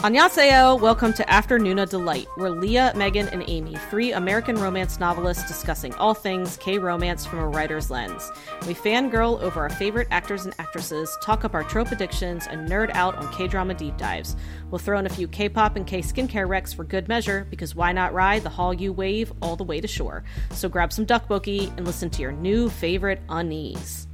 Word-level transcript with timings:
Annyeonghaseyo, 0.00 0.78
welcome 0.78 1.14
to 1.14 1.24
Afternoona 1.24 1.88
Delight. 1.88 2.28
We're 2.36 2.50
Leah, 2.50 2.92
Megan, 2.94 3.28
and 3.28 3.42
Amy, 3.48 3.76
three 3.88 4.12
American 4.12 4.54
romance 4.56 5.00
novelists 5.00 5.48
discussing 5.48 5.94
all 5.94 6.12
things 6.12 6.58
K-romance 6.58 7.24
from 7.24 7.38
a 7.38 7.48
writer's 7.48 7.90
lens. 7.90 8.30
We 8.68 8.74
fangirl 8.74 9.40
over 9.40 9.60
our 9.60 9.70
favorite 9.70 10.06
actors 10.10 10.44
and 10.44 10.54
actresses, 10.58 11.16
talk 11.22 11.46
up 11.46 11.54
our 11.54 11.64
trope 11.64 11.92
addictions, 11.92 12.46
and 12.46 12.68
nerd 12.68 12.90
out 12.94 13.16
on 13.16 13.32
K-drama 13.32 13.72
deep 13.72 13.96
dives. 13.96 14.36
We'll 14.70 14.78
throw 14.80 14.98
in 14.98 15.06
a 15.06 15.08
few 15.08 15.28
K-pop 15.28 15.76
and 15.76 15.86
K-skincare 15.86 16.46
recs 16.46 16.76
for 16.76 16.84
good 16.84 17.08
measure, 17.08 17.46
because 17.48 17.74
why 17.74 17.92
not 17.92 18.12
ride 18.12 18.42
the 18.42 18.50
Hallyu 18.50 18.94
wave 18.94 19.32
all 19.40 19.56
the 19.56 19.64
way 19.64 19.80
to 19.80 19.88
shore? 19.88 20.24
So 20.52 20.68
grab 20.68 20.92
some 20.92 21.06
tteokbokki 21.06 21.74
and 21.74 21.86
listen 21.86 22.10
to 22.10 22.22
your 22.22 22.32
new 22.32 22.68
favorite 22.68 23.26
unnies. 23.28 24.06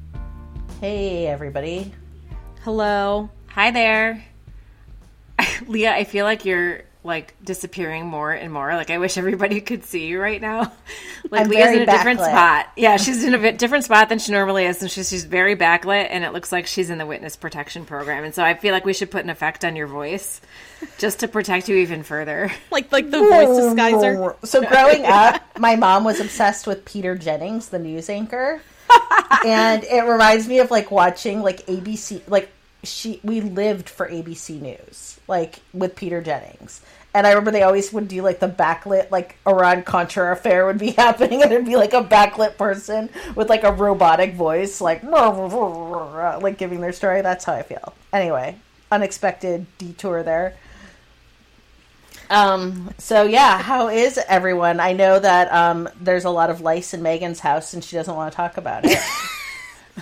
Hey, 0.81 1.27
everybody. 1.27 1.93
Hello. 2.63 3.31
Hi 3.49 3.73
there. 3.73 4.25
Leah, 5.67 5.93
I 5.93 6.05
feel 6.05 6.25
like 6.25 6.45
you're 6.45 6.83
like 7.05 7.35
disappearing 7.43 8.07
more 8.07 8.31
and 8.31 8.53
more. 8.53 8.75
Like 8.75 8.91
I 8.91 8.99
wish 8.99 9.19
everybody 9.19 9.61
could 9.61 9.85
see 9.85 10.07
you 10.07 10.21
right 10.21 10.41
now. 10.41 10.73
Like 11.31 11.43
I'm 11.43 11.49
Leah's 11.49 11.65
very 11.65 11.77
in 11.77 11.83
a 11.85 11.87
different 11.87 12.21
spot. 12.21 12.67
Yeah, 12.77 12.97
she's 12.99 13.25
in 13.25 13.33
a 13.33 13.39
bit 13.39 13.57
different 13.57 13.85
spot 13.85 14.11
than 14.11 14.19
she 14.19 14.33
normally 14.33 14.67
is, 14.67 14.83
and 14.83 14.91
she's 14.91 15.09
she's 15.09 15.25
very 15.25 15.57
backlit, 15.57 16.09
and 16.11 16.25
it 16.25 16.33
looks 16.33 16.53
like 16.53 16.67
she's 16.67 16.91
in 16.91 16.99
the 16.99 17.07
witness 17.07 17.37
protection 17.37 17.87
program. 17.87 18.25
And 18.25 18.35
so 18.35 18.43
I 18.43 18.53
feel 18.55 18.73
like 18.73 18.85
we 18.85 18.93
should 18.93 19.11
put 19.11 19.25
an 19.25 19.31
effect 19.31 19.65
on 19.65 19.75
your 19.75 19.87
voice 19.87 20.43
just 20.99 21.21
to 21.21 21.29
protect 21.29 21.69
you 21.69 21.77
even 21.77 22.03
further. 22.03 22.53
Like 22.71 22.93
like 22.93 23.11
the 23.11 23.21
voice 23.21 23.49
disguiser. 23.49 24.47
So 24.47 24.63
growing 24.63 25.07
up, 25.07 25.41
my 25.59 25.77
mom 25.77 26.05
was 26.05 26.21
obsessed 26.21 26.67
with 26.67 26.85
Peter 26.85 27.17
Jennings, 27.17 27.69
the 27.69 27.79
news 27.79 28.11
anchor. 28.11 28.61
and 29.47 29.85
it 29.85 30.03
reminds 30.03 30.49
me 30.49 30.59
of 30.59 30.71
like 30.71 30.91
watching 30.91 31.41
like 31.41 31.65
ABC 31.67 32.21
like 32.29 32.51
she 32.83 33.21
we 33.23 33.41
lived 33.41 33.89
for 33.89 34.09
ABC 34.09 34.61
News, 34.61 35.21
like 35.29 35.61
with 35.73 35.97
Peter 35.97 36.21
Jennings. 36.21 36.81
And 37.15 37.27
I 37.27 37.31
remember 37.31 37.51
they 37.51 37.63
always 37.63 37.93
would 37.93 38.09
do 38.09 38.23
like 38.23 38.41
the 38.41 38.49
backlit, 38.49 39.11
like 39.11 39.37
Iran 39.47 39.83
Contra 39.83 40.33
affair 40.33 40.67
would 40.67 40.79
be 40.79 40.91
happening, 40.99 41.43
and 41.43 41.53
it'd 41.53 41.67
be 41.67 41.77
like 41.77 41.93
a 41.93 42.03
backlit 42.03 42.57
person 42.57 43.11
with 43.35 43.49
like 43.49 43.65
a 43.65 43.73
robotic 43.73 44.35
voice, 44.35 44.81
like 44.81 45.03
like 46.43 46.59
giving 46.59 46.81
their 46.81 46.93
story. 46.93 47.23
That's 47.23 47.45
how 47.45 47.55
I 47.55 47.63
feel. 47.63 47.95
Anyway, 48.13 48.57
unexpected 48.91 49.67
detour 49.79 50.23
there. 50.23 50.57
Um, 52.31 52.95
so 52.97 53.25
yeah, 53.25 53.59
how 53.59 53.89
is 53.89 54.19
everyone? 54.27 54.81
I 54.81 54.95
know 54.95 55.19
that 55.19 55.53
um, 55.53 55.89
there's 56.01 56.25
a 56.25 56.31
lot 56.31 56.49
of 56.49 56.63
lice 56.63 56.95
in 56.95 57.03
Megan's 57.03 57.41
house 57.41 57.75
and 57.75 57.85
she 57.85 57.95
doesn't 57.95 58.15
want 58.15 58.33
to 58.33 58.37
talk 58.37 58.57
about 58.57 58.85
it. 58.87 58.99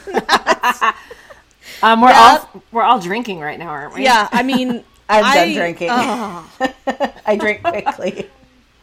Um, 1.82 2.00
we're 2.00 2.10
Yeah. 2.10 2.38
all 2.54 2.62
we're 2.72 2.82
all 2.82 3.00
drinking 3.00 3.40
right 3.40 3.58
now, 3.58 3.68
aren't 3.68 3.94
we? 3.94 4.04
Yeah, 4.04 4.28
I 4.30 4.42
mean, 4.42 4.84
I'm 5.08 5.24
I- 5.24 5.34
done 5.34 5.54
drinking. 5.54 5.88
oh. 5.90 6.50
I 7.26 7.36
drink 7.36 7.62
quickly. 7.62 8.28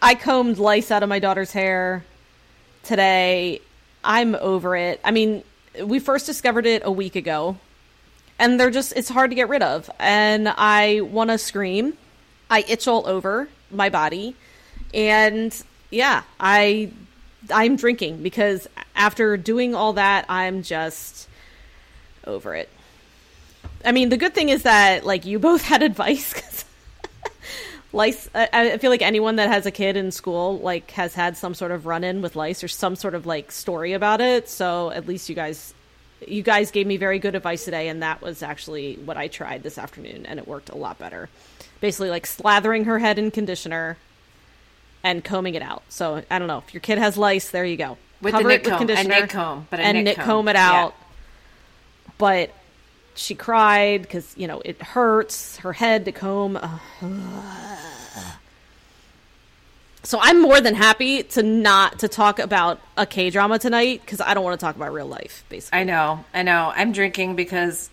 I 0.01 0.15
combed 0.15 0.57
lice 0.59 0.91
out 0.91 1.03
of 1.03 1.09
my 1.09 1.19
daughter's 1.19 1.51
hair 1.51 2.05
today. 2.83 3.61
I'm 4.03 4.35
over 4.35 4.75
it. 4.75 4.99
I 5.03 5.11
mean, 5.11 5.43
we 5.83 5.99
first 5.99 6.25
discovered 6.25 6.65
it 6.65 6.81
a 6.85 6.91
week 6.91 7.15
ago, 7.15 7.57
and 8.39 8.59
they're 8.59 8.69
just, 8.71 8.93
it's 8.95 9.09
hard 9.09 9.31
to 9.31 9.35
get 9.35 9.49
rid 9.49 9.61
of. 9.63 9.89
And 9.99 10.47
I 10.49 11.01
want 11.01 11.29
to 11.31 11.37
scream. 11.37 11.97
I 12.49 12.63
itch 12.67 12.87
all 12.87 13.07
over 13.07 13.49
my 13.71 13.89
body. 13.89 14.35
And 14.93 15.55
yeah, 15.91 16.23
I. 16.39 16.91
I'm 17.53 17.77
drinking 17.77 18.23
because 18.23 18.67
after 18.93 19.37
doing 19.37 19.73
all 19.73 19.93
that, 19.93 20.25
I'm 20.27 20.63
just 20.63 21.29
over 22.25 22.55
it. 22.55 22.67
I 23.85 23.91
mean, 23.91 24.09
the 24.09 24.17
good 24.17 24.33
thing 24.33 24.49
is 24.49 24.63
that 24.63 25.05
like 25.05 25.25
you 25.25 25.39
both 25.39 25.61
had 25.61 25.81
advice 25.83 26.33
'cause 26.33 26.65
lice 27.93 28.29
I, 28.35 28.49
I 28.51 28.77
feel 28.79 28.91
like 28.91 29.01
anyone 29.01 29.37
that 29.37 29.47
has 29.49 29.65
a 29.65 29.71
kid 29.71 29.95
in 29.95 30.11
school 30.11 30.59
like 30.59 30.91
has 30.91 31.13
had 31.13 31.37
some 31.37 31.53
sort 31.53 31.71
of 31.71 31.85
run-in 31.85 32.21
with 32.21 32.35
lice 32.35 32.61
or 32.63 32.67
some 32.67 32.95
sort 32.97 33.15
of 33.15 33.25
like 33.25 33.51
story 33.51 33.93
about 33.93 34.19
it. 34.21 34.49
So 34.49 34.91
at 34.91 35.07
least 35.07 35.29
you 35.29 35.35
guys 35.35 35.73
you 36.27 36.41
guys 36.43 36.71
gave 36.71 36.85
me 36.87 36.97
very 36.97 37.19
good 37.19 37.35
advice 37.35 37.63
today 37.65 37.87
and 37.89 38.01
that 38.03 38.21
was 38.21 38.41
actually 38.41 38.95
what 38.95 39.17
i 39.17 39.27
tried 39.27 39.61
this 39.61 39.77
afternoon 39.77 40.25
and 40.25 40.39
it 40.39 40.47
worked 40.47 40.69
a 40.69 40.75
lot 40.75 40.97
better. 40.99 41.29
Basically 41.79 42.09
like 42.09 42.25
slathering 42.25 42.85
her 42.85 42.99
head 42.99 43.19
in 43.19 43.29
conditioner 43.31 43.97
and 45.03 45.23
combing 45.23 45.55
it 45.55 45.61
out. 45.61 45.83
So 45.89 46.23
i 46.29 46.39
don't 46.39 46.47
know. 46.47 46.63
If 46.67 46.73
your 46.73 46.81
kid 46.81 46.97
has 46.97 47.17
lice 47.17 47.51
there 47.51 47.63
you 47.65 47.77
go. 47.77 47.97
With 48.21 48.33
the 48.33 48.39
Cover 48.39 48.49
Nick 48.49 48.61
it 48.61 48.63
with 48.65 48.71
comb, 48.71 48.77
conditioner 48.79 49.19
nit 49.21 49.29
comb, 49.29 49.67
but 49.69 49.79
and 49.79 50.03
nit 50.03 50.15
comb. 50.17 50.25
comb 50.25 50.47
it 50.49 50.55
Yeah. 50.55 50.71
out. 50.71 50.95
But 52.17 52.49
she 53.17 53.35
cried 53.35 54.01
because 54.01 54.33
you 54.37 54.47
know 54.47 54.61
it 54.63 54.81
hurts 54.81 55.57
her 55.57 55.73
head 55.73 56.05
to 56.05 56.11
comb. 56.11 56.57
So 60.03 60.19
I'm 60.21 60.41
more 60.41 60.61
than 60.61 60.73
happy 60.73 61.23
to 61.23 61.43
not 61.43 61.99
to 61.99 62.07
talk 62.07 62.39
about 62.39 62.79
a 62.95 63.05
K 63.05 63.29
drama 63.29 63.59
tonight 63.59 63.99
because 64.05 64.21
I 64.21 64.33
don't 64.33 64.43
want 64.43 64.57
to 64.57 64.65
talk 64.65 64.77
about 64.77 64.93
real 64.93 65.07
life. 65.07 65.43
Basically, 65.49 65.79
I 65.79 65.83
know, 65.83 66.23
I 66.33 66.43
know. 66.43 66.71
I'm 66.73 66.93
drinking 66.93 67.35
because 67.35 67.89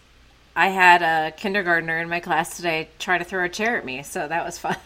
I 0.55 0.69
had 0.69 1.03
a 1.03 1.33
kindergartner 1.33 1.99
in 1.99 2.09
my 2.09 2.21
class 2.21 2.57
today 2.57 2.89
try 3.01 3.19
to 3.19 3.25
throw 3.25 3.45
a 3.45 3.49
chair 3.49 3.77
at 3.77 3.85
me, 3.85 4.05
so 4.05 4.29
that 4.29 4.45
was 4.45 4.59
fun. 4.59 4.77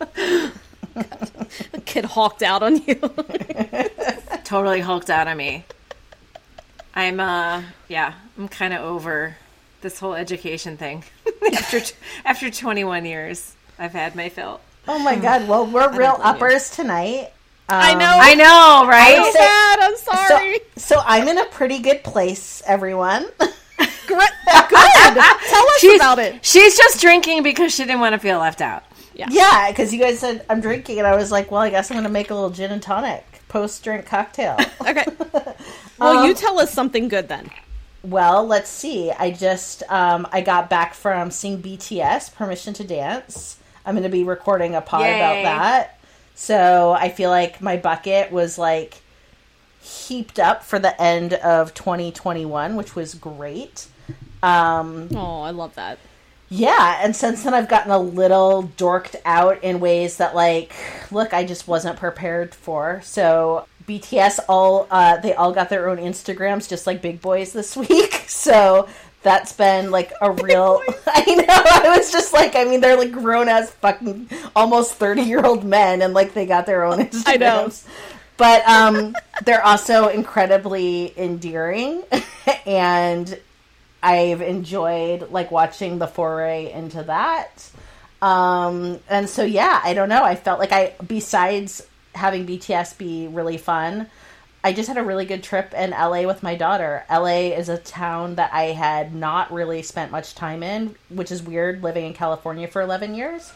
a 0.16 1.80
kid 1.84 2.04
hawked 2.04 2.42
out 2.42 2.64
on 2.64 2.82
you. 2.84 2.94
totally 4.44 4.80
hulked 4.80 5.10
out 5.10 5.28
on 5.28 5.36
me. 5.36 5.64
I'm 6.94 7.20
uh 7.20 7.62
yeah, 7.88 8.14
I'm 8.36 8.48
kind 8.48 8.74
of 8.74 8.80
over 8.80 9.36
this 9.86 10.00
whole 10.00 10.14
education 10.14 10.76
thing. 10.76 11.04
after 11.54 11.80
after 12.24 12.50
21 12.50 13.04
years, 13.04 13.54
I've 13.78 13.92
had 13.92 14.16
my 14.16 14.28
fill. 14.28 14.60
Oh 14.88 14.98
my 14.98 15.14
god! 15.14 15.46
Well, 15.46 15.64
we're 15.64 15.88
real 15.90 16.16
blame 16.16 16.26
you. 16.26 16.32
uppers 16.34 16.70
tonight. 16.70 17.30
I 17.68 17.94
know. 17.94 18.12
I 18.18 18.34
know, 18.34 18.88
right? 18.88 19.18
I 19.18 19.24
so 19.24 19.32
say- 19.32 19.38
bad. 19.38 19.78
I'm 19.80 19.96
sorry. 19.96 20.60
So, 20.76 20.96
so 20.96 21.02
I'm 21.04 21.28
in 21.28 21.38
a 21.38 21.44
pretty 21.46 21.78
good 21.78 22.02
place, 22.02 22.62
everyone. 22.66 23.26
Good. 24.08 24.18
Tell 24.18 25.66
us 25.68 25.80
she's, 25.80 26.00
about 26.00 26.18
it. 26.18 26.44
She's 26.44 26.76
just 26.76 27.00
drinking 27.00 27.42
because 27.42 27.74
she 27.74 27.84
didn't 27.84 28.00
want 28.00 28.14
to 28.14 28.18
feel 28.18 28.38
left 28.38 28.60
out. 28.60 28.84
Yeah. 29.14 29.26
Yeah, 29.30 29.70
because 29.70 29.92
you 29.92 30.00
guys 30.00 30.18
said 30.20 30.44
I'm 30.48 30.60
drinking, 30.60 30.98
and 30.98 31.06
I 31.06 31.16
was 31.16 31.30
like, 31.32 31.50
well, 31.50 31.62
I 31.62 31.70
guess 31.70 31.90
I'm 31.90 31.96
going 31.96 32.04
to 32.04 32.10
make 32.10 32.30
a 32.30 32.34
little 32.34 32.50
gin 32.50 32.70
and 32.72 32.82
tonic 32.82 33.24
post 33.48 33.82
drink 33.84 34.06
cocktail. 34.06 34.56
Okay. 34.80 35.04
Well, 35.98 36.18
Um, 36.18 36.28
you 36.28 36.34
tell 36.34 36.58
us 36.60 36.70
something 36.72 37.08
good 37.08 37.28
then. 37.28 37.50
Well, 38.10 38.46
let's 38.46 38.70
see. 38.70 39.10
I 39.10 39.30
just 39.30 39.82
um, 39.88 40.26
I 40.32 40.40
got 40.40 40.70
back 40.70 40.94
from 40.94 41.30
seeing 41.30 41.60
BTS 41.62 42.34
Permission 42.34 42.72
to 42.74 42.84
Dance. 42.84 43.58
I'm 43.84 43.94
going 43.94 44.02
to 44.04 44.08
be 44.08 44.24
recording 44.24 44.74
a 44.74 44.80
pod 44.80 45.02
Yay. 45.02 45.16
about 45.16 45.42
that. 45.42 45.98
So 46.34 46.92
I 46.92 47.08
feel 47.08 47.30
like 47.30 47.60
my 47.62 47.76
bucket 47.76 48.30
was 48.30 48.58
like 48.58 49.00
heaped 49.80 50.38
up 50.38 50.62
for 50.64 50.78
the 50.78 51.00
end 51.00 51.34
of 51.34 51.72
2021, 51.74 52.76
which 52.76 52.94
was 52.94 53.14
great. 53.14 53.86
Um, 54.42 55.08
Oh, 55.14 55.42
I 55.42 55.50
love 55.50 55.74
that. 55.76 55.98
yeah, 56.48 57.00
and 57.02 57.16
since 57.16 57.42
then 57.42 57.54
I've 57.54 57.68
gotten 57.68 57.90
a 57.90 57.98
little 57.98 58.70
dorked 58.76 59.16
out 59.24 59.62
in 59.64 59.80
ways 59.80 60.18
that 60.18 60.34
like, 60.34 60.72
look, 61.10 61.32
I 61.32 61.44
just 61.44 61.66
wasn't 61.66 61.98
prepared 61.98 62.54
for. 62.54 63.00
So 63.02 63.66
BTS 63.86 64.40
all 64.48 64.86
uh, 64.90 65.18
they 65.18 65.34
all 65.34 65.52
got 65.52 65.68
their 65.68 65.88
own 65.88 65.98
Instagrams, 65.98 66.68
just 66.68 66.86
like 66.86 67.02
Big 67.02 67.20
Boys 67.20 67.52
this 67.52 67.76
week. 67.88 68.24
So 68.26 68.88
that's 69.22 69.52
been 69.52 69.90
like 69.90 70.12
a 70.20 70.30
real. 70.30 70.82
I 71.06 71.34
know. 71.34 71.44
I 71.48 71.96
was 71.96 72.12
just 72.12 72.32
like, 72.32 72.54
I 72.56 72.64
mean, 72.64 72.80
they're 72.80 72.96
like 72.96 73.12
grown 73.12 73.48
as 73.48 73.70
fucking 73.70 74.28
almost 74.54 74.94
thirty 74.94 75.22
year 75.22 75.44
old 75.44 75.64
men, 75.64 76.02
and 76.02 76.14
like 76.14 76.34
they 76.34 76.46
got 76.46 76.66
their 76.66 76.84
own 76.84 76.98
Instagrams. 76.98 77.24
I 77.26 77.36
know. 77.36 77.70
But 78.38 78.68
um, 78.68 79.16
they're 79.44 79.64
also 79.64 80.08
incredibly 80.08 81.18
endearing, 81.18 82.02
and 82.66 83.38
I've 84.02 84.42
enjoyed 84.42 85.30
like 85.30 85.50
watching 85.50 85.98
the 85.98 86.06
foray 86.06 86.70
into 86.70 87.02
that. 87.04 87.70
Um, 88.20 89.00
and 89.08 89.28
so 89.28 89.42
yeah, 89.42 89.80
I 89.82 89.94
don't 89.94 90.08
know. 90.08 90.22
I 90.22 90.34
felt 90.36 90.58
like 90.58 90.72
I 90.72 90.94
besides 91.06 91.86
having 92.16 92.46
BTS 92.46 92.98
be 92.98 93.28
really 93.28 93.58
fun, 93.58 94.08
I 94.64 94.72
just 94.72 94.88
had 94.88 94.98
a 94.98 95.04
really 95.04 95.26
good 95.26 95.44
trip 95.44 95.72
in 95.74 95.90
LA 95.90 96.22
with 96.22 96.42
my 96.42 96.56
daughter. 96.56 97.04
LA 97.08 97.52
is 97.54 97.68
a 97.68 97.78
town 97.78 98.34
that 98.34 98.52
I 98.52 98.64
had 98.64 99.14
not 99.14 99.52
really 99.52 99.82
spent 99.82 100.10
much 100.10 100.34
time 100.34 100.64
in, 100.64 100.96
which 101.08 101.30
is 101.30 101.40
weird 101.40 101.84
living 101.84 102.04
in 102.04 102.14
California 102.14 102.66
for 102.66 102.82
11 102.82 103.14
years. 103.14 103.52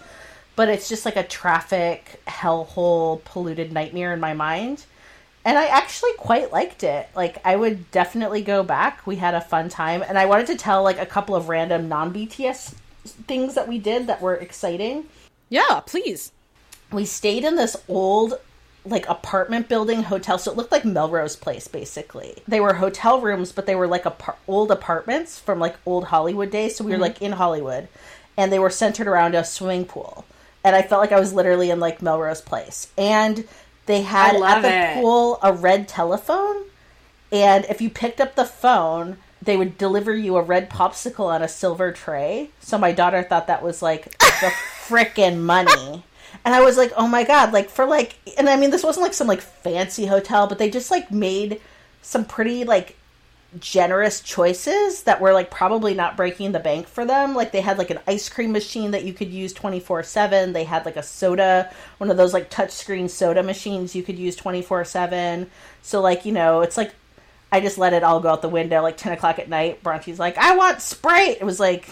But 0.54 0.68
it's 0.68 0.88
just 0.88 1.04
like 1.04 1.16
a 1.16 1.24
traffic 1.24 2.20
hellhole 2.28 3.24
polluted 3.24 3.72
nightmare 3.72 4.12
in 4.12 4.20
my 4.20 4.34
mind. 4.34 4.84
And 5.44 5.58
I 5.58 5.66
actually 5.66 6.12
quite 6.18 6.52
liked 6.52 6.84
it. 6.84 7.08
Like 7.16 7.44
I 7.44 7.56
would 7.56 7.90
definitely 7.90 8.42
go 8.42 8.62
back. 8.62 9.04
We 9.06 9.16
had 9.16 9.34
a 9.34 9.40
fun 9.40 9.68
time 9.68 10.04
and 10.06 10.18
I 10.18 10.26
wanted 10.26 10.46
to 10.48 10.56
tell 10.56 10.84
like 10.84 10.98
a 10.98 11.06
couple 11.06 11.34
of 11.34 11.48
random 11.48 11.88
non-BTS 11.88 12.74
things 13.26 13.54
that 13.54 13.66
we 13.66 13.78
did 13.78 14.06
that 14.06 14.20
were 14.20 14.36
exciting. 14.36 15.06
Yeah, 15.48 15.80
please. 15.86 16.30
We 16.92 17.04
stayed 17.04 17.44
in 17.44 17.56
this 17.56 17.76
old 17.88 18.38
like 18.84 19.08
apartment 19.08 19.68
building 19.68 20.04
hotel 20.04 20.38
so 20.38 20.50
it 20.50 20.56
looked 20.56 20.72
like 20.72 20.84
Melrose 20.84 21.36
Place 21.36 21.68
basically. 21.68 22.42
They 22.48 22.60
were 22.60 22.74
hotel 22.74 23.20
rooms 23.20 23.52
but 23.52 23.66
they 23.66 23.74
were 23.74 23.86
like 23.86 24.04
apar- 24.04 24.36
old 24.48 24.70
apartments 24.70 25.38
from 25.38 25.58
like 25.58 25.76
old 25.84 26.04
Hollywood 26.04 26.50
days 26.50 26.76
so 26.76 26.84
we 26.84 26.90
were 26.90 26.94
mm-hmm. 26.96 27.02
like 27.02 27.22
in 27.22 27.32
Hollywood. 27.32 27.88
and 28.36 28.52
they 28.52 28.58
were 28.58 28.70
centered 28.70 29.06
around 29.06 29.34
a 29.34 29.44
swimming 29.44 29.84
pool. 29.84 30.24
And 30.64 30.76
I 30.76 30.82
felt 30.82 31.00
like 31.00 31.12
I 31.12 31.20
was 31.20 31.32
literally 31.32 31.70
in 31.70 31.80
like 31.80 32.02
Melrose 32.02 32.40
Place. 32.40 32.88
And 32.96 33.46
they 33.86 34.02
had 34.02 34.36
at 34.36 34.62
the 34.62 34.74
it. 34.74 34.94
pool 34.94 35.38
a 35.42 35.52
red 35.52 35.88
telephone. 35.88 36.64
And 37.32 37.64
if 37.66 37.80
you 37.80 37.90
picked 37.90 38.20
up 38.20 38.34
the 38.34 38.44
phone, 38.44 39.18
they 39.42 39.56
would 39.56 39.78
deliver 39.78 40.14
you 40.14 40.36
a 40.36 40.42
red 40.42 40.68
popsicle 40.68 41.26
on 41.26 41.42
a 41.42 41.48
silver 41.48 41.92
tray. 41.92 42.50
So 42.60 42.76
my 42.78 42.92
daughter 42.92 43.22
thought 43.22 43.46
that 43.46 43.62
was 43.62 43.82
like 43.82 44.18
the 44.18 44.52
frickin' 44.86 45.38
money. 45.40 46.04
And 46.44 46.54
I 46.54 46.60
was 46.60 46.76
like, 46.76 46.92
oh 46.96 47.06
my 47.06 47.24
god, 47.24 47.52
like 47.52 47.70
for 47.70 47.84
like, 47.84 48.16
and 48.38 48.48
I 48.48 48.56
mean, 48.56 48.70
this 48.70 48.84
wasn't 48.84 49.04
like 49.04 49.14
some 49.14 49.26
like 49.26 49.40
fancy 49.40 50.06
hotel, 50.06 50.46
but 50.46 50.58
they 50.58 50.70
just 50.70 50.90
like 50.90 51.10
made 51.10 51.60
some 52.02 52.24
pretty 52.24 52.64
like 52.64 52.96
generous 53.58 54.20
choices 54.20 55.02
that 55.02 55.20
were 55.20 55.32
like 55.32 55.50
probably 55.50 55.92
not 55.92 56.16
breaking 56.16 56.52
the 56.52 56.60
bank 56.60 56.86
for 56.86 57.04
them. 57.04 57.34
Like 57.34 57.52
they 57.52 57.60
had 57.60 57.78
like 57.78 57.90
an 57.90 57.98
ice 58.06 58.28
cream 58.28 58.52
machine 58.52 58.92
that 58.92 59.04
you 59.04 59.12
could 59.12 59.28
use 59.30 59.52
24/7. 59.52 60.52
They 60.52 60.64
had 60.64 60.86
like 60.86 60.96
a 60.96 61.02
soda, 61.02 61.70
one 61.98 62.10
of 62.10 62.16
those 62.16 62.32
like 62.32 62.50
touchscreen 62.50 63.10
soda 63.10 63.42
machines 63.42 63.94
you 63.94 64.02
could 64.02 64.18
use 64.18 64.36
24/7. 64.36 65.48
So 65.82 66.00
like, 66.00 66.24
you 66.24 66.32
know, 66.32 66.60
it's 66.60 66.76
like 66.76 66.94
I 67.52 67.60
just 67.60 67.78
let 67.78 67.92
it 67.92 68.04
all 68.04 68.20
go 68.20 68.28
out 68.28 68.42
the 68.42 68.48
window 68.48 68.82
like 68.82 68.96
10 68.96 69.12
o'clock 69.12 69.38
at 69.38 69.48
night. 69.48 69.82
Bronchi's 69.82 70.20
like, 70.20 70.38
"I 70.38 70.56
want 70.56 70.80
Sprite." 70.80 71.38
It 71.40 71.44
was 71.44 71.58
like 71.58 71.88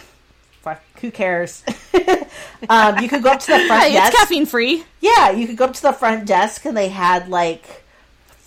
fuck, 0.63 0.83
who 1.01 1.11
cares? 1.11 1.63
um, 2.69 2.99
you 2.99 3.09
could 3.09 3.23
go 3.23 3.31
up 3.33 3.41
to 3.41 3.47
the 3.47 3.59
front 3.67 3.83
Hey, 3.85 3.93
desk. 3.93 4.13
it's 4.13 4.21
caffeine 4.21 4.47
free. 4.47 4.85
Yeah, 5.01 5.31
you 5.31 5.47
could 5.47 5.57
go 5.57 5.67
up 5.67 5.75
to 5.75 5.83
the 5.83 5.93
front 5.93 6.27
desk 6.27 6.65
and 6.65 6.77
they 6.77 6.89
had 6.89 7.29
like 7.29 7.85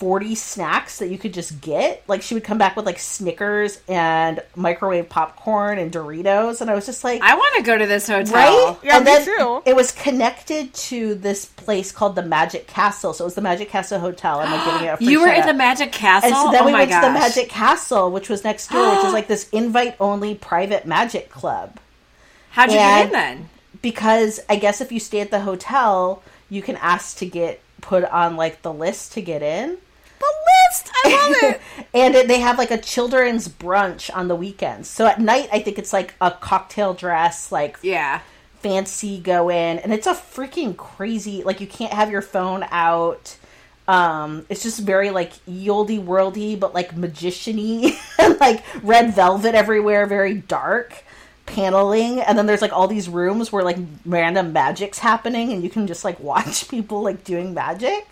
40 0.01 0.33
snacks 0.33 0.97
that 0.97 1.09
you 1.09 1.17
could 1.19 1.31
just 1.31 1.61
get. 1.61 2.03
Like 2.07 2.23
she 2.23 2.33
would 2.33 2.43
come 2.43 2.57
back 2.57 2.75
with 2.75 2.87
like 2.87 2.97
Snickers 2.97 3.79
and 3.87 4.41
microwave 4.55 5.07
popcorn 5.09 5.77
and 5.77 5.91
Doritos 5.91 6.59
and 6.59 6.71
I 6.71 6.73
was 6.73 6.87
just 6.87 7.03
like 7.03 7.21
I 7.21 7.35
want 7.35 7.55
to 7.57 7.61
go 7.61 7.77
to 7.77 7.85
this 7.85 8.07
hotel. 8.07 8.33
Right? 8.33 8.77
Yeah, 8.83 8.97
and 8.97 9.05
me 9.05 9.11
then 9.11 9.25
too. 9.25 9.61
it 9.63 9.75
was 9.75 9.91
connected 9.91 10.73
to 10.73 11.13
this 11.13 11.45
place 11.45 11.91
called 11.91 12.15
the 12.15 12.23
Magic 12.23 12.65
Castle. 12.65 13.13
So 13.13 13.25
it 13.25 13.27
was 13.27 13.35
the 13.35 13.41
Magic 13.41 13.69
Castle 13.69 13.99
Hotel. 13.99 14.39
I'm 14.39 14.51
like 14.51 14.65
giving 14.65 14.87
it 14.87 14.91
a 14.91 14.97
free 14.97 15.07
You 15.11 15.21
were 15.21 15.27
in 15.27 15.45
the. 15.45 15.53
Magic 15.53 15.91
Castle. 15.91 16.29
And 16.29 16.35
so 16.35 16.51
then 16.51 16.63
oh 16.63 16.65
we 16.65 16.71
my 16.71 16.79
went 16.79 16.89
gosh. 16.89 17.03
to 17.03 17.07
the 17.07 17.13
Magic 17.13 17.49
Castle, 17.49 18.09
which 18.09 18.27
was 18.27 18.43
next 18.43 18.69
door, 18.71 18.95
which 18.95 19.05
is 19.05 19.13
like 19.19 19.27
this 19.27 19.47
invite 19.49 19.95
only 19.99 20.33
private 20.33 20.87
magic 20.87 21.29
club. 21.29 21.77
How'd 22.51 22.69
you 22.71 22.77
get 22.77 23.05
in 23.07 23.11
then? 23.11 23.49
because 23.81 24.39
I 24.49 24.57
guess 24.57 24.79
if 24.81 24.91
you 24.91 24.99
stay 24.99 25.21
at 25.21 25.31
the 25.31 25.41
hotel, 25.41 26.21
you 26.49 26.61
can 26.61 26.75
ask 26.77 27.17
to 27.17 27.25
get 27.25 27.61
put 27.81 28.03
on 28.05 28.35
like 28.35 28.61
the 28.61 28.71
list 28.73 29.13
to 29.13 29.21
get 29.21 29.41
in. 29.41 29.77
The 30.19 30.33
list. 30.69 30.91
I 31.03 31.09
love 31.41 31.53
it. 31.53 31.61
and 31.93 32.13
it, 32.13 32.27
they 32.27 32.39
have 32.41 32.57
like 32.59 32.69
a 32.71 32.77
children's 32.77 33.47
brunch 33.47 34.15
on 34.15 34.27
the 34.27 34.35
weekends. 34.35 34.87
So 34.87 35.07
at 35.07 35.19
night, 35.19 35.49
I 35.51 35.61
think 35.61 35.79
it's 35.79 35.93
like 35.93 36.13
a 36.21 36.29
cocktail 36.29 36.93
dress, 36.93 37.51
like 37.51 37.79
Yeah. 37.81 38.19
fancy 38.59 39.19
go 39.19 39.49
in, 39.49 39.79
and 39.79 39.91
it's 39.91 40.05
a 40.05 40.13
freaking 40.13 40.77
crazy. 40.77 41.41
Like 41.43 41.59
you 41.59 41.67
can't 41.67 41.93
have 41.93 42.11
your 42.11 42.21
phone 42.21 42.65
out. 42.69 43.35
Um, 43.87 44.45
it's 44.47 44.61
just 44.61 44.79
very 44.81 45.09
like 45.09 45.31
yoldy 45.47 45.97
worldy, 45.99 46.59
but 46.59 46.73
like 46.75 46.95
magician-y, 46.95 47.97
like 48.39 48.63
red 48.83 49.15
velvet 49.15 49.55
everywhere, 49.55 50.05
very 50.05 50.35
dark 50.35 51.03
paneling, 51.51 52.19
and 52.19 52.37
then 52.37 52.45
there's 52.45 52.61
like 52.61 52.73
all 52.73 52.87
these 52.87 53.09
rooms 53.09 53.51
where 53.51 53.63
like 53.63 53.77
random 54.05 54.53
magic's 54.53 54.99
happening, 54.99 55.51
and 55.51 55.63
you 55.63 55.69
can 55.69 55.87
just 55.87 56.03
like 56.03 56.19
watch 56.19 56.67
people 56.69 57.01
like 57.01 57.23
doing 57.23 57.53
magic. 57.53 58.07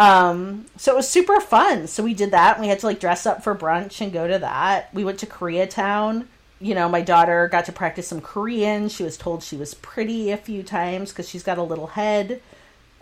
Um, 0.00 0.64
so 0.78 0.92
it 0.92 0.96
was 0.96 1.08
super 1.08 1.40
fun. 1.40 1.86
So 1.86 2.02
we 2.02 2.14
did 2.14 2.30
that. 2.30 2.56
And 2.56 2.62
we 2.62 2.68
had 2.68 2.78
to 2.78 2.86
like 2.86 3.00
dress 3.00 3.26
up 3.26 3.44
for 3.44 3.54
brunch 3.54 4.00
and 4.00 4.10
go 4.10 4.26
to 4.26 4.38
that. 4.38 4.92
We 4.94 5.04
went 5.04 5.18
to 5.18 5.26
Koreatown. 5.26 6.26
You 6.58 6.74
know, 6.74 6.88
my 6.88 7.02
daughter 7.02 7.48
got 7.48 7.66
to 7.66 7.72
practice 7.72 8.08
some 8.08 8.22
Korean. 8.22 8.88
She 8.88 9.02
was 9.02 9.18
told 9.18 9.42
she 9.42 9.58
was 9.58 9.74
pretty 9.74 10.30
a 10.30 10.38
few 10.38 10.62
times 10.62 11.10
because 11.10 11.28
she's 11.28 11.42
got 11.42 11.58
a 11.58 11.62
little 11.62 11.88
head. 11.88 12.40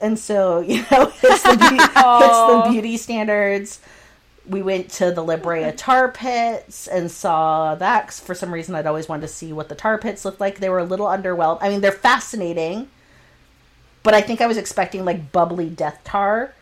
And 0.01 0.19
so, 0.19 0.59
you 0.67 0.85
know, 0.91 1.13
it's 1.23 1.43
the, 1.45 1.57
beauty, 1.57 1.77
it's 1.81 1.97
the 1.97 2.67
beauty 2.69 2.97
standards. 2.97 3.79
We 4.49 4.63
went 4.63 4.91
to 4.93 5.11
the 5.11 5.23
La 5.23 5.37
Brea 5.37 5.73
tar 5.73 6.09
pits 6.11 6.87
and 6.87 7.11
saw 7.11 7.75
that 7.75 8.13
for 8.13 8.35
some 8.35 8.53
reason 8.53 8.75
I'd 8.75 8.87
always 8.87 9.09
wanted 9.09 9.23
to 9.23 9.29
see 9.29 9.53
what 9.53 9.69
the 9.69 9.75
tar 9.75 9.99
pits 9.99 10.25
looked 10.25 10.41
like. 10.41 10.59
They 10.59 10.69
were 10.69 10.79
a 10.79 10.85
little 10.85 11.07
underwhelmed. 11.07 11.59
I 11.61 11.69
mean, 11.69 11.81
they're 11.81 11.93
fascinating, 11.93 12.89
but 14.03 14.15
I 14.15 14.21
think 14.21 14.41
I 14.41 14.47
was 14.47 14.57
expecting 14.57 15.05
like 15.05 15.33
bubbly 15.33 15.69
death 15.69 16.01
tar, 16.05 16.55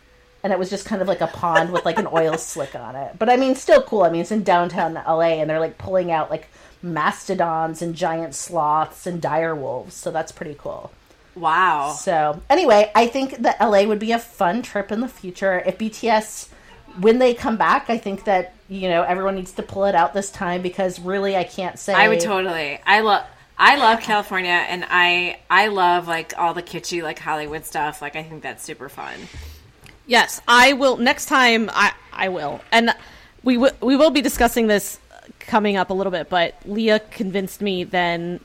and 0.43 0.51
it 0.51 0.59
was 0.59 0.69
just 0.69 0.85
kind 0.85 1.01
of 1.01 1.07
like 1.07 1.21
a 1.21 1.27
pond 1.27 1.71
with 1.71 1.85
like 1.85 1.99
an 1.99 2.07
oil 2.11 2.37
slick 2.37 2.75
on 2.75 2.95
it. 2.95 3.17
But 3.17 3.29
I 3.29 3.37
mean, 3.37 3.55
still 3.55 3.81
cool. 3.81 4.03
I 4.03 4.09
mean, 4.09 4.21
it's 4.21 4.31
in 4.31 4.43
downtown 4.43 4.93
LA, 4.95 5.39
and 5.39 5.49
they're 5.49 5.59
like 5.59 5.77
pulling 5.77 6.11
out 6.11 6.29
like 6.29 6.49
mastodons 6.81 7.81
and 7.81 7.95
giant 7.95 8.35
sloths 8.35 9.07
and 9.07 9.21
dire 9.21 9.55
wolves, 9.55 9.95
so 9.95 10.11
that's 10.11 10.31
pretty 10.31 10.55
cool. 10.57 10.91
Wow. 11.37 11.93
So 11.93 12.41
anyway, 12.49 12.91
I 12.95 13.07
think 13.07 13.37
that 13.37 13.61
LA 13.61 13.83
would 13.83 13.99
be 13.99 14.11
a 14.11 14.19
fun 14.19 14.61
trip 14.61 14.91
in 14.91 15.01
the 15.01 15.07
future 15.07 15.59
if 15.65 15.77
BTS. 15.77 16.49
When 16.99 17.19
they 17.19 17.33
come 17.33 17.57
back, 17.57 17.89
I 17.89 17.97
think 17.97 18.23
that 18.25 18.53
you 18.69 18.89
know 18.89 19.03
everyone 19.03 19.35
needs 19.35 19.51
to 19.53 19.63
pull 19.63 19.85
it 19.85 19.95
out 19.95 20.13
this 20.13 20.29
time 20.31 20.61
because 20.61 20.99
really 20.99 21.35
I 21.35 21.43
can't 21.43 21.77
say 21.79 21.93
I 21.93 22.07
would 22.09 22.19
totally. 22.19 22.79
I 22.85 23.01
love. 23.01 23.25
I 23.59 23.75
love 23.77 24.01
California, 24.01 24.51
and 24.51 24.85
I 24.87 25.39
I 25.49 25.67
love 25.67 26.07
like 26.07 26.33
all 26.37 26.53
the 26.53 26.61
kitschy 26.61 27.01
like 27.01 27.17
Hollywood 27.17 27.65
stuff. 27.65 28.01
Like 28.01 28.15
I 28.15 28.21
think 28.23 28.43
that's 28.43 28.63
super 28.63 28.87
fun. 28.87 29.15
Yes, 30.05 30.41
I 30.47 30.73
will. 30.73 30.97
Next 30.97 31.25
time, 31.25 31.69
I 31.73 31.91
I 32.13 32.29
will, 32.29 32.61
and 32.71 32.93
we 33.43 33.55
w- 33.55 33.73
we 33.81 33.95
will 33.95 34.11
be 34.11 34.21
discussing 34.21 34.67
this 34.67 34.99
coming 35.39 35.75
up 35.75 35.89
a 35.89 35.93
little 35.93 36.11
bit. 36.11 36.29
But 36.29 36.55
Leah 36.65 36.99
convinced 36.99 37.61
me 37.61 37.83
then. 37.83 38.39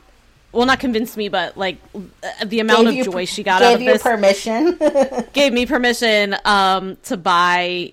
Well, 0.50 0.66
not 0.66 0.80
convinced 0.80 1.16
me, 1.16 1.28
but 1.28 1.56
like 1.56 1.76
uh, 1.94 2.00
the 2.44 2.60
amount 2.60 2.88
of 2.88 2.94
Gave 2.94 3.06
you- 3.06 3.12
joy 3.12 3.24
she 3.26 3.42
got 3.42 3.60
gave 3.60 3.68
out 3.68 3.74
of 3.74 3.80
this. 3.80 3.86
Gave 3.86 3.86
you 3.86 3.92
this 3.92 4.02
permission. 4.02 5.26
gave 5.32 5.52
me 5.52 5.66
permission 5.66 6.36
um, 6.44 6.96
to 7.04 7.16
buy 7.16 7.92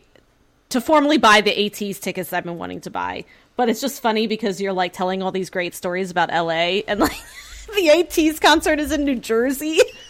to 0.70 0.80
formally 0.80 1.18
buy 1.18 1.42
the 1.42 1.52
ATEEZ 1.52 2.00
tickets 2.00 2.32
I've 2.32 2.44
been 2.44 2.58
wanting 2.58 2.82
to 2.82 2.90
buy. 2.90 3.26
But 3.56 3.70
it's 3.70 3.82
just 3.82 4.02
funny 4.02 4.28
because 4.28 4.62
you're 4.62 4.74
like 4.74 4.94
telling 4.94 5.22
all 5.22 5.32
these 5.32 5.50
great 5.50 5.76
stories 5.76 6.12
about 6.12 6.30
LA 6.30 6.82
and 6.88 7.00
like 7.00 7.12
the 7.76 7.90
ATEEZ 7.90 8.40
concert 8.40 8.80
is 8.80 8.92
in 8.92 9.04
New 9.04 9.18
Jersey. 9.18 9.80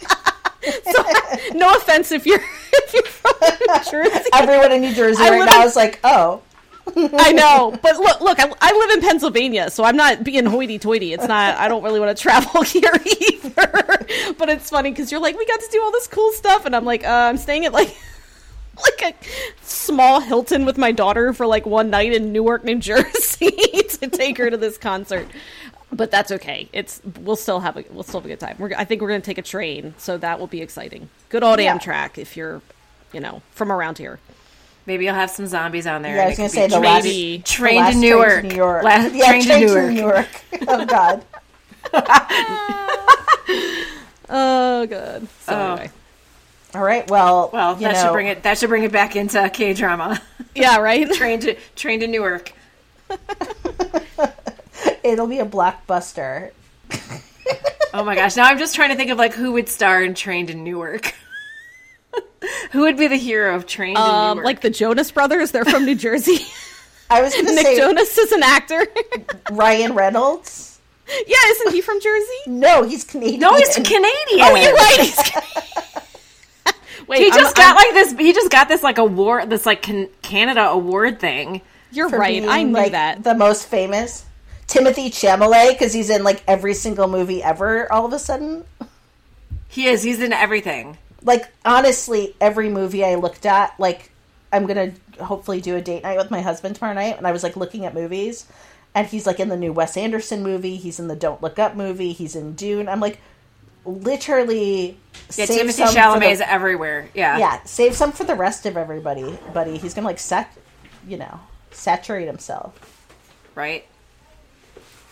so 0.62 1.04
no 1.54 1.74
offense 1.74 2.12
if 2.12 2.26
you're 2.26 2.40
if 2.72 2.94
you're 2.94 3.02
from 3.04 3.32
New 3.40 3.90
Jersey. 3.90 4.30
Everyone 4.34 4.72
in 4.72 4.82
New 4.82 4.94
Jersey 4.94 5.22
I 5.22 5.30
right 5.30 5.46
now 5.46 5.62
in- 5.62 5.66
is 5.66 5.76
like, 5.76 5.98
oh, 6.04 6.42
I 6.96 7.32
know, 7.32 7.76
but 7.82 7.96
look, 7.96 8.20
look, 8.20 8.40
I, 8.40 8.52
I 8.60 8.72
live 8.72 8.90
in 8.90 9.00
Pennsylvania, 9.00 9.70
so 9.70 9.84
I'm 9.84 9.96
not 9.96 10.24
being 10.24 10.44
hoity-toity. 10.44 11.12
It's 11.12 11.26
not. 11.26 11.56
I 11.56 11.68
don't 11.68 11.84
really 11.84 12.00
want 12.00 12.16
to 12.16 12.20
travel 12.20 12.62
here 12.62 12.92
either. 13.20 14.34
But 14.36 14.48
it's 14.48 14.70
funny 14.70 14.90
because 14.90 15.12
you're 15.12 15.20
like, 15.20 15.36
we 15.36 15.46
got 15.46 15.60
to 15.60 15.68
do 15.70 15.80
all 15.82 15.92
this 15.92 16.08
cool 16.08 16.32
stuff, 16.32 16.66
and 16.66 16.74
I'm 16.74 16.84
like, 16.84 17.04
uh, 17.04 17.08
I'm 17.08 17.36
staying 17.36 17.64
at 17.64 17.72
like, 17.72 17.96
like 19.02 19.14
a 19.14 19.26
small 19.64 20.20
Hilton 20.20 20.64
with 20.64 20.78
my 20.78 20.92
daughter 20.92 21.32
for 21.32 21.46
like 21.46 21.66
one 21.66 21.90
night 21.90 22.12
in 22.12 22.32
Newark, 22.32 22.64
New 22.64 22.78
Jersey, 22.80 23.50
to 23.50 24.08
take 24.10 24.38
her 24.38 24.50
to 24.50 24.56
this 24.56 24.78
concert. 24.78 25.26
But 25.92 26.10
that's 26.12 26.30
okay. 26.30 26.68
It's 26.72 27.00
we'll 27.20 27.34
still 27.36 27.60
have 27.60 27.76
a 27.76 27.84
we'll 27.90 28.04
still 28.04 28.20
have 28.20 28.26
a 28.26 28.28
good 28.28 28.40
time. 28.40 28.56
We're, 28.58 28.72
I 28.76 28.84
think 28.84 29.00
we're 29.02 29.08
gonna 29.08 29.20
take 29.20 29.38
a 29.38 29.42
train, 29.42 29.94
so 29.98 30.16
that 30.18 30.38
will 30.38 30.46
be 30.46 30.62
exciting. 30.62 31.08
Good 31.30 31.42
old 31.42 31.58
Yeah. 31.60 31.76
Amtrak 31.76 32.16
if 32.16 32.36
you're, 32.36 32.62
you 33.12 33.18
know, 33.20 33.42
from 33.52 33.72
around 33.72 33.98
here. 33.98 34.20
Maybe 34.86 35.04
you'll 35.04 35.14
have 35.14 35.30
some 35.30 35.46
zombies 35.46 35.86
on 35.86 36.02
there. 36.02 36.16
yeah, 36.16 36.22
I 36.24 36.28
was 36.28 36.36
gonna 36.36 36.48
say 36.48 36.66
be 36.68 36.74
the 36.74 36.80
last, 36.80 37.04
maybe. 37.04 37.36
the 37.38 37.42
Train 37.42 37.76
last 37.76 37.94
to 37.94 38.00
Newark. 38.00 38.44
New 38.44 38.54
York. 38.54 38.82
Last 38.84 39.14
yeah, 39.14 39.26
train 39.26 39.42
to 39.42 39.48
train 39.48 39.66
Newark. 39.66 39.90
New 39.90 40.00
York. 40.00 40.28
oh 40.68 40.84
God. 40.86 41.24
Oh, 44.32 44.86
God. 44.86 45.26
So 45.40 45.52
Oh. 45.52 45.72
anyway. 45.72 45.90
All 46.74 46.82
right. 46.82 47.08
Well, 47.10 47.50
Well, 47.52 47.74
you 47.74 47.80
that 47.80 47.94
know, 47.94 48.02
should 48.04 48.12
bring 48.12 48.26
it. 48.28 48.42
That 48.44 48.58
should 48.58 48.68
bring 48.68 48.84
it 48.84 48.92
back 48.92 49.16
into 49.16 49.48
K 49.50 49.74
drama. 49.74 50.20
Yeah, 50.54 50.78
right. 50.78 51.10
train 51.14 51.40
to 51.40 51.54
train 51.76 52.00
to 52.00 52.06
Newark. 52.06 52.52
It'll 55.02 55.26
be 55.26 55.38
a 55.38 55.46
blockbuster. 55.46 56.50
Oh 57.92 58.04
my 58.04 58.14
gosh! 58.14 58.36
Now 58.36 58.44
I'm 58.44 58.56
just 58.58 58.76
trying 58.76 58.90
to 58.90 58.94
think 58.94 59.10
of 59.10 59.18
like 59.18 59.32
who 59.34 59.50
would 59.52 59.68
star 59.68 60.00
in 60.00 60.14
Train 60.14 60.48
in 60.48 60.62
Newark. 60.62 61.12
who 62.70 62.82
would 62.82 62.96
be 62.96 63.08
the 63.08 63.16
hero 63.16 63.56
of 63.56 63.66
Train 63.66 63.96
to 63.96 64.00
Um, 64.00 64.36
Newark? 64.36 64.44
like 64.44 64.60
the 64.60 64.70
Jonas 64.70 65.10
Brothers, 65.10 65.50
they're 65.50 65.64
from 65.64 65.84
New 65.84 65.96
Jersey. 65.96 66.38
I 67.10 67.20
was 67.20 67.34
gonna 67.34 67.50
Nick 67.52 67.66
say 67.66 67.76
Jonas 67.78 68.16
is 68.16 68.30
an 68.30 68.44
actor. 68.44 68.86
Ryan 69.50 69.94
Reynolds. 69.94 70.78
yeah, 71.26 71.36
isn't 71.48 71.72
he 71.72 71.80
from 71.80 72.00
Jersey? 72.00 72.36
No, 72.46 72.84
he's 72.84 73.02
Canadian. 73.02 73.40
no, 73.40 73.56
he's 73.56 73.74
Canadian. 73.74 74.06
Oh, 74.40 74.54
you're 74.54 74.72
right. 74.72 75.00
He's... 75.00 75.18
Wait, 77.10 77.18
He 77.18 77.30
I'm- 77.30 77.38
just 77.40 77.58
I'm- 77.58 77.74
got 77.74 77.76
like 77.76 77.92
this. 77.92 78.12
He 78.18 78.32
just 78.32 78.50
got 78.50 78.68
this 78.68 78.82
like 78.82 78.96
award, 78.98 79.50
this 79.50 79.66
like 79.66 79.82
can, 79.82 80.08
Canada 80.22 80.68
award 80.68 81.20
thing. 81.20 81.60
You're 81.92 82.08
right. 82.08 82.28
being, 82.40 82.48
I 82.48 82.62
knew 82.62 82.72
like, 82.72 82.92
that. 82.92 83.24
The 83.24 83.34
most 83.34 83.66
famous. 83.66 84.24
Timothée 84.68 85.08
Chalamet, 85.08 85.70
because 85.72 85.92
he's 85.92 86.08
in 86.08 86.22
like 86.22 86.42
every 86.46 86.72
single 86.72 87.08
movie 87.08 87.42
ever. 87.42 87.92
All 87.92 88.06
of 88.06 88.12
a 88.12 88.18
sudden, 88.20 88.64
He 89.68 89.86
is. 89.88 90.02
He's 90.04 90.20
in 90.20 90.32
everything. 90.32 90.96
like 91.22 91.48
honestly, 91.64 92.34
every 92.40 92.68
movie 92.68 93.04
I 93.04 93.16
looked 93.16 93.44
at, 93.44 93.74
like 93.78 94.10
I'm 94.52 94.66
gonna 94.66 94.92
hopefully 95.20 95.60
do 95.60 95.74
a 95.76 95.80
date 95.80 96.02
night 96.04 96.16
with 96.16 96.30
my 96.30 96.40
husband 96.40 96.76
tomorrow 96.76 96.94
night, 96.94 97.18
and 97.18 97.26
I 97.26 97.32
was 97.32 97.42
like 97.42 97.56
looking 97.56 97.84
at 97.84 97.92
movies, 97.94 98.46
and 98.94 99.06
he's 99.08 99.26
like 99.26 99.40
in 99.40 99.48
the 99.48 99.56
new 99.56 99.72
Wes 99.72 99.96
Anderson 99.96 100.42
movie. 100.44 100.76
He's 100.76 101.00
in 101.00 101.08
the 101.08 101.16
Don't 101.16 101.42
Look 101.42 101.58
Up 101.58 101.74
movie. 101.74 102.12
He's 102.12 102.36
in 102.36 102.54
Dune. 102.54 102.88
I'm 102.88 103.00
like, 103.00 103.18
literally. 103.84 104.96
Yeah, 105.36 105.44
save 105.46 105.66
Timothée 105.66 105.72
some 105.72 105.94
Chalamet 105.94 106.20
the- 106.20 106.30
is 106.30 106.40
everywhere. 106.40 107.08
Yeah. 107.14 107.38
yeah, 107.38 107.62
save 107.64 107.94
some 107.94 108.12
for 108.12 108.24
the 108.24 108.34
rest 108.34 108.66
of 108.66 108.76
everybody, 108.76 109.38
buddy. 109.54 109.76
He's 109.78 109.94
gonna 109.94 110.06
like 110.06 110.18
sat, 110.18 110.52
you 111.06 111.16
know, 111.16 111.40
saturate 111.70 112.26
himself. 112.26 112.74
Right. 113.54 113.86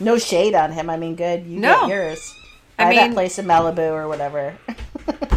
No 0.00 0.18
shade 0.18 0.54
on 0.54 0.72
him. 0.72 0.90
I 0.90 0.96
mean, 0.96 1.14
good. 1.16 1.44
You 1.46 1.60
No. 1.60 1.80
get 1.80 1.88
yours. 1.90 2.34
I 2.78 2.84
Buy 2.84 2.94
that 2.94 3.02
mean- 3.08 3.14
place 3.14 3.38
in 3.38 3.46
Malibu 3.46 3.90
or 3.92 4.08
whatever. 4.08 4.56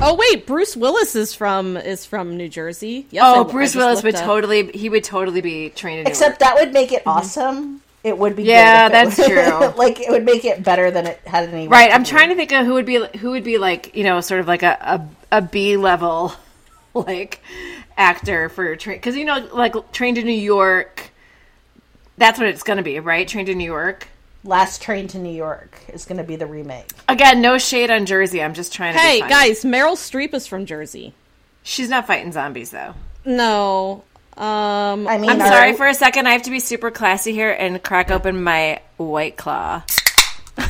Oh 0.03 0.15
wait, 0.15 0.47
Bruce 0.47 0.75
Willis 0.75 1.15
is 1.15 1.35
from 1.35 1.77
is 1.77 2.07
from 2.07 2.35
New 2.35 2.49
Jersey. 2.49 3.05
Yes, 3.11 3.23
Oh, 3.23 3.43
I- 3.45 3.47
I 3.47 3.51
Bruce 3.51 3.73
just 3.73 3.75
Willis 3.75 4.03
would 4.03 4.15
up. 4.15 4.25
totally. 4.25 4.71
He 4.71 4.89
would 4.89 5.03
totally 5.03 5.41
be 5.41 5.69
trained 5.69 5.99
in. 6.01 6.07
Except 6.07 6.39
that 6.39 6.55
would 6.55 6.73
make 6.73 6.91
it 6.91 7.01
mm-hmm. 7.01 7.09
awesome. 7.09 7.80
It 8.03 8.17
would 8.17 8.35
be. 8.35 8.43
Yeah, 8.43 8.89
good 8.89 8.95
if 8.95 9.03
it 9.03 9.05
that's 9.05 9.17
was- 9.17 9.27
true. 9.27 9.77
like 9.77 9.99
it 9.99 10.09
would 10.09 10.25
make 10.25 10.43
it 10.45 10.63
better 10.63 10.89
than 10.91 11.05
it 11.07 11.19
had 11.25 11.49
any. 11.49 11.67
Right. 11.67 11.91
I'm 11.91 12.03
trying 12.03 12.29
to 12.29 12.35
think 12.35 12.51
of 12.51 12.65
who 12.65 12.73
would 12.73 12.85
be 12.85 13.05
who 13.19 13.31
would 13.31 13.43
be 13.43 13.57
like 13.57 13.95
you 13.95 14.03
know 14.03 14.21
sort 14.21 14.39
of 14.41 14.47
like 14.47 14.63
a 14.63 14.77
a, 15.31 15.37
a 15.37 15.41
B 15.41 15.77
level 15.77 16.33
like 16.93 17.41
actor 17.97 18.49
for 18.49 18.75
train 18.75 18.97
because 18.97 19.15
you 19.15 19.25
know 19.25 19.47
like 19.53 19.91
trained 19.91 20.17
in 20.17 20.25
New 20.25 20.31
York. 20.31 21.11
That's 22.17 22.37
what 22.39 22.47
it's 22.47 22.63
going 22.63 22.77
to 22.77 22.83
be, 22.83 22.99
right? 22.99 23.27
Trained 23.27 23.49
in 23.49 23.57
New 23.57 23.65
York. 23.65 24.07
Last 24.43 24.81
Train 24.81 25.07
to 25.09 25.19
New 25.19 25.31
York 25.33 25.79
is 25.87 26.05
going 26.05 26.17
to 26.17 26.23
be 26.23 26.35
the 26.35 26.47
remake. 26.47 26.87
Again, 27.07 27.41
no 27.41 27.59
shade 27.59 27.91
on 27.91 28.07
Jersey. 28.07 28.41
I'm 28.41 28.55
just 28.55 28.73
trying 28.73 28.93
to. 28.93 28.99
Hey 28.99 29.19
guys, 29.21 29.63
Meryl 29.63 29.93
Streep 29.95 30.33
is 30.33 30.47
from 30.47 30.65
Jersey. 30.65 31.13
she's 31.61 31.89
not 31.89 32.07
fighting 32.07 32.31
zombies 32.31 32.71
though. 32.71 32.95
No, 33.25 34.03
um, 34.37 35.07
I 35.07 35.17
mean, 35.17 35.29
I'm 35.29 35.39
sorry 35.39 35.73
for 35.73 35.87
a 35.87 35.93
second. 35.93 36.27
I 36.27 36.31
have 36.31 36.43
to 36.43 36.51
be 36.51 36.59
super 36.59 36.89
classy 36.91 37.31
here 37.33 37.51
and 37.51 37.81
crack 37.83 38.11
open 38.11 38.41
my 38.43 38.81
white 38.97 39.37
claw. 39.37 39.83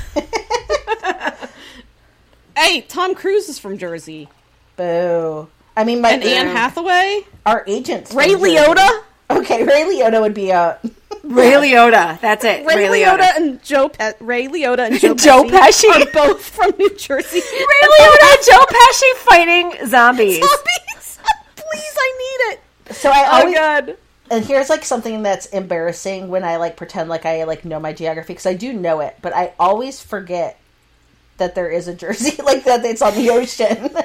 hey, 2.57 2.81
Tom 2.81 3.15
Cruise 3.15 3.49
is 3.49 3.59
from 3.59 3.77
Jersey, 3.77 4.27
Boo. 4.75 5.47
I 5.75 5.83
mean, 5.83 6.01
my 6.01 6.11
and 6.11 6.23
Anne 6.23 6.47
Hathaway, 6.47 7.21
our 7.45 7.63
agents. 7.67 8.13
Ray 8.13 8.33
from 8.33 8.41
Jersey. 8.41 8.57
Liotta, 8.57 9.03
Okay, 9.29 9.63
Ray 9.63 9.83
Liotta 9.83 10.19
would 10.21 10.33
be 10.33 10.49
a. 10.51 10.77
Ray 11.23 11.51
Liotta. 11.51 12.19
That's 12.19 12.43
it. 12.43 12.65
Ray, 12.65 12.89
Ray, 12.89 13.01
Liotta, 13.03 13.19
Liotta. 13.19 13.35
and 13.37 13.63
Joe 13.63 13.87
Pe- 13.89 14.13
Ray 14.19 14.47
Liotta 14.47 14.87
and 14.87 14.99
Joe, 14.99 15.13
Joe 15.15 15.43
Pesci. 15.45 15.87
are 15.89 16.11
both 16.11 16.43
from 16.43 16.71
New 16.77 16.89
Jersey. 16.97 17.39
Ray 17.39 17.87
Liotta 17.99 18.33
and 18.33 18.45
Joe 18.45 18.65
Pesci 18.67 19.13
fighting 19.17 19.71
zombies. 19.87 20.39
Zombies. 20.39 21.19
Please, 21.55 21.95
I 21.97 22.13
need 22.17 22.53
it. 22.53 22.59
So 22.91 23.09
I 23.09 23.25
Oh 23.27 23.39
always 23.41 23.55
god. 23.55 23.97
and 24.29 24.45
here's 24.45 24.69
like 24.69 24.83
something 24.85 25.23
that's 25.23 25.45
embarrassing 25.47 26.29
when 26.29 26.43
I 26.43 26.57
like 26.57 26.77
pretend 26.77 27.09
like 27.09 27.25
I 27.25 27.43
like 27.43 27.65
know 27.65 27.79
my 27.79 27.93
geography 27.93 28.33
because 28.33 28.45
I 28.45 28.53
do 28.53 28.73
know 28.73 28.99
it, 29.01 29.15
but 29.21 29.33
I 29.35 29.53
always 29.59 30.01
forget 30.01 30.57
that 31.37 31.55
there 31.55 31.69
is 31.69 31.87
a 31.87 31.93
Jersey 32.03 32.41
like 32.41 32.63
that. 32.65 32.83
It's 32.85 33.01
on 33.01 33.15
the 33.15 33.29
ocean. 33.29 33.89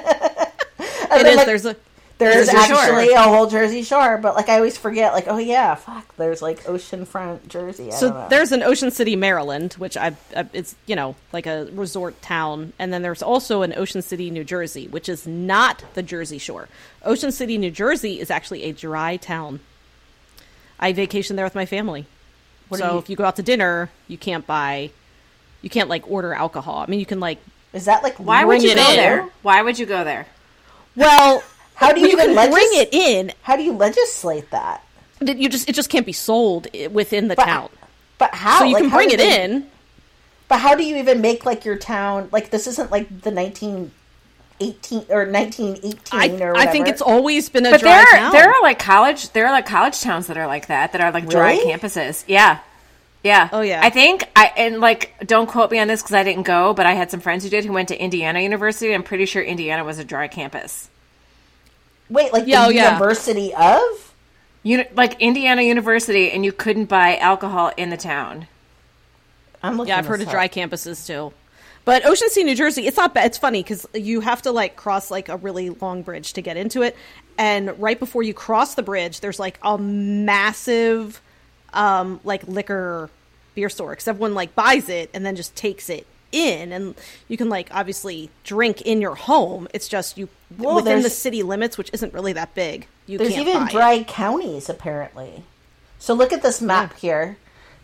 It 1.09 1.25
is. 1.25 1.45
there's 1.45 1.65
a 1.65 1.75
there 2.17 2.37
is 2.39 2.49
Jersey 2.49 2.67
Shore. 2.67 2.77
actually 2.77 3.13
a 3.13 3.21
whole 3.21 3.47
Jersey 3.47 3.83
Shore, 3.83 4.17
but 4.17 4.35
like 4.35 4.49
I 4.49 4.55
always 4.55 4.77
forget. 4.77 5.13
Like 5.13 5.25
oh 5.27 5.37
yeah, 5.37 5.75
fuck. 5.75 6.15
There's 6.15 6.41
like 6.41 6.63
oceanfront 6.63 7.47
Jersey. 7.47 7.87
I 7.87 7.89
don't 7.91 7.99
so 7.99 8.09
know. 8.09 8.27
there's 8.29 8.51
an 8.51 8.63
Ocean 8.63 8.89
City, 8.91 9.15
Maryland, 9.15 9.73
which 9.73 9.95
I, 9.97 10.15
I 10.35 10.47
it's 10.53 10.75
you 10.85 10.95
know 10.95 11.15
like 11.31 11.45
a 11.45 11.65
resort 11.73 12.21
town, 12.21 12.73
and 12.79 12.91
then 12.91 13.01
there's 13.01 13.21
also 13.21 13.61
an 13.61 13.73
Ocean 13.77 14.01
City, 14.01 14.29
New 14.31 14.43
Jersey, 14.43 14.87
which 14.87 15.07
is 15.09 15.27
not 15.27 15.83
the 15.93 16.01
Jersey 16.03 16.37
Shore. 16.37 16.67
Ocean 17.03 17.31
City, 17.31 17.57
New 17.57 17.71
Jersey 17.71 18.19
is 18.19 18.31
actually 18.31 18.63
a 18.63 18.71
dry 18.73 19.17
town. 19.17 19.59
I 20.79 20.93
vacation 20.93 21.35
there 21.35 21.45
with 21.45 21.55
my 21.55 21.65
family. 21.65 22.05
What 22.69 22.79
so 22.79 22.93
you- 22.93 22.99
if 22.99 23.09
you 23.09 23.15
go 23.15 23.25
out 23.25 23.35
to 23.37 23.43
dinner, 23.43 23.89
you 24.07 24.17
can't 24.17 24.45
buy, 24.45 24.91
you 25.61 25.69
can't 25.69 25.89
like 25.89 26.09
order 26.09 26.33
alcohol. 26.33 26.79
I 26.79 26.85
mean, 26.87 26.99
you 26.99 27.05
can 27.05 27.19
like, 27.19 27.39
is 27.73 27.85
that 27.85 28.03
like 28.03 28.17
Why 28.17 28.43
would 28.43 28.61
you 28.63 28.75
go 28.75 28.89
in. 28.89 28.95
there? 28.95 29.29
Why 29.41 29.61
would 29.61 29.77
you 29.79 29.85
go 29.85 30.03
there? 30.03 30.25
well, 30.95 31.41
How 31.77 31.91
do 31.93 31.99
you, 32.01 32.07
you 32.07 32.13
even 32.13 32.27
can 32.27 32.35
legis- 32.35 32.53
bring 32.53 32.69
it 32.73 32.93
in. 32.93 33.31
How 33.43 33.55
do 33.55 33.63
you 33.63 33.71
legislate 33.73 34.49
that? 34.51 34.83
That 35.19 35.37
You 35.37 35.47
just 35.47 35.69
it 35.69 35.73
just 35.73 35.89
can't 35.89 36.05
be 36.05 36.13
sold 36.13 36.67
within 36.91 37.27
the 37.27 37.35
But- 37.35 37.45
town. 37.45 37.69
But 38.17 38.33
how? 38.33 38.59
So 38.59 38.65
you 38.65 38.73
Like, 38.73 38.83
can 38.83 38.89
bring 38.91 39.11
it 39.11 39.17
they- 39.17 39.43
in. 39.43 39.67
But 40.47 40.59
how 40.59 40.75
do 40.75 40.83
you 40.83 40.95
even 40.97 41.21
make 41.21 41.45
like 41.45 41.65
your 41.65 41.77
town 41.77 42.29
like 42.31 42.49
this 42.51 42.67
isn't 42.67 42.89
like 42.91 43.21
the 43.21 43.31
nineteen 43.31 43.91
eighteen 44.59 45.05
or 45.09 45.25
nineteen 45.25 45.75
eighteen 45.83 45.99
I, 46.19 46.27
or 46.29 46.31
whatever. 46.53 46.57
I 46.57 46.65
think 46.67 46.87
it's 46.87 47.01
always 47.01 47.49
been 47.49 47.65
a 47.65 47.71
But 47.71 47.81
dry 47.81 47.91
there, 47.91 48.05
town. 48.19 48.31
there 48.31 48.49
are 48.49 48.61
like 48.63 48.79
college, 48.79 49.29
there 49.33 49.45
are 49.45 49.51
like 49.51 49.65
college 49.67 49.99
towns 50.01 50.27
that 50.27 50.37
are 50.37 50.47
like 50.47 50.67
that, 50.67 50.93
that 50.93 51.01
are 51.01 51.11
like 51.11 51.29
dry 51.29 51.57
campuses. 51.57 52.23
Yeah, 52.27 52.59
yeah. 53.23 53.49
Oh, 53.51 53.61
yeah. 53.61 53.81
I 53.83 53.89
think 53.91 54.23
I 54.35 54.51
and 54.57 54.79
like 54.79 55.13
don't 55.27 55.47
quote 55.47 55.69
me 55.69 55.79
on 55.79 55.87
this 55.87 56.01
because 56.01 56.15
I 56.15 56.23
didn't 56.23 56.43
go, 56.43 56.73
but 56.73 56.85
I 56.87 56.93
had 56.93 57.11
some 57.11 57.19
friends 57.19 57.43
who 57.43 57.49
did 57.49 57.65
who 57.65 57.73
went 57.73 57.89
to 57.89 58.01
Indiana 58.01 58.39
University. 58.39 58.93
I'm 58.95 59.03
pretty 59.03 59.25
sure 59.25 59.43
Indiana 59.43 59.83
was 59.83 59.99
a 59.99 60.05
dry 60.05 60.27
campus. 60.27 60.89
Wait, 62.09 62.31
like 62.33 62.47
Yeah, 62.47 62.61
the 62.61 62.67
oh, 62.67 62.69
yeah. 62.69 62.93
University 62.93 63.53
of? 63.53 64.13
Uni- 64.63 64.87
like 64.95 65.19
Indiana 65.21 65.61
University, 65.61 66.31
and 66.31 66.43
you 66.43 66.51
couldn't 66.51 66.85
buy 66.85 67.17
alcohol 67.17 67.71
in 67.77 67.89
the 67.89 67.97
town. 67.97 68.47
I'm 69.63 69.77
looking. 69.77 69.89
Yeah, 69.89 69.97
I've 69.99 70.05
heard 70.07 70.19
this 70.19 70.27
of 70.27 70.31
dry 70.33 70.45
up. 70.45 70.51
campuses 70.51 71.05
too. 71.05 71.33
But 71.85 72.05
Ocean 72.05 72.29
City, 72.29 72.43
New 72.43 72.55
Jersey, 72.55 72.85
it's 72.85 72.97
not 72.97 73.13
bad. 73.13 73.27
It's 73.27 73.37
funny 73.37 73.63
because 73.63 73.87
you 73.93 74.19
have 74.21 74.41
to 74.41 74.51
like 74.51 74.75
cross 74.75 75.09
like 75.09 75.29
a 75.29 75.37
really 75.37 75.69
long 75.69 76.01
bridge 76.01 76.33
to 76.33 76.41
get 76.41 76.57
into 76.57 76.81
it, 76.81 76.95
and 77.37 77.79
right 77.79 77.97
before 77.97 78.23
you 78.23 78.33
cross 78.33 78.75
the 78.75 78.83
bridge, 78.83 79.21
there's 79.21 79.39
like 79.39 79.57
a 79.63 79.77
massive, 79.77 81.21
um, 81.73 82.19
like 82.23 82.45
liquor 82.47 83.09
beer 83.55 83.69
store 83.69 83.91
because 83.91 84.07
everyone 84.07 84.35
like 84.35 84.53
buys 84.53 84.89
it 84.89 85.09
and 85.13 85.25
then 85.25 85.35
just 85.37 85.55
takes 85.55 85.89
it 85.89 86.05
in, 86.33 86.73
and 86.73 86.93
you 87.29 87.37
can 87.37 87.47
like 87.47 87.69
obviously 87.71 88.29
drink 88.43 88.81
in 88.81 88.99
your 88.99 89.15
home. 89.15 89.67
It's 89.73 89.87
just 89.87 90.17
you 90.17 90.27
Well, 90.57 90.75
within 90.75 91.01
the 91.01 91.09
city 91.09 91.43
limits, 91.43 91.77
which 91.77 91.89
isn't 91.93 92.13
really 92.13 92.33
that 92.33 92.53
big. 92.55 92.87
You 93.05 93.17
There's 93.17 93.35
even 93.37 93.65
dry 93.67 93.93
it. 93.95 94.07
counties 94.07 94.69
apparently. 94.69 95.43
So 95.99 96.13
look 96.13 96.31
at 96.31 96.41
this 96.41 96.61
map 96.61 96.95
here. 96.97 97.37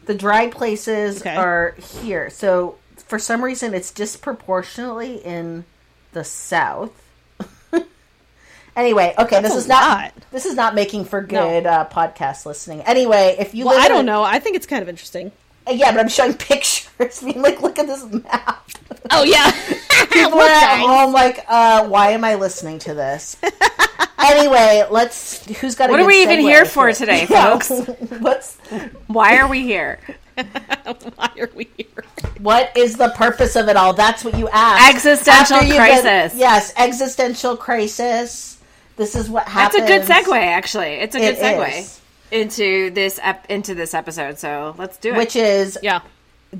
The 0.06 0.14
dry 0.14 0.48
places 0.48 1.22
Okay. 1.22 1.36
are 1.36 1.76
here. 2.00 2.30
So 2.30 2.76
for 3.08 3.20
some 3.20 3.44
reason, 3.44 3.74
it's 3.74 3.92
disproportionately 3.92 5.16
in 5.18 5.66
the 6.14 6.24
south. 6.24 6.92
anyway, 8.76 9.14
okay, 9.18 9.42
That's 9.42 9.54
this 9.54 9.64
is 9.64 9.68
not 9.68 9.88
lot. 10.14 10.14
this 10.32 10.46
is 10.46 10.56
not 10.56 10.76
making 10.76 11.06
for 11.06 11.22
good 11.22 11.66
uh, 11.66 11.88
podcast 11.92 12.46
listening. 12.46 12.82
Anyway, 12.82 13.36
if 13.40 13.54
you 13.54 13.66
Well, 13.66 13.80
I 13.82 13.88
don't 13.88 14.02
a- 14.02 14.04
know. 14.04 14.24
I 14.24 14.40
think 14.40 14.56
it's 14.56 14.66
kind 14.68 14.82
of 14.82 14.90
interesting. 14.90 15.32
yeah, 15.70 15.92
but 15.92 16.00
I'm 16.00 16.10
showing 16.10 16.34
pictures. 16.38 17.22
I 17.22 17.26
mean, 17.26 17.42
like, 17.42 17.62
look 17.62 17.80
at 17.80 17.88
this 17.88 18.04
map. 18.06 18.70
Oh 19.12 19.24
yeah, 19.24 19.52
People 20.26 20.40
are 20.40 20.50
at 20.50 20.80
home 20.80 21.14
like, 21.14 21.46
uh, 21.48 21.88
why 21.88 22.12
am 22.12 22.24
I 22.24 22.36
listening 22.36 22.80
to 22.80 22.94
this? 22.94 23.38
anyway, 24.20 24.86
let's. 24.90 25.46
Who's 25.60 25.76
got? 25.76 25.90
A 25.90 25.92
What 25.92 26.00
are 26.02 26.06
we 26.08 26.22
even 26.24 26.40
here 26.40 26.66
for 26.66 26.92
today, 26.94 27.26
folks? 27.28 27.70
What's 28.20 28.58
Why 29.08 29.38
are 29.38 29.48
we 29.48 29.64
here? 29.64 30.00
why 30.36 31.30
are 31.40 31.50
we 31.54 31.70
here? 31.78 32.04
what 32.40 32.76
is 32.76 32.98
the 32.98 33.10
purpose 33.10 33.56
of 33.56 33.68
it 33.70 33.78
all? 33.78 33.94
That's 33.94 34.24
what 34.26 34.38
you 34.38 34.50
ask. 34.50 34.94
Existential 34.96 35.58
you've 35.60 35.70
been- 35.78 36.02
crisis. 36.02 36.36
yes, 36.38 36.74
existential 36.78 37.56
crisis. 37.58 38.58
This 38.96 39.16
is 39.16 39.30
what 39.30 39.48
happens. 39.48 39.88
That's 39.88 40.08
a 40.10 40.16
good 40.24 40.26
segue, 40.26 40.38
actually. 40.38 40.94
It's 40.94 41.16
a 41.16 41.20
good 41.20 41.36
It 41.36 41.40
segue 41.40 41.80
is. 41.80 42.02
into 42.32 42.90
this 42.92 43.20
ep- 43.24 43.46
into 43.50 43.74
this 43.76 43.94
episode. 43.94 44.38
So 44.40 44.76
let's 44.78 44.98
do 44.98 45.14
it. 45.14 45.18
Which 45.18 45.36
is 45.36 45.78
Yeah. 45.82 46.02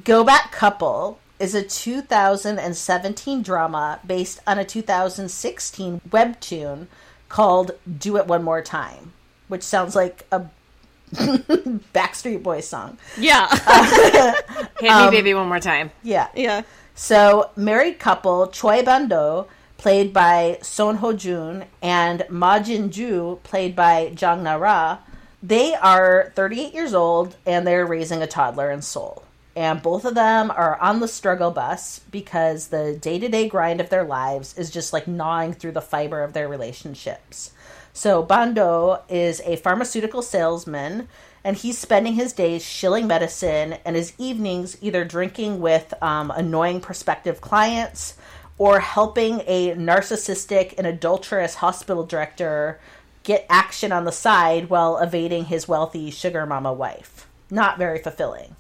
Go 0.04 0.24
Back 0.24 0.52
Couple 0.52 1.20
is 1.44 1.54
a 1.54 1.62
2017 1.62 3.42
drama 3.42 4.00
based 4.08 4.40
on 4.48 4.58
a 4.58 4.64
2016 4.64 6.00
webtoon 6.10 6.88
called 7.28 7.72
Do 8.00 8.16
It 8.16 8.28
One 8.28 8.44
More 8.44 8.62
Time, 8.62 9.12
which 9.50 9.62
sounds 9.62 9.94
like 9.94 10.26
a 10.32 10.46
Backstreet 11.14 12.42
Boys 12.44 12.66
song. 12.66 12.98
Yeah. 13.18 13.50
Hit 14.80 14.90
um, 14.90 15.12
me, 15.12 15.18
baby, 15.18 15.34
one 15.34 15.50
more 15.50 15.60
time. 15.60 15.92
Yeah. 16.02 16.30
yeah. 16.34 16.62
So, 16.96 17.50
married 17.58 18.00
couple 18.00 18.48
Choi 18.48 18.82
Bando, 18.82 19.50
played 19.78 20.14
by 20.14 20.60
Son 20.62 20.96
Ho 20.96 21.12
Jun, 21.12 21.66
and 21.82 22.26
Ma 22.30 22.60
Jin 22.60 22.90
Ju, 22.90 23.42
played 23.44 23.76
by 23.76 24.14
Jang 24.16 24.44
Na 24.44 24.56
Ra, 24.56 25.00
they 25.42 25.76
are 25.76 26.32
38 26.36 26.74
years 26.74 26.94
old 26.94 27.36
and 27.46 27.68
they're 27.68 27.86
raising 27.86 28.22
a 28.22 28.28
toddler 28.28 28.72
in 28.72 28.82
Seoul. 28.82 29.26
And 29.56 29.82
both 29.84 30.04
of 30.04 30.16
them 30.16 30.50
are 30.50 30.80
on 30.80 31.00
the 31.00 31.08
struggle 31.08 31.52
bus 31.52 32.02
because 32.10 32.68
the 32.68 32.98
day 33.00 33.20
to 33.20 33.30
day 33.30 33.48
grind 33.48 33.80
of 33.80 33.90
their 33.90 34.04
lives 34.04 34.58
is 34.58 34.72
just 34.72 34.94
like 34.94 35.08
gnawing 35.08 35.54
through 35.54 35.74
the 35.74 35.82
fiber 35.82 36.24
of 36.24 36.34
their 36.34 36.48
relationships. 36.48 37.52
So, 37.96 38.24
Bando 38.24 39.04
is 39.08 39.42
a 39.46 39.58
pharmaceutical 39.58 40.24
salesman 40.24 41.08
and 41.44 41.56
he's 41.56 41.78
spending 41.78 42.14
his 42.14 42.34
days 42.34 42.66
shilling 42.66 43.06
medicine 43.06 43.74
and 43.86 43.96
his 43.96 44.14
evenings 44.18 44.78
either 44.82 45.06
drinking 45.06 45.60
with 45.60 45.94
um, 46.02 46.32
annoying 46.32 46.82
prospective 46.82 47.42
clients 47.42 48.16
or 48.58 48.80
helping 48.80 49.42
a 49.46 49.76
narcissistic 49.76 50.74
and 50.78 50.88
adulterous 50.88 51.56
hospital 51.56 52.06
director 52.06 52.80
get 53.24 53.46
action 53.50 53.92
on 53.92 54.06
the 54.06 54.12
side 54.12 54.70
while 54.70 54.98
evading 54.98 55.46
his 55.46 55.68
wealthy 55.68 56.10
sugar 56.10 56.46
mama 56.46 56.74
wife. 56.74 57.28
Not 57.52 57.78
very 57.78 58.00
fulfilling. 58.00 58.56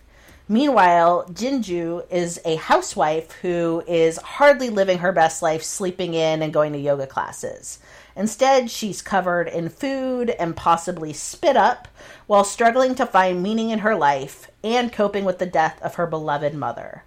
Meanwhile, 0.53 1.25
Jinju 1.31 2.11
is 2.11 2.39
a 2.45 2.57
housewife 2.57 3.31
who 3.41 3.83
is 3.87 4.17
hardly 4.17 4.69
living 4.69 4.99
her 4.99 5.11
best 5.11 5.41
life, 5.41 5.63
sleeping 5.63 6.13
in 6.13 6.43
and 6.43 6.53
going 6.53 6.73
to 6.73 6.79
yoga 6.79 7.07
classes. 7.07 7.79
Instead, 8.15 8.69
she's 8.69 9.01
covered 9.01 9.47
in 9.47 9.67
food 9.67 10.29
and 10.29 10.55
possibly 10.55 11.11
spit 11.11 11.57
up 11.57 11.87
while 12.27 12.43
struggling 12.43 12.93
to 12.93 13.05
find 13.07 13.41
meaning 13.41 13.71
in 13.71 13.79
her 13.79 13.95
life 13.95 14.51
and 14.63 14.93
coping 14.93 15.25
with 15.25 15.39
the 15.39 15.47
death 15.47 15.81
of 15.81 15.95
her 15.95 16.05
beloved 16.05 16.53
mother. 16.53 17.03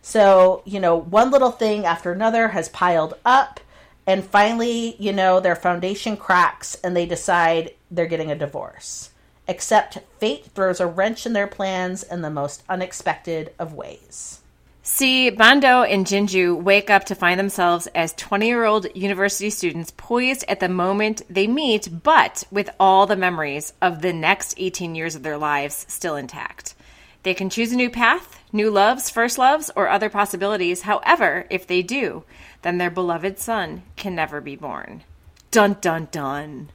So, 0.00 0.62
you 0.64 0.80
know, 0.80 0.96
one 0.96 1.30
little 1.30 1.52
thing 1.52 1.84
after 1.84 2.12
another 2.12 2.48
has 2.48 2.70
piled 2.70 3.12
up, 3.26 3.60
and 4.06 4.24
finally, 4.24 4.96
you 4.98 5.12
know, 5.12 5.38
their 5.38 5.54
foundation 5.54 6.16
cracks 6.16 6.78
and 6.82 6.96
they 6.96 7.04
decide 7.04 7.74
they're 7.90 8.06
getting 8.06 8.30
a 8.30 8.34
divorce. 8.34 9.10
Except 9.48 9.98
fate 10.18 10.46
throws 10.54 10.80
a 10.80 10.86
wrench 10.86 11.26
in 11.26 11.32
their 11.32 11.46
plans 11.46 12.02
in 12.02 12.22
the 12.22 12.30
most 12.30 12.62
unexpected 12.68 13.52
of 13.58 13.74
ways. 13.74 14.40
See, 14.88 15.30
Bando 15.30 15.82
and 15.82 16.06
Jinju 16.06 16.62
wake 16.62 16.90
up 16.90 17.04
to 17.06 17.16
find 17.16 17.40
themselves 17.40 17.88
as 17.88 18.12
20 18.14 18.46
year 18.46 18.64
old 18.64 18.86
university 18.94 19.50
students 19.50 19.92
poised 19.96 20.44
at 20.46 20.60
the 20.60 20.68
moment 20.68 21.22
they 21.28 21.48
meet, 21.48 21.88
but 22.04 22.44
with 22.52 22.70
all 22.78 23.04
the 23.04 23.16
memories 23.16 23.72
of 23.82 24.00
the 24.00 24.12
next 24.12 24.54
18 24.58 24.94
years 24.94 25.16
of 25.16 25.24
their 25.24 25.36
lives 25.36 25.86
still 25.88 26.14
intact. 26.14 26.76
They 27.24 27.34
can 27.34 27.50
choose 27.50 27.72
a 27.72 27.76
new 27.76 27.90
path, 27.90 28.40
new 28.52 28.70
loves, 28.70 29.10
first 29.10 29.38
loves, 29.38 29.72
or 29.74 29.88
other 29.88 30.08
possibilities. 30.08 30.82
However, 30.82 31.46
if 31.50 31.66
they 31.66 31.82
do, 31.82 32.22
then 32.62 32.78
their 32.78 32.88
beloved 32.88 33.40
son 33.40 33.82
can 33.96 34.14
never 34.14 34.40
be 34.40 34.54
born. 34.54 35.02
Dun 35.50 35.78
dun 35.80 36.06
dun. 36.12 36.70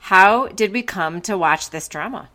How 0.00 0.48
did 0.48 0.72
we 0.72 0.82
come 0.82 1.20
to 1.22 1.38
watch 1.38 1.70
this 1.70 1.88
drama? 1.88 2.28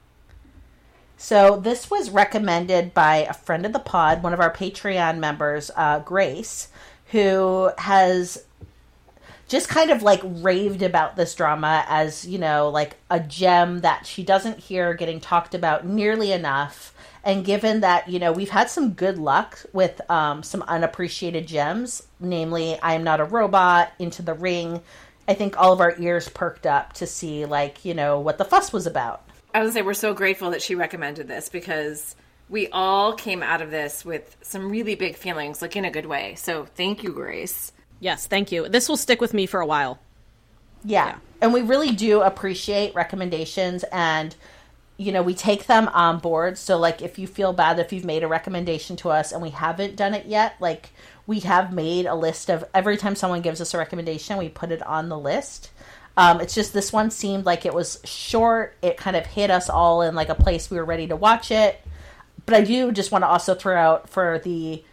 So 1.17 1.57
this 1.57 1.89
was 1.89 2.09
recommended 2.09 2.93
by 2.93 3.17
a 3.17 3.33
friend 3.33 3.65
of 3.65 3.73
the 3.73 3.79
pod, 3.79 4.21
one 4.21 4.33
of 4.33 4.39
our 4.39 4.53
Patreon 4.53 5.17
members, 5.17 5.71
uh, 5.75 5.99
Grace, 5.99 6.69
who 7.11 7.71
has 7.77 8.45
just 9.47 9.69
kind 9.69 9.91
of 9.91 10.01
like 10.03 10.21
raved 10.23 10.81
about 10.81 11.15
this 11.15 11.35
drama 11.35 11.85
as 11.87 12.25
you 12.25 12.37
know 12.37 12.69
like 12.69 12.97
a 13.09 13.19
gem 13.19 13.81
that 13.81 14.05
she 14.05 14.23
doesn't 14.23 14.57
hear 14.57 14.93
getting 14.93 15.19
talked 15.19 15.53
about 15.53 15.85
nearly 15.85 16.31
enough 16.31 16.93
and 17.23 17.45
given 17.45 17.81
that 17.81 18.09
you 18.09 18.17
know 18.17 18.31
we've 18.31 18.49
had 18.49 18.69
some 18.69 18.93
good 18.93 19.17
luck 19.17 19.59
with 19.71 20.01
um, 20.09 20.41
some 20.41 20.63
unappreciated 20.63 21.47
gems 21.47 22.07
namely 22.19 22.79
i 22.81 22.93
am 22.93 23.03
not 23.03 23.19
a 23.19 23.25
robot 23.25 23.91
into 23.99 24.23
the 24.23 24.33
ring 24.33 24.81
i 25.27 25.33
think 25.33 25.57
all 25.59 25.73
of 25.73 25.81
our 25.81 25.95
ears 25.99 26.29
perked 26.29 26.65
up 26.65 26.93
to 26.93 27.05
see 27.07 27.45
like 27.45 27.83
you 27.85 27.93
know 27.93 28.19
what 28.19 28.37
the 28.37 28.45
fuss 28.45 28.71
was 28.71 28.85
about 28.87 29.25
I 29.55 29.63
would 29.63 29.71
say 29.71 29.83
we're 29.83 29.93
so 29.93 30.13
grateful 30.13 30.51
that 30.51 30.61
she 30.61 30.75
recommended 30.75 31.29
this 31.29 31.47
because 31.47 32.17
we 32.49 32.67
all 32.67 33.13
came 33.13 33.41
out 33.41 33.61
of 33.61 33.71
this 33.71 34.03
with 34.03 34.35
some 34.41 34.69
really 34.69 34.95
big 34.95 35.15
feelings, 35.15 35.61
like 35.61 35.77
in 35.77 35.85
a 35.85 35.89
good 35.89 36.05
way. 36.05 36.35
So 36.35 36.65
thank 36.75 37.03
you, 37.03 37.13
Grace. 37.13 37.71
Yes, 38.01 38.27
thank 38.27 38.51
you. 38.51 38.67
This 38.67 38.89
will 38.89 38.97
stick 38.97 39.21
with 39.21 39.33
me 39.33 39.45
for 39.45 39.61
a 39.61 39.65
while. 39.65 39.97
Yeah. 40.83 41.05
Yeah. 41.05 41.17
And 41.41 41.53
we 41.53 41.61
really 41.61 41.91
do 41.91 42.21
appreciate 42.21 42.93
recommendations 42.95 43.85
and 43.93 44.35
you 44.97 45.11
know, 45.11 45.21
we 45.21 45.33
take 45.33 45.67
them 45.67 45.89
on 45.89 46.19
board. 46.19 46.57
So 46.57 46.77
like 46.77 47.01
if 47.01 47.17
you 47.17 47.25
feel 47.25 47.53
bad 47.53 47.79
if 47.79 47.93
you've 47.93 48.05
made 48.05 48.23
a 48.23 48.27
recommendation 48.27 48.97
to 48.97 49.09
us 49.09 49.31
and 49.31 49.41
we 49.41 49.51
haven't 49.51 49.95
done 49.95 50.13
it 50.13 50.25
yet, 50.25 50.55
like 50.59 50.89
we 51.27 51.39
have 51.41 51.73
made 51.73 52.05
a 52.05 52.15
list 52.15 52.49
of 52.49 52.63
every 52.73 52.97
time 52.97 53.15
someone 53.15 53.41
gives 53.41 53.61
us 53.61 53.73
a 53.73 53.77
recommendation, 53.77 54.37
we 54.37 54.49
put 54.49 54.71
it 54.71 54.81
on 54.83 55.09
the 55.09 55.17
list. 55.17 55.71
Um, 56.17 56.39
it's 56.39 56.55
just 56.55 56.73
this 56.73 56.93
one 56.93 57.11
seemed 57.11 57.45
like 57.45 57.65
it 57.65 57.73
was 57.73 57.99
short. 58.05 58.75
It 58.81 58.97
kind 58.97 59.15
of 59.15 59.25
hit 59.25 59.51
us 59.51 59.69
all 59.69 60.01
in 60.01 60.15
like 60.15 60.29
a 60.29 60.35
place 60.35 60.69
we 60.69 60.77
were 60.77 60.85
ready 60.85 61.07
to 61.07 61.15
watch 61.15 61.51
it. 61.51 61.81
But 62.45 62.55
I 62.55 62.61
do 62.61 62.91
just 62.91 63.11
want 63.11 63.23
to 63.23 63.27
also 63.27 63.55
throw 63.55 63.75
out 63.75 64.09
for 64.09 64.39
the 64.43 64.83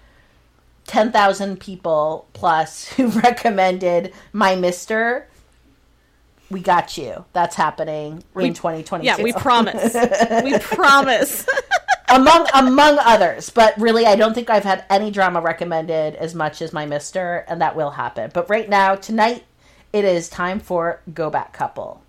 10,000 0.86 1.60
people 1.60 2.26
plus 2.32 2.88
who 2.94 3.08
recommended 3.08 4.12
My 4.32 4.56
Mister. 4.56 5.28
We 6.50 6.60
got 6.60 6.98
you. 6.98 7.24
That's 7.32 7.56
happening 7.56 8.24
in 8.36 8.52
2022. 8.52 9.06
Yeah, 9.06 9.22
we 9.22 9.32
promise. 9.32 9.94
we 10.44 10.58
promise. 10.58 11.46
among 12.12 12.46
among 12.54 12.98
others, 12.98 13.50
but 13.50 13.78
really 13.80 14.06
I 14.06 14.16
don't 14.16 14.34
think 14.34 14.50
I've 14.50 14.64
had 14.64 14.84
any 14.90 15.10
drama 15.10 15.40
recommended 15.40 16.14
as 16.14 16.34
much 16.34 16.62
as 16.62 16.72
My 16.72 16.86
Mister 16.86 17.44
and 17.48 17.60
that 17.60 17.74
will 17.74 17.90
happen. 17.90 18.30
But 18.32 18.50
right 18.50 18.68
now 18.68 18.94
tonight 18.94 19.44
it 19.92 20.04
is 20.04 20.28
time 20.28 20.60
for 20.60 21.00
Go 21.12 21.30
Back 21.30 21.52
Couple. 21.52 22.02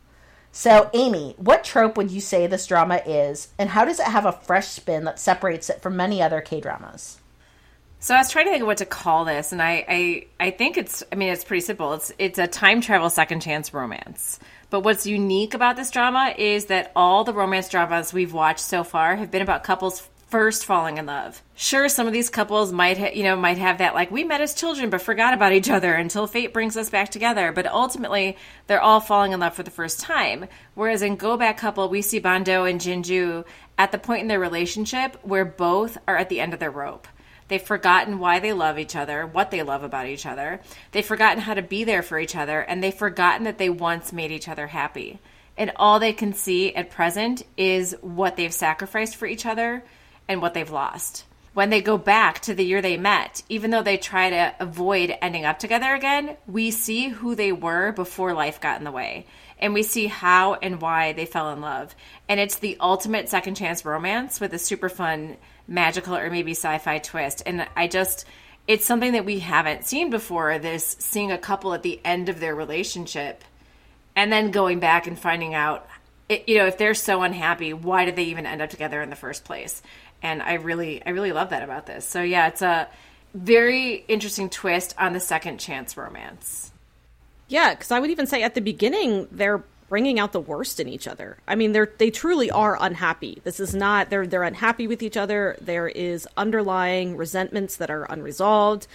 So, 0.55 0.91
Amy, 0.93 1.33
what 1.37 1.63
trope 1.63 1.97
would 1.97 2.11
you 2.11 2.21
say 2.21 2.45
this 2.45 2.67
drama 2.67 3.01
is, 3.07 3.47
and 3.57 3.69
how 3.69 3.85
does 3.85 3.99
it 3.99 4.05
have 4.05 4.27
a 4.27 4.31
fresh 4.31 4.67
spin 4.67 5.05
that 5.05 5.17
separates 5.17 5.69
it 5.69 5.81
from 5.81 5.97
many 5.97 6.21
other 6.21 6.41
K 6.41 6.61
dramas? 6.61 7.19
So 7.99 8.13
I 8.13 8.19
was 8.19 8.29
trying 8.29 8.45
to 8.45 8.51
think 8.51 8.61
of 8.61 8.67
what 8.67 8.77
to 8.77 8.85
call 8.85 9.25
this, 9.25 9.51
and 9.51 9.61
I, 9.61 9.85
I, 9.87 10.25
I 10.39 10.51
think 10.51 10.77
it's. 10.77 11.03
I 11.11 11.15
mean, 11.15 11.31
it's 11.31 11.45
pretty 11.45 11.61
simple. 11.61 11.93
It's 11.93 12.11
it's 12.19 12.37
a 12.37 12.47
time 12.47 12.81
travel 12.81 13.09
second 13.09 13.39
chance 13.39 13.73
romance. 13.73 14.39
But 14.73 14.83
what's 14.83 15.05
unique 15.05 15.53
about 15.53 15.75
this 15.75 15.91
drama 15.91 16.33
is 16.35 16.65
that 16.65 16.91
all 16.95 17.23
the 17.23 17.31
romance 17.31 17.69
dramas 17.69 18.11
we've 18.11 18.33
watched 18.33 18.61
so 18.61 18.83
far 18.83 19.15
have 19.15 19.29
been 19.29 19.43
about 19.43 19.63
couples 19.63 20.09
first 20.29 20.65
falling 20.65 20.97
in 20.97 21.05
love. 21.05 21.43
Sure, 21.53 21.87
some 21.87 22.07
of 22.07 22.13
these 22.13 22.31
couples 22.31 22.71
might, 22.71 22.97
ha- 22.97 23.11
you 23.13 23.21
know, 23.21 23.35
might 23.35 23.59
have 23.59 23.77
that 23.77 23.93
like 23.93 24.09
we 24.09 24.23
met 24.23 24.41
as 24.41 24.55
children 24.55 24.89
but 24.89 25.03
forgot 25.03 25.35
about 25.35 25.53
each 25.53 25.69
other 25.69 25.93
until 25.93 26.25
fate 26.25 26.53
brings 26.53 26.75
us 26.75 26.89
back 26.89 27.09
together. 27.09 27.51
But 27.51 27.67
ultimately, 27.67 28.35
they're 28.65 28.81
all 28.81 28.99
falling 28.99 29.31
in 29.31 29.39
love 29.39 29.53
for 29.53 29.61
the 29.61 29.69
first 29.69 29.99
time. 29.99 30.47
Whereas 30.73 31.03
in 31.03 31.17
Go 31.17 31.37
Back 31.37 31.59
Couple, 31.59 31.87
we 31.87 32.01
see 32.01 32.17
Bando 32.17 32.65
and 32.65 32.81
Jinju 32.81 33.45
at 33.77 33.91
the 33.91 33.99
point 33.99 34.23
in 34.23 34.27
their 34.27 34.39
relationship 34.39 35.19
where 35.21 35.45
both 35.45 35.99
are 36.07 36.17
at 36.17 36.29
the 36.29 36.39
end 36.39 36.51
of 36.51 36.59
their 36.59 36.71
rope. 36.71 37.07
They've 37.53 37.61
forgotten 37.61 38.17
why 38.17 38.39
they 38.39 38.51
love 38.51 38.79
each 38.79 38.95
other, 38.95 39.27
what 39.27 39.51
they 39.51 39.61
love 39.61 39.83
about 39.83 40.07
each 40.07 40.25
other. 40.25 40.59
They've 40.91 41.05
forgotten 41.05 41.39
how 41.39 41.53
to 41.53 41.61
be 41.61 41.83
there 41.83 42.01
for 42.01 42.17
each 42.17 42.35
other, 42.35 42.59
and 42.61 42.83
they've 42.83 42.91
forgotten 42.91 43.43
that 43.43 43.59
they 43.59 43.69
once 43.69 44.11
made 44.11 44.31
each 44.31 44.47
other 44.47 44.65
happy. 44.65 45.19
And 45.55 45.71
all 45.75 45.99
they 45.99 46.13
can 46.13 46.33
see 46.33 46.73
at 46.73 46.89
present 46.89 47.43
is 47.55 47.95
what 48.01 48.37
they've 48.37 48.51
sacrificed 48.51 49.17
for 49.17 49.27
each 49.27 49.45
other 49.45 49.83
and 50.27 50.41
what 50.41 50.55
they've 50.55 50.71
lost. 50.71 51.25
When 51.53 51.69
they 51.69 51.83
go 51.83 51.95
back 51.95 52.39
to 52.39 52.55
the 52.55 52.65
year 52.65 52.81
they 52.81 52.97
met, 52.97 53.43
even 53.49 53.69
though 53.69 53.83
they 53.83 53.97
try 53.97 54.31
to 54.31 54.55
avoid 54.59 55.15
ending 55.21 55.45
up 55.45 55.59
together 55.59 55.93
again, 55.93 56.35
we 56.47 56.71
see 56.71 57.09
who 57.09 57.35
they 57.35 57.51
were 57.51 57.91
before 57.91 58.33
life 58.33 58.61
got 58.61 58.79
in 58.79 58.83
the 58.83 58.91
way. 58.91 59.27
And 59.59 59.75
we 59.75 59.83
see 59.83 60.07
how 60.07 60.55
and 60.55 60.81
why 60.81 61.13
they 61.13 61.27
fell 61.27 61.51
in 61.51 61.61
love. 61.61 61.93
And 62.27 62.39
it's 62.39 62.57
the 62.57 62.77
ultimate 62.79 63.29
second 63.29 63.53
chance 63.53 63.85
romance 63.85 64.39
with 64.39 64.55
a 64.55 64.57
super 64.57 64.89
fun, 64.89 65.37
magical, 65.67 66.15
or 66.15 66.29
maybe 66.29 66.51
sci 66.51 66.77
fi 66.79 66.99
twist. 66.99 67.43
And 67.45 67.67
I 67.75 67.87
just, 67.87 68.25
it's 68.67 68.85
something 68.85 69.13
that 69.13 69.25
we 69.25 69.39
haven't 69.39 69.85
seen 69.85 70.09
before 70.09 70.57
this 70.59 70.95
seeing 70.99 71.31
a 71.31 71.37
couple 71.37 71.73
at 71.73 71.83
the 71.83 71.99
end 72.03 72.29
of 72.29 72.39
their 72.39 72.55
relationship 72.55 73.43
and 74.15 74.31
then 74.31 74.51
going 74.51 74.79
back 74.79 75.07
and 75.07 75.17
finding 75.17 75.53
out 75.53 75.87
it, 76.29 76.47
you 76.47 76.57
know 76.57 76.67
if 76.67 76.77
they're 76.77 76.93
so 76.93 77.21
unhappy 77.21 77.73
why 77.73 78.05
did 78.05 78.15
they 78.15 78.25
even 78.25 78.45
end 78.45 78.61
up 78.61 78.69
together 78.69 79.01
in 79.01 79.09
the 79.09 79.15
first 79.15 79.43
place? 79.43 79.81
And 80.21 80.41
i 80.41 80.53
really 80.53 81.05
i 81.05 81.09
really 81.09 81.33
love 81.33 81.49
that 81.49 81.63
about 81.63 81.85
this. 81.85 82.07
So 82.07 82.21
yeah 82.21 82.47
it's 82.47 82.61
a 82.61 82.87
very 83.33 84.05
interesting 84.07 84.49
twist 84.49 84.95
on 84.97 85.13
the 85.13 85.19
second 85.19 85.59
chance 85.59 85.97
romance. 85.97 86.71
Yeah, 87.47 87.73
because 87.73 87.91
I 87.91 87.99
would 87.99 88.09
even 88.09 88.27
say 88.27 88.43
at 88.43 88.55
the 88.55 88.61
beginning 88.61 89.27
they're 89.31 89.63
bringing 89.93 90.17
out 90.19 90.31
the 90.31 90.39
worst 90.39 90.79
in 90.79 90.89
each 90.89 91.07
other. 91.07 91.37
I 91.47 91.53
mean, 91.53 91.71
they're 91.71 91.91
they 91.99 92.09
truly 92.09 92.49
are 92.49 92.75
unhappy. 92.81 93.39
This 93.43 93.59
is 93.59 93.75
not 93.75 94.09
they're 94.09 94.25
they're 94.25 94.41
unhappy 94.41 94.87
with 94.87 95.03
each 95.03 95.15
other. 95.15 95.55
There 95.61 95.87
is 95.87 96.27
underlying 96.35 97.15
resentments 97.15 97.75
that 97.75 97.91
are 97.91 98.05
unresolved, 98.05 98.87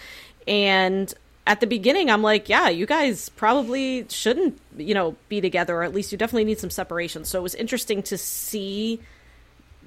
and 0.49 1.15
at 1.47 1.61
the 1.61 1.69
beginning 1.69 2.11
I'm 2.11 2.23
like, 2.23 2.49
yeah, 2.49 2.69
you 2.69 2.85
guys 2.85 3.29
probably 3.29 4.07
shouldn't 4.09 4.59
you 4.77 4.93
know 4.93 5.15
be 5.29 5.41
together, 5.41 5.77
or 5.77 5.85
at 5.85 5.95
least 5.95 6.11
you 6.11 6.19
definitely 6.19 6.47
need 6.47 6.59
some 6.59 6.69
separation. 6.69 7.25
So 7.25 7.39
it 7.39 7.43
was 7.43 7.55
interesting 7.55 8.03
to 8.03 8.19
see 8.19 9.01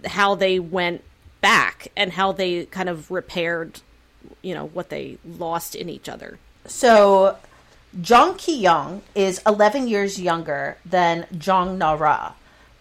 how 0.06 0.36
they 0.36 0.60
went 0.60 1.04
back 1.42 1.90
and 1.98 2.14
how 2.14 2.32
they 2.32 2.68
kind 2.68 2.88
of 2.88 3.12
repaired 3.12 3.82
you 4.42 4.54
know 4.54 4.68
what 4.68 4.88
they 4.88 5.18
lost 5.26 5.76
in 5.76 5.90
each 5.90 6.08
other. 6.08 6.40
So, 6.68 7.36
Jong 8.00 8.36
Ki 8.36 8.56
Young 8.56 9.02
is 9.14 9.42
11 9.46 9.90
years 9.90 10.20
younger 10.20 10.78
than 10.86 11.28
Jong 11.38 11.78
Na 11.78 11.92
Ra, 11.92 12.34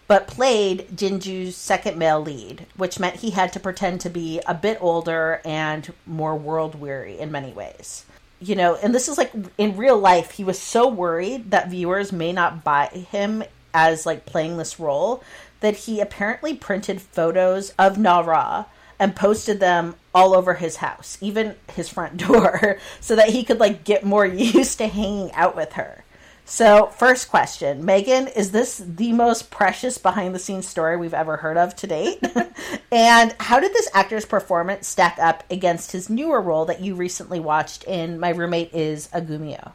but 0.07 0.25
played 0.25 0.87
Jinju's 0.95 1.57
second 1.57 1.97
male 1.97 2.21
lead, 2.21 2.65
which 2.77 2.97
meant 2.97 3.17
he 3.17 3.31
had 3.31 3.51
to 3.51 3.59
pretend 3.59 3.99
to 4.01 4.09
be 4.09 4.39
a 4.47 4.53
bit 4.53 4.77
older 4.79 5.41
and 5.43 5.91
more 6.05 6.37
world 6.37 6.79
weary 6.79 7.19
in 7.19 7.29
many 7.29 7.51
ways. 7.51 8.05
You 8.39 8.55
know, 8.55 8.75
and 8.75 8.95
this 8.95 9.09
is 9.09 9.17
like 9.17 9.33
in 9.57 9.75
real 9.75 9.97
life, 9.97 10.31
he 10.31 10.45
was 10.45 10.57
so 10.57 10.87
worried 10.87 11.51
that 11.51 11.69
viewers 11.69 12.13
may 12.13 12.31
not 12.31 12.63
buy 12.63 12.87
him 12.87 13.43
as 13.73 14.05
like 14.05 14.25
playing 14.25 14.57
this 14.57 14.79
role 14.79 15.21
that 15.59 15.75
he 15.75 15.99
apparently 15.99 16.55
printed 16.55 17.01
photos 17.01 17.73
of 17.77 17.97
Nara 17.97 18.65
and 19.01 19.15
posted 19.15 19.59
them 19.59 19.95
all 20.13 20.35
over 20.35 20.53
his 20.53 20.75
house, 20.75 21.17
even 21.21 21.55
his 21.73 21.89
front 21.89 22.17
door, 22.27 22.77
so 22.99 23.15
that 23.15 23.29
he 23.29 23.43
could 23.43 23.59
like 23.59 23.83
get 23.83 24.05
more 24.05 24.25
used 24.27 24.77
to 24.77 24.87
hanging 24.87 25.31
out 25.33 25.55
with 25.55 25.73
her. 25.73 26.05
So, 26.45 26.87
first 26.87 27.29
question 27.29 27.83
Megan, 27.83 28.27
is 28.27 28.51
this 28.51 28.77
the 28.77 29.11
most 29.13 29.49
precious 29.49 29.97
behind 29.97 30.35
the 30.35 30.39
scenes 30.39 30.67
story 30.67 30.97
we've 30.97 31.13
ever 31.13 31.37
heard 31.37 31.57
of 31.57 31.75
to 31.77 31.87
date? 31.87 32.23
and 32.91 33.33
how 33.39 33.59
did 33.59 33.73
this 33.73 33.89
actor's 33.93 34.25
performance 34.25 34.87
stack 34.87 35.17
up 35.19 35.43
against 35.49 35.93
his 35.93 36.09
newer 36.09 36.41
role 36.41 36.65
that 36.65 36.81
you 36.81 36.93
recently 36.93 37.39
watched 37.39 37.83
in 37.85 38.19
My 38.19 38.29
Roommate 38.29 38.73
is 38.73 39.09
a 39.13 39.21
Gumiho? 39.21 39.71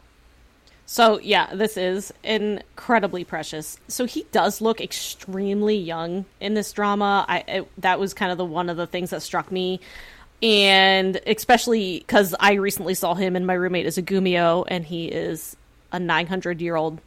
So, 0.89 1.19
yeah, 1.19 1.53
this 1.53 1.77
is 1.77 2.13
incredibly 2.23 3.25
precious. 3.25 3.79
So, 3.89 4.05
he 4.05 4.25
does 4.31 4.61
look 4.61 4.81
extremely 4.81 5.77
young 5.77 6.25
in 6.41 6.55
this 6.55 6.73
drama. 6.73 7.25
I 7.29 7.39
it, 7.49 7.81
that 7.81 7.99
was 7.99 8.15
kind 8.15 8.31
of 8.31 8.39
the 8.39 8.45
one 8.45 8.71
of 8.71 8.77
the 8.77 8.87
things 8.87 9.11
that 9.11 9.23
struck 9.23 9.51
me 9.51 9.81
and 10.43 11.21
especially 11.27 12.01
because 12.01 12.35
I 12.39 12.55
recently 12.55 12.95
saw 12.95 13.15
him 13.15 13.37
and 13.37 13.47
my 13.47 13.55
roommate 13.55 13.87
is 13.87 13.99
a 13.99 14.03
Gumiho, 14.03 14.65
and 14.69 14.85
he 14.85 15.07
is 15.07 15.57
a 15.93 15.99
900 15.99 16.61
year 16.61 16.77
old 16.77 17.01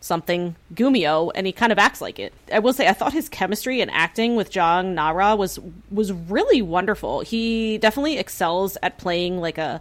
something 0.00 0.56
Gumiho, 0.74 1.30
and 1.34 1.46
he 1.46 1.52
kind 1.52 1.72
of 1.72 1.78
acts 1.78 2.00
like 2.00 2.18
it. 2.18 2.32
I 2.50 2.60
will 2.60 2.72
say, 2.72 2.88
I 2.88 2.94
thought 2.94 3.12
his 3.12 3.28
chemistry 3.28 3.82
and 3.82 3.90
acting 3.90 4.34
with 4.34 4.50
Jang 4.50 4.94
Nara 4.94 5.36
was 5.36 5.58
was 5.90 6.12
really 6.12 6.62
wonderful. 6.62 7.20
He 7.20 7.78
definitely 7.78 8.18
excels 8.18 8.78
at 8.82 8.98
playing 8.98 9.40
like 9.40 9.58
a 9.58 9.80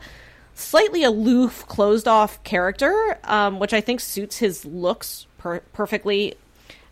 slightly 0.60 1.04
aloof, 1.04 1.66
closed 1.68 2.08
off 2.08 2.44
character, 2.44 3.18
um, 3.24 3.60
which 3.60 3.74
I 3.74 3.82
think 3.82 4.00
suits 4.00 4.38
his 4.38 4.66
looks 4.66 5.28
per- 5.38 5.62
perfectly. 5.74 6.36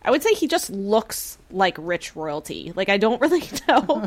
I 0.02 0.10
would 0.10 0.22
say 0.22 0.32
he 0.32 0.46
just 0.48 0.70
looks 0.70 1.38
like 1.50 1.76
rich 1.78 2.16
royalty. 2.16 2.72
Like 2.74 2.88
I 2.88 2.96
don't 2.96 3.20
really 3.20 3.42
know 3.68 4.06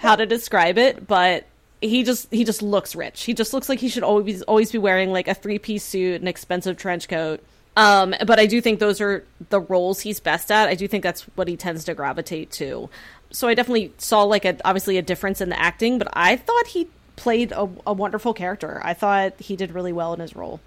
how 0.00 0.16
to 0.16 0.26
describe 0.26 0.78
it, 0.78 1.06
but 1.06 1.46
he 1.80 2.04
just 2.04 2.32
he 2.32 2.44
just 2.44 2.62
looks 2.62 2.94
rich. 2.94 3.24
He 3.24 3.34
just 3.34 3.52
looks 3.52 3.68
like 3.68 3.80
he 3.80 3.88
should 3.88 4.04
always 4.04 4.42
always 4.42 4.72
be 4.72 4.78
wearing 4.78 5.12
like 5.12 5.28
a 5.28 5.34
three 5.34 5.58
piece 5.58 5.84
suit, 5.84 6.20
an 6.20 6.28
expensive 6.28 6.76
trench 6.76 7.08
coat. 7.08 7.42
Um, 7.76 8.14
but 8.26 8.38
I 8.38 8.46
do 8.46 8.60
think 8.60 8.80
those 8.80 9.00
are 9.00 9.24
the 9.48 9.60
roles 9.60 10.00
he's 10.00 10.20
best 10.20 10.50
at. 10.50 10.68
I 10.68 10.74
do 10.74 10.86
think 10.86 11.02
that's 11.02 11.22
what 11.36 11.48
he 11.48 11.56
tends 11.56 11.84
to 11.84 11.94
gravitate 11.94 12.50
to. 12.52 12.90
So 13.30 13.48
I 13.48 13.54
definitely 13.54 13.92
saw 13.98 14.24
like 14.24 14.44
a 14.44 14.56
obviously 14.64 14.98
a 14.98 15.02
difference 15.02 15.40
in 15.40 15.48
the 15.48 15.58
acting, 15.58 15.98
but 15.98 16.08
I 16.12 16.36
thought 16.36 16.66
he 16.68 16.88
played 17.22 17.52
a, 17.52 17.68
a 17.86 17.92
wonderful 17.92 18.34
character. 18.34 18.80
I 18.82 18.94
thought 18.94 19.38
he 19.38 19.54
did 19.54 19.70
really 19.70 19.92
well 19.92 20.12
in 20.12 20.18
his 20.18 20.34
role. 20.34 20.58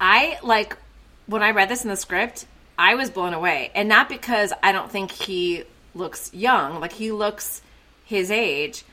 I 0.00 0.38
like 0.44 0.76
when 1.26 1.42
I 1.42 1.50
read 1.50 1.68
this 1.68 1.82
in 1.82 1.90
the 1.90 1.96
script. 1.96 2.46
I 2.78 2.94
was 2.94 3.10
blown 3.10 3.34
away. 3.34 3.72
And 3.74 3.88
not 3.88 4.08
because 4.08 4.52
I 4.62 4.70
don't 4.70 4.88
think 4.88 5.10
he 5.10 5.64
looks 5.92 6.32
young, 6.32 6.78
like 6.78 6.92
he 6.92 7.10
looks 7.10 7.60
his 8.04 8.30
age, 8.30 8.84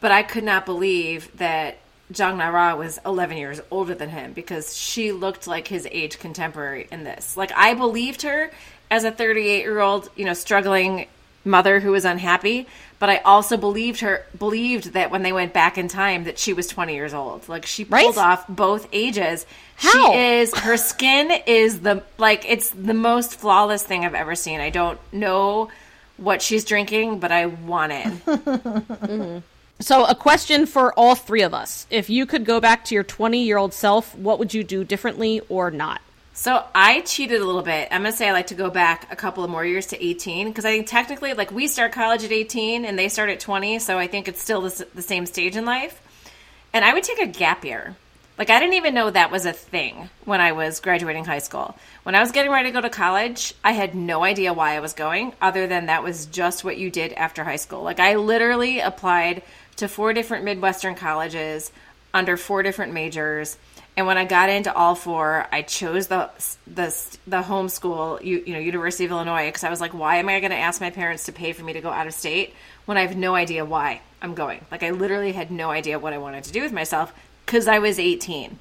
but 0.00 0.10
I 0.10 0.24
could 0.24 0.42
not 0.42 0.66
believe 0.66 1.36
that 1.38 1.78
Jang 2.10 2.38
Nara 2.38 2.74
was 2.74 2.98
11 3.06 3.36
years 3.36 3.60
older 3.70 3.94
than 3.94 4.08
him 4.08 4.32
because 4.32 4.76
she 4.76 5.12
looked 5.12 5.46
like 5.46 5.68
his 5.68 5.86
age 5.88 6.18
contemporary 6.18 6.88
in 6.90 7.04
this. 7.04 7.36
Like 7.36 7.52
I 7.54 7.74
believed 7.74 8.22
her 8.22 8.50
as 8.90 9.04
a 9.04 9.12
38 9.12 9.60
year 9.60 9.78
old, 9.78 10.10
you 10.16 10.24
know, 10.24 10.34
struggling 10.34 11.06
mother 11.48 11.80
who 11.80 11.90
was 11.90 12.04
unhappy, 12.04 12.66
but 12.98 13.10
I 13.10 13.18
also 13.18 13.56
believed 13.56 14.00
her 14.00 14.24
believed 14.38 14.92
that 14.92 15.10
when 15.10 15.22
they 15.22 15.32
went 15.32 15.52
back 15.52 15.78
in 15.78 15.88
time 15.88 16.24
that 16.24 16.38
she 16.38 16.52
was 16.52 16.66
20 16.66 16.94
years 16.94 17.14
old. 17.14 17.48
Like 17.48 17.66
she 17.66 17.84
pulled 17.84 18.16
right? 18.16 18.32
off 18.32 18.46
both 18.48 18.88
ages. 18.92 19.46
How? 19.76 20.12
She 20.12 20.18
is 20.18 20.54
her 20.54 20.76
skin 20.76 21.32
is 21.46 21.80
the 21.80 22.02
like 22.18 22.44
it's 22.48 22.70
the 22.70 22.94
most 22.94 23.40
flawless 23.40 23.82
thing 23.82 24.04
I've 24.04 24.14
ever 24.14 24.34
seen. 24.34 24.60
I 24.60 24.70
don't 24.70 25.00
know 25.12 25.70
what 26.16 26.42
she's 26.42 26.64
drinking, 26.64 27.20
but 27.20 27.32
I 27.32 27.46
want 27.46 27.92
it. 27.92 28.06
mm-hmm. 28.26 29.38
So, 29.80 30.04
a 30.04 30.14
question 30.14 30.66
for 30.66 30.92
all 30.94 31.14
three 31.14 31.42
of 31.42 31.54
us. 31.54 31.86
If 31.88 32.10
you 32.10 32.26
could 32.26 32.44
go 32.44 32.58
back 32.58 32.84
to 32.86 32.94
your 32.96 33.04
20 33.04 33.44
year 33.44 33.58
old 33.58 33.72
self, 33.72 34.14
what 34.16 34.40
would 34.40 34.52
you 34.52 34.64
do 34.64 34.82
differently 34.82 35.40
or 35.48 35.70
not? 35.70 36.00
So 36.38 36.64
I 36.72 37.00
cheated 37.00 37.40
a 37.40 37.44
little 37.44 37.62
bit. 37.62 37.88
I'm 37.90 38.02
gonna 38.02 38.12
say 38.12 38.28
I 38.28 38.32
like 38.32 38.46
to 38.46 38.54
go 38.54 38.70
back 38.70 39.12
a 39.12 39.16
couple 39.16 39.42
of 39.42 39.50
more 39.50 39.66
years 39.66 39.86
to 39.86 40.00
18 40.00 40.46
because 40.46 40.64
I 40.64 40.70
think 40.70 40.86
technically, 40.86 41.34
like 41.34 41.50
we 41.50 41.66
start 41.66 41.90
college 41.90 42.22
at 42.22 42.30
18 42.30 42.84
and 42.84 42.96
they 42.96 43.08
start 43.08 43.28
at 43.28 43.40
20, 43.40 43.80
so 43.80 43.98
I 43.98 44.06
think 44.06 44.28
it's 44.28 44.40
still 44.40 44.60
the, 44.60 44.86
the 44.94 45.02
same 45.02 45.26
stage 45.26 45.56
in 45.56 45.64
life. 45.64 46.00
And 46.72 46.84
I 46.84 46.94
would 46.94 47.02
take 47.02 47.18
a 47.18 47.26
gap 47.26 47.64
year. 47.64 47.96
Like 48.38 48.50
I 48.50 48.60
didn't 48.60 48.74
even 48.74 48.94
know 48.94 49.10
that 49.10 49.32
was 49.32 49.46
a 49.46 49.52
thing 49.52 50.10
when 50.26 50.40
I 50.40 50.52
was 50.52 50.78
graduating 50.78 51.24
high 51.24 51.40
school. 51.40 51.76
When 52.04 52.14
I 52.14 52.20
was 52.20 52.30
getting 52.30 52.52
ready 52.52 52.68
to 52.68 52.72
go 52.72 52.82
to 52.82 52.88
college, 52.88 53.52
I 53.64 53.72
had 53.72 53.96
no 53.96 54.22
idea 54.22 54.52
why 54.52 54.76
I 54.76 54.80
was 54.80 54.92
going, 54.92 55.32
other 55.42 55.66
than 55.66 55.86
that 55.86 56.04
was 56.04 56.26
just 56.26 56.62
what 56.62 56.78
you 56.78 56.88
did 56.88 57.14
after 57.14 57.42
high 57.42 57.56
school. 57.56 57.82
Like 57.82 57.98
I 57.98 58.14
literally 58.14 58.78
applied 58.78 59.42
to 59.78 59.88
four 59.88 60.12
different 60.12 60.44
Midwestern 60.44 60.94
colleges 60.94 61.72
under 62.14 62.36
four 62.36 62.62
different 62.62 62.92
majors 62.92 63.56
and 63.98 64.06
when 64.06 64.16
I 64.16 64.26
got 64.26 64.48
into 64.48 64.72
all 64.72 64.94
four, 64.94 65.48
I 65.50 65.62
chose 65.62 66.06
the 66.06 66.30
the 66.68 66.94
the 67.26 67.42
homeschool, 67.42 68.22
you, 68.22 68.44
you 68.46 68.52
know, 68.52 68.60
University 68.60 69.04
of 69.06 69.10
Illinois, 69.10 69.46
because 69.46 69.64
I 69.64 69.70
was 69.70 69.80
like, 69.80 69.92
why 69.92 70.18
am 70.18 70.28
I 70.28 70.38
going 70.38 70.52
to 70.52 70.56
ask 70.56 70.80
my 70.80 70.90
parents 70.90 71.24
to 71.24 71.32
pay 71.32 71.52
for 71.52 71.64
me 71.64 71.72
to 71.72 71.80
go 71.80 71.90
out 71.90 72.06
of 72.06 72.14
state 72.14 72.54
when 72.84 72.96
I 72.96 73.00
have 73.00 73.16
no 73.16 73.34
idea 73.34 73.64
why 73.64 74.00
I'm 74.22 74.34
going? 74.34 74.64
Like, 74.70 74.84
I 74.84 74.90
literally 74.90 75.32
had 75.32 75.50
no 75.50 75.70
idea 75.70 75.98
what 75.98 76.12
I 76.12 76.18
wanted 76.18 76.44
to 76.44 76.52
do 76.52 76.62
with 76.62 76.72
myself 76.72 77.12
because 77.44 77.66
I 77.66 77.80
was 77.80 77.98
18. 77.98 78.56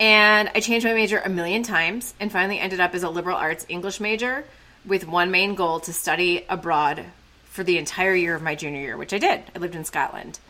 And 0.00 0.50
I 0.56 0.58
changed 0.58 0.84
my 0.84 0.92
major 0.92 1.18
a 1.18 1.28
million 1.28 1.62
times 1.62 2.12
and 2.18 2.32
finally 2.32 2.58
ended 2.58 2.80
up 2.80 2.96
as 2.96 3.04
a 3.04 3.08
liberal 3.08 3.36
arts 3.36 3.64
English 3.68 4.00
major 4.00 4.44
with 4.84 5.06
one 5.06 5.30
main 5.30 5.54
goal 5.54 5.78
to 5.78 5.92
study 5.92 6.44
abroad 6.48 7.04
for 7.44 7.62
the 7.62 7.78
entire 7.78 8.16
year 8.16 8.34
of 8.34 8.42
my 8.42 8.56
junior 8.56 8.80
year, 8.80 8.96
which 8.96 9.12
I 9.12 9.18
did. 9.18 9.44
I 9.54 9.60
lived 9.60 9.76
in 9.76 9.84
Scotland. 9.84 10.40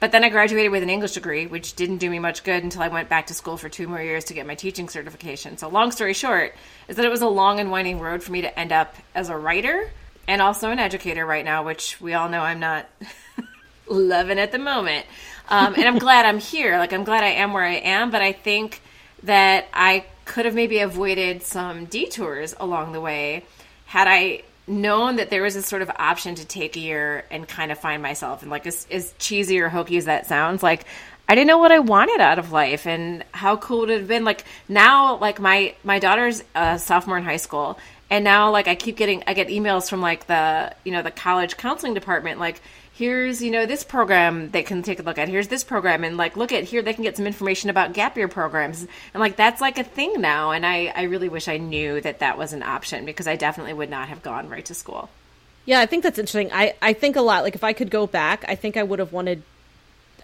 But 0.00 0.12
then 0.12 0.22
I 0.22 0.28
graduated 0.28 0.70
with 0.70 0.82
an 0.82 0.90
English 0.90 1.12
degree, 1.12 1.46
which 1.46 1.74
didn't 1.74 1.98
do 1.98 2.08
me 2.08 2.20
much 2.20 2.44
good 2.44 2.62
until 2.62 2.82
I 2.82 2.88
went 2.88 3.08
back 3.08 3.26
to 3.28 3.34
school 3.34 3.56
for 3.56 3.68
two 3.68 3.88
more 3.88 4.00
years 4.00 4.24
to 4.26 4.34
get 4.34 4.46
my 4.46 4.54
teaching 4.54 4.88
certification. 4.88 5.58
So, 5.58 5.68
long 5.68 5.90
story 5.90 6.12
short, 6.12 6.54
is 6.86 6.96
that 6.96 7.04
it 7.04 7.10
was 7.10 7.22
a 7.22 7.28
long 7.28 7.58
and 7.58 7.70
winding 7.70 7.98
road 7.98 8.22
for 8.22 8.30
me 8.30 8.42
to 8.42 8.58
end 8.58 8.70
up 8.70 8.94
as 9.14 9.28
a 9.28 9.36
writer 9.36 9.90
and 10.28 10.40
also 10.40 10.70
an 10.70 10.78
educator 10.78 11.26
right 11.26 11.44
now, 11.44 11.64
which 11.64 12.00
we 12.00 12.14
all 12.14 12.28
know 12.28 12.42
I'm 12.42 12.60
not 12.60 12.86
loving 13.88 14.38
at 14.38 14.52
the 14.52 14.58
moment. 14.58 15.04
Um, 15.48 15.74
and 15.74 15.84
I'm 15.84 15.98
glad 15.98 16.26
I'm 16.26 16.38
here. 16.38 16.78
Like, 16.78 16.92
I'm 16.92 17.04
glad 17.04 17.24
I 17.24 17.30
am 17.30 17.52
where 17.52 17.64
I 17.64 17.76
am, 17.76 18.10
but 18.10 18.22
I 18.22 18.32
think 18.32 18.82
that 19.24 19.66
I 19.72 20.04
could 20.26 20.44
have 20.44 20.54
maybe 20.54 20.78
avoided 20.78 21.42
some 21.42 21.86
detours 21.86 22.54
along 22.60 22.92
the 22.92 23.00
way 23.00 23.44
had 23.86 24.06
I 24.06 24.42
known 24.68 25.16
that 25.16 25.30
there 25.30 25.42
was 25.42 25.56
a 25.56 25.62
sort 25.62 25.82
of 25.82 25.90
option 25.96 26.34
to 26.34 26.44
take 26.44 26.76
a 26.76 26.80
year 26.80 27.24
and 27.30 27.46
kind 27.48 27.72
of 27.72 27.78
find 27.78 28.02
myself 28.02 28.42
and 28.42 28.50
like 28.50 28.66
as, 28.66 28.86
as 28.90 29.14
cheesy 29.18 29.60
or 29.60 29.68
hokey 29.68 29.96
as 29.96 30.04
that 30.04 30.26
sounds 30.26 30.62
like 30.62 30.84
i 31.28 31.34
didn't 31.34 31.46
know 31.46 31.58
what 31.58 31.72
i 31.72 31.78
wanted 31.78 32.20
out 32.20 32.38
of 32.38 32.52
life 32.52 32.86
and 32.86 33.24
how 33.32 33.56
cool 33.56 33.78
it 33.78 33.86
would 33.86 33.90
have 33.90 34.08
been. 34.08 34.24
Like 34.24 34.44
now 34.68 35.16
like 35.16 35.40
my 35.40 35.74
my 35.84 35.98
daughter's 35.98 36.42
a 36.54 36.78
sophomore 36.78 37.18
in 37.18 37.24
high 37.24 37.36
school 37.36 37.78
and 38.10 38.24
now 38.24 38.50
like 38.50 38.68
i 38.68 38.74
keep 38.74 38.96
getting 38.96 39.22
i 39.26 39.34
get 39.34 39.48
emails 39.48 39.88
from 39.88 40.00
like 40.00 40.26
the 40.26 40.74
you 40.84 40.92
know 40.92 41.02
the 41.02 41.10
college 41.10 41.56
counseling 41.56 41.94
department 41.94 42.38
like 42.38 42.60
here's 42.98 43.40
you 43.40 43.50
know 43.52 43.64
this 43.64 43.84
program 43.84 44.50
they 44.50 44.64
can 44.64 44.82
take 44.82 44.98
a 44.98 45.02
look 45.02 45.18
at. 45.18 45.28
Here's 45.28 45.46
this 45.46 45.62
program. 45.62 46.02
And 46.02 46.16
like 46.16 46.36
look 46.36 46.52
at 46.52 46.64
here 46.64 46.82
they 46.82 46.92
can 46.92 47.04
get 47.04 47.16
some 47.16 47.26
information 47.26 47.70
about 47.70 47.92
gap 47.92 48.16
year 48.16 48.26
programs. 48.26 48.82
And 49.14 49.20
like 49.20 49.36
that's 49.36 49.60
like 49.60 49.78
a 49.78 49.84
thing 49.84 50.20
now. 50.20 50.50
And 50.50 50.66
i 50.66 50.92
i 50.94 51.02
really 51.04 51.28
wish 51.28 51.46
i 51.46 51.56
knew 51.56 52.00
that 52.00 52.18
that 52.18 52.36
was 52.36 52.52
an 52.52 52.64
option 52.64 53.04
because 53.04 53.28
i 53.28 53.36
definitely 53.36 53.72
would 53.72 53.88
not 53.88 54.08
have 54.08 54.22
gone 54.22 54.48
right 54.48 54.64
to 54.64 54.74
school. 54.74 55.08
Yeah 55.64 55.80
i 55.80 55.86
think 55.86 56.02
that's 56.02 56.18
interesting. 56.18 56.50
I 56.52 56.74
i 56.82 56.92
think 56.92 57.14
a 57.14 57.20
lot 57.20 57.44
like 57.44 57.54
if 57.54 57.62
i 57.62 57.72
could 57.72 57.90
go 57.90 58.06
back 58.06 58.44
i 58.48 58.56
think 58.56 58.76
i 58.76 58.82
would 58.82 58.98
have 58.98 59.12
wanted 59.12 59.42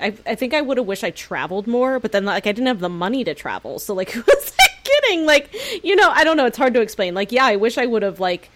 I, 0.00 0.06
I 0.26 0.34
think 0.34 0.54
I 0.54 0.60
would 0.60 0.76
have 0.76 0.88
wished 0.88 1.04
I 1.04 1.12
traveled 1.12 1.68
more, 1.68 2.00
but 2.00 2.10
then 2.10 2.24
like 2.24 2.48
I 2.48 2.50
didn't 2.50 2.66
have 2.66 2.80
the 2.80 2.88
money 2.88 3.22
to 3.22 3.32
travel. 3.32 3.78
So 3.78 3.94
like 3.94 4.10
who 4.16 4.22
was 4.22 4.52
I 4.60 4.66
kidding? 4.82 5.24
Like, 5.24 5.54
you 5.84 5.94
know, 5.94 6.10
I 6.10 6.24
don't 6.24 6.37
know, 6.37 6.46
it's 6.46 6.58
hard 6.58 6.74
to 6.74 6.80
explain. 6.80 7.14
Like, 7.14 7.30
yeah, 7.30 7.44
I 7.44 7.54
wish 7.54 7.78
I 7.78 7.87
would 7.87 8.02
have 8.02 8.18
like 8.18 8.50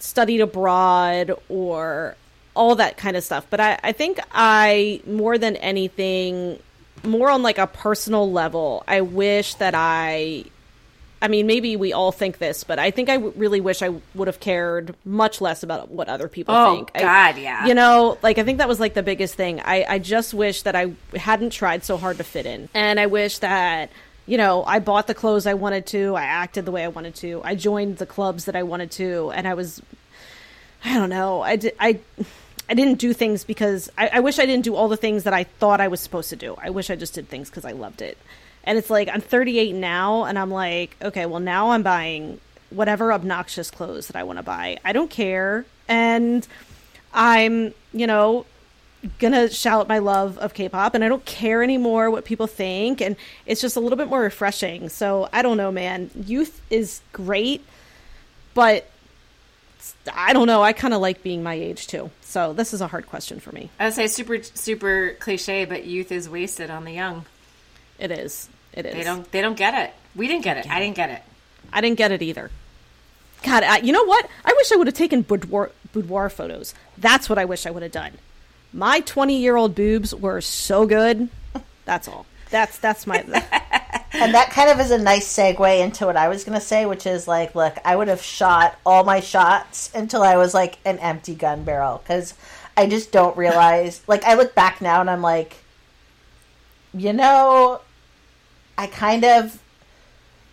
studied 0.00 0.40
abroad 0.40 1.30
or 1.48 2.16
all 2.54 2.76
that 2.76 2.96
kind 2.96 3.16
of 3.16 3.24
stuff. 3.24 3.46
But 3.50 3.60
I, 3.60 3.78
I 3.82 3.92
think 3.92 4.20
I, 4.32 5.00
more 5.06 5.38
than 5.38 5.56
anything, 5.56 6.58
more 7.04 7.30
on 7.30 7.42
like 7.42 7.58
a 7.58 7.66
personal 7.66 8.30
level, 8.30 8.84
I 8.86 9.00
wish 9.00 9.54
that 9.54 9.74
I 9.74 10.44
I 11.22 11.28
mean, 11.28 11.46
maybe 11.46 11.76
we 11.76 11.92
all 11.92 12.10
think 12.10 12.38
this, 12.38 12.64
but 12.64 12.80
I 12.80 12.90
think 12.90 13.08
I 13.08 13.14
w- 13.14 13.32
really 13.36 13.60
wish 13.60 13.80
I 13.80 13.90
would 14.16 14.26
have 14.26 14.40
cared 14.40 14.96
much 15.04 15.40
less 15.40 15.62
about 15.62 15.88
what 15.88 16.08
other 16.08 16.26
people 16.26 16.52
oh, 16.52 16.74
think. 16.74 16.92
God, 16.94 17.36
I, 17.36 17.38
yeah. 17.38 17.66
You 17.66 17.74
know, 17.74 18.18
like 18.22 18.38
I 18.38 18.42
think 18.42 18.58
that 18.58 18.66
was 18.66 18.80
like 18.80 18.94
the 18.94 19.04
biggest 19.04 19.36
thing. 19.36 19.60
I, 19.60 19.84
I 19.88 19.98
just 20.00 20.34
wish 20.34 20.62
that 20.62 20.74
I 20.74 20.94
hadn't 21.14 21.50
tried 21.50 21.84
so 21.84 21.96
hard 21.96 22.18
to 22.18 22.24
fit 22.24 22.44
in, 22.44 22.68
and 22.74 22.98
I 22.98 23.06
wish 23.06 23.38
that 23.38 23.90
you 24.26 24.36
know 24.36 24.64
I 24.64 24.80
bought 24.80 25.06
the 25.06 25.14
clothes 25.14 25.46
I 25.46 25.54
wanted 25.54 25.86
to, 25.86 26.16
I 26.16 26.24
acted 26.24 26.64
the 26.64 26.72
way 26.72 26.82
I 26.82 26.88
wanted 26.88 27.14
to, 27.16 27.40
I 27.44 27.54
joined 27.54 27.98
the 27.98 28.06
clubs 28.06 28.46
that 28.46 28.56
I 28.56 28.64
wanted 28.64 28.90
to, 28.92 29.30
and 29.30 29.46
I 29.46 29.54
was, 29.54 29.80
I 30.84 30.94
don't 30.94 31.10
know, 31.10 31.40
I 31.40 31.54
did, 31.54 31.76
I. 31.78 32.00
I 32.68 32.74
didn't 32.74 32.98
do 32.98 33.12
things 33.12 33.44
because 33.44 33.90
I, 33.98 34.08
I, 34.14 34.20
wish 34.20 34.38
I 34.38 34.46
didn't 34.46 34.64
do 34.64 34.74
all 34.74 34.88
the 34.88 34.96
things 34.96 35.24
that 35.24 35.34
I 35.34 35.44
thought 35.44 35.80
I 35.80 35.88
was 35.88 36.00
supposed 36.00 36.30
to 36.30 36.36
do. 36.36 36.56
I 36.58 36.70
wish 36.70 36.90
I 36.90 36.96
just 36.96 37.14
did 37.14 37.28
things 37.28 37.50
because 37.50 37.64
I 37.64 37.72
loved 37.72 38.00
it. 38.00 38.16
And 38.64 38.78
it's 38.78 38.90
like 38.90 39.08
I'm 39.12 39.20
38 39.20 39.74
now, 39.74 40.24
and 40.24 40.38
I'm 40.38 40.50
like, 40.50 40.96
okay, 41.02 41.26
well 41.26 41.40
now 41.40 41.72
I'm 41.72 41.82
buying 41.82 42.40
whatever 42.70 43.12
obnoxious 43.12 43.70
clothes 43.70 44.06
that 44.06 44.16
I 44.16 44.22
want 44.22 44.38
to 44.38 44.42
buy. 44.42 44.78
I 44.84 44.92
don't 44.92 45.10
care, 45.10 45.66
and 45.88 46.46
I'm, 47.12 47.74
you 47.92 48.06
know, 48.06 48.46
gonna 49.18 49.50
shout 49.50 49.88
my 49.88 49.98
love 49.98 50.38
of 50.38 50.54
K-pop, 50.54 50.94
and 50.94 51.02
I 51.02 51.08
don't 51.08 51.24
care 51.24 51.62
anymore 51.62 52.10
what 52.10 52.24
people 52.24 52.46
think, 52.46 53.00
and 53.00 53.16
it's 53.46 53.60
just 53.60 53.76
a 53.76 53.80
little 53.80 53.98
bit 53.98 54.08
more 54.08 54.20
refreshing. 54.20 54.88
So 54.88 55.28
I 55.32 55.42
don't 55.42 55.56
know, 55.56 55.72
man. 55.72 56.10
Youth 56.14 56.60
is 56.70 57.00
great, 57.12 57.64
but 58.54 58.88
I 60.14 60.32
don't 60.32 60.46
know. 60.46 60.62
I 60.62 60.72
kind 60.72 60.94
of 60.94 61.00
like 61.00 61.22
being 61.22 61.42
my 61.42 61.54
age 61.54 61.86
too. 61.88 62.10
So 62.32 62.54
this 62.54 62.72
is 62.72 62.80
a 62.80 62.86
hard 62.86 63.06
question 63.06 63.40
for 63.40 63.52
me. 63.52 63.68
I 63.78 63.84
would 63.84 63.92
say 63.92 64.06
super 64.06 64.42
super 64.42 65.14
cliche, 65.20 65.66
but 65.66 65.84
youth 65.84 66.10
is 66.10 66.30
wasted 66.30 66.70
on 66.70 66.86
the 66.86 66.92
young. 66.92 67.26
It 67.98 68.10
is. 68.10 68.48
It 68.72 68.86
is. 68.86 68.94
They 68.94 69.04
don't 69.04 69.30
they 69.32 69.42
don't 69.42 69.54
get 69.54 69.74
it. 69.74 69.92
We 70.16 70.28
didn't 70.28 70.42
get 70.42 70.56
it. 70.56 70.66
I 70.66 70.80
didn't 70.80 70.96
get 70.96 71.10
it. 71.10 71.22
I 71.74 71.82
didn't 71.82 71.98
get 71.98 72.10
it 72.10 72.22
either. 72.22 72.50
God, 73.42 73.64
I, 73.64 73.80
you 73.80 73.92
know 73.92 74.06
what? 74.06 74.26
I 74.46 74.54
wish 74.56 74.72
I 74.72 74.76
would 74.76 74.86
have 74.86 74.96
taken 74.96 75.20
boudoir, 75.20 75.72
boudoir 75.92 76.30
photos. 76.30 76.72
That's 76.96 77.28
what 77.28 77.36
I 77.36 77.44
wish 77.44 77.66
I 77.66 77.70
would 77.70 77.82
have 77.82 77.92
done. 77.92 78.12
My 78.72 79.00
20 79.00 79.38
year 79.38 79.56
old 79.56 79.74
boobs 79.74 80.14
were 80.14 80.40
so 80.40 80.86
good. 80.86 81.28
That's 81.84 82.08
all. 82.08 82.24
That's 82.48 82.78
that's 82.78 83.06
my. 83.06 83.24
and 84.12 84.34
that 84.34 84.50
kind 84.50 84.70
of 84.70 84.80
is 84.80 84.90
a 84.90 84.98
nice 84.98 85.26
segue 85.26 85.80
into 85.80 86.06
what 86.06 86.16
I 86.16 86.28
was 86.28 86.44
going 86.44 86.58
to 86.58 86.64
say, 86.64 86.86
which 86.86 87.06
is 87.06 87.26
like, 87.26 87.54
look, 87.54 87.76
I 87.84 87.96
would 87.96 88.08
have 88.08 88.22
shot 88.22 88.76
all 88.84 89.04
my 89.04 89.20
shots 89.20 89.90
until 89.94 90.22
I 90.22 90.36
was 90.36 90.54
like 90.54 90.78
an 90.84 90.98
empty 90.98 91.34
gun 91.34 91.64
barrel 91.64 91.98
because 91.98 92.34
I 92.76 92.86
just 92.86 93.12
don't 93.12 93.36
realize. 93.36 94.02
like, 94.06 94.24
I 94.24 94.34
look 94.34 94.54
back 94.54 94.80
now 94.80 95.00
and 95.00 95.10
I'm 95.10 95.22
like, 95.22 95.56
you 96.94 97.12
know, 97.12 97.80
I 98.76 98.86
kind 98.86 99.24
of 99.24 99.62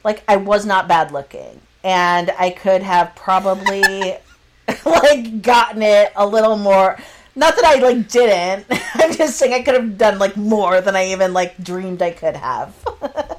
like 0.04 0.24
I 0.28 0.38
was 0.38 0.65
not 0.65 0.88
bad 0.88 1.12
looking, 1.12 1.60
and 1.84 2.32
I 2.38 2.52
could 2.52 2.84
have 2.84 3.15
probably 3.15 3.82
like 4.86 5.41
gotten 5.41 5.82
it 5.82 6.12
a 6.15 6.26
little 6.26 6.58
more. 6.58 6.98
Not 7.36 7.56
that 7.56 7.65
I 7.65 7.76
like 7.76 8.10
didn't. 8.10 8.65
I'm 8.95 9.13
just 9.13 9.38
saying 9.38 9.54
I 9.54 9.62
could 9.62 9.76
have 9.76 9.98
done 9.98 10.19
like 10.19 10.36
more 10.36 10.82
than 10.82 10.95
I 10.95 11.12
even 11.12 11.34
like 11.34 11.62
dreamed 11.63 12.02
I 12.02 12.12
could 12.12 12.36
have. 12.36 12.74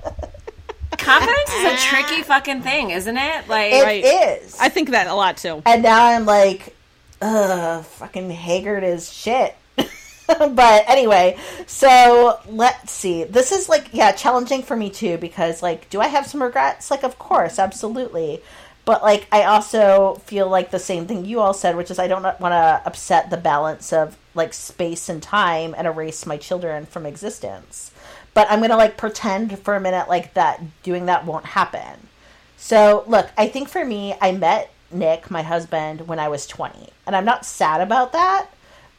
Confidence 1.11 1.55
is 1.55 1.73
a 1.73 1.77
tricky 1.88 2.23
fucking 2.23 2.62
thing, 2.62 2.90
isn't 2.90 3.16
it? 3.16 3.49
Like 3.49 3.73
It 3.73 3.83
Right. 3.83 4.05
is. 4.05 4.57
I 4.61 4.68
think 4.68 4.90
that 4.90 5.07
a 5.07 5.14
lot 5.14 5.37
too. 5.37 5.62
and 5.66 5.83
now 5.83 6.07
I'm 6.07 6.25
like, 6.27 6.75
ugh, 7.20 7.85
fucking 7.85 8.31
haggard 8.31 8.85
as 8.85 9.12
shit. 9.12 9.57
but 9.77 10.85
anyway, 10.88 11.37
so 11.66 12.38
let's 12.49 12.92
see. 12.92 13.25
This 13.25 13.51
is 13.51 13.68
like, 13.68 13.88
yeah, 13.92 14.12
challenging 14.12 14.62
for 14.62 14.77
me 14.77 14.88
too 14.90 15.18
because, 15.18 15.62
like, 15.62 15.90
do 15.90 16.01
I 16.01 16.07
have 16.07 16.27
some 16.27 16.42
regrets? 16.42 16.90
Like, 16.90 17.03
of 17.03 17.18
course, 17.18 17.59
absolutely. 17.59 18.40
But 18.85 19.03
like, 19.03 19.27
I 19.33 19.42
also 19.44 20.20
feel 20.25 20.49
like 20.49 20.70
the 20.70 20.79
same 20.79 21.07
thing 21.07 21.25
you 21.25 21.40
all 21.40 21.55
said, 21.55 21.77
which 21.77 21.90
is 21.90 21.99
I 21.99 22.07
don't 22.09 22.23
want 22.23 22.53
to 22.53 22.83
upset 22.87 23.31
the 23.31 23.37
balance 23.37 23.92
of 23.92 24.16
like 24.35 24.55
space 24.55 25.09
and 25.09 25.23
time 25.23 25.75
and 25.77 25.87
erase 25.87 26.25
my 26.25 26.37
children 26.37 26.87
from 26.87 27.05
existence. 27.07 27.89
But 28.35 28.51
I'm 28.51 28.61
gonna 28.61 28.77
like 28.77 28.97
pretend 28.97 29.59
for 29.59 29.75
a 29.75 29.81
minute 29.81 30.09
like 30.09 30.35
that 30.35 30.62
doing 30.83 31.07
that 31.07 31.27
won't 31.27 31.47
happen. 31.47 32.09
So, 32.57 33.05
look, 33.07 33.31
I 33.38 33.49
think 33.49 33.69
for 33.69 33.85
me, 33.85 34.14
I 34.21 34.33
met 34.33 34.71
Nick, 34.90 35.31
my 35.31 35.43
husband, 35.43 36.07
when 36.07 36.19
I 36.19 36.29
was 36.29 36.47
20. 36.47 36.90
And 37.07 37.16
I'm 37.16 37.25
not 37.25 37.47
sad 37.47 37.81
about 37.81 38.12
that, 38.12 38.49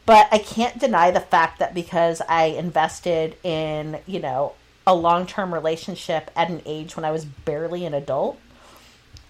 but 0.04 0.28
I 0.32 0.38
can't 0.38 0.78
deny 0.78 1.10
the 1.10 1.20
fact 1.20 1.60
that 1.60 1.74
because 1.74 2.20
I 2.28 2.46
invested 2.46 3.36
in, 3.44 4.00
you 4.06 4.18
know, 4.18 4.54
a 4.86 4.94
long 4.94 5.26
term 5.26 5.54
relationship 5.54 6.30
at 6.34 6.50
an 6.50 6.62
age 6.66 6.96
when 6.96 7.04
I 7.04 7.12
was 7.12 7.24
barely 7.24 7.86
an 7.86 7.94
adult, 7.94 8.38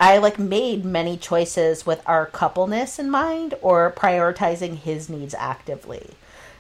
I 0.01 0.19
like 0.19 0.39
made 0.39 0.85
many 0.85 1.17
choices 1.17 1.87
with 1.87 2.03
our 2.07 2.27
coupleness 2.27 2.99
in 2.99 3.11
mind 3.11 3.55
or 3.61 3.93
prioritizing 3.93 4.77
his 4.77 5.09
needs 5.09 5.35
actively. 5.35 6.11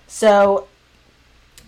So, 0.07 0.69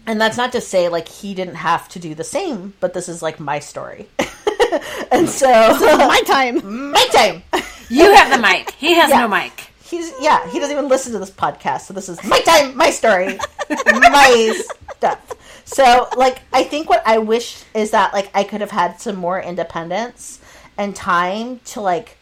and 0.07 0.21
that's 0.21 0.37
not 0.37 0.53
to 0.53 0.61
say 0.61 0.89
like 0.89 1.09
he 1.09 1.35
didn't 1.35 1.57
have 1.57 1.89
to 1.91 1.99
do 1.99 2.15
the 2.15 2.25
same, 2.25 2.75
but 2.81 2.95
this 2.95 3.09
is 3.09 3.23
like 3.23 3.41
my 3.41 3.59
story. 3.59 4.09
and 5.11 5.29
so 5.29 5.49
My 5.81 6.21
time. 6.27 6.91
my 6.93 7.07
time. 7.13 7.43
you 7.89 8.13
have 8.15 8.31
the 8.31 8.39
mic. 8.47 8.71
He 8.73 8.95
has 8.95 9.11
Yeah. 9.11 9.21
no 9.21 9.29
mic. 9.29 9.71
He's 9.83 10.13
yeah, 10.21 10.49
he 10.51 10.59
doesn't 10.59 10.77
even 10.77 10.89
listen 10.89 11.13
to 11.13 11.19
this 11.19 11.31
podcast, 11.31 11.83
so 11.83 11.95
this 11.95 12.09
is 12.09 12.23
my 12.25 12.41
time, 12.41 12.77
my 12.77 12.91
story, 12.91 13.39
my 13.87 14.63
stuff. 14.97 15.33
So 15.67 16.09
like 16.17 16.41
I 16.53 16.65
think 16.65 16.89
what 16.89 17.03
I 17.07 17.19
wish 17.19 17.63
is 17.75 17.91
that 17.93 18.13
like 18.13 18.31
I 18.35 18.45
could 18.45 18.61
have 18.61 18.71
had 18.71 19.01
some 19.01 19.17
more 19.17 19.41
independence 19.41 20.41
and 20.77 20.97
time 20.97 21.61
to 21.67 21.81
like 21.81 22.17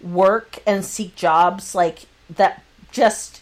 work 0.00 0.58
and 0.66 0.84
seek 0.84 1.16
jobs 1.16 1.74
like 1.74 2.00
that 2.36 2.62
just 2.92 3.40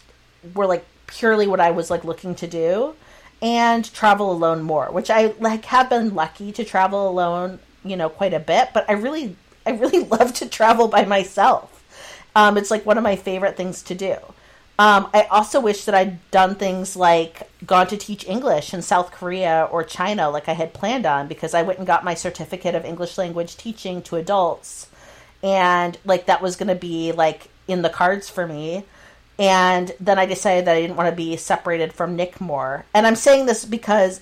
were 0.55 0.65
like 0.65 0.85
purely 1.05 1.45
what 1.47 1.59
I 1.59 1.71
was 1.71 1.91
like 1.91 2.03
looking 2.03 2.33
to 2.35 2.47
do 2.47 2.95
and 3.41 3.91
travel 3.93 4.31
alone 4.31 4.61
more, 4.63 4.87
which 4.87 5.09
I 5.09 5.33
like 5.39 5.65
have 5.65 5.89
been 5.89 6.15
lucky 6.15 6.51
to 6.53 6.63
travel 6.63 7.09
alone, 7.09 7.59
you 7.83 7.95
know, 7.95 8.09
quite 8.09 8.33
a 8.33 8.39
bit, 8.39 8.69
but 8.73 8.89
I 8.89 8.93
really 8.93 9.35
I 9.65 9.71
really 9.71 10.03
love 10.03 10.33
to 10.35 10.49
travel 10.49 10.87
by 10.87 11.05
myself. 11.05 11.73
Um, 12.35 12.57
it's 12.57 12.71
like 12.71 12.85
one 12.85 12.97
of 12.97 13.03
my 13.03 13.15
favorite 13.15 13.57
things 13.57 13.81
to 13.83 13.95
do. 13.95 14.15
Um, 14.79 15.09
I 15.11 15.23
also 15.23 15.59
wish 15.59 15.85
that 15.85 15.95
I'd 15.95 16.29
done 16.29 16.53
things 16.53 16.95
like 16.95 17.49
gone 17.65 17.87
to 17.87 17.97
teach 17.97 18.27
English 18.27 18.75
in 18.75 18.83
South 18.83 19.11
Korea 19.11 19.67
or 19.71 19.83
China, 19.83 20.29
like 20.29 20.47
I 20.47 20.53
had 20.53 20.73
planned 20.73 21.07
on, 21.07 21.27
because 21.27 21.55
I 21.55 21.63
went 21.63 21.79
and 21.79 21.87
got 21.87 22.03
my 22.03 22.13
certificate 22.13 22.75
of 22.75 22.85
English 22.85 23.17
language 23.17 23.57
teaching 23.57 24.03
to 24.03 24.17
adults, 24.17 24.87
and 25.41 25.97
like 26.05 26.27
that 26.27 26.43
was 26.43 26.55
going 26.55 26.67
to 26.67 26.75
be 26.75 27.11
like 27.11 27.49
in 27.67 27.81
the 27.81 27.89
cards 27.89 28.29
for 28.29 28.47
me. 28.47 28.83
And 29.39 29.93
then 29.99 30.17
I 30.17 30.25
decided 30.25 30.65
that 30.65 30.75
I 30.75 30.81
didn't 30.81 30.95
want 30.95 31.09
to 31.09 31.15
be 31.15 31.37
separated 31.37 31.93
from 31.93 32.15
Nick 32.15 32.41
more. 32.41 32.85
And 32.93 33.05
I'm 33.05 33.15
saying 33.15 33.45
this 33.45 33.65
because 33.65 34.21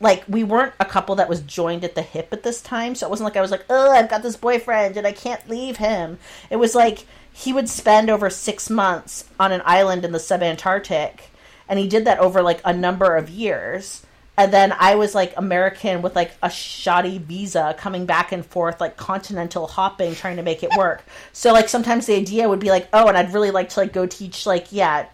like 0.00 0.24
we 0.28 0.42
weren't 0.42 0.72
a 0.80 0.84
couple 0.84 1.14
that 1.16 1.28
was 1.28 1.40
joined 1.42 1.84
at 1.84 1.94
the 1.94 2.02
hip 2.02 2.28
at 2.32 2.42
this 2.42 2.60
time. 2.60 2.94
So 2.94 3.06
it 3.06 3.10
wasn't 3.10 3.26
like 3.26 3.36
i 3.36 3.40
was 3.40 3.50
like 3.50 3.66
oh 3.68 3.90
i've 3.90 4.08
got 4.08 4.22
this 4.22 4.36
boyfriend 4.36 4.96
and 4.96 5.06
i 5.06 5.12
can't 5.12 5.48
leave 5.48 5.76
him. 5.76 6.18
It 6.50 6.56
was 6.56 6.74
like 6.74 7.06
he 7.32 7.52
would 7.52 7.68
spend 7.68 8.10
over 8.10 8.28
six 8.30 8.68
months 8.68 9.28
on 9.38 9.52
an 9.52 9.62
island 9.64 10.04
in 10.04 10.12
the 10.12 10.18
subantarctic 10.18 11.20
and 11.68 11.78
he 11.78 11.86
did 11.88 12.04
that 12.04 12.18
over 12.18 12.42
like 12.42 12.60
a 12.64 12.72
number 12.72 13.16
of 13.16 13.30
years 13.30 14.04
and 14.40 14.52
then 14.52 14.74
i 14.78 14.94
was 14.94 15.14
like 15.14 15.34
american 15.36 16.00
with 16.02 16.16
like 16.16 16.32
a 16.42 16.50
shoddy 16.50 17.18
visa 17.18 17.74
coming 17.78 18.06
back 18.06 18.32
and 18.32 18.44
forth 18.46 18.80
like 18.80 18.96
continental 18.96 19.66
hopping 19.66 20.14
trying 20.14 20.36
to 20.36 20.42
make 20.42 20.62
it 20.62 20.70
work 20.76 21.04
so 21.32 21.52
like 21.52 21.68
sometimes 21.68 22.06
the 22.06 22.14
idea 22.14 22.48
would 22.48 22.60
be 22.60 22.70
like 22.70 22.88
oh 22.92 23.06
and 23.06 23.16
i'd 23.16 23.32
really 23.34 23.50
like 23.50 23.68
to 23.68 23.80
like 23.80 23.92
go 23.92 24.06
teach 24.06 24.46
like 24.46 24.66
yeah 24.70 25.06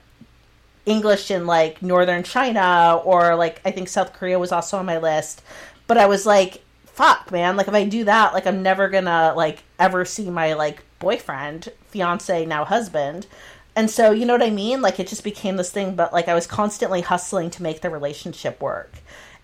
English 0.87 1.33
in 1.33 1.47
like 1.47 1.83
northern 1.83 2.23
China 2.23 3.01
or 3.05 3.35
like 3.35 3.61
I 3.65 3.73
think 3.73 3.89
South 3.89 4.13
Korea 4.13 4.39
was 4.39 4.53
also 4.53 4.79
on 4.79 4.87
my 4.87 4.99
list. 4.99 5.43
But 5.89 5.99
I 5.99 6.07
was 6.07 6.25
like, 6.25 6.63
fuck, 6.87 7.31
man, 7.31 7.57
like 7.57 7.69
if 7.69 7.75
I 7.75 7.85
do 7.85 8.05
that, 8.05 8.33
like 8.33 8.47
I'm 8.47 8.63
never 8.63 8.89
gonna 8.89 9.35
like 9.37 9.65
ever 9.79 10.05
see 10.05 10.31
my 10.31 10.55
like 10.55 10.83
boyfriend, 10.99 11.69
fiance, 11.89 12.47
now 12.47 12.65
husband. 12.65 13.27
And 13.75 13.91
so, 13.91 14.11
you 14.11 14.25
know 14.25 14.33
what 14.33 14.43
I 14.43 14.51
mean? 14.51 14.81
Like 14.81 14.99
it 14.99 15.07
just 15.07 15.23
became 15.23 15.57
this 15.57 15.71
thing, 15.71 15.97
but 15.97 16.13
like 16.13 16.29
I 16.29 16.35
was 16.35 16.47
constantly 16.47 17.03
hustling 17.03 17.51
to 17.51 17.63
make 17.63 17.83
the 17.83 17.91
relationship 17.91 18.63
work. 18.63 18.95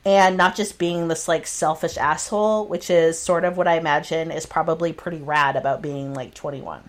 And 0.05 0.37
not 0.37 0.57
just 0.57 0.79
being 0.79 1.09
this 1.09 1.29
like 1.29 1.47
selfish 1.47 1.97
asshole, 1.97 2.67
which 2.67 2.91
is 2.91 3.19
sort 3.19 3.45
of 3.45 3.57
what 3.57 3.69
I 3.69 3.77
imagine 3.77 4.33
is 4.33 4.47
probably 4.47 4.93
pretty 4.93 5.23
rad 5.23 5.55
about 5.55 5.81
being 5.81 6.13
like 6.13 6.35
21. 6.35 6.83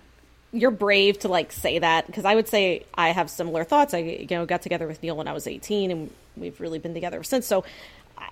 You're 0.51 0.71
brave 0.71 1.19
to 1.19 1.27
like 1.27 1.51
say 1.51 1.79
that 1.79 2.07
because 2.07 2.25
I 2.25 2.33
would 2.35 2.47
say 2.47 2.85
I 2.93 3.09
have 3.09 3.29
similar 3.29 3.63
thoughts. 3.63 3.93
I 3.93 3.99
you 3.99 4.27
know 4.31 4.45
got 4.45 4.61
together 4.61 4.87
with 4.87 5.01
Neil 5.03 5.15
when 5.15 5.27
I 5.27 5.33
was 5.33 5.47
18, 5.47 5.91
and 5.91 6.11
we've 6.35 6.59
really 6.59 6.79
been 6.79 6.93
together 6.93 7.23
since. 7.23 7.45
So, 7.45 7.63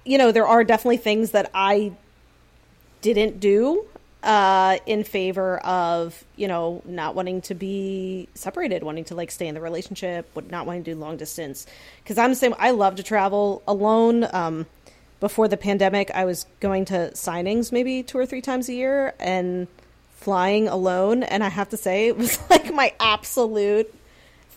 you 0.03 0.17
know, 0.17 0.31
there 0.31 0.47
are 0.47 0.63
definitely 0.63 0.97
things 0.97 1.31
that 1.31 1.51
I 1.53 1.93
didn't 3.01 3.39
do 3.39 3.85
uh, 4.23 4.77
in 4.85 5.03
favor 5.03 5.57
of 5.59 6.23
you 6.35 6.47
know 6.47 6.81
not 6.85 7.15
wanting 7.15 7.41
to 7.41 7.55
be 7.55 8.27
separated, 8.35 8.83
wanting 8.83 9.05
to 9.05 9.15
like 9.15 9.31
stay 9.31 9.47
in 9.47 9.55
the 9.55 9.61
relationship, 9.61 10.29
but 10.33 10.49
not 10.51 10.65
wanting 10.65 10.83
to 10.83 10.93
do 10.93 10.99
long 10.99 11.17
distance. 11.17 11.65
Because 12.03 12.17
I'm 12.17 12.29
the 12.31 12.35
same. 12.35 12.55
I 12.59 12.71
love 12.71 12.95
to 12.97 13.03
travel 13.03 13.61
alone. 13.67 14.27
Um, 14.31 14.65
before 15.19 15.47
the 15.47 15.57
pandemic, 15.57 16.09
I 16.11 16.25
was 16.25 16.47
going 16.61 16.85
to 16.85 17.11
signings 17.13 17.71
maybe 17.71 18.01
two 18.01 18.17
or 18.17 18.25
three 18.25 18.41
times 18.41 18.67
a 18.69 18.73
year 18.73 19.13
and 19.19 19.67
flying 20.15 20.67
alone. 20.67 21.21
And 21.21 21.43
I 21.43 21.49
have 21.49 21.69
to 21.69 21.77
say, 21.77 22.07
it 22.07 22.17
was 22.17 22.39
like 22.49 22.73
my 22.73 22.93
absolute 22.99 23.93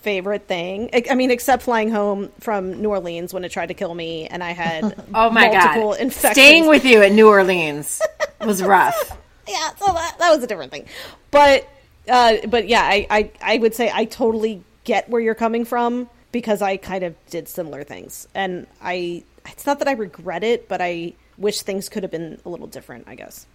favorite 0.00 0.46
thing. 0.46 0.88
I 0.94 1.04
I 1.10 1.14
mean, 1.16 1.30
except 1.30 1.62
flying 1.64 1.90
home 1.90 2.30
from 2.40 2.80
New 2.80 2.88
Orleans 2.90 3.32
when 3.34 3.44
it 3.44 3.50
tried 3.50 3.66
to 3.66 3.74
kill 3.74 3.94
me, 3.94 4.26
and 4.26 4.42
I 4.42 4.52
had 4.52 4.94
Oh 5.14 5.30
my 5.30 5.48
multiple 5.48 5.90
god. 5.92 6.00
infections. 6.00 6.32
Staying 6.32 6.66
with 6.66 6.84
you 6.84 7.02
at 7.02 7.12
New 7.12 7.28
Orleans 7.28 8.00
was 8.40 8.62
rough. 8.62 9.18
yeah, 9.48 9.74
so 9.76 9.92
that, 9.92 10.16
that 10.18 10.34
was 10.34 10.42
a 10.42 10.46
different 10.46 10.72
thing. 10.72 10.86
But 11.30 11.68
uh, 12.08 12.36
but 12.48 12.68
yeah, 12.68 12.82
I, 12.82 13.06
I 13.10 13.30
I 13.42 13.58
would 13.58 13.74
say 13.74 13.90
I 13.92 14.04
totally 14.04 14.62
get 14.84 15.08
where 15.08 15.20
you're 15.20 15.34
coming 15.34 15.64
from 15.64 16.08
because 16.32 16.60
I 16.62 16.76
kind 16.76 17.04
of 17.04 17.14
did 17.30 17.48
similar 17.48 17.84
things, 17.84 18.28
and 18.34 18.66
I 18.82 19.24
it's 19.46 19.66
not 19.66 19.78
that 19.80 19.88
I 19.88 19.92
regret 19.92 20.44
it, 20.44 20.68
but 20.68 20.80
I 20.80 21.14
wish 21.38 21.62
things 21.62 21.88
could 21.88 22.02
have 22.02 22.12
been 22.12 22.40
a 22.44 22.48
little 22.48 22.66
different. 22.66 23.04
I 23.08 23.14
guess. 23.14 23.46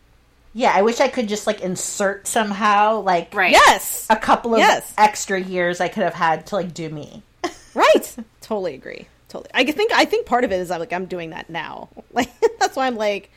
Yeah, 0.54 0.72
I 0.74 0.82
wish 0.82 1.00
I 1.00 1.10
could 1.10 1.28
just 1.30 1.46
like 1.46 1.62
insert 1.62 2.26
somehow 2.26 3.02
like 3.02 3.34
Right. 3.36 3.52
Yes. 3.52 4.08
a 4.10 4.16
couple 4.16 4.54
of 4.56 4.60
Yes. 4.60 4.92
extra 4.98 5.40
years 5.40 5.80
I 5.80 5.90
could 5.90 6.04
have 6.04 6.16
had 6.16 6.48
to 6.48 6.56
like 6.56 6.74
do 6.74 6.90
me. 6.90 7.22
right. 7.76 8.16
totally 8.42 8.74
agree. 8.74 9.08
totally. 9.30 9.52
I 9.54 9.64
think 9.72 9.92
I 9.94 10.06
think 10.06 10.26
part 10.26 10.44
of 10.44 10.52
it 10.52 10.60
is 10.60 10.72
I'm 10.72 10.80
like 10.80 10.92
I'm 10.92 11.06
doing 11.06 11.30
that 11.32 11.50
now. 11.52 11.90
Like 12.12 12.32
that's 12.60 12.76
why 12.76 12.88
I'm 12.88 12.96
like, 12.96 13.30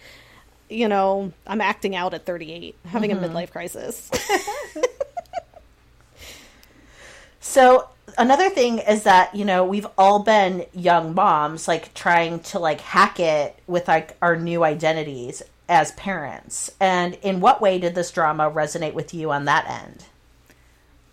you 0.72 0.88
know, 0.88 1.32
I'm 1.46 1.61
acting 1.61 1.94
out 1.94 2.14
at 2.14 2.26
38, 2.26 2.76
having 2.87 3.11
mm-hmm. 3.11 3.24
a 3.24 3.28
midlife 3.28 3.50
crisis. 3.50 4.11
so 7.40 7.88
another 8.18 8.50
thing 8.50 8.78
is 8.78 9.04
that 9.04 9.35
you 9.35 9.44
know 9.44 9.64
we've 9.64 9.87
all 9.96 10.20
been 10.20 10.66
young 10.72 11.14
moms, 11.14 11.68
like 11.68 11.94
trying 11.94 12.40
to 12.40 12.58
like 12.58 12.80
hack 12.80 13.20
it 13.20 13.58
with 13.66 13.88
like 13.88 14.16
our 14.22 14.37
new 14.37 14.64
identities 14.64 15.42
as 15.68 15.92
parents. 15.92 16.70
And 16.80 17.14
in 17.22 17.40
what 17.40 17.61
way 17.61 17.78
did 17.78 17.94
this 17.94 18.11
drama 18.11 18.50
resonate 18.50 18.94
with 18.94 19.14
you 19.14 19.30
on 19.30 19.44
that 19.46 19.68
end? 19.68 20.04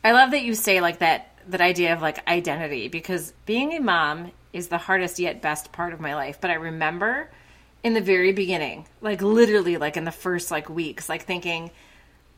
I 0.04 0.12
love 0.12 0.32
that 0.32 0.44
you 0.44 0.56
say 0.56 0.82
like 0.82 1.00
that 1.00 1.28
that 1.48 1.62
idea 1.62 1.94
of 1.94 2.02
like 2.02 2.28
identity 2.28 2.88
because 2.88 3.34
being 3.46 3.74
a 3.74 3.80
mom 3.80 4.32
is 4.54 4.68
the 4.68 4.78
hardest 4.78 5.20
yet 5.20 5.42
best 5.42 5.72
part 5.72 5.94
of 5.94 6.00
my 6.00 6.16
life. 6.16 6.40
But 6.40 6.52
I 6.52 6.56
remember 6.56 7.30
in 7.84 7.94
the 7.94 8.02
very 8.02 8.34
beginning, 8.34 8.86
like 9.02 9.22
literally 9.22 9.78
like 9.78 9.98
in 9.98 10.06
the 10.06 10.12
first 10.12 10.52
like 10.52 10.70
weeks, 10.70 11.10
like 11.10 11.24
thinking, 11.24 11.72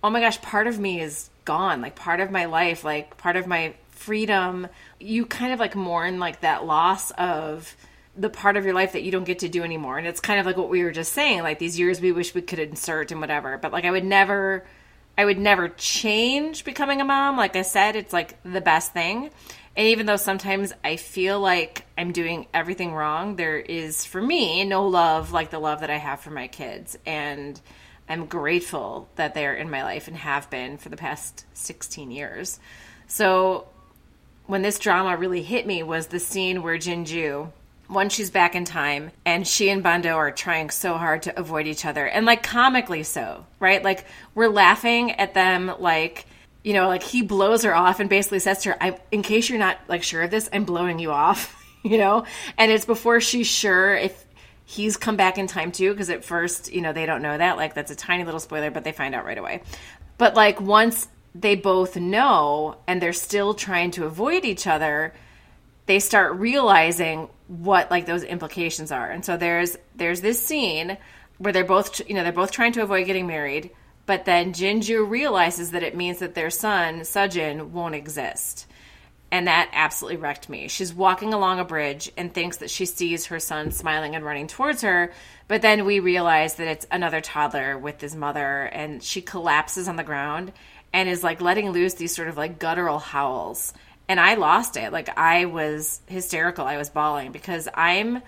"Oh 0.03 0.09
my 0.09 0.19
gosh, 0.21 0.41
part 0.41 0.67
of 0.67 0.79
me 0.79 1.01
is 1.01 1.29
gone. 1.45 1.81
Like 1.81 1.95
part 1.95 2.19
of 2.19 2.31
my 2.31 2.45
life, 2.45 2.83
like 2.83 3.17
part 3.17 3.35
of 3.35 3.47
my 3.47 3.73
freedom." 3.89 4.67
You 4.99 5.25
kind 5.25 5.53
of 5.53 5.59
like 5.59 5.75
mourn 5.75 6.19
like 6.19 6.41
that 6.41 6.65
loss 6.65 7.11
of 7.11 7.75
the 8.15 8.29
part 8.29 8.57
of 8.57 8.65
your 8.65 8.73
life 8.73 8.91
that 8.93 9.03
you 9.03 9.11
don't 9.11 9.23
get 9.23 9.39
to 9.39 9.49
do 9.49 9.63
anymore. 9.63 9.97
And 9.97 10.05
it's 10.05 10.19
kind 10.19 10.39
of 10.39 10.45
like 10.45 10.57
what 10.57 10.69
we 10.69 10.83
were 10.83 10.91
just 10.91 11.13
saying, 11.13 11.43
like 11.43 11.59
these 11.59 11.79
years 11.79 12.01
we 12.01 12.11
wish 12.11 12.35
we 12.35 12.41
could 12.41 12.59
insert 12.59 13.11
and 13.11 13.21
whatever. 13.21 13.57
But 13.57 13.71
like 13.71 13.85
I 13.85 13.91
would 13.91 14.05
never 14.05 14.65
I 15.17 15.25
would 15.25 15.39
never 15.39 15.69
change 15.69 16.63
becoming 16.63 17.01
a 17.01 17.05
mom. 17.05 17.37
Like 17.37 17.55
I 17.55 17.61
said, 17.63 17.95
it's 17.95 18.13
like 18.13 18.41
the 18.43 18.61
best 18.61 18.93
thing. 18.93 19.29
And 19.75 19.87
even 19.87 20.05
though 20.05 20.17
sometimes 20.17 20.73
I 20.83 20.97
feel 20.97 21.39
like 21.39 21.85
I'm 21.97 22.11
doing 22.11 22.47
everything 22.53 22.93
wrong, 22.93 23.37
there 23.37 23.57
is 23.57 24.05
for 24.05 24.21
me 24.21 24.65
no 24.65 24.87
love 24.87 25.31
like 25.31 25.49
the 25.49 25.59
love 25.59 25.79
that 25.79 25.89
I 25.89 25.97
have 25.97 26.19
for 26.19 26.31
my 26.31 26.47
kids. 26.47 26.97
And 27.05 27.59
I'm 28.09 28.25
grateful 28.25 29.07
that 29.15 29.33
they're 29.33 29.55
in 29.55 29.69
my 29.69 29.83
life 29.83 30.07
and 30.09 30.17
have 30.17 30.49
been 30.49 30.77
for 30.77 30.89
the 30.89 30.97
past 30.97 31.45
16 31.53 32.11
years. 32.11 32.59
So 33.07 33.67
when 34.45 34.61
this 34.61 34.79
drama 34.79 35.15
really 35.15 35.41
hit 35.41 35.65
me 35.65 35.83
was 35.83 36.07
the 36.07 36.19
scene 36.19 36.61
where 36.61 36.77
Jinju 36.77 37.51
once 37.91 38.13
she's 38.13 38.29
back 38.29 38.55
in 38.55 38.63
time 38.63 39.11
and 39.25 39.45
she 39.45 39.69
and 39.69 39.83
Bando 39.83 40.15
are 40.15 40.31
trying 40.31 40.69
so 40.69 40.97
hard 40.97 41.23
to 41.23 41.39
avoid 41.39 41.67
each 41.67 41.85
other 41.85 42.05
and 42.05 42.25
like 42.25 42.41
comically 42.41 43.03
so, 43.03 43.45
right? 43.59 43.83
Like 43.83 44.05
we're 44.33 44.47
laughing 44.47 45.11
at 45.11 45.33
them 45.33 45.73
like 45.79 46.25
you 46.63 46.73
know, 46.73 46.87
like 46.87 47.03
he 47.03 47.21
blows 47.21 47.63
her 47.63 47.75
off 47.75 47.99
and 47.99 48.09
basically 48.09 48.39
says 48.39 48.63
to 48.63 48.69
her, 48.69 48.77
I 48.83 48.99
in 49.11 49.23
case 49.23 49.49
you're 49.49 49.59
not 49.59 49.79
like 49.87 50.03
sure 50.03 50.21
of 50.21 50.31
this, 50.31 50.49
I'm 50.53 50.65
blowing 50.65 50.99
you 50.99 51.11
off, 51.11 51.55
you 51.83 51.97
know? 51.97 52.25
And 52.57 52.71
it's 52.71 52.85
before 52.85 53.21
she's 53.21 53.47
sure 53.47 53.95
if 53.95 54.25
he's 54.65 54.95
come 54.95 55.17
back 55.17 55.37
in 55.37 55.47
time 55.47 55.71
too 55.71 55.91
because 55.91 56.09
at 56.09 56.23
first, 56.23 56.71
you 56.71 56.81
know, 56.81 56.93
they 56.93 57.05
don't 57.05 57.21
know 57.21 57.37
that. 57.37 57.57
Like 57.57 57.73
that's 57.73 57.91
a 57.91 57.95
tiny 57.95 58.23
little 58.23 58.39
spoiler, 58.39 58.71
but 58.71 58.83
they 58.83 58.91
find 58.91 59.15
out 59.15 59.25
right 59.25 59.37
away. 59.37 59.63
But 60.17 60.35
like 60.35 60.61
once 60.61 61.07
they 61.33 61.55
both 61.55 61.95
know 61.95 62.77
and 62.87 63.01
they're 63.01 63.13
still 63.13 63.53
trying 63.53 63.91
to 63.91 64.05
avoid 64.05 64.45
each 64.45 64.67
other, 64.67 65.13
they 65.87 65.99
start 65.99 66.35
realizing 66.35 67.27
what 67.47 67.89
like 67.89 68.05
those 68.05 68.23
implications 68.23 68.91
are. 68.91 69.09
And 69.09 69.25
so 69.25 69.35
there's 69.35 69.77
there's 69.95 70.21
this 70.21 70.41
scene 70.41 70.97
where 71.37 71.51
they're 71.51 71.65
both 71.65 72.07
you 72.07 72.13
know 72.13 72.23
they're 72.23 72.31
both 72.31 72.51
trying 72.51 72.73
to 72.73 72.83
avoid 72.83 73.07
getting 73.07 73.27
married, 73.27 73.71
but 74.11 74.25
then 74.25 74.51
Jinju 74.51 75.09
realizes 75.09 75.71
that 75.71 75.83
it 75.83 75.95
means 75.95 76.19
that 76.19 76.35
their 76.35 76.49
son 76.49 76.99
Sujin 76.99 77.69
won't 77.69 77.95
exist. 77.95 78.67
And 79.31 79.47
that 79.47 79.69
absolutely 79.71 80.17
wrecked 80.17 80.49
me. 80.49 80.67
She's 80.67 80.93
walking 80.93 81.33
along 81.33 81.61
a 81.61 81.63
bridge 81.63 82.11
and 82.17 82.33
thinks 82.33 82.57
that 82.57 82.69
she 82.69 82.85
sees 82.85 83.27
her 83.27 83.39
son 83.39 83.71
smiling 83.71 84.13
and 84.13 84.25
running 84.25 84.47
towards 84.47 84.81
her, 84.81 85.13
but 85.47 85.61
then 85.61 85.85
we 85.85 86.01
realize 86.01 86.55
that 86.55 86.67
it's 86.67 86.85
another 86.91 87.21
toddler 87.21 87.77
with 87.77 88.01
his 88.01 88.13
mother 88.13 88.63
and 88.63 89.01
she 89.01 89.21
collapses 89.21 89.87
on 89.87 89.95
the 89.95 90.03
ground 90.03 90.51
and 90.91 91.07
is 91.07 91.23
like 91.23 91.39
letting 91.39 91.69
loose 91.69 91.93
these 91.93 92.13
sort 92.13 92.27
of 92.27 92.35
like 92.35 92.59
guttural 92.59 92.99
howls 92.99 93.73
and 94.09 94.19
I 94.19 94.33
lost 94.33 94.75
it. 94.75 94.91
Like 94.91 95.17
I 95.17 95.45
was 95.45 96.01
hysterical. 96.07 96.65
I 96.65 96.75
was 96.75 96.89
bawling 96.89 97.31
because 97.31 97.69
I'm 97.73 98.21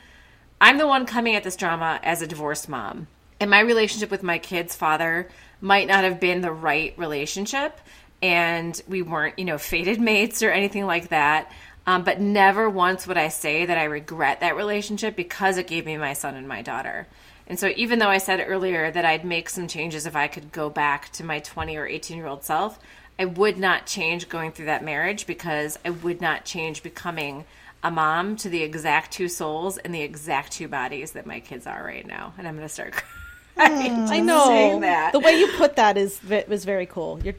I'm 0.61 0.77
the 0.77 0.87
one 0.87 1.05
coming 1.05 1.35
at 1.35 1.43
this 1.43 1.57
drama 1.57 1.99
as 2.03 2.21
a 2.21 2.27
divorced 2.27 2.69
mom. 2.69 3.07
And 3.43 3.49
my 3.49 3.59
relationship 3.59 4.09
with 4.09 4.23
my 4.23 4.37
kid's 4.37 4.73
father 4.73 5.27
might 5.59 5.85
not 5.85 6.05
have 6.05 6.21
been 6.21 6.39
the 6.39 6.53
right 6.53 6.93
relationship 6.97 7.77
and 8.21 8.81
we 8.87 9.01
weren't, 9.01 9.37
you 9.37 9.43
know, 9.43 9.57
fated 9.57 9.99
mates 10.09 10.41
or 10.41 10.49
anything 10.49 10.85
like 10.85 11.09
that. 11.09 11.51
Um, 11.85 12.05
but 12.05 12.21
never 12.21 12.69
once 12.69 13.05
would 13.05 13.17
I 13.17 13.27
say 13.27 13.65
that 13.65 13.77
I 13.77 13.83
regret 13.83 14.39
that 14.39 14.55
relationship 14.55 15.17
because 15.17 15.57
it 15.57 15.67
gave 15.67 15.85
me 15.85 15.97
my 15.97 16.13
son 16.13 16.35
and 16.35 16.47
my 16.47 16.61
daughter. 16.61 17.05
And 17.45 17.59
so, 17.59 17.69
even 17.75 17.99
though 17.99 18.07
I 18.07 18.19
said 18.19 18.45
earlier 18.47 18.89
that 18.89 19.03
I'd 19.03 19.25
make 19.25 19.49
some 19.49 19.67
changes 19.67 20.05
if 20.05 20.15
I 20.15 20.29
could 20.29 20.53
go 20.53 20.69
back 20.69 21.11
to 21.11 21.25
my 21.25 21.39
20 21.39 21.75
or 21.75 21.85
18 21.85 22.15
year 22.15 22.27
old 22.27 22.45
self, 22.45 22.79
I 23.19 23.25
would 23.25 23.57
not 23.57 23.85
change 23.85 24.29
going 24.29 24.53
through 24.53 24.67
that 24.67 24.85
marriage 24.85 25.27
because 25.27 25.77
I 25.83 25.89
would 25.89 26.21
not 26.21 26.45
change 26.45 26.81
becoming 26.81 27.43
a 27.83 27.91
mom 27.91 28.37
to 28.37 28.47
the 28.47 28.63
exact 28.63 29.11
two 29.11 29.27
souls 29.27 29.77
and 29.79 29.93
the 29.93 30.01
exact 30.01 30.53
two 30.53 30.69
bodies 30.69 31.11
that 31.11 31.25
my 31.25 31.41
kids 31.41 31.67
are 31.67 31.83
right 31.83 32.07
now. 32.07 32.33
And 32.37 32.47
I'm 32.47 32.55
going 32.55 32.65
to 32.65 32.73
start 32.73 32.93
crying. 32.93 33.22
I 33.57 34.19
know 34.19 34.79
that. 34.79 35.13
The 35.13 35.19
way 35.19 35.39
you 35.39 35.47
put 35.57 35.75
that 35.75 35.97
is 35.97 36.19
was 36.47 36.65
very 36.65 36.85
cool. 36.85 37.19
You're 37.23 37.35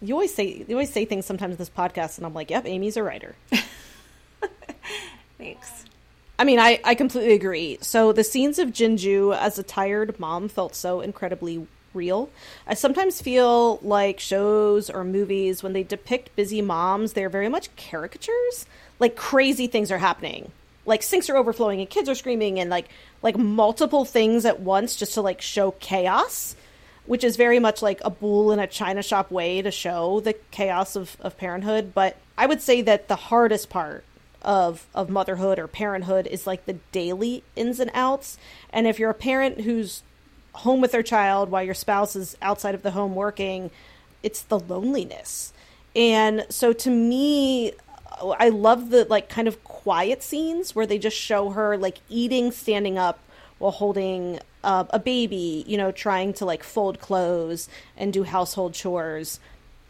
you 0.00 0.14
always 0.14 0.34
say 0.34 0.64
you 0.66 0.74
always 0.74 0.92
say 0.92 1.04
things 1.04 1.26
sometimes 1.26 1.52
in 1.52 1.58
this 1.58 1.70
podcast, 1.70 2.18
and 2.18 2.26
I'm 2.26 2.34
like, 2.34 2.50
yep, 2.50 2.66
Amy's 2.66 2.96
a 2.96 3.02
writer. 3.02 3.34
Thanks. 5.38 5.84
I 6.38 6.44
mean, 6.44 6.60
I, 6.60 6.80
I 6.84 6.94
completely 6.94 7.34
agree. 7.34 7.78
So 7.80 8.12
the 8.12 8.22
scenes 8.22 8.60
of 8.60 8.68
Jinju 8.68 9.36
as 9.36 9.58
a 9.58 9.64
tired 9.64 10.20
mom 10.20 10.48
felt 10.48 10.76
so 10.76 11.00
incredibly 11.00 11.66
real. 11.94 12.30
I 12.66 12.74
sometimes 12.74 13.20
feel 13.20 13.78
like 13.82 14.20
shows 14.20 14.88
or 14.88 15.02
movies, 15.02 15.62
when 15.64 15.72
they 15.72 15.82
depict 15.82 16.34
busy 16.36 16.62
moms, 16.62 17.14
they're 17.14 17.28
very 17.28 17.48
much 17.48 17.74
caricatures. 17.76 18.66
Like 19.00 19.16
crazy 19.16 19.66
things 19.66 19.90
are 19.90 19.98
happening. 19.98 20.52
Like 20.88 21.02
sinks 21.02 21.28
are 21.28 21.36
overflowing 21.36 21.80
and 21.80 21.88
kids 21.88 22.08
are 22.08 22.14
screaming 22.14 22.58
and 22.58 22.70
like 22.70 22.88
like 23.22 23.36
multiple 23.36 24.04
things 24.04 24.44
at 24.44 24.60
once 24.60 24.96
just 24.96 25.14
to 25.14 25.22
like 25.22 25.40
show 25.40 25.72
chaos, 25.72 26.56
which 27.06 27.22
is 27.22 27.36
very 27.36 27.58
much 27.58 27.82
like 27.82 28.00
a 28.04 28.10
bull 28.10 28.50
in 28.52 28.58
a 28.58 28.66
china 28.66 29.02
shop 29.02 29.30
way 29.30 29.60
to 29.62 29.70
show 29.70 30.20
the 30.20 30.34
chaos 30.50 30.96
of, 30.96 31.16
of 31.20 31.36
parenthood. 31.36 31.92
But 31.94 32.16
I 32.36 32.46
would 32.46 32.62
say 32.62 32.80
that 32.82 33.08
the 33.08 33.16
hardest 33.16 33.68
part 33.68 34.04
of 34.42 34.86
of 34.94 35.10
motherhood 35.10 35.58
or 35.58 35.66
parenthood 35.66 36.26
is 36.26 36.46
like 36.46 36.64
the 36.64 36.78
daily 36.90 37.44
ins 37.54 37.80
and 37.80 37.90
outs. 37.92 38.38
And 38.70 38.86
if 38.86 38.98
you're 38.98 39.10
a 39.10 39.14
parent 39.14 39.60
who's 39.60 40.02
home 40.52 40.80
with 40.80 40.92
their 40.92 41.02
child 41.02 41.50
while 41.50 41.62
your 41.62 41.74
spouse 41.74 42.16
is 42.16 42.36
outside 42.40 42.74
of 42.74 42.82
the 42.82 42.92
home 42.92 43.14
working, 43.14 43.70
it's 44.22 44.42
the 44.42 44.58
loneliness. 44.58 45.52
And 45.94 46.46
so 46.48 46.72
to 46.72 46.90
me, 46.90 47.72
I 48.20 48.48
love 48.48 48.90
the 48.90 49.04
like 49.04 49.28
kind 49.28 49.48
of 49.48 49.62
quiet 49.64 50.22
scenes 50.22 50.74
where 50.74 50.86
they 50.86 50.98
just 50.98 51.16
show 51.16 51.50
her 51.50 51.76
like 51.76 51.98
eating 52.08 52.50
standing 52.52 52.98
up 52.98 53.20
while 53.58 53.72
holding 53.72 54.40
uh, 54.64 54.84
a 54.90 54.98
baby, 54.98 55.64
you 55.66 55.76
know, 55.76 55.92
trying 55.92 56.32
to 56.34 56.44
like 56.44 56.62
fold 56.62 57.00
clothes 57.00 57.68
and 57.96 58.12
do 58.12 58.24
household 58.24 58.74
chores. 58.74 59.40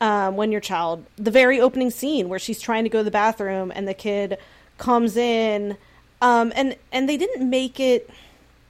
Um, 0.00 0.36
when 0.36 0.52
your 0.52 0.60
child, 0.60 1.04
the 1.16 1.32
very 1.32 1.60
opening 1.60 1.90
scene 1.90 2.28
where 2.28 2.38
she's 2.38 2.60
trying 2.60 2.84
to 2.84 2.90
go 2.90 2.98
to 2.98 3.04
the 3.04 3.10
bathroom 3.10 3.72
and 3.74 3.88
the 3.88 3.94
kid 3.94 4.38
comes 4.76 5.16
in, 5.16 5.76
um, 6.22 6.52
and 6.54 6.76
and 6.92 7.08
they 7.08 7.16
didn't 7.16 7.50
make 7.50 7.80
it 7.80 8.08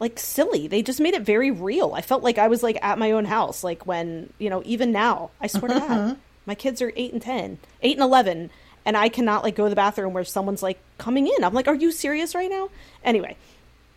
like 0.01 0.19
silly. 0.19 0.69
They 0.69 0.81
just 0.83 1.01
made 1.01 1.13
it 1.13 1.23
very 1.23 1.51
real. 1.51 1.93
I 1.95 2.01
felt 2.01 2.23
like 2.23 2.39
I 2.39 2.49
was 2.49 2.63
like 2.63 2.79
at 2.83 2.99
my 2.99 3.11
own 3.11 3.27
house, 3.27 3.63
like 3.63 3.87
when 3.87 4.33
you 4.39 4.49
know, 4.49 4.63
even 4.65 4.91
now. 4.91 5.31
I 5.39 5.49
swear 5.49 5.69
to 5.69 5.81
God, 5.81 6.17
my 6.47 6.55
kids 6.55 6.81
are 6.81 6.93
eight 6.97 7.13
and 7.13 7.21
ten, 7.21 7.59
eight 7.83 7.99
and 7.99 8.05
eleven, 8.05 8.49
and 8.89 8.97
I 8.97 9.11
cannot 9.11 9.45
like 9.45 9.55
go 9.55 9.65
to 9.65 9.69
the 9.69 9.77
bathroom 9.77 10.15
where 10.15 10.25
someone's 10.25 10.63
like 10.63 10.79
coming 10.97 11.27
in. 11.27 11.45
I'm 11.45 11.53
like, 11.53 11.69
are 11.69 11.75
you 11.75 11.93
serious 11.93 12.35
right 12.35 12.49
now? 12.49 12.71
Anyway, 13.05 13.37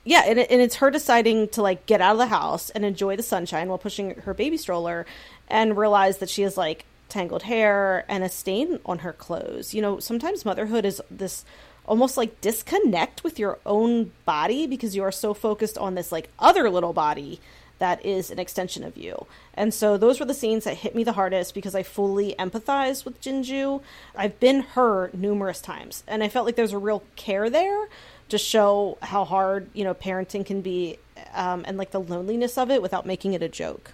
yeah, 0.04 0.24
and, 0.28 0.38
and 0.38 0.62
it's 0.62 0.76
her 0.76 0.92
deciding 0.92 1.48
to 1.50 1.62
like 1.62 1.86
get 1.86 2.02
out 2.02 2.12
of 2.12 2.18
the 2.18 2.26
house 2.26 2.70
and 2.72 2.84
enjoy 2.84 3.16
the 3.16 3.24
sunshine 3.24 3.70
while 3.70 3.78
pushing 3.78 4.16
her 4.16 4.34
baby 4.34 4.58
stroller, 4.58 5.06
and 5.48 5.78
realize 5.78 6.18
that 6.18 6.30
she 6.30 6.42
has 6.42 6.58
like 6.58 6.84
tangled 7.08 7.44
hair 7.44 8.04
and 8.10 8.26
a 8.26 8.28
stain 8.28 8.80
on 8.86 9.00
her 9.00 9.14
clothes. 9.14 9.74
You 9.74 9.82
know, 9.82 10.00
sometimes 10.00 10.44
motherhood 10.44 10.84
is 10.84 11.02
this 11.10 11.46
almost 11.86 12.18
like 12.18 12.42
disconnect 12.42 13.24
with 13.24 13.40
your 13.40 13.60
own 13.66 14.12
body 14.26 14.68
because 14.68 14.94
you 14.94 15.04
are 15.04 15.12
so 15.12 15.34
focused 15.34 15.78
on 15.78 15.96
this 15.96 16.12
like 16.12 16.28
other 16.38 16.70
little 16.70 16.92
body 16.92 17.40
that 17.82 18.06
is 18.06 18.30
an 18.30 18.38
extension 18.38 18.84
of 18.84 18.96
you. 18.96 19.26
And 19.56 19.74
so 19.74 19.98
those 19.98 20.20
were 20.20 20.26
the 20.26 20.36
scenes 20.36 20.66
that 20.66 20.78
hit 20.78 20.94
me 20.94 21.04
the 21.04 21.14
hardest 21.14 21.56
because 21.56 21.74
I 21.74 21.82
fully 21.82 22.36
empathize 22.38 23.04
with 23.04 23.20
Jinju. 23.20 23.82
I've 24.16 24.40
been 24.40 24.62
her 24.62 25.10
numerous 25.14 25.62
times 25.62 26.04
and 26.08 26.24
I 26.24 26.30
felt 26.30 26.46
like 26.46 26.56
there's 26.56 26.74
a 26.74 26.78
real 26.78 27.02
care 27.16 27.50
there 27.50 27.90
to 28.30 28.38
show 28.38 29.00
how 29.02 29.26
hard, 29.26 29.68
you 29.74 29.84
know, 29.84 29.96
parenting 29.96 30.46
can 30.46 30.62
be 30.62 31.00
um, 31.34 31.64
and 31.68 31.76
like 31.76 31.90
the 31.90 32.00
loneliness 32.00 32.56
of 32.56 32.70
it 32.70 32.84
without 32.84 33.08
making 33.08 33.34
it 33.34 33.42
a 33.42 33.50
joke. 33.50 33.94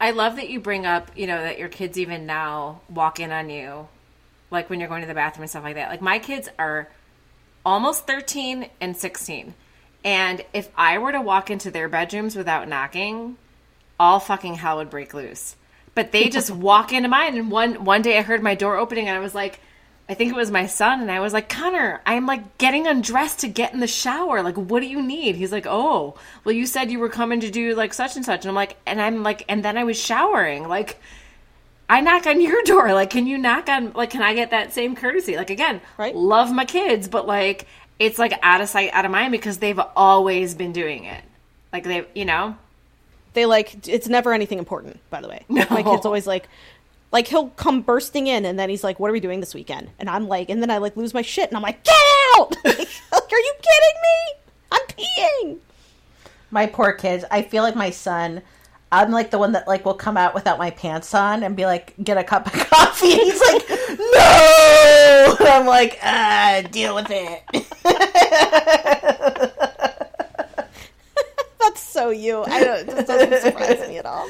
I 0.00 0.10
love 0.10 0.34
that 0.34 0.50
you 0.50 0.58
bring 0.58 0.84
up, 0.84 1.12
you 1.14 1.28
know, 1.28 1.40
that 1.40 1.60
your 1.60 1.68
kids 1.68 1.96
even 1.98 2.26
now 2.26 2.80
walk 2.90 3.20
in 3.20 3.30
on 3.30 3.50
you 3.50 3.86
like 4.50 4.68
when 4.68 4.80
you're 4.80 4.88
going 4.88 5.02
to 5.02 5.08
the 5.08 5.14
bathroom 5.14 5.42
and 5.42 5.50
stuff 5.50 5.62
like 5.62 5.76
that. 5.76 5.90
Like 5.90 6.02
my 6.02 6.18
kids 6.18 6.48
are 6.58 6.88
almost 7.64 8.04
13 8.08 8.68
and 8.80 8.96
16. 8.96 9.54
And 10.06 10.44
if 10.54 10.70
I 10.76 10.98
were 10.98 11.10
to 11.10 11.20
walk 11.20 11.50
into 11.50 11.70
their 11.70 11.88
bedrooms 11.88 12.36
without 12.36 12.68
knocking, 12.68 13.36
all 13.98 14.20
fucking 14.20 14.54
hell 14.54 14.76
would 14.76 14.88
break 14.88 15.12
loose. 15.12 15.56
But 15.96 16.12
they 16.12 16.28
just 16.28 16.48
walk 16.68 16.92
into 16.92 17.08
mine. 17.08 17.36
And 17.36 17.50
one 17.50 17.84
one 17.84 18.02
day 18.02 18.16
I 18.16 18.22
heard 18.22 18.42
my 18.42 18.54
door 18.54 18.76
opening 18.76 19.08
and 19.08 19.16
I 19.16 19.20
was 19.20 19.34
like, 19.34 19.58
I 20.08 20.14
think 20.14 20.30
it 20.30 20.36
was 20.36 20.52
my 20.52 20.66
son, 20.66 21.00
and 21.00 21.10
I 21.10 21.18
was 21.18 21.32
like, 21.32 21.48
Connor, 21.48 22.00
I'm 22.06 22.26
like 22.26 22.58
getting 22.58 22.86
undressed 22.86 23.40
to 23.40 23.48
get 23.48 23.74
in 23.74 23.80
the 23.80 23.88
shower. 23.88 24.40
Like, 24.40 24.54
what 24.54 24.78
do 24.78 24.86
you 24.86 25.02
need? 25.02 25.34
He's 25.34 25.50
like, 25.50 25.66
Oh, 25.68 26.16
well, 26.44 26.54
you 26.54 26.64
said 26.66 26.92
you 26.92 27.00
were 27.00 27.08
coming 27.08 27.40
to 27.40 27.50
do 27.50 27.74
like 27.74 27.92
such 27.92 28.14
and 28.14 28.24
such. 28.24 28.44
And 28.44 28.50
I'm 28.50 28.54
like, 28.54 28.76
and 28.86 29.02
I'm 29.02 29.24
like, 29.24 29.44
and 29.48 29.64
then 29.64 29.76
I 29.76 29.82
was 29.82 29.98
showering. 30.00 30.68
Like, 30.68 31.00
I 31.88 32.00
knock 32.00 32.28
on 32.28 32.40
your 32.40 32.62
door. 32.64 32.94
Like, 32.94 33.10
can 33.10 33.26
you 33.26 33.38
knock 33.38 33.68
on, 33.68 33.92
like, 33.94 34.10
can 34.10 34.22
I 34.22 34.34
get 34.34 34.50
that 34.50 34.72
same 34.72 34.94
courtesy? 34.94 35.36
Like, 35.36 35.50
again, 35.50 35.80
Right. 35.98 36.14
love 36.14 36.52
my 36.52 36.64
kids, 36.64 37.08
but 37.08 37.26
like, 37.26 37.66
it's 37.98 38.18
like 38.18 38.38
out 38.42 38.60
of 38.60 38.68
sight, 38.68 38.90
out 38.92 39.04
of 39.04 39.10
mind 39.10 39.32
because 39.32 39.58
they've 39.58 39.80
always 39.96 40.54
been 40.54 40.72
doing 40.72 41.04
it. 41.04 41.22
Like, 41.72 41.84
they, 41.84 42.04
you 42.14 42.24
know, 42.24 42.56
They 43.34 43.46
like 43.46 43.86
it's 43.88 44.08
never 44.08 44.32
anything 44.32 44.58
important, 44.58 44.98
by 45.10 45.20
the 45.20 45.28
way. 45.28 45.44
My 45.48 45.66
No. 45.82 45.92
kid's 45.94 46.06
always 46.06 46.26
like 46.26 46.48
like 47.12 47.28
he'll 47.28 47.48
come 47.50 47.82
bursting 47.82 48.26
in 48.26 48.44
and 48.44 48.58
then 48.58 48.68
he's 48.68 48.82
like, 48.84 48.98
What 48.98 49.08
are 49.10 49.12
we 49.12 49.20
doing 49.20 49.40
this 49.40 49.54
weekend? 49.54 49.88
And 49.98 50.08
I'm 50.10 50.26
like 50.28 50.48
and 50.50 50.60
then 50.62 50.70
I 50.70 50.78
like 50.78 50.96
lose 50.96 51.14
my 51.14 51.22
shit 51.22 51.48
and 51.50 51.56
I'm 51.56 51.62
like, 51.62 51.82
Get 51.84 51.94
out 52.36 52.56
like, 52.64 52.78
are 52.78 53.38
you 53.38 53.54
kidding 53.62 54.00
me? 54.02 54.34
I'm 54.72 54.82
peeing. 54.88 55.58
My 56.50 56.66
poor 56.66 56.92
kids. 56.92 57.24
I 57.30 57.42
feel 57.42 57.62
like 57.62 57.76
my 57.76 57.90
son. 57.90 58.42
I'm 58.96 59.10
like 59.10 59.30
the 59.30 59.38
one 59.38 59.52
that 59.52 59.68
like 59.68 59.84
will 59.84 59.94
come 59.94 60.16
out 60.16 60.34
without 60.34 60.58
my 60.58 60.70
pants 60.70 61.14
on 61.14 61.42
and 61.42 61.54
be 61.54 61.66
like, 61.66 61.94
get 62.02 62.16
a 62.16 62.24
cup 62.24 62.46
of 62.46 62.52
coffee. 62.70 63.12
And 63.12 63.20
he's 63.20 63.40
like, 63.40 63.68
no. 63.68 65.36
And 65.40 65.48
I'm 65.48 65.66
like, 65.66 65.98
ah, 66.02 66.62
deal 66.70 66.94
with 66.94 67.08
it. 67.10 67.42
That's 71.60 71.82
so 71.82 72.10
you. 72.10 72.42
I 72.44 72.64
don't 72.64 72.88
it 72.88 73.06
doesn't 73.06 73.40
surprise 73.42 73.86
me 73.88 73.98
at 73.98 74.06
all. 74.06 74.28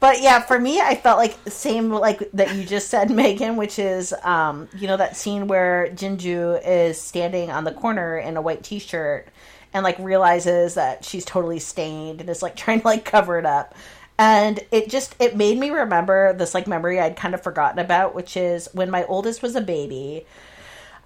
But 0.00 0.20
yeah, 0.22 0.40
for 0.40 0.58
me, 0.58 0.80
I 0.80 0.94
felt 0.96 1.18
like 1.18 1.36
same 1.46 1.90
like 1.90 2.30
that 2.32 2.54
you 2.56 2.64
just 2.64 2.88
said, 2.88 3.10
Megan, 3.10 3.56
which 3.56 3.78
is 3.78 4.12
um, 4.24 4.68
you 4.76 4.88
know 4.88 4.96
that 4.96 5.16
scene 5.16 5.46
where 5.46 5.88
Jinju 5.94 6.60
is 6.66 7.00
standing 7.00 7.50
on 7.50 7.64
the 7.64 7.72
corner 7.72 8.18
in 8.18 8.36
a 8.36 8.42
white 8.42 8.64
T-shirt 8.64 9.28
and 9.72 9.84
like 9.84 9.98
realizes 9.98 10.74
that 10.74 11.04
she's 11.04 11.24
totally 11.24 11.58
stained 11.58 12.20
and 12.20 12.28
is 12.28 12.42
like 12.42 12.56
trying 12.56 12.80
to 12.80 12.86
like 12.86 13.04
cover 13.04 13.38
it 13.38 13.46
up. 13.46 13.74
And 14.20 14.60
it 14.70 14.90
just 14.90 15.16
it 15.18 15.34
made 15.34 15.58
me 15.58 15.70
remember 15.70 16.34
this 16.34 16.52
like 16.52 16.66
memory 16.66 17.00
I'd 17.00 17.16
kind 17.16 17.32
of 17.32 17.42
forgotten 17.42 17.78
about, 17.78 18.14
which 18.14 18.36
is 18.36 18.68
when 18.74 18.90
my 18.90 19.04
oldest 19.04 19.40
was 19.40 19.56
a 19.56 19.62
baby. 19.62 20.26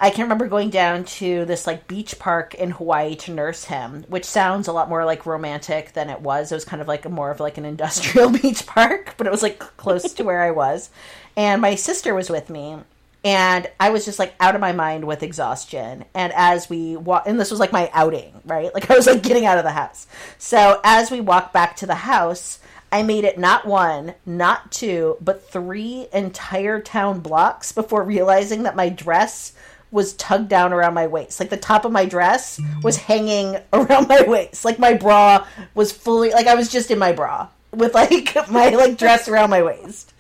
I 0.00 0.10
can 0.10 0.22
remember 0.22 0.48
going 0.48 0.70
down 0.70 1.04
to 1.04 1.44
this 1.44 1.64
like 1.64 1.86
beach 1.86 2.18
park 2.18 2.56
in 2.56 2.72
Hawaii 2.72 3.14
to 3.14 3.30
nurse 3.30 3.66
him, 3.66 4.04
which 4.08 4.24
sounds 4.24 4.66
a 4.66 4.72
lot 4.72 4.88
more 4.88 5.04
like 5.04 5.26
romantic 5.26 5.92
than 5.92 6.10
it 6.10 6.22
was. 6.22 6.50
It 6.50 6.56
was 6.56 6.64
kind 6.64 6.82
of 6.82 6.88
like 6.88 7.04
a 7.04 7.08
more 7.08 7.30
of 7.30 7.38
like 7.38 7.56
an 7.56 7.64
industrial 7.64 8.30
beach 8.42 8.66
park, 8.66 9.14
but 9.16 9.28
it 9.28 9.30
was 9.30 9.44
like 9.44 9.60
close 9.60 10.12
to 10.14 10.24
where 10.24 10.42
I 10.42 10.50
was. 10.50 10.90
And 11.36 11.62
my 11.62 11.76
sister 11.76 12.16
was 12.16 12.28
with 12.28 12.50
me, 12.50 12.78
and 13.24 13.70
I 13.78 13.90
was 13.90 14.04
just 14.04 14.18
like 14.18 14.34
out 14.40 14.56
of 14.56 14.60
my 14.60 14.72
mind 14.72 15.04
with 15.04 15.22
exhaustion. 15.22 16.04
And 16.14 16.32
as 16.32 16.68
we 16.68 16.96
walk, 16.96 17.28
and 17.28 17.38
this 17.38 17.52
was 17.52 17.60
like 17.60 17.72
my 17.72 17.90
outing, 17.92 18.42
right? 18.44 18.74
Like 18.74 18.90
I 18.90 18.96
was 18.96 19.06
like 19.06 19.22
getting 19.22 19.46
out 19.46 19.58
of 19.58 19.64
the 19.64 19.70
house. 19.70 20.08
So 20.36 20.80
as 20.82 21.12
we 21.12 21.20
walked 21.20 21.52
back 21.52 21.76
to 21.76 21.86
the 21.86 21.94
house, 21.94 22.58
I 22.94 23.02
made 23.02 23.24
it 23.24 23.36
not 23.36 23.66
one, 23.66 24.14
not 24.24 24.70
two, 24.70 25.16
but 25.20 25.50
three 25.50 26.06
entire 26.12 26.80
town 26.80 27.18
blocks 27.18 27.72
before 27.72 28.04
realizing 28.04 28.62
that 28.62 28.76
my 28.76 28.88
dress 28.88 29.52
was 29.90 30.12
tugged 30.12 30.48
down 30.48 30.72
around 30.72 30.94
my 30.94 31.08
waist. 31.08 31.40
Like 31.40 31.50
the 31.50 31.56
top 31.56 31.84
of 31.84 31.90
my 31.90 32.04
dress 32.04 32.60
was 32.84 32.96
hanging 32.96 33.56
around 33.72 34.06
my 34.06 34.22
waist. 34.22 34.64
Like 34.64 34.78
my 34.78 34.94
bra 34.94 35.44
was 35.74 35.90
fully 35.90 36.30
like 36.30 36.46
I 36.46 36.54
was 36.54 36.70
just 36.70 36.92
in 36.92 37.00
my 37.00 37.10
bra 37.10 37.48
with 37.72 37.94
like 37.94 38.36
my 38.48 38.68
like 38.68 38.96
dress 38.96 39.26
around 39.26 39.50
my 39.50 39.64
waist. 39.64 40.12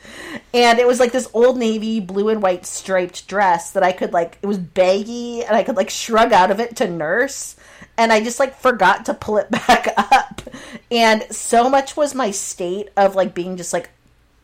And 0.52 0.80
it 0.80 0.86
was 0.88 0.98
like 0.98 1.12
this 1.12 1.28
old 1.32 1.56
navy 1.56 2.00
blue 2.00 2.28
and 2.28 2.42
white 2.42 2.66
striped 2.66 3.28
dress 3.28 3.70
that 3.70 3.84
I 3.84 3.92
could 3.92 4.12
like 4.12 4.36
it 4.42 4.48
was 4.48 4.58
baggy 4.58 5.44
and 5.44 5.54
I 5.54 5.62
could 5.62 5.76
like 5.76 5.90
shrug 5.90 6.32
out 6.32 6.50
of 6.50 6.58
it 6.58 6.74
to 6.76 6.88
nurse 6.88 7.54
and 7.96 8.12
I 8.12 8.22
just 8.22 8.40
like 8.40 8.56
forgot 8.56 9.06
to 9.06 9.14
pull 9.14 9.38
it 9.38 9.50
back 9.66 9.88
up. 9.96 10.42
And 10.90 11.24
so 11.30 11.68
much 11.68 11.96
was 11.96 12.14
my 12.14 12.30
state 12.30 12.90
of 12.96 13.14
like 13.14 13.34
being 13.34 13.56
just 13.56 13.72
like 13.72 13.90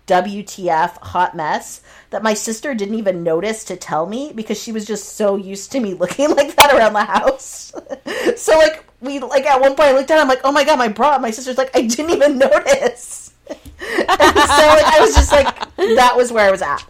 WTF 0.07 0.98
hot 0.98 1.36
mess 1.36 1.82
that 2.11 2.22
my 2.22 2.34
sister 2.34 2.74
didn't 2.74 2.96
even 2.96 3.22
notice 3.22 3.62
to 3.64 3.76
tell 3.76 4.07
me 4.07 4.32
because 4.34 4.61
she 4.61 4.72
was 4.72 4.84
just 4.84 5.11
so 5.11 5.36
used 5.36 5.70
to 5.72 5.80
me 5.80 5.94
looking 6.01 6.30
like 6.30 6.57
that 6.57 6.74
around 6.74 6.94
the 6.94 7.05
house. 7.05 7.72
so 8.36 8.59
like 8.59 8.84
we 9.01 9.20
like 9.20 9.46
at 9.46 9.61
one 9.61 9.76
point 9.76 9.90
I 9.90 9.92
looked 9.92 10.09
down 10.09 10.18
I'm 10.18 10.28
like 10.28 10.40
oh 10.44 10.53
my 10.53 10.64
god 10.64 10.78
my 10.78 10.88
bra 10.88 11.18
my 11.18 11.30
sister's 11.30 11.59
like 11.59 11.76
I 11.76 11.82
didn't 11.82 12.11
even 12.11 12.38
notice. 12.38 13.32
and 13.48 13.59
so 13.59 14.05
like, 14.07 14.84
I 14.84 14.98
was 15.01 15.14
just 15.14 15.32
like 15.32 15.76
that 15.76 16.14
was 16.16 16.32
where 16.32 16.46
I 16.46 16.51
was 16.51 16.62
at. 16.62 16.84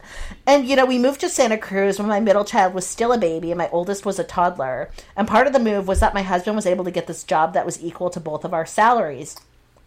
And 0.47 0.67
you 0.67 0.75
know, 0.77 0.87
we 0.87 0.99
moved 0.99 1.21
to 1.21 1.29
Santa 1.29 1.59
Cruz 1.59 1.99
when 1.99 2.09
my 2.09 2.21
middle 2.21 2.45
child 2.45 2.75
was 2.75 2.87
still 2.87 3.13
a 3.13 3.19
baby 3.19 3.51
and 3.51 3.59
my 3.59 3.69
oldest 3.71 4.07
was 4.07 4.19
a 4.19 4.25
toddler. 4.25 4.91
And 5.17 5.29
part 5.29 5.47
of 5.47 5.53
the 5.53 5.59
move 5.59 5.87
was 5.87 6.01
that 6.01 6.15
my 6.15 6.23
husband 6.23 6.57
was 6.57 6.67
able 6.67 6.85
to 6.85 6.91
get 6.91 7.07
this 7.07 7.25
job 7.25 7.53
that 7.55 7.67
was 7.67 7.83
equal 7.83 8.11
to 8.11 8.21
both 8.21 8.45
of 8.45 8.55
our 8.55 8.67
salaries. 8.67 9.37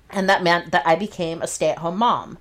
And 0.10 0.30
that 0.30 0.44
meant 0.44 0.72
that 0.72 0.86
I 0.86 0.96
became 0.96 1.42
a 1.42 1.48
stay-at-home 1.48 1.98
mom. 1.98 2.38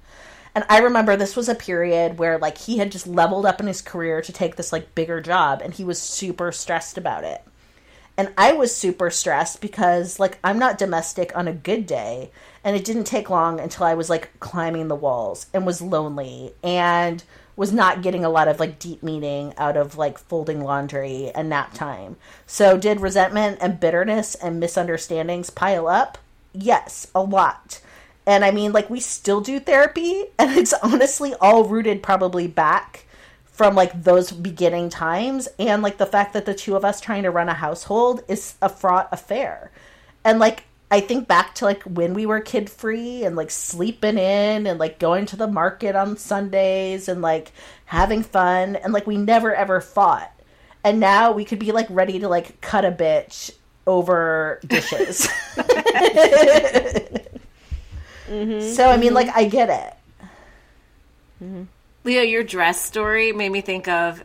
And 0.55 0.65
I 0.69 0.79
remember 0.79 1.17
this 1.17 1.37
was 1.37 1.49
a 1.49 1.55
period 1.55 2.19
where 2.19 2.39
like 2.39 2.59
he 2.59 2.79
had 2.79 2.93
just 2.93 3.07
leveled 3.07 3.47
up 3.47 3.61
in 3.61 3.67
his 3.67 3.81
career 3.81 4.21
to 4.21 4.33
take 4.33 4.57
this 4.57 4.73
like 4.73 4.95
bigger 4.95 5.21
job 5.21 5.63
and 5.63 5.73
he 5.73 5.85
was 5.85 6.01
super 6.01 6.53
stressed 6.53 6.99
about 6.99 7.25
it. 7.25 7.43
And 8.19 8.33
I 8.37 8.53
was 8.53 8.77
super 8.77 9.09
stressed 9.09 9.63
because 9.63 10.21
like 10.21 10.39
I'm 10.45 10.59
not 10.59 10.77
domestic 10.77 11.35
on 11.35 11.49
a 11.49 11.55
good 11.55 11.87
day 11.87 12.31
and 12.63 12.77
it 12.77 12.85
didn't 12.85 13.05
take 13.05 13.31
long 13.31 13.59
until 13.59 13.87
I 13.87 13.95
was 13.95 14.11
like 14.11 14.39
climbing 14.41 14.89
the 14.89 14.95
walls 14.95 15.47
and 15.55 15.65
was 15.65 15.81
lonely 15.81 16.53
and 16.63 17.25
was 17.63 17.73
not 17.73 18.03
getting 18.03 18.25
a 18.25 18.29
lot 18.29 18.49
of 18.49 18.59
like 18.59 18.81
deep 18.81 19.05
meaning 19.05 19.55
out 19.57 19.77
of 19.77 19.97
like 19.97 20.19
folding 20.19 20.65
laundry 20.65 21.31
and 21.33 21.49
nap 21.49 21.73
time. 21.73 22.17
So 22.45 22.77
did 22.77 22.99
resentment 22.99 23.59
and 23.61 23.79
bitterness 23.79 24.35
and 24.35 24.59
misunderstandings 24.59 25.49
pile 25.49 25.87
up? 25.87 26.19
Yes, 26.53 27.07
a 27.15 27.23
lot. 27.23 27.81
And 28.27 28.45
I 28.45 28.51
mean, 28.51 28.73
like, 28.73 28.91
we 28.91 28.99
still 28.99 29.41
do 29.41 29.61
therapy, 29.61 30.25
and 30.41 30.59
it's 30.59 30.73
honestly 30.83 31.35
all 31.41 31.63
rooted 31.63 32.03
probably 32.03 32.49
back 32.49 33.07
from 33.45 33.77
like 33.77 34.03
those 34.03 34.33
beginning 34.33 34.89
times 34.89 35.49
and 35.57 35.85
like 35.85 35.99
the 35.99 36.05
fact 36.07 36.33
that 36.33 36.47
the 36.47 36.55
two 36.55 36.75
of 36.75 36.85
us 36.85 37.01
trying 37.01 37.23
to 37.23 37.31
run 37.31 37.49
a 37.49 37.55
household 37.55 38.25
is 38.27 38.57
a 38.61 38.69
fraught 38.69 39.09
affair. 39.13 39.71
And 40.25 40.41
like, 40.41 40.65
I 40.93 41.01
think 41.01 41.27
back 41.27 41.57
to 41.57 41.65
like 41.65 41.83
when 41.83 42.15
we 42.15 42.27
were 42.27 42.41
kid 42.41 42.71
free 42.71 43.25
and 43.25 43.35
like 43.35 43.51
sleeping 43.51 44.19
in 44.19 44.67
and 44.67 44.79
like 44.79 45.01
going 45.01 45.27
to 45.27 45.37
the 45.37 45.49
market 45.49 45.97
on 45.97 46.17
Sundays 46.17 47.09
and 47.09 47.23
like 47.23 47.51
having 47.87 48.23
fun 48.23 48.77
and 48.77 48.93
like 48.93 49.07
we 49.07 49.17
never 49.17 49.55
ever 49.55 49.81
fought. 49.81 50.31
And 50.85 51.01
now 51.01 51.33
we 51.33 51.45
could 51.45 51.59
be 51.59 51.73
like 51.73 51.87
ready 51.91 52.21
to 52.21 52.29
like 52.29 52.61
cut 52.61 52.85
a 52.85 52.93
bitch 52.93 53.51
over 53.87 54.61
dishes. 54.69 55.29
Mm-hmm. 58.33 58.73
So 58.73 58.89
I 58.89 58.97
mean, 58.97 59.13
like, 59.13 59.29
mm-hmm. 59.29 59.39
I 59.39 59.45
get 59.45 59.69
it. 59.69 60.29
Mm-hmm. 61.45 61.63
Leo, 62.05 62.23
your 62.23 62.43
dress 62.43 62.83
story 62.83 63.33
made 63.33 63.51
me 63.51 63.61
think 63.61 63.89
of. 63.89 64.25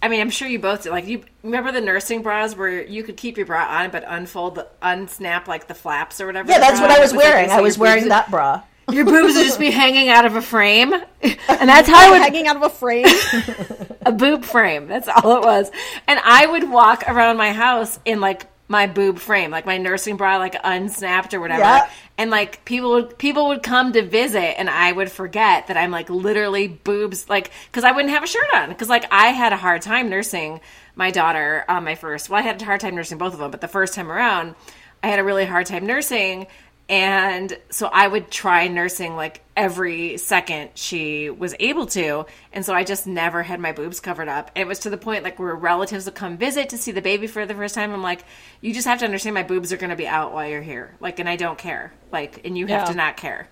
I 0.00 0.08
mean, 0.08 0.20
I'm 0.20 0.30
sure 0.30 0.46
you 0.46 0.58
both 0.58 0.84
did. 0.84 0.90
Like, 0.90 1.06
you 1.06 1.24
remember 1.42 1.72
the 1.72 1.80
nursing 1.80 2.22
bras 2.22 2.56
where 2.56 2.84
you 2.84 3.02
could 3.02 3.16
keep 3.16 3.36
your 3.36 3.46
bra 3.46 3.66
on, 3.66 3.90
but 3.90 4.04
unfold, 4.06 4.54
the, 4.54 4.68
unsnap 4.82 5.48
like 5.48 5.66
the 5.66 5.74
flaps 5.74 6.20
or 6.20 6.26
whatever. 6.26 6.50
Yeah, 6.50 6.58
that's 6.60 6.80
what 6.80 6.90
I 6.90 7.00
was 7.00 7.12
wearing. 7.12 7.50
I 7.50 7.60
was 7.60 7.76
wearing 7.76 8.04
boobs- 8.04 8.10
that 8.10 8.30
bra. 8.30 8.62
Your 8.90 9.04
boobs 9.04 9.34
would 9.34 9.44
just 9.44 9.58
be 9.58 9.70
hanging 9.70 10.08
out 10.08 10.24
of 10.24 10.34
a 10.34 10.40
frame, 10.40 10.94
and 11.22 11.68
that's 11.68 11.88
how 11.88 12.08
I 12.08 12.10
would 12.10 12.22
Hanging 12.22 12.46
out 12.46 12.56
of 12.56 12.62
a 12.62 12.70
frame. 12.70 13.06
a 14.06 14.12
boob 14.12 14.44
frame. 14.44 14.86
That's 14.88 15.08
all 15.08 15.36
it 15.36 15.44
was. 15.44 15.70
And 16.06 16.18
I 16.24 16.46
would 16.46 16.70
walk 16.70 17.04
around 17.06 17.36
my 17.36 17.52
house 17.52 17.98
in 18.06 18.20
like 18.20 18.46
my 18.66 18.86
boob 18.86 19.18
frame, 19.18 19.50
like 19.50 19.66
my 19.66 19.76
nursing 19.76 20.16
bra, 20.16 20.38
like 20.38 20.56
unsnapped 20.64 21.34
or 21.34 21.40
whatever. 21.40 21.60
Yeah. 21.60 21.90
And 22.18 22.30
like 22.30 22.64
people 22.64 22.90
would 22.90 23.16
people 23.16 23.48
would 23.48 23.62
come 23.62 23.92
to 23.92 24.02
visit, 24.02 24.58
and 24.58 24.68
I 24.68 24.92
would 24.92 25.10
forget 25.10 25.68
that 25.68 25.76
I'm 25.76 25.92
like 25.92 26.10
literally 26.10 26.66
boobs, 26.68 27.28
like 27.28 27.52
because 27.70 27.84
I 27.84 27.92
wouldn't 27.92 28.12
have 28.12 28.24
a 28.24 28.26
shirt 28.26 28.48
on 28.54 28.68
because 28.68 28.88
like 28.88 29.06
I 29.10 29.28
had 29.28 29.52
a 29.52 29.56
hard 29.56 29.82
time 29.82 30.10
nursing 30.10 30.60
my 30.96 31.12
daughter 31.12 31.64
on 31.68 31.84
my 31.84 31.94
first. 31.94 32.28
Well, 32.28 32.40
I 32.40 32.42
had 32.42 32.60
a 32.60 32.64
hard 32.64 32.80
time 32.80 32.96
nursing 32.96 33.18
both 33.18 33.32
of 33.32 33.38
them, 33.38 33.52
but 33.52 33.60
the 33.60 33.68
first 33.68 33.94
time 33.94 34.10
around, 34.10 34.56
I 35.02 35.06
had 35.06 35.20
a 35.20 35.24
really 35.24 35.46
hard 35.46 35.66
time 35.66 35.86
nursing. 35.86 36.48
And 36.88 37.58
so 37.70 37.88
I 37.92 38.08
would 38.08 38.30
try 38.30 38.66
nursing 38.68 39.14
like 39.14 39.42
every 39.54 40.16
second 40.16 40.70
she 40.74 41.28
was 41.28 41.54
able 41.60 41.84
to. 41.86 42.24
And 42.52 42.64
so 42.64 42.72
I 42.74 42.82
just 42.82 43.06
never 43.06 43.42
had 43.42 43.60
my 43.60 43.72
boobs 43.72 44.00
covered 44.00 44.28
up. 44.28 44.50
It 44.54 44.66
was 44.66 44.78
to 44.80 44.90
the 44.90 44.96
point 44.96 45.22
like 45.22 45.38
where 45.38 45.54
relatives 45.54 46.06
would 46.06 46.14
come 46.14 46.38
visit 46.38 46.70
to 46.70 46.78
see 46.78 46.92
the 46.92 47.02
baby 47.02 47.26
for 47.26 47.44
the 47.44 47.54
first 47.54 47.74
time. 47.74 47.92
I'm 47.92 48.02
like, 48.02 48.24
you 48.62 48.72
just 48.72 48.86
have 48.86 49.00
to 49.00 49.04
understand 49.04 49.34
my 49.34 49.42
boobs 49.42 49.70
are 49.72 49.76
going 49.76 49.90
to 49.90 49.96
be 49.96 50.08
out 50.08 50.32
while 50.32 50.48
you're 50.48 50.62
here. 50.62 50.94
Like, 50.98 51.18
and 51.18 51.28
I 51.28 51.36
don't 51.36 51.58
care. 51.58 51.92
Like, 52.10 52.40
and 52.46 52.56
you 52.56 52.66
have 52.68 52.82
Yeah. 52.82 52.92
to 52.92 52.94
not 52.94 53.16
care. 53.18 53.48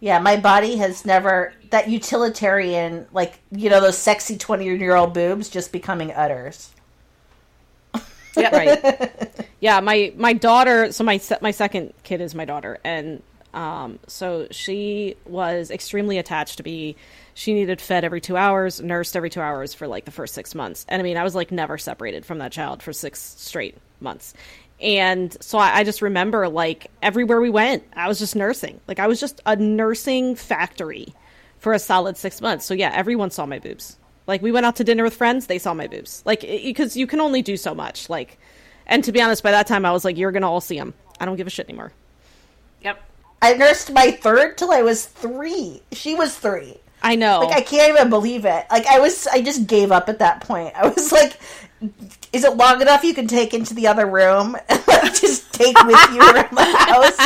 Yeah, 0.00 0.18
my 0.18 0.36
body 0.36 0.76
has 0.76 1.06
never 1.06 1.54
that 1.70 1.88
utilitarian, 1.88 3.06
like 3.12 3.38
you 3.52 3.70
know, 3.70 3.80
those 3.80 3.96
sexy 3.96 4.36
twenty 4.36 4.64
year 4.66 4.96
old 4.96 5.14
boobs 5.14 5.48
just 5.48 5.72
becoming 5.72 6.10
udders. 6.12 6.73
Yep. 8.36 8.52
right. 8.52 9.30
Yeah 9.60 9.80
my 9.80 10.12
my 10.16 10.34
daughter 10.34 10.92
so 10.92 11.04
my 11.04 11.18
my 11.40 11.50
second 11.50 11.94
kid 12.02 12.20
is 12.20 12.34
my 12.34 12.44
daughter 12.44 12.78
and 12.84 13.22
um 13.54 13.98
so 14.06 14.46
she 14.50 15.16
was 15.24 15.70
extremely 15.70 16.18
attached 16.18 16.58
to 16.58 16.62
me. 16.64 16.96
She 17.32 17.54
needed 17.54 17.80
fed 17.80 18.04
every 18.04 18.20
two 18.20 18.36
hours 18.36 18.82
nursed 18.82 19.16
every 19.16 19.30
two 19.30 19.40
hours 19.40 19.72
for 19.72 19.86
like 19.86 20.04
the 20.04 20.10
first 20.10 20.34
six 20.34 20.54
months. 20.54 20.84
And 20.88 21.00
i 21.00 21.02
mean 21.02 21.16
i 21.16 21.24
was 21.24 21.34
like 21.34 21.50
never 21.50 21.78
separated 21.78 22.26
from 22.26 22.38
that 22.38 22.52
child 22.52 22.82
for 22.82 22.92
six 22.92 23.20
straight 23.20 23.78
months. 24.00 24.34
And 24.80 25.34
so 25.42 25.56
I, 25.56 25.78
I 25.78 25.84
just 25.84 26.02
remember 26.02 26.46
like 26.48 26.90
everywhere 27.00 27.40
we 27.40 27.48
went 27.48 27.84
i 27.94 28.06
was 28.06 28.18
just 28.18 28.36
nursing. 28.36 28.80
Like 28.86 28.98
i 28.98 29.06
was 29.06 29.18
just 29.18 29.40
a 29.46 29.56
nursing 29.56 30.34
factory 30.36 31.14
for 31.58 31.72
a 31.72 31.78
solid 31.78 32.18
six 32.18 32.42
months. 32.42 32.66
So 32.66 32.74
yeah 32.74 32.90
everyone 32.92 33.30
saw 33.30 33.46
my 33.46 33.60
boobs 33.60 33.96
like 34.26 34.42
we 34.42 34.52
went 34.52 34.66
out 34.66 34.76
to 34.76 34.84
dinner 34.84 35.04
with 35.04 35.14
friends 35.14 35.46
they 35.46 35.58
saw 35.58 35.74
my 35.74 35.86
boobs 35.86 36.22
like 36.24 36.40
because 36.40 36.96
you 36.96 37.06
can 37.06 37.20
only 37.20 37.42
do 37.42 37.56
so 37.56 37.74
much 37.74 38.08
like 38.08 38.38
and 38.86 39.02
to 39.04 39.12
be 39.12 39.20
honest, 39.20 39.42
by 39.42 39.50
that 39.50 39.66
time 39.66 39.84
I 39.84 39.92
was 39.92 40.04
like, 40.04 40.16
"You're 40.16 40.32
gonna 40.32 40.50
all 40.50 40.60
see 40.60 40.78
them. 40.78 40.94
I 41.20 41.24
don't 41.24 41.36
give 41.36 41.46
a 41.46 41.50
shit 41.50 41.68
anymore." 41.68 41.92
Yep. 42.82 43.02
I 43.40 43.54
nursed 43.54 43.92
my 43.92 44.10
third 44.10 44.58
till 44.58 44.72
I 44.72 44.82
was 44.82 45.06
three. 45.06 45.82
She 45.92 46.14
was 46.14 46.36
three. 46.36 46.78
I 47.02 47.16
know. 47.16 47.40
Like 47.40 47.56
I 47.56 47.60
can't 47.60 47.90
even 47.90 48.10
believe 48.10 48.44
it. 48.44 48.66
Like 48.70 48.86
I 48.86 48.98
was, 48.98 49.26
I 49.26 49.42
just 49.42 49.66
gave 49.66 49.92
up 49.92 50.08
at 50.08 50.18
that 50.20 50.40
point. 50.40 50.72
I 50.76 50.88
was 50.88 51.12
like, 51.12 51.38
"Is 52.32 52.44
it 52.44 52.56
long 52.56 52.80
enough 52.80 53.04
you 53.04 53.14
can 53.14 53.26
take 53.26 53.54
into 53.54 53.74
the 53.74 53.86
other 53.86 54.06
room 54.06 54.56
and 54.68 54.82
like, 54.86 55.14
just 55.14 55.52
take 55.52 55.78
with 55.84 56.12
you 56.12 56.20
around 56.20 56.56
the 56.56 56.64
house?" 56.64 57.18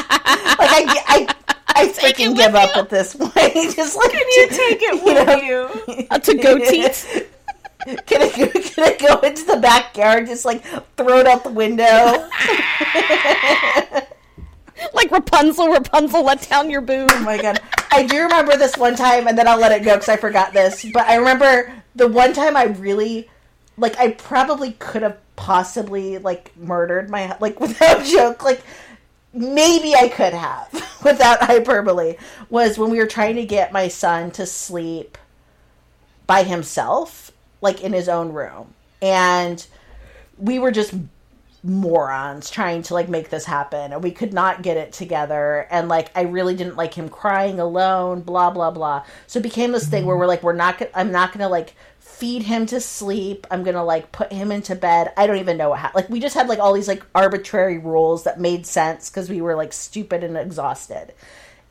Like 0.59 0.71
I, 0.71 1.05
I, 1.07 1.35
I 1.69 1.89
freaking 1.89 2.37
give 2.37 2.55
up 2.55 2.77
at 2.77 2.89
this 2.89 3.15
point. 3.15 3.35
just 3.35 3.97
like, 3.97 4.11
Can 4.11 4.27
you 4.37 4.49
take 4.49 4.83
it 4.83 5.05
with 5.09 5.27
know, 5.27 5.37
you? 5.37 5.69
to 6.19 6.35
go 6.35 6.59
teats. 6.59 7.07
Can 8.07 8.23
I, 8.23 8.29
go, 8.37 8.49
can 8.49 8.85
I 8.85 8.97
go 8.99 9.19
into 9.21 9.45
the 9.45 9.57
backyard, 9.57 10.27
just 10.27 10.45
like 10.45 10.65
throw 10.97 11.21
it 11.21 11.27
out 11.27 11.45
the 11.45 11.51
window? 11.51 11.85
like 14.95 15.11
Rapunzel, 15.11 15.69
Rapunzel, 15.69 16.25
let 16.25 16.49
down 16.49 16.71
your 16.71 16.81
boob. 16.81 17.11
Oh 17.13 17.21
my 17.21 17.41
god. 17.41 17.61
I 17.91 18.05
do 18.05 18.23
remember 18.23 18.57
this 18.57 18.77
one 18.77 18.97
time, 18.97 19.27
and 19.27 19.39
then 19.39 19.49
I'll 19.49 19.59
let 19.59 19.73
it 19.73 19.85
go 19.85 19.95
because 19.95 20.09
I 20.09 20.17
forgot 20.17 20.53
this. 20.53 20.85
But 20.93 21.07
I 21.07 21.17
remember 21.17 21.73
the 21.95 22.09
one 22.09 22.33
time 22.33 22.57
I 22.57 22.65
really, 22.65 23.29
like, 23.77 23.97
I 23.99 24.13
probably 24.13 24.73
could 24.73 25.03
have 25.03 25.19
possibly, 25.37 26.19
like, 26.19 26.57
murdered 26.59 27.09
my, 27.09 27.37
like, 27.41 27.61
without 27.61 28.05
joke, 28.05 28.45
like, 28.45 28.63
maybe 29.39 29.95
I 29.95 30.09
could 30.09 30.35
have, 30.35 30.71
without 31.05 31.43
hyperbole, 31.43 32.17
was 32.51 32.79
when 32.79 32.91
we 32.91 32.99
were 32.99 33.07
trying 33.07 33.37
to 33.37 33.45
get 33.45 33.73
my 33.73 33.89
son 33.89 34.31
to 34.33 34.47
sleep 34.47 35.17
by 36.27 36.43
himself, 36.43 37.33
like, 37.61 37.83
in 37.83 37.93
his 37.93 38.09
own 38.09 38.33
room. 38.33 38.75
And 39.01 39.65
we 40.37 40.59
were 40.59 40.71
just 40.71 40.95
morons 41.65 42.51
trying 42.51 42.83
to 42.83 42.95
like 42.95 43.09
make 43.09 43.31
this 43.31 43.45
happen 43.45 43.93
and 43.93 44.03
we 44.03 44.13
could 44.13 44.33
not 44.33 44.63
get 44.63 44.77
it 44.77 44.93
together. 44.93 45.67
And 45.71 45.89
like 45.89 46.11
I 46.15 46.23
really 46.23 46.55
didn't 46.55 46.77
like 46.77 46.95
him 46.95 47.09
crying 47.09 47.59
alone 47.59 48.21
blah 48.21 48.51
blah 48.51 48.71
blah. 48.71 49.05
So 49.27 49.41
it 49.41 49.43
became 49.43 49.73
this 49.73 49.89
thing 49.89 50.05
where 50.07 50.15
mm-hmm. 50.15 50.21
we're 50.21 50.27
like 50.27 50.43
we're 50.43 50.53
not 50.53 50.79
gonna, 50.79 50.91
I'm 50.95 51.13
not 51.13 51.31
going 51.31 51.41
to 51.41 51.49
like 51.49 51.75
feed 52.19 52.43
him 52.43 52.67
to 52.67 52.81
sleep 52.81 53.47
I'm 53.51 53.65
to 53.65 53.83
like 53.83 54.13
put 54.13 54.33
him 54.33 54.51
into 54.53 54.75
bed 54.75 55.13
I 55.17 55.27
don't 55.27 55.39
even 55.39 55.57
know 55.57 55.71
what 55.71 55.79
ha- 55.79 55.93
like 55.95 56.09
we 56.11 56.21
just 56.21 56.35
had 56.35 56.49
like 56.49 56.59
all 56.59 56.73
these 56.73 56.89
like 56.89 57.05
arbitrary 57.15 57.79
rules 57.79 58.25
that 58.25 58.41
made 58.41 58.67
sense 58.67 59.09
cuz 59.09 59.31
we 59.31 59.41
were 59.41 59.55
like 59.55 59.73
stupid 59.73 60.25
and 60.25 60.37
exhausted 60.37 61.15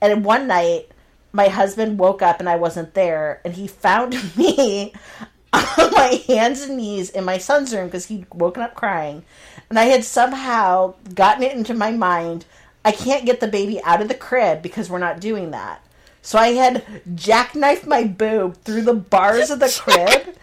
and 0.02 0.24
one 0.24 0.48
night 0.48 0.92
my 1.34 1.50
husband 1.50 2.00
woke 2.00 2.22
up 2.22 2.40
and 2.40 2.50
I 2.50 2.56
wasn't 2.56 2.94
there 2.94 3.42
and 3.44 3.54
he 3.54 3.68
found 3.68 4.14
me 4.38 4.94
on 5.54 5.92
my 5.92 6.24
hands 6.28 6.62
and 6.62 6.78
knees 6.78 7.10
in 7.10 7.24
my 7.26 7.38
son's 7.38 7.74
room 7.74 7.88
because 7.88 8.08
he'd 8.08 8.28
woken 8.34 8.64
up 8.64 8.76
crying. 8.76 9.24
And 9.70 9.78
I 9.78 9.86
had 9.86 10.04
somehow 10.04 10.96
gotten 11.14 11.44
it 11.44 11.56
into 11.56 11.74
my 11.74 11.92
mind 11.92 12.46
I 12.86 12.94
can't 12.94 13.26
get 13.26 13.42
the 13.42 13.50
baby 13.50 13.82
out 13.84 14.02
of 14.02 14.08
the 14.08 14.16
crib 14.16 14.62
because 14.62 14.90
we're 14.90 14.98
not 14.98 15.20
doing 15.20 15.52
that. 15.52 15.84
So 16.28 16.38
I 16.38 16.50
had 16.50 16.84
jackknifed 17.16 17.88
my 17.88 18.04
boob 18.04 18.58
through 18.58 18.82
the 18.82 18.94
bars 18.94 19.50
of 19.50 19.62
the 19.62 19.70
crib. 19.82 20.36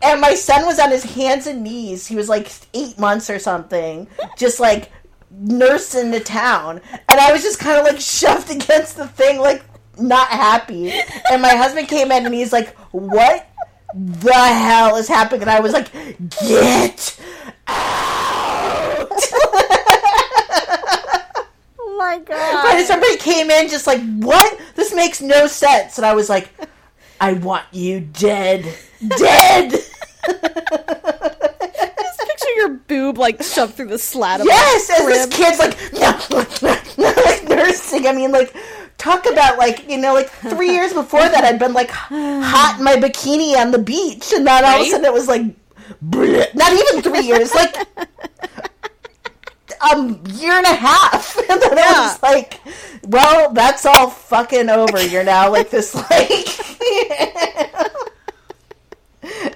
and 0.00 0.20
my 0.20 0.34
son 0.34 0.66
was 0.66 0.78
on 0.78 0.92
his 0.92 1.02
hands 1.02 1.48
and 1.48 1.64
knees. 1.64 2.06
He 2.06 2.14
was 2.14 2.28
like 2.28 2.48
eight 2.74 2.96
months 2.96 3.28
or 3.28 3.40
something, 3.40 4.06
just 4.36 4.60
like 4.60 4.92
nursing 5.32 6.12
the 6.12 6.20
town. 6.20 6.80
And 7.08 7.18
I 7.18 7.32
was 7.32 7.42
just 7.42 7.58
kind 7.58 7.76
of 7.76 7.92
like 7.92 8.00
shoved 8.00 8.48
against 8.52 8.96
the 8.96 9.08
thing, 9.08 9.40
like 9.40 9.64
not 9.98 10.28
happy. 10.28 10.92
And 11.28 11.42
my 11.42 11.56
husband 11.56 11.88
came 11.88 12.12
in 12.12 12.24
and 12.24 12.32
he's 12.32 12.52
like, 12.52 12.76
What 12.92 13.48
the 13.96 14.32
hell 14.32 14.94
is 14.94 15.08
happening? 15.08 15.42
And 15.42 15.50
I 15.50 15.58
was 15.58 15.72
like, 15.72 15.90
Get 16.46 17.18
out. 17.66 18.17
My 21.98 22.18
But 22.26 22.28
god! 22.28 22.86
somebody 22.86 23.16
came 23.16 23.50
in 23.50 23.68
just 23.68 23.86
like, 23.86 24.00
What? 24.18 24.60
This 24.76 24.94
makes 24.94 25.20
no 25.20 25.46
sense. 25.46 25.98
And 25.98 26.06
I 26.06 26.14
was 26.14 26.28
like, 26.28 26.48
I 27.20 27.32
want 27.34 27.64
you 27.72 28.00
dead. 28.00 28.64
Dead. 29.16 29.72
Just 30.28 32.20
picture 32.20 32.54
your 32.56 32.68
boob 32.70 33.18
like 33.18 33.42
shoved 33.42 33.74
through 33.74 33.88
the 33.88 33.98
slat 33.98 34.40
of 34.40 34.46
Yes, 34.46 34.90
as 34.90 35.06
this 35.06 35.26
kid's 35.26 35.58
like, 35.58 35.76
like 36.62 37.48
nursing. 37.48 38.06
I 38.06 38.12
mean, 38.12 38.30
like, 38.30 38.54
talk 38.98 39.26
about 39.26 39.58
like 39.58 39.88
you 39.88 39.96
know, 39.98 40.14
like 40.14 40.28
three 40.28 40.70
years 40.70 40.92
before 40.92 41.20
that, 41.20 41.44
I'd 41.44 41.58
been 41.58 41.72
like 41.72 41.90
hot 41.90 42.76
in 42.78 42.84
my 42.84 42.96
bikini 42.96 43.56
on 43.56 43.70
the 43.70 43.78
beach, 43.78 44.32
and 44.32 44.46
then 44.46 44.64
all 44.64 44.80
of 44.80 44.86
a 44.86 44.90
sudden 44.90 45.06
it 45.06 45.12
was 45.12 45.28
like, 45.28 45.42
bleh. 46.04 46.54
not 46.54 46.72
even 46.72 47.02
three 47.02 47.26
years, 47.26 47.54
like 47.54 47.74
a 49.80 50.18
year 50.32 50.52
and 50.52 50.66
a 50.66 50.74
half, 50.74 51.36
and 51.50 51.60
then 51.62 51.78
I 51.78 52.08
was 52.10 52.22
like, 52.22 52.60
well, 53.04 53.52
that's 53.52 53.84
all 53.86 54.10
fucking 54.10 54.68
over. 54.68 55.04
You're 55.04 55.24
now 55.24 55.50
like 55.52 55.70
this, 55.70 55.94
like. 56.10 56.48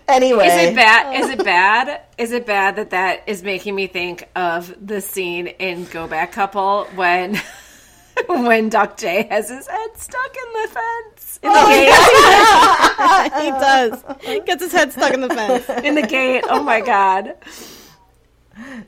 anyway, 0.09 0.47
Is 0.47 0.71
it 0.71 0.75
bad? 0.77 1.21
Is 1.21 1.31
it 1.31 1.45
bad? 1.45 2.01
Is 2.19 2.33
it 2.33 2.47
bad 2.47 2.77
that 2.77 2.91
that 2.91 3.23
is 3.27 3.43
making 3.43 3.75
me 3.75 3.87
think 3.87 4.29
of 4.37 4.75
the 4.85 5.01
scene 5.01 5.47
in 5.47 5.85
Go 5.87 6.07
Back 6.07 6.33
Couple 6.33 6.85
when 6.95 7.41
when 8.27 8.69
Dok-jae 8.69 9.29
has 9.31 9.49
his 9.49 9.67
head 9.67 9.91
stuck 9.97 10.37
in 10.37 10.53
the 10.63 10.69
fence 10.69 11.39
in 11.43 11.51
the 11.51 11.59
Oh, 11.59 11.67
gate? 13.33 13.43
he 13.43 13.51
does. 13.51 14.05
He 14.21 14.41
gets 14.41 14.63
his 14.63 14.73
head 14.73 14.93
stuck 14.93 15.15
in 15.15 15.21
the 15.23 15.29
fence. 15.31 15.69
In 15.85 15.95
the 15.95 16.03
gate. 16.07 16.45
Oh 16.49 16.63
my 16.63 16.81
god! 16.81 17.35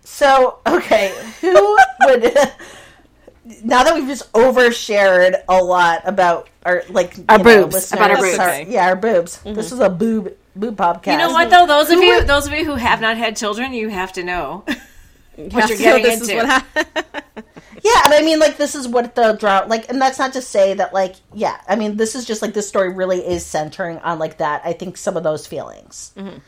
So, 0.02 0.58
okay, 0.66 1.14
who 1.40 1.78
would 2.06 2.22
now 3.64 3.84
that 3.84 3.94
we've 3.94 4.06
just 4.08 4.32
overshared 4.32 5.42
a 5.48 5.62
lot 5.62 6.02
about 6.04 6.48
our 6.64 6.82
like 6.88 7.16
Our 7.28 7.38
you 7.38 7.44
know, 7.44 7.62
boobs, 7.62 7.74
listeners, 7.74 8.00
about 8.00 8.10
our 8.12 8.16
boobs. 8.22 8.38
our- 8.38 8.62
yeah, 8.62 8.86
our 8.86 8.96
boobs. 8.96 9.38
Mm-hmm. 9.38 9.54
This 9.54 9.72
is 9.72 9.80
a 9.80 9.90
boob 9.90 10.34
boob 10.56 10.76
podcast. 10.76 11.12
You 11.12 11.18
know 11.18 11.32
what 11.32 11.50
though? 11.50 11.66
Those 11.66 11.90
of 11.90 12.00
you, 12.00 12.22
those 12.24 12.46
of 12.46 12.52
you 12.52 12.64
who 12.64 12.74
have 12.74 13.00
not 13.00 13.16
had 13.16 13.36
children, 13.36 13.72
you 13.72 13.88
have 13.88 14.12
to 14.14 14.22
know 14.24 14.64
what 15.36 15.68
you're 15.68 15.76
So 15.78 15.84
getting 15.84 16.02
this 16.02 16.20
is 16.22 16.28
into. 16.28 16.36
what 16.42 16.46
happened. 16.46 16.86
Yeah, 17.82 18.00
and 18.06 18.14
I 18.14 18.22
mean, 18.22 18.38
like, 18.38 18.56
this 18.56 18.74
is 18.74 18.88
what 18.88 19.14
the 19.14 19.34
draw, 19.34 19.64
like, 19.66 19.90
and 19.90 20.00
that's 20.00 20.18
not 20.18 20.32
to 20.34 20.40
say 20.40 20.72
that, 20.72 20.94
like, 20.94 21.16
yeah, 21.34 21.60
I 21.68 21.76
mean, 21.76 21.98
this 21.98 22.14
is 22.14 22.24
just 22.24 22.40
like 22.40 22.54
this 22.54 22.66
story 22.66 22.90
really 22.94 23.18
is 23.18 23.44
centering 23.44 23.98
on 23.98 24.18
like 24.18 24.38
that. 24.38 24.62
I 24.64 24.72
think 24.72 24.96
some 24.96 25.18
of 25.18 25.22
those 25.22 25.46
feelings, 25.46 26.12
mm-hmm. 26.16 26.38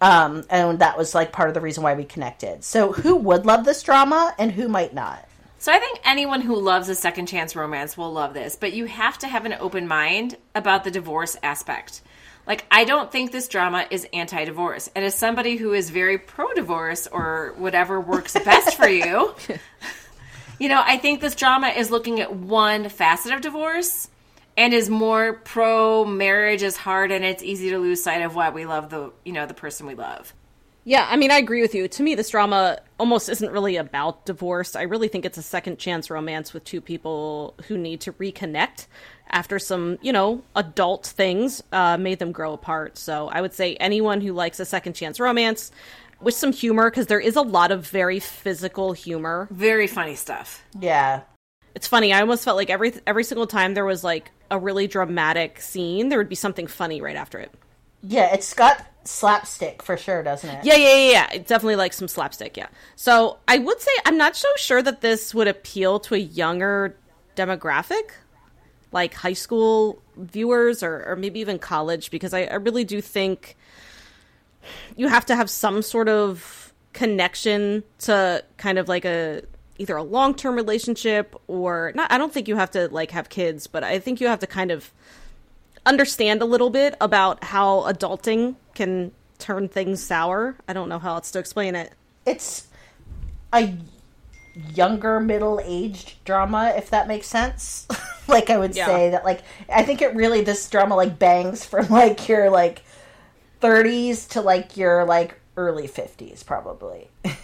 Um, 0.00 0.44
and 0.50 0.78
that 0.80 0.98
was 0.98 1.14
like 1.14 1.32
part 1.32 1.48
of 1.48 1.54
the 1.54 1.60
reason 1.60 1.82
why 1.82 1.94
we 1.94 2.04
connected. 2.04 2.64
So, 2.64 2.92
who 2.92 3.16
would 3.16 3.46
love 3.46 3.64
this 3.64 3.82
drama 3.82 4.34
and 4.38 4.52
who 4.52 4.68
might 4.68 4.94
not? 4.94 5.26
So 5.58 5.72
I 5.72 5.78
think 5.78 6.00
anyone 6.04 6.42
who 6.42 6.54
loves 6.54 6.88
a 6.88 6.94
second 6.94 7.26
chance 7.26 7.56
romance 7.56 7.96
will 7.96 8.12
love 8.12 8.34
this, 8.34 8.56
but 8.56 8.72
you 8.72 8.84
have 8.84 9.18
to 9.18 9.26
have 9.26 9.46
an 9.46 9.54
open 9.54 9.88
mind 9.88 10.36
about 10.54 10.84
the 10.84 10.90
divorce 10.90 11.36
aspect. 11.42 12.02
Like 12.46 12.64
I 12.70 12.84
don't 12.84 13.10
think 13.10 13.32
this 13.32 13.48
drama 13.48 13.86
is 13.90 14.06
anti-divorce. 14.12 14.90
And 14.94 15.04
as 15.04 15.14
somebody 15.14 15.56
who 15.56 15.72
is 15.72 15.90
very 15.90 16.18
pro-divorce 16.18 17.06
or 17.06 17.54
whatever 17.56 18.00
works 18.00 18.34
best 18.44 18.76
for 18.76 18.88
you, 18.88 19.34
you 20.60 20.68
know, 20.68 20.82
I 20.84 20.98
think 20.98 21.20
this 21.20 21.34
drama 21.34 21.68
is 21.68 21.90
looking 21.90 22.20
at 22.20 22.34
one 22.34 22.88
facet 22.88 23.32
of 23.32 23.40
divorce 23.40 24.08
and 24.56 24.72
is 24.72 24.88
more 24.88 25.34
pro 25.44 26.04
marriage 26.04 26.62
is 26.62 26.76
hard 26.76 27.12
and 27.12 27.24
it's 27.24 27.42
easy 27.42 27.70
to 27.70 27.78
lose 27.78 28.02
sight 28.02 28.22
of 28.22 28.34
why 28.34 28.50
we 28.50 28.66
love 28.66 28.90
the, 28.90 29.12
you 29.24 29.32
know, 29.32 29.46
the 29.46 29.54
person 29.54 29.86
we 29.86 29.94
love. 29.94 30.34
Yeah, 30.88 31.04
I 31.10 31.16
mean, 31.16 31.32
I 31.32 31.38
agree 31.38 31.62
with 31.62 31.74
you. 31.74 31.88
To 31.88 32.02
me, 32.04 32.14
this 32.14 32.30
drama 32.30 32.78
almost 33.00 33.28
isn't 33.28 33.50
really 33.50 33.76
about 33.76 34.24
divorce. 34.24 34.76
I 34.76 34.82
really 34.82 35.08
think 35.08 35.24
it's 35.24 35.36
a 35.36 35.42
second 35.42 35.80
chance 35.80 36.10
romance 36.10 36.54
with 36.54 36.62
two 36.62 36.80
people 36.80 37.54
who 37.66 37.76
need 37.76 38.00
to 38.02 38.12
reconnect 38.12 38.86
after 39.28 39.58
some, 39.58 39.98
you 40.00 40.12
know, 40.12 40.44
adult 40.54 41.04
things 41.04 41.60
uh, 41.72 41.96
made 41.96 42.20
them 42.20 42.30
grow 42.30 42.52
apart. 42.52 42.98
So 42.98 43.28
I 43.28 43.40
would 43.40 43.52
say 43.52 43.74
anyone 43.76 44.20
who 44.20 44.32
likes 44.32 44.60
a 44.60 44.64
second 44.64 44.92
chance 44.92 45.18
romance 45.18 45.72
with 46.20 46.34
some 46.34 46.52
humor, 46.52 46.88
because 46.88 47.08
there 47.08 47.20
is 47.20 47.34
a 47.34 47.42
lot 47.42 47.72
of 47.72 47.86
very 47.88 48.20
physical 48.20 48.92
humor. 48.92 49.48
Very 49.50 49.88
funny 49.88 50.14
stuff. 50.14 50.64
Yeah, 50.78 51.22
It's 51.76 51.86
funny. 51.86 52.10
I 52.10 52.22
almost 52.22 52.42
felt 52.42 52.56
like 52.56 52.70
every 52.70 52.94
every 53.06 53.22
single 53.22 53.46
time 53.46 53.74
there 53.74 53.84
was 53.84 54.02
like 54.02 54.30
a 54.50 54.58
really 54.58 54.86
dramatic 54.86 55.60
scene, 55.60 56.08
there 56.08 56.18
would 56.18 56.30
be 56.30 56.34
something 56.34 56.66
funny 56.66 57.02
right 57.02 57.16
after 57.16 57.38
it. 57.38 57.52
Yeah, 58.02 58.32
it's 58.32 58.54
got 58.54 58.84
slapstick 59.04 59.82
for 59.82 59.98
sure, 59.98 60.22
doesn't 60.22 60.48
it? 60.48 60.64
Yeah, 60.64 60.76
yeah, 60.76 60.96
yeah, 60.96 61.10
yeah. 61.10 61.32
It 61.34 61.46
definitely 61.46 61.76
like 61.76 61.92
some 61.92 62.08
slapstick, 62.08 62.56
yeah. 62.56 62.68
So 62.96 63.36
I 63.46 63.58
would 63.58 63.78
say 63.78 63.90
I'm 64.06 64.16
not 64.16 64.36
so 64.36 64.48
sure 64.56 64.80
that 64.80 65.02
this 65.02 65.34
would 65.34 65.48
appeal 65.48 66.00
to 66.00 66.14
a 66.14 66.18
younger 66.18 66.96
demographic, 67.36 68.12
like 68.90 69.12
high 69.12 69.34
school 69.34 70.00
viewers 70.16 70.82
or, 70.82 71.04
or 71.06 71.14
maybe 71.14 71.40
even 71.40 71.58
college, 71.58 72.10
because 72.10 72.32
I, 72.32 72.44
I 72.44 72.54
really 72.54 72.84
do 72.84 73.02
think 73.02 73.54
you 74.96 75.08
have 75.08 75.26
to 75.26 75.36
have 75.36 75.50
some 75.50 75.82
sort 75.82 76.08
of 76.08 76.72
connection 76.94 77.84
to 77.98 78.42
kind 78.56 78.78
of 78.78 78.88
like 78.88 79.04
a 79.04 79.42
either 79.78 79.96
a 79.96 80.02
long 80.02 80.34
term 80.34 80.54
relationship 80.54 81.34
or 81.46 81.92
not 81.94 82.10
I 82.12 82.18
don't 82.18 82.32
think 82.32 82.48
you 82.48 82.56
have 82.56 82.70
to 82.72 82.88
like 82.88 83.10
have 83.12 83.28
kids, 83.28 83.66
but 83.66 83.82
I 83.84 83.98
think 83.98 84.20
you 84.20 84.26
have 84.28 84.40
to 84.40 84.46
kind 84.46 84.70
of 84.70 84.92
understand 85.84 86.42
a 86.42 86.44
little 86.44 86.70
bit 86.70 86.94
about 87.00 87.44
how 87.44 87.80
adulting 87.82 88.56
can 88.74 89.12
turn 89.38 89.68
things 89.68 90.02
sour. 90.02 90.56
I 90.66 90.72
don't 90.72 90.88
know 90.88 90.98
how 90.98 91.14
else 91.14 91.30
to 91.32 91.38
explain 91.38 91.74
it. 91.76 91.92
It's 92.24 92.66
a 93.52 93.74
younger 94.74 95.20
middle 95.20 95.60
aged 95.62 96.24
drama, 96.24 96.72
if 96.76 96.90
that 96.90 97.06
makes 97.08 97.26
sense. 97.26 97.86
like 98.28 98.50
I 98.50 98.58
would 98.58 98.74
Yeah. 98.74 98.86
say 98.86 99.10
that 99.10 99.24
like 99.24 99.42
I 99.68 99.82
think 99.84 100.02
it 100.02 100.14
really 100.14 100.40
this 100.42 100.68
drama 100.68 100.96
like 100.96 101.18
bangs 101.18 101.64
from 101.64 101.88
like 101.88 102.28
your 102.28 102.50
like 102.50 102.82
thirties 103.60 104.26
to 104.28 104.40
like 104.40 104.76
your 104.76 105.04
like 105.04 105.38
early 105.56 105.86
fifties 105.86 106.42
probably. 106.42 107.08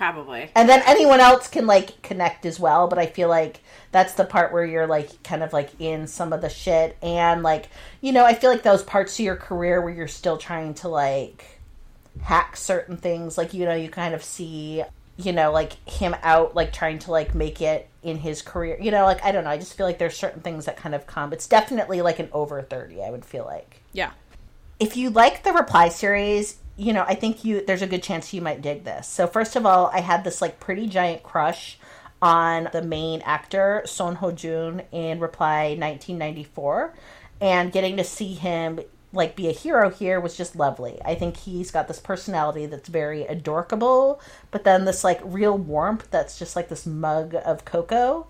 Probably. 0.00 0.50
and 0.54 0.66
then 0.66 0.82
anyone 0.86 1.20
else 1.20 1.46
can 1.46 1.66
like 1.66 2.00
connect 2.00 2.46
as 2.46 2.58
well 2.58 2.88
but 2.88 2.98
i 2.98 3.04
feel 3.04 3.28
like 3.28 3.60
that's 3.92 4.14
the 4.14 4.24
part 4.24 4.50
where 4.50 4.64
you're 4.64 4.86
like 4.86 5.22
kind 5.22 5.42
of 5.42 5.52
like 5.52 5.68
in 5.78 6.06
some 6.06 6.32
of 6.32 6.40
the 6.40 6.48
shit. 6.48 6.96
And 7.02 7.42
like 7.42 7.68
you 8.00 8.12
know 8.12 8.24
i 8.24 8.32
feel 8.32 8.50
like 8.50 8.62
those 8.62 8.82
parts 8.82 9.18
of 9.18 9.24
your 9.26 9.36
career 9.36 9.82
where 9.82 9.92
you're 9.92 10.08
still 10.08 10.38
trying 10.38 10.72
to 10.74 10.88
like 10.88 11.44
hack 12.22 12.56
certain 12.56 12.96
things 12.96 13.36
like 13.36 13.52
you 13.52 13.66
know 13.66 13.74
you 13.74 13.90
kind 13.90 14.14
of 14.14 14.24
see 14.24 14.82
you 15.18 15.32
know 15.32 15.52
like 15.52 15.74
him 15.86 16.16
out 16.22 16.54
like 16.54 16.72
trying 16.72 16.98
to 17.00 17.10
like 17.10 17.34
make 17.34 17.60
it 17.60 17.86
in 18.02 18.16
his 18.16 18.40
career. 18.40 18.78
You 18.80 18.90
know 18.90 19.04
like 19.04 19.22
i 19.22 19.32
don't 19.32 19.44
know. 19.44 19.50
I 19.50 19.58
just 19.58 19.74
feel 19.76 19.84
like 19.84 19.98
there's 19.98 20.16
certain 20.16 20.40
things 20.40 20.64
that 20.64 20.78
kind 20.78 20.94
of 20.94 21.06
come. 21.06 21.34
It's 21.34 21.46
definitely 21.46 22.00
like 22.00 22.18
an 22.18 22.30
over 22.32 22.62
30 22.62 23.02
i 23.02 23.10
would 23.10 23.26
feel 23.26 23.44
like. 23.44 23.82
Yeah. 23.92 24.12
if 24.78 24.96
you 24.96 25.10
like 25.10 25.42
the 25.42 25.52
reply 25.52 25.90
series 25.90 26.56
you 26.76 26.92
know 26.92 27.04
i 27.08 27.14
think 27.14 27.44
you 27.44 27.64
there's 27.66 27.82
a 27.82 27.86
good 27.86 28.02
chance 28.02 28.32
you 28.32 28.40
might 28.40 28.62
dig 28.62 28.84
this. 28.84 29.06
So 29.06 29.26
first 29.26 29.56
of 29.56 29.66
all 29.66 29.90
i 29.92 30.00
had 30.00 30.24
this 30.24 30.40
like 30.40 30.60
pretty 30.60 30.86
giant 30.86 31.22
crush 31.22 31.78
on 32.22 32.68
the 32.72 32.82
main 32.82 33.22
actor 33.22 33.82
Son 33.86 34.16
Ho-jun 34.16 34.82
in 34.92 35.20
reply 35.20 35.68
1994 35.68 36.94
and 37.40 37.72
getting 37.72 37.96
to 37.96 38.04
see 38.04 38.34
him 38.34 38.80
like 39.12 39.34
be 39.34 39.48
a 39.48 39.52
hero 39.52 39.90
here 39.90 40.20
was 40.20 40.36
just 40.36 40.54
lovely. 40.54 41.00
I 41.04 41.16
think 41.16 41.36
he's 41.38 41.72
got 41.72 41.88
this 41.88 41.98
personality 41.98 42.66
that's 42.66 42.88
very 42.88 43.24
adorkable 43.24 44.20
but 44.50 44.64
then 44.64 44.84
this 44.84 45.02
like 45.02 45.20
real 45.24 45.56
warmth 45.56 46.08
that's 46.10 46.38
just 46.38 46.56
like 46.56 46.68
this 46.68 46.86
mug 46.86 47.34
of 47.44 47.64
cocoa 47.64 48.26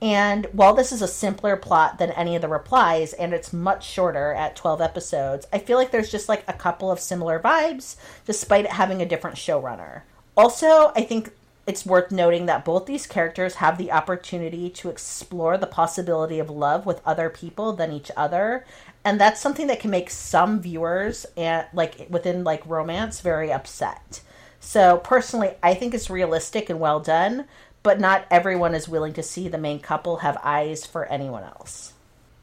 and 0.00 0.46
while 0.52 0.74
this 0.74 0.92
is 0.92 1.00
a 1.00 1.08
simpler 1.08 1.56
plot 1.56 1.98
than 1.98 2.10
any 2.10 2.36
of 2.36 2.42
the 2.42 2.48
replies, 2.48 3.12
and 3.14 3.32
it's 3.32 3.52
much 3.52 3.88
shorter 3.88 4.32
at 4.34 4.56
12 4.56 4.80
episodes, 4.80 5.46
I 5.52 5.58
feel 5.58 5.78
like 5.78 5.90
there's 5.90 6.10
just 6.10 6.28
like 6.28 6.44
a 6.46 6.52
couple 6.52 6.90
of 6.90 7.00
similar 7.00 7.40
vibes, 7.40 7.96
despite 8.26 8.66
it 8.66 8.72
having 8.72 9.00
a 9.00 9.06
different 9.06 9.36
showrunner. 9.36 10.02
Also, 10.36 10.92
I 10.94 11.02
think 11.02 11.32
it's 11.66 11.86
worth 11.86 12.12
noting 12.12 12.46
that 12.46 12.64
both 12.64 12.86
these 12.86 13.06
characters 13.06 13.56
have 13.56 13.78
the 13.78 13.90
opportunity 13.90 14.70
to 14.70 14.90
explore 14.90 15.58
the 15.58 15.66
possibility 15.66 16.38
of 16.38 16.50
love 16.50 16.86
with 16.86 17.00
other 17.04 17.30
people 17.30 17.72
than 17.72 17.90
each 17.90 18.10
other. 18.16 18.64
And 19.04 19.20
that's 19.20 19.40
something 19.40 19.66
that 19.66 19.80
can 19.80 19.90
make 19.90 20.10
some 20.10 20.60
viewers 20.60 21.26
and 21.36 21.66
like 21.72 22.06
within 22.10 22.44
like 22.44 22.64
romance 22.66 23.20
very 23.20 23.50
upset. 23.50 24.20
So 24.60 24.98
personally, 24.98 25.54
I 25.62 25.74
think 25.74 25.94
it's 25.94 26.10
realistic 26.10 26.70
and 26.70 26.80
well 26.80 27.00
done, 27.00 27.46
but 27.86 28.00
not 28.00 28.26
everyone 28.32 28.74
is 28.74 28.88
willing 28.88 29.12
to 29.12 29.22
see 29.22 29.46
the 29.46 29.56
main 29.56 29.78
couple 29.78 30.16
have 30.16 30.36
eyes 30.42 30.84
for 30.84 31.06
anyone 31.06 31.44
else. 31.44 31.92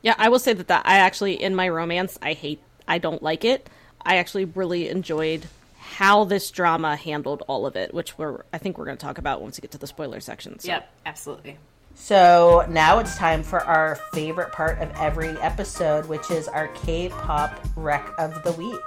Yeah, 0.01 0.15
I 0.17 0.29
will 0.29 0.39
say 0.39 0.53
that 0.53 0.69
that 0.69 0.83
I 0.85 0.99
actually 0.99 1.33
in 1.43 1.53
my 1.53 1.67
romance 1.67 2.17
I 2.21 2.31
hate 2.31 2.61
I 2.87 2.97
don't 2.97 3.21
like 3.21 3.43
it. 3.43 3.69
I 4.01 4.17
actually 4.17 4.45
really 4.45 4.87
enjoyed 4.87 5.45
how 5.79 6.23
this 6.23 6.49
drama 6.49 6.95
handled 6.95 7.43
all 7.47 7.65
of 7.65 7.75
it, 7.75 7.93
which 7.93 8.17
we're 8.17 8.45
I 8.53 8.57
think 8.57 8.77
we're 8.77 8.85
going 8.85 8.95
to 8.95 9.05
talk 9.05 9.17
about 9.17 9.41
once 9.41 9.57
we 9.57 9.61
get 9.63 9.71
to 9.71 9.77
the 9.77 9.85
spoiler 9.85 10.21
section. 10.21 10.59
So. 10.59 10.69
Yep, 10.69 10.89
absolutely. 11.05 11.57
So 11.93 12.65
now 12.69 12.99
it's 12.99 13.17
time 13.17 13.43
for 13.43 13.59
our 13.65 13.95
favorite 14.13 14.53
part 14.53 14.79
of 14.79 14.91
every 14.95 15.37
episode, 15.41 16.05
which 16.05 16.31
is 16.31 16.47
our 16.47 16.69
K-pop 16.69 17.61
rec 17.75 18.09
of 18.17 18.41
the 18.43 18.53
week. 18.53 18.79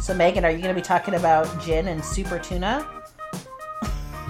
So 0.00 0.14
Megan, 0.14 0.44
are 0.44 0.50
you 0.52 0.62
going 0.62 0.72
to 0.72 0.80
be 0.80 0.84
talking 0.84 1.14
about 1.14 1.60
Jin 1.60 1.88
and 1.88 2.04
Super 2.04 2.38
Tuna? 2.38 2.86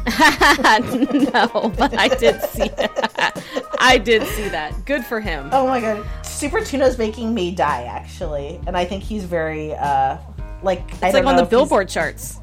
no, 1.34 1.68
but 1.76 1.96
I 1.98 2.08
did 2.08 2.40
see 2.42 2.68
that. 2.68 3.42
I 3.78 3.98
did 3.98 4.26
see 4.28 4.48
that. 4.48 4.84
Good 4.86 5.04
for 5.04 5.20
him. 5.20 5.50
Oh 5.52 5.66
my 5.66 5.80
god, 5.80 6.04
Super 6.24 6.60
Tuna's 6.60 6.98
making 6.98 7.34
me 7.34 7.54
die 7.54 7.84
actually, 7.84 8.60
and 8.66 8.76
I 8.76 8.84
think 8.84 9.02
he's 9.02 9.24
very 9.24 9.74
uh 9.74 10.18
like 10.62 10.80
I 11.02 11.08
it's 11.08 11.14
like 11.14 11.24
on 11.26 11.36
the 11.36 11.44
Billboard 11.44 11.88
charts. 11.88 12.40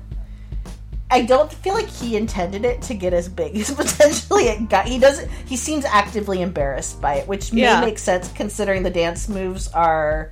I 1.11 1.21
don't 1.21 1.51
feel 1.53 1.75
like 1.75 1.87
he 1.87 2.17
intended 2.17 2.65
it 2.65 2.81
to 2.83 2.93
get 2.95 3.13
as 3.13 3.29
big 3.29 3.55
as 3.57 3.71
potentially 3.73 4.43
it 4.45 4.69
got. 4.69 4.87
He 4.87 4.99
doesn't. 4.99 5.29
He 5.47 5.55
seems 5.57 5.85
actively 5.85 6.41
embarrassed 6.41 6.99
by 7.01 7.15
it, 7.15 7.27
which 7.27 7.53
may 7.53 7.61
Yeah. 7.61 7.81
make 7.81 7.99
sense 7.99 8.31
considering 8.33 8.83
the 8.83 8.89
dance 8.89 9.29
moves 9.29 9.67
are 9.69 10.31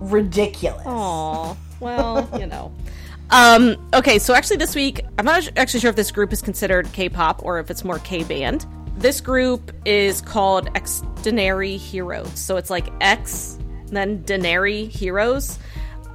ridiculous. 0.00 0.84
Aw, 0.86 1.56
well, 1.80 2.28
you 2.38 2.46
know. 2.46 2.72
Um, 3.30 3.76
okay, 3.94 4.18
so 4.18 4.34
actually 4.34 4.58
this 4.58 4.74
week, 4.74 5.00
I'm 5.18 5.24
not 5.24 5.48
actually 5.56 5.80
sure 5.80 5.90
if 5.90 5.96
this 5.96 6.12
group 6.12 6.32
is 6.32 6.42
considered 6.42 6.92
K-pop 6.92 7.44
or 7.44 7.58
if 7.58 7.70
it's 7.70 7.84
more 7.84 7.98
K-band. 8.00 8.66
This 8.96 9.20
group 9.20 9.72
is 9.84 10.20
called 10.20 10.72
Xdinary 10.74 11.78
Heroes. 11.78 12.38
So 12.38 12.56
it's 12.56 12.70
like 12.70 12.88
X, 13.00 13.58
then 13.86 14.22
Denary 14.24 14.88
Heroes. 14.88 15.58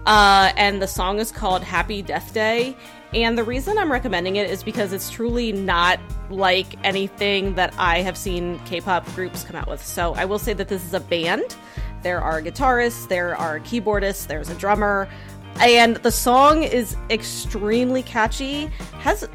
Uh, 0.06 0.54
and 0.56 0.82
the 0.82 0.88
song 0.88 1.20
is 1.20 1.32
called 1.32 1.62
Happy 1.62 2.02
Death 2.02 2.34
Day. 2.34 2.76
And 3.14 3.38
the 3.38 3.44
reason 3.44 3.78
I'm 3.78 3.92
recommending 3.92 4.36
it 4.36 4.50
is 4.50 4.64
because 4.64 4.94
it's 4.94 5.10
truly 5.10 5.52
not 5.52 6.00
like 6.30 6.68
anything 6.86 7.56
that 7.56 7.74
I 7.78 8.02
have 8.02 8.16
seen 8.16 8.60
K 8.60 8.82
pop 8.82 9.06
groups 9.14 9.44
come 9.44 9.56
out 9.56 9.68
with. 9.68 9.84
So 9.84 10.14
I 10.14 10.26
will 10.26 10.40
say 10.40 10.54
that 10.54 10.68
this 10.68 10.86
is 10.86 10.94
a 10.94 11.00
band. 11.00 11.56
There 12.02 12.22
are 12.22 12.42
guitarists, 12.42 13.10
there 13.10 13.36
are 13.36 13.60
keyboardists, 13.60 14.28
there's 14.28 14.50
a 14.50 14.56
drummer, 14.56 15.10
and 15.60 15.98
the 15.98 16.12
song 16.12 16.64
is 16.64 16.96
extremely 17.10 18.04
catchy, 18.04 18.66
has 19.00 19.28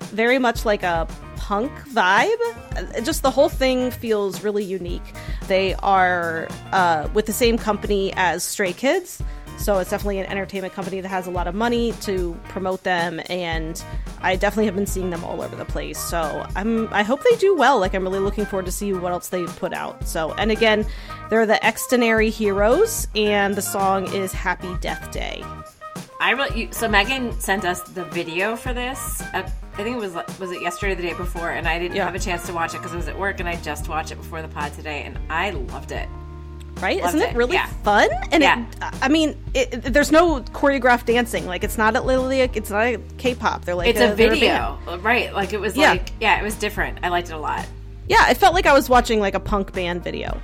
very 0.00 0.38
much 0.38 0.64
like 0.64 0.82
a 0.82 1.08
punk 1.36 1.72
vibe. 1.88 3.04
Just 3.04 3.22
the 3.22 3.30
whole 3.30 3.48
thing 3.48 3.90
feels 3.90 4.44
really 4.44 4.64
unique. 4.64 5.02
They 5.48 5.74
are 5.76 6.48
uh, 6.72 7.08
with 7.14 7.26
the 7.26 7.32
same 7.32 7.58
company 7.58 8.12
as 8.16 8.44
Stray 8.44 8.72
Kids, 8.72 9.22
so 9.58 9.78
it's 9.78 9.90
definitely 9.90 10.18
an 10.18 10.26
entertainment 10.26 10.72
company 10.74 11.00
that 11.00 11.08
has 11.08 11.26
a 11.26 11.30
lot 11.30 11.46
of 11.46 11.54
money 11.54 11.92
to 12.02 12.38
promote 12.48 12.82
them, 12.82 13.20
and 13.28 13.82
I 14.20 14.36
definitely 14.36 14.66
have 14.66 14.74
been 14.74 14.86
seeing 14.86 15.10
them 15.10 15.22
all 15.24 15.40
over 15.42 15.54
the 15.56 15.64
place. 15.64 15.98
So 15.98 16.46
I'm 16.56 16.92
I 16.92 17.02
hope 17.02 17.22
they 17.22 17.36
do 17.36 17.54
well. 17.54 17.78
Like 17.78 17.94
I'm 17.94 18.02
really 18.02 18.18
looking 18.18 18.44
forward 18.46 18.66
to 18.66 18.72
see 18.72 18.92
what 18.92 19.12
else 19.12 19.28
they 19.28 19.44
put 19.44 19.72
out. 19.72 20.06
So 20.06 20.32
and 20.34 20.50
again, 20.50 20.84
they're 21.30 21.46
the 21.46 21.60
Xdinary 21.62 22.30
Heroes, 22.30 23.08
and 23.14 23.54
the 23.54 23.62
song 23.62 24.12
is 24.12 24.32
Happy 24.32 24.74
Death 24.80 25.10
Day. 25.10 25.44
I 26.20 26.30
really 26.32 26.68
so 26.72 26.88
Megan 26.88 27.32
sent 27.40 27.64
us 27.64 27.82
the 27.82 28.04
video 28.06 28.54
for 28.56 28.72
this. 28.72 29.20
Uh, 29.34 29.48
I 29.74 29.76
think 29.82 29.96
it 29.96 30.00
was 30.00 30.14
was 30.38 30.52
it 30.52 30.60
yesterday 30.62 30.92
or 30.92 30.94
the 30.96 31.02
day 31.02 31.14
before, 31.14 31.50
and 31.50 31.66
I 31.66 31.78
didn't 31.78 31.96
Yeah. 31.96 32.04
have 32.04 32.14
a 32.14 32.18
chance 32.18 32.46
to 32.46 32.52
watch 32.52 32.74
it 32.74 32.78
because 32.78 32.92
I 32.92 32.96
was 32.96 33.08
at 33.08 33.18
work, 33.18 33.40
and 33.40 33.48
I 33.48 33.56
just 33.56 33.88
watched 33.88 34.12
it 34.12 34.16
before 34.16 34.42
the 34.42 34.48
pod 34.48 34.72
today, 34.74 35.02
and 35.02 35.18
I 35.30 35.50
loved 35.50 35.92
it. 35.92 36.08
Right? 36.80 37.00
Loved 37.02 37.14
Isn't 37.16 37.28
it 37.28 37.30
it, 37.34 37.36
really 37.36 37.54
yeah. 37.54 37.66
fun? 37.84 38.08
And 38.30 38.42
Yeah. 38.42 38.64
it, 38.64 38.94
I 39.02 39.08
mean, 39.08 39.36
it, 39.54 39.72
it- 39.74 39.92
there's 39.92 40.10
no 40.12 40.40
choreographed 40.40 41.06
dancing. 41.06 41.46
Like 41.46 41.64
it's 41.64 41.78
not 41.78 41.96
a 41.96 42.00
literally, 42.00 42.40
it's 42.40 42.70
not 42.70 42.82
a 42.86 42.98
K-pop. 43.18 43.64
They're 43.64 43.74
like 43.74 43.88
It's 43.90 44.00
a 44.00 44.14
they're 44.14 44.28
band. 44.28 44.40
video, 44.40 44.78
uh, 44.88 44.98
right? 44.98 45.32
Like 45.34 45.52
it 45.52 45.60
was 45.60 45.76
Yeah. 45.76 45.90
like 45.90 46.10
yeah, 46.20 46.40
it 46.40 46.42
was 46.44 46.54
different. 46.56 46.98
I 47.02 47.08
liked 47.08 47.28
it 47.30 47.34
a 47.34 47.38
lot. 47.38 47.66
Yeah, 48.08 48.30
it 48.30 48.36
felt 48.36 48.54
like 48.54 48.66
I 48.66 48.72
was 48.72 48.88
watching 48.88 49.20
like 49.20 49.34
a 49.34 49.40
punk 49.40 49.72
band 49.72 50.02
video. 50.02 50.40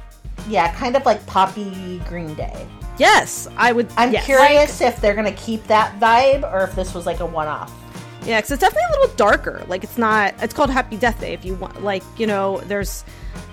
Yeah, 0.49 0.73
kind 0.75 0.97
of 0.97 1.05
like 1.05 1.25
Poppy 1.27 2.01
Green 2.09 2.35
Day. 2.35 2.67
Yes, 2.99 3.47
I 3.57 3.73
would. 3.73 3.89
I'm 3.97 4.13
yes. 4.13 4.25
curious 4.25 4.81
if 4.81 5.01
they're 5.01 5.15
going 5.15 5.27
to 5.33 5.41
keep 5.41 5.63
that 5.69 5.99
vibe 6.01 6.51
or 6.53 6.63
if 6.65 6.75
this 6.75 6.95
was 6.95 7.07
like 7.07 7.21
a 7.21 7.27
one-off. 7.27 7.73
Yeah, 8.25 8.39
because 8.39 8.53
it's 8.53 8.61
definitely 8.61 8.89
a 8.89 9.01
little 9.01 9.17
darker. 9.17 9.65
Like 9.69 9.85
it's 9.85 9.99
not. 9.99 10.35
It's 10.43 10.53
called 10.55 10.71
Happy 10.71 10.97
Death 10.97 11.21
Day. 11.21 11.33
If 11.33 11.45
you 11.45 11.55
want, 11.55 11.85
like 11.85 12.03
you 12.17 12.27
know, 12.27 12.59
there's 12.67 13.05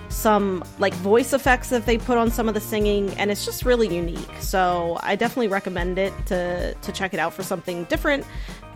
some 0.08 0.64
like 0.78 0.94
voice 0.94 1.32
effects 1.32 1.70
that 1.70 1.86
they 1.86 1.98
put 1.98 2.18
on 2.18 2.30
some 2.30 2.48
of 2.48 2.54
the 2.54 2.60
singing, 2.60 3.10
and 3.18 3.30
it's 3.30 3.44
just 3.44 3.64
really 3.64 3.94
unique. 3.94 4.30
So 4.40 4.98
I 5.02 5.16
definitely 5.16 5.48
recommend 5.48 5.98
it 5.98 6.12
to 6.26 6.74
to 6.74 6.92
check 6.92 7.14
it 7.14 7.20
out 7.20 7.32
for 7.32 7.42
something 7.42 7.84
different. 7.84 8.24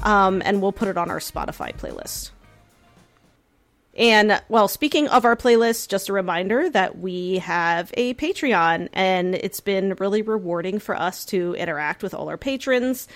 Um, 0.02 0.42
and 0.44 0.62
we'll 0.62 0.72
put 0.72 0.88
it 0.88 0.96
on 0.96 1.10
our 1.10 1.18
Spotify 1.18 1.76
playlist. 1.76 2.30
And 3.96 4.40
well, 4.48 4.68
speaking 4.68 5.08
of 5.08 5.24
our 5.24 5.36
playlist, 5.36 5.88
just 5.88 6.08
a 6.08 6.12
reminder 6.12 6.70
that 6.70 6.98
we 6.98 7.38
have 7.38 7.90
a 7.94 8.14
Patreon, 8.14 8.88
and 8.92 9.34
it's 9.34 9.60
been 9.60 9.94
really 9.98 10.22
rewarding 10.22 10.78
for 10.78 10.96
us 10.96 11.24
to 11.26 11.54
interact 11.54 12.02
with 12.02 12.14
all 12.14 12.28
our 12.28 12.38
patrons. 12.38 13.08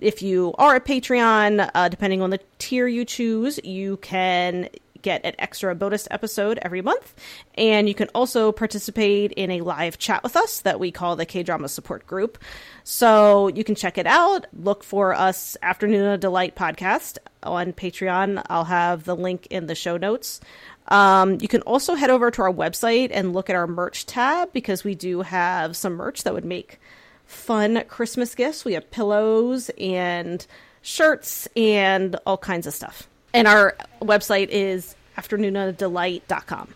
If 0.00 0.20
you 0.20 0.54
are 0.58 0.74
a 0.74 0.80
Patreon, 0.80 1.70
uh, 1.74 1.88
depending 1.88 2.22
on 2.22 2.30
the 2.30 2.40
tier 2.58 2.88
you 2.88 3.04
choose, 3.04 3.60
you 3.62 3.98
can 3.98 4.68
get 5.02 5.24
an 5.24 5.34
extra 5.38 5.74
bonus 5.74 6.08
episode 6.10 6.58
every 6.62 6.80
month. 6.80 7.14
And 7.54 7.88
you 7.88 7.94
can 7.94 8.08
also 8.14 8.52
participate 8.52 9.32
in 9.32 9.50
a 9.50 9.60
live 9.60 9.98
chat 9.98 10.22
with 10.22 10.36
us 10.36 10.60
that 10.60 10.80
we 10.80 10.90
call 10.90 11.16
the 11.16 11.26
K 11.26 11.42
Drama 11.42 11.68
Support 11.68 12.06
Group. 12.06 12.38
So 12.84 13.48
you 13.48 13.64
can 13.64 13.74
check 13.74 13.98
it 13.98 14.06
out. 14.06 14.46
Look 14.52 14.84
for 14.84 15.14
us 15.14 15.56
Afternoon 15.62 16.06
of 16.06 16.20
Delight 16.20 16.54
podcast 16.54 17.18
on 17.42 17.72
Patreon. 17.72 18.42
I'll 18.48 18.64
have 18.64 19.04
the 19.04 19.16
link 19.16 19.46
in 19.50 19.66
the 19.66 19.74
show 19.74 19.96
notes. 19.96 20.40
Um, 20.88 21.38
you 21.40 21.48
can 21.48 21.62
also 21.62 21.94
head 21.94 22.10
over 22.10 22.30
to 22.30 22.42
our 22.42 22.52
website 22.52 23.10
and 23.12 23.32
look 23.32 23.48
at 23.48 23.56
our 23.56 23.66
merch 23.66 24.06
tab 24.06 24.52
because 24.52 24.84
we 24.84 24.94
do 24.94 25.22
have 25.22 25.76
some 25.76 25.94
merch 25.94 26.24
that 26.24 26.34
would 26.34 26.44
make 26.44 26.80
fun 27.24 27.82
Christmas 27.88 28.34
gifts. 28.34 28.64
We 28.64 28.74
have 28.74 28.90
pillows 28.90 29.70
and 29.78 30.44
shirts 30.82 31.48
and 31.56 32.16
all 32.26 32.36
kinds 32.36 32.66
of 32.66 32.74
stuff. 32.74 33.08
And 33.34 33.48
our 33.48 33.76
website 34.00 34.48
is 34.48 34.94
afternoonofdelight.com. 35.16 36.74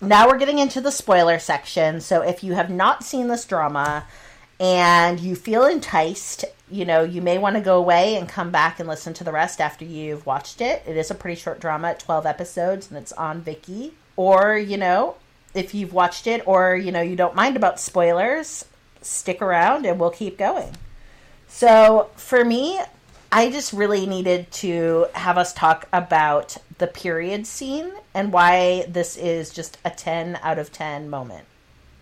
Now 0.00 0.28
we're 0.28 0.38
getting 0.38 0.58
into 0.58 0.80
the 0.80 0.90
spoiler 0.90 1.38
section. 1.38 2.00
So 2.00 2.22
if 2.22 2.44
you 2.44 2.54
have 2.54 2.70
not 2.70 3.02
seen 3.02 3.28
this 3.28 3.44
drama 3.44 4.04
and 4.60 5.18
you 5.20 5.34
feel 5.34 5.64
enticed, 5.64 6.44
you 6.70 6.84
know, 6.84 7.02
you 7.02 7.22
may 7.22 7.38
want 7.38 7.56
to 7.56 7.62
go 7.62 7.78
away 7.78 8.16
and 8.16 8.28
come 8.28 8.50
back 8.50 8.78
and 8.78 8.88
listen 8.88 9.14
to 9.14 9.24
the 9.24 9.32
rest 9.32 9.60
after 9.60 9.84
you've 9.84 10.26
watched 10.26 10.60
it. 10.60 10.82
It 10.86 10.96
is 10.96 11.10
a 11.10 11.14
pretty 11.14 11.40
short 11.40 11.60
drama, 11.60 11.94
12 11.94 12.26
episodes, 12.26 12.88
and 12.88 12.98
it's 12.98 13.12
on 13.12 13.42
Viki. 13.42 13.92
Or, 14.16 14.56
you 14.56 14.76
know, 14.76 15.16
if 15.54 15.74
you've 15.74 15.92
watched 15.92 16.26
it 16.26 16.46
or, 16.46 16.76
you 16.76 16.92
know, 16.92 17.00
you 17.00 17.16
don't 17.16 17.34
mind 17.34 17.56
about 17.56 17.80
spoilers, 17.80 18.64
stick 19.00 19.40
around 19.40 19.86
and 19.86 19.98
we'll 19.98 20.10
keep 20.10 20.36
going. 20.36 20.76
So 21.48 22.10
for 22.16 22.44
me, 22.44 22.80
I 23.30 23.50
just 23.50 23.72
really 23.72 24.06
needed 24.06 24.50
to 24.52 25.06
have 25.14 25.38
us 25.38 25.52
talk 25.52 25.88
about 25.92 26.56
the 26.78 26.86
period 26.86 27.46
scene 27.46 27.92
and 28.14 28.32
why 28.32 28.86
this 28.88 29.16
is 29.16 29.50
just 29.50 29.78
a 29.84 29.90
10 29.90 30.38
out 30.42 30.58
of 30.58 30.72
10 30.72 31.10
moment. 31.10 31.44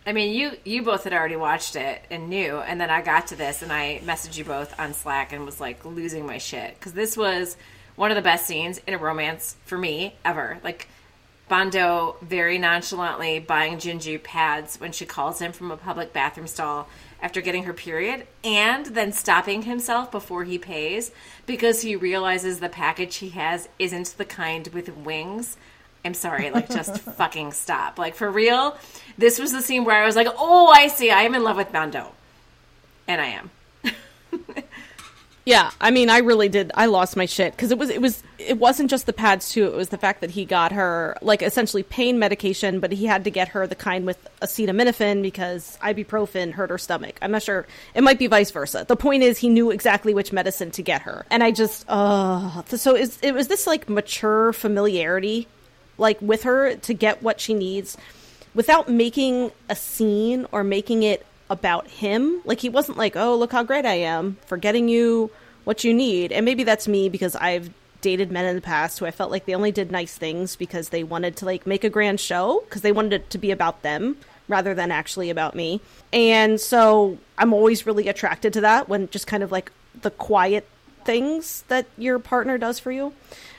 I 0.07 0.13
mean, 0.13 0.35
you 0.35 0.53
you 0.65 0.83
both 0.83 1.05
had 1.05 1.15
already 1.15 1.37
watched 1.37 1.77
it 1.77 2.03
and 2.11 2.29
knew, 2.29 2.59
and 2.59 2.79
then 2.79 2.91
I 2.91 3.01
got 3.01 3.29
to 3.29 3.37
this 3.37 3.63
and 3.63 3.73
I 3.73 4.03
messaged 4.05 4.37
you 4.37 4.45
both 4.45 4.79
on 4.79 4.93
Slack 4.93 5.33
and 5.33 5.47
was 5.47 5.61
like 5.61 5.85
losing 5.85 6.27
my 6.27 6.37
shit 6.37 6.79
because 6.79 6.93
this 6.93 7.17
was 7.17 7.57
one 7.97 8.11
of 8.11 8.17
the 8.17 8.23
best 8.23 8.47
scenes 8.47 8.81
in 8.87 8.93
a 8.93 8.99
romance 8.99 9.57
for 9.65 9.79
me 9.79 10.17
ever. 10.25 10.59
Like 10.63 10.89
Bondo 11.49 12.17
very 12.21 12.59
nonchalantly 12.59 13.39
buying 13.39 13.77
Jinju 13.77 14.23
pads 14.23 14.79
when 14.79 14.93
she 14.93 15.07
calls 15.07 15.39
him 15.39 15.53
from 15.53 15.71
a 15.71 15.77
public 15.77 16.13
bathroom 16.13 16.49
stall 16.49 16.89
after 17.25 17.41
getting 17.41 17.65
her 17.65 17.73
period 17.73 18.27
and 18.45 18.85
then 18.87 19.11
stopping 19.11 19.63
himself 19.63 20.13
before 20.13 20.45
he 20.45 20.59
pays 20.59 21.11
because 21.47 21.81
he 21.81 21.97
realizes 21.97 22.61
the 22.61 22.69
package 22.69 23.17
he 23.17 23.31
has 23.31 23.67
isn't 23.79 24.15
the 24.19 24.27
kind 24.27 24.69
with 24.75 24.95
wings. 24.95 25.57
I'm 26.05 26.13
sorry, 26.13 26.51
like 26.51 26.69
just 26.69 26.99
fucking 27.17 27.53
stop. 27.53 27.99
Like 27.99 28.15
for 28.15 28.31
real, 28.31 28.77
this 29.17 29.39
was 29.39 29.53
the 29.53 29.63
scene 29.63 29.87
where 29.87 30.03
I 30.03 30.05
was 30.05 30.17
like, 30.17 30.29
"Oh, 30.37 30.67
I 30.67 30.89
see. 30.89 31.11
I 31.11 31.23
am 31.23 31.35
in 31.35 31.43
love 31.43 31.57
with 31.57 31.73
Bando." 31.73 32.13
And 33.09 33.23
I 33.23 33.27
am. 33.29 33.51
Yeah, 35.47 35.73
I 35.79 35.91
mean, 35.91 36.09
I 36.09 36.19
really 36.19 36.49
did. 36.49 36.73
I 36.75 36.87
lost 36.87 37.17
my 37.17 37.27
shit 37.27 37.53
because 37.53 37.71
it 37.71 37.77
was 37.77 37.91
it 37.91 38.01
was 38.01 38.23
it 38.39 38.59
wasn't 38.59 38.89
just 38.89 39.05
the 39.05 39.13
pads 39.13 39.51
too. 39.51 39.67
It 39.67 39.75
was 39.75 39.91
the 39.91 39.99
fact 39.99 40.23
that 40.23 40.31
he 40.31 40.47
got 40.47 40.73
her 40.73 41.19
like 41.21 41.43
essentially 41.43 41.83
pain 41.83 42.19
medication, 42.19 42.81
but 42.81 42.93
he 42.93 43.05
had 43.05 43.25
to 43.25 43.31
get 43.31 43.49
her 43.49 43.67
the 43.67 43.75
kind 43.75 44.07
with 44.07 44.17
acetaminophen 44.41 45.21
because 45.21 45.77
ibuprofen 45.83 46.53
hurt 46.53 46.71
her 46.71 46.79
stomach. 46.79 47.19
I'm 47.21 47.31
not 47.31 47.43
sure. 47.43 47.67
It 47.95 48.03
might 48.03 48.19
be 48.19 48.27
vice 48.27 48.51
versa. 48.51 48.87
The 48.89 48.97
point 48.97 49.23
is, 49.23 49.37
he 49.37 49.51
knew 49.51 49.71
exactly 49.71 50.15
which 50.15 50.33
medicine 50.33 50.71
to 50.73 50.83
get 50.83 51.03
her, 51.03 51.27
and 51.31 51.45
I 51.45 51.51
just 51.51 51.85
uh 51.89 52.65
so 52.65 52.97
is 52.97 53.19
it 53.21 53.35
was 53.35 53.49
this 53.49 53.67
like 53.67 53.87
mature 53.87 54.55
familiarity, 54.55 55.47
like 55.99 56.21
with 56.23 56.45
her 56.45 56.75
to 56.75 56.95
get 56.95 57.23
what 57.23 57.39
she 57.39 57.53
needs, 57.53 57.99
without 58.55 58.89
making 58.89 59.53
a 59.69 59.77
scene 59.77 60.47
or 60.53 60.65
making 60.65 61.03
it 61.03 61.27
about 61.55 61.89
him. 61.89 62.43
Like 62.45 62.61
he 62.61 62.69
wasn't 62.69 62.99
like, 62.99 63.17
"Oh, 63.17 63.35
look 63.35 63.53
how 63.53 63.63
great 63.63 63.87
I 63.87 63.95
am 63.95 64.37
for 64.47 64.59
getting 64.59 64.89
you 64.89 65.31
what 65.65 65.85
you 65.85 65.95
need." 65.95 66.33
And 66.33 66.45
maybe 66.45 66.65
that's 66.65 66.87
me 66.87 67.09
because 67.09 67.35
I've 67.37 67.71
dated 68.03 68.31
men 68.31 68.45
in 68.45 68.55
the 68.55 68.61
past 68.61 68.99
who 68.99 69.07
I 69.07 69.11
felt 69.11 69.31
like 69.31 69.47
they 69.47 69.55
only 69.55 69.73
did 69.73 69.91
nice 69.91 70.19
things 70.19 70.57
because 70.57 70.91
they 70.91 71.03
wanted 71.03 71.37
to 71.39 71.47
like 71.47 71.67
make 71.67 71.85
a 71.85 71.89
grand 71.89 72.21
show 72.21 72.63
because 72.67 72.83
they 72.83 72.93
wanted 72.93 73.15
it 73.15 73.31
to 73.31 73.39
be 73.39 73.51
about 73.51 73.81
them 73.81 74.19
rather 74.47 74.75
than 74.75 74.91
actually 74.91 75.31
about 75.31 75.55
me. 75.55 75.81
And 76.13 76.61
so 76.61 77.17
I'm 77.39 77.55
always 77.55 77.87
really 77.87 78.09
attracted 78.09 78.53
to 78.53 78.61
that 78.61 78.91
when 78.91 79.09
just 79.09 79.27
kind 79.27 79.43
of 79.43 79.51
like 79.51 79.73
the 80.03 80.11
quiet 80.11 80.69
things 81.05 81.65
that 81.69 81.87
your 81.97 82.19
partner 82.19 82.59
does 82.59 82.79
for 82.79 82.93
you. 82.93 83.15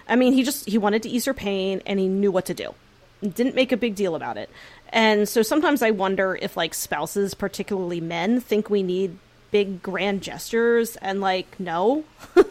I 0.07 0.15
mean, 0.15 0.33
he 0.33 0.43
just 0.43 0.69
he 0.69 0.77
wanted 0.77 1.03
to 1.03 1.09
ease 1.09 1.25
her 1.25 1.33
pain 1.33 1.81
and 1.85 1.99
he 1.99 2.07
knew 2.07 2.31
what 2.31 2.45
to 2.45 2.53
do. 2.53 2.75
Didn't 3.21 3.55
make 3.55 3.71
a 3.71 3.77
big 3.77 3.95
deal 3.95 4.13
about 4.13 4.37
it. 4.37 4.49
And 4.95 5.27
so 5.29 5.41
sometimes 5.43 5.81
I 5.83 5.91
wonder 5.91 6.39
if 6.41 6.55
like 6.57 6.73
spouses, 6.73 7.33
particularly 7.35 7.99
men, 8.01 8.39
think 8.39 8.69
we 8.69 8.81
need 8.81 9.17
big 9.51 9.83
grand 9.83 10.21
gestures 10.23 10.95
and 10.97 11.19
like 11.21 11.59
no. 11.59 12.05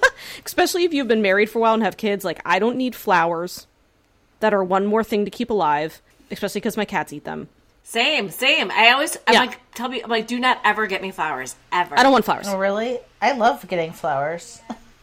Especially 0.44 0.84
if 0.84 0.92
you've 0.94 1.08
been 1.08 1.22
married 1.22 1.48
for 1.50 1.58
a 1.58 1.62
while 1.62 1.74
and 1.74 1.82
have 1.82 1.96
kids, 1.96 2.24
like 2.24 2.40
I 2.44 2.58
don't 2.58 2.76
need 2.76 2.94
flowers 2.94 3.66
that 4.40 4.52
are 4.54 4.62
one 4.62 4.84
more 4.86 5.02
thing 5.02 5.24
to 5.24 5.30
keep 5.30 5.48
alive, 5.50 6.00
especially 6.30 6.60
cuz 6.60 6.76
my 6.76 6.84
cats 6.84 7.12
eat 7.14 7.24
them. 7.24 7.48
Same, 7.82 8.30
same. 8.30 8.70
I 8.70 8.90
always 8.90 9.16
I'm 9.26 9.34
Yeah. 9.34 9.40
like 9.40 9.60
tell 9.74 9.88
me 9.88 10.02
I'm 10.02 10.10
like 10.10 10.26
do 10.26 10.38
not 10.38 10.60
ever 10.64 10.86
get 10.86 11.00
me 11.02 11.10
flowers 11.12 11.56
ever. 11.72 11.98
I 11.98 12.02
don't 12.02 12.12
want 12.12 12.24
flowers. 12.26 12.46
Oh, 12.48 12.58
really? 12.58 12.98
I 13.22 13.32
love 13.32 13.66
getting 13.68 13.92
flowers. 13.92 14.60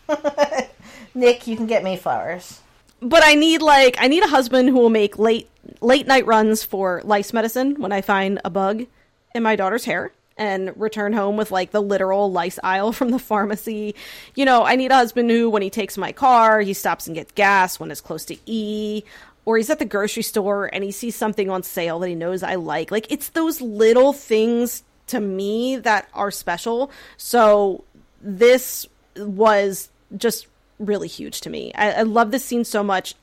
Nick, 1.15 1.47
you 1.47 1.55
can 1.57 1.65
get 1.67 1.83
me 1.83 1.97
flowers. 1.97 2.59
but 3.01 3.23
I 3.23 3.33
need 3.35 3.61
like 3.61 3.97
I 3.99 4.07
need 4.07 4.23
a 4.23 4.27
husband 4.27 4.69
who 4.69 4.75
will 4.75 4.89
make 4.89 5.17
late 5.17 5.47
late 5.81 6.07
night 6.07 6.25
runs 6.25 6.63
for 6.63 7.01
lice 7.03 7.33
medicine 7.33 7.75
when 7.75 7.91
I 7.91 8.01
find 8.01 8.39
a 8.45 8.49
bug 8.49 8.85
in 9.33 9.43
my 9.43 9.55
daughter's 9.55 9.85
hair 9.85 10.11
and 10.37 10.73
return 10.79 11.13
home 11.13 11.37
with 11.37 11.51
like 11.51 11.71
the 11.71 11.81
literal 11.81 12.31
lice 12.31 12.59
aisle 12.63 12.91
from 12.93 13.11
the 13.11 13.19
pharmacy. 13.19 13.95
You 14.35 14.45
know, 14.45 14.63
I 14.63 14.75
need 14.75 14.91
a 14.91 14.95
husband 14.95 15.29
who 15.29 15.49
when 15.49 15.61
he 15.61 15.69
takes 15.69 15.97
my 15.97 16.11
car, 16.11 16.61
he 16.61 16.73
stops 16.73 17.07
and 17.07 17.15
gets 17.15 17.31
gas 17.33 17.79
when 17.79 17.91
it's 17.91 18.01
close 18.01 18.25
to 18.25 18.37
E 18.45 19.03
or 19.43 19.57
he's 19.57 19.69
at 19.69 19.79
the 19.79 19.85
grocery 19.85 20.23
store 20.23 20.69
and 20.73 20.83
he 20.83 20.91
sees 20.91 21.15
something 21.15 21.49
on 21.49 21.63
sale 21.63 21.99
that 21.99 22.07
he 22.07 22.15
knows 22.15 22.43
I 22.43 22.55
like. 22.55 22.91
Like 22.91 23.11
it's 23.11 23.29
those 23.29 23.59
little 23.59 24.13
things 24.13 24.83
to 25.07 25.19
me 25.19 25.77
that 25.77 26.07
are 26.13 26.31
special. 26.31 26.91
So 27.17 27.83
this 28.21 28.87
was 29.17 29.89
just 30.15 30.47
really 30.79 31.07
huge 31.07 31.41
to 31.41 31.49
me. 31.49 31.73
I, 31.73 31.91
I 31.91 32.01
love 32.03 32.31
this 32.31 32.45
scene 32.45 32.65
so 32.65 32.83
much. 32.83 33.15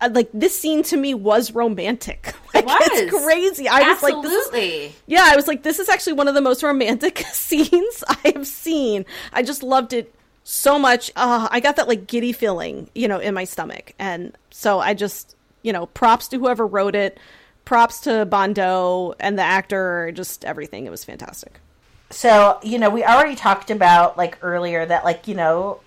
I, 0.00 0.08
like 0.08 0.28
this 0.32 0.58
scene 0.58 0.82
to 0.84 0.96
me 0.96 1.14
was 1.14 1.52
romantic. 1.52 2.34
Like 2.56 2.64
was. 2.64 2.88
it's 2.90 3.14
crazy. 3.14 3.68
I 3.68 3.92
was 3.92 4.02
like, 4.02 4.14
this 4.22 4.32
is, 4.32 4.46
Absolutely. 4.46 4.94
yeah, 5.04 5.28
I 5.30 5.36
was 5.36 5.46
like, 5.46 5.62
this 5.62 5.78
is 5.78 5.90
actually 5.90 6.14
one 6.14 6.26
of 6.26 6.34
the 6.34 6.40
most 6.40 6.62
romantic 6.62 7.18
scenes 7.32 8.02
I 8.08 8.32
have 8.34 8.46
seen. 8.46 9.04
I 9.30 9.42
just 9.42 9.62
loved 9.62 9.92
it 9.92 10.14
so 10.42 10.78
much. 10.78 11.12
Uh, 11.16 11.48
I 11.50 11.60
got 11.60 11.76
that 11.76 11.86
like 11.86 12.06
giddy 12.06 12.32
feeling, 12.32 12.88
you 12.94 13.08
know, 13.08 13.18
in 13.18 13.34
my 13.34 13.44
stomach, 13.44 13.92
and 13.98 14.34
so 14.50 14.80
I 14.80 14.94
just, 14.94 15.36
you 15.60 15.70
know, 15.70 15.84
props 15.84 16.28
to 16.28 16.38
whoever 16.38 16.66
wrote 16.66 16.94
it, 16.94 17.18
props 17.66 18.00
to 18.00 18.24
Bondo 18.24 19.12
and 19.20 19.38
the 19.38 19.42
actor, 19.42 20.10
just 20.14 20.42
everything. 20.46 20.86
It 20.86 20.90
was 20.90 21.04
fantastic. 21.04 21.60
So, 22.08 22.58
you 22.62 22.78
know, 22.78 22.88
we 22.88 23.04
already 23.04 23.34
talked 23.36 23.70
about 23.70 24.16
like 24.16 24.38
earlier 24.40 24.86
that 24.86 25.04
like, 25.04 25.28
you 25.28 25.34
know, 25.34 25.80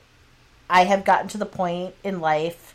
I 0.70 0.84
have 0.84 1.04
gotten 1.04 1.30
to 1.30 1.40
the 1.40 1.48
point 1.48 1.96
in 2.04 2.20
life 2.20 2.69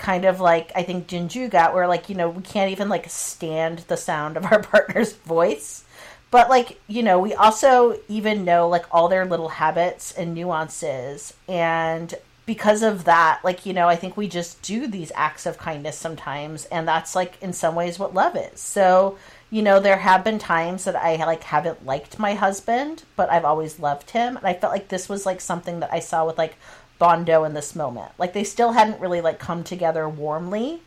kind 0.00 0.24
of 0.24 0.40
like 0.40 0.72
I 0.74 0.82
think 0.82 1.06
Jinju 1.06 1.50
got 1.50 1.74
where 1.74 1.86
like, 1.86 2.08
you 2.08 2.16
know, 2.16 2.30
we 2.30 2.42
can't 2.42 2.72
even 2.72 2.88
like 2.88 3.08
stand 3.08 3.80
the 3.86 3.96
sound 3.96 4.36
of 4.36 4.44
our 4.50 4.62
partner's 4.62 5.12
voice. 5.12 5.84
But 6.32 6.48
like, 6.48 6.80
you 6.88 7.02
know, 7.02 7.18
we 7.18 7.34
also 7.34 8.00
even 8.08 8.44
know 8.44 8.68
like 8.68 8.86
all 8.90 9.08
their 9.08 9.24
little 9.24 9.48
habits 9.48 10.12
and 10.12 10.34
nuances 10.34 11.34
and 11.48 12.14
because 12.46 12.82
of 12.82 13.04
that, 13.04 13.40
like, 13.44 13.64
you 13.64 13.72
know, 13.72 13.88
I 13.88 13.94
think 13.94 14.16
we 14.16 14.26
just 14.26 14.60
do 14.62 14.88
these 14.88 15.12
acts 15.14 15.46
of 15.46 15.56
kindness 15.56 15.96
sometimes 15.96 16.64
and 16.66 16.86
that's 16.88 17.14
like 17.14 17.40
in 17.40 17.52
some 17.52 17.76
ways 17.76 17.98
what 17.98 18.14
love 18.14 18.36
is. 18.36 18.60
So, 18.60 19.18
you 19.50 19.62
know, 19.62 19.80
there 19.80 19.98
have 19.98 20.24
been 20.24 20.38
times 20.38 20.84
that 20.84 20.96
I 20.96 21.16
like 21.16 21.42
haven't 21.42 21.84
liked 21.84 22.18
my 22.18 22.34
husband, 22.34 23.04
but 23.16 23.30
I've 23.30 23.44
always 23.44 23.80
loved 23.80 24.10
him. 24.10 24.36
And 24.36 24.46
I 24.46 24.54
felt 24.54 24.72
like 24.72 24.88
this 24.88 25.08
was 25.08 25.26
like 25.26 25.40
something 25.40 25.80
that 25.80 25.92
I 25.92 25.98
saw 26.00 26.24
with 26.24 26.38
like 26.38 26.56
Bondo 27.00 27.42
in 27.42 27.54
this 27.54 27.74
moment. 27.74 28.12
Like 28.16 28.32
they 28.32 28.44
still 28.44 28.70
hadn't 28.72 29.00
really 29.00 29.20
like 29.20 29.40
come 29.40 29.64
together 29.64 30.08
warmly. 30.08 30.82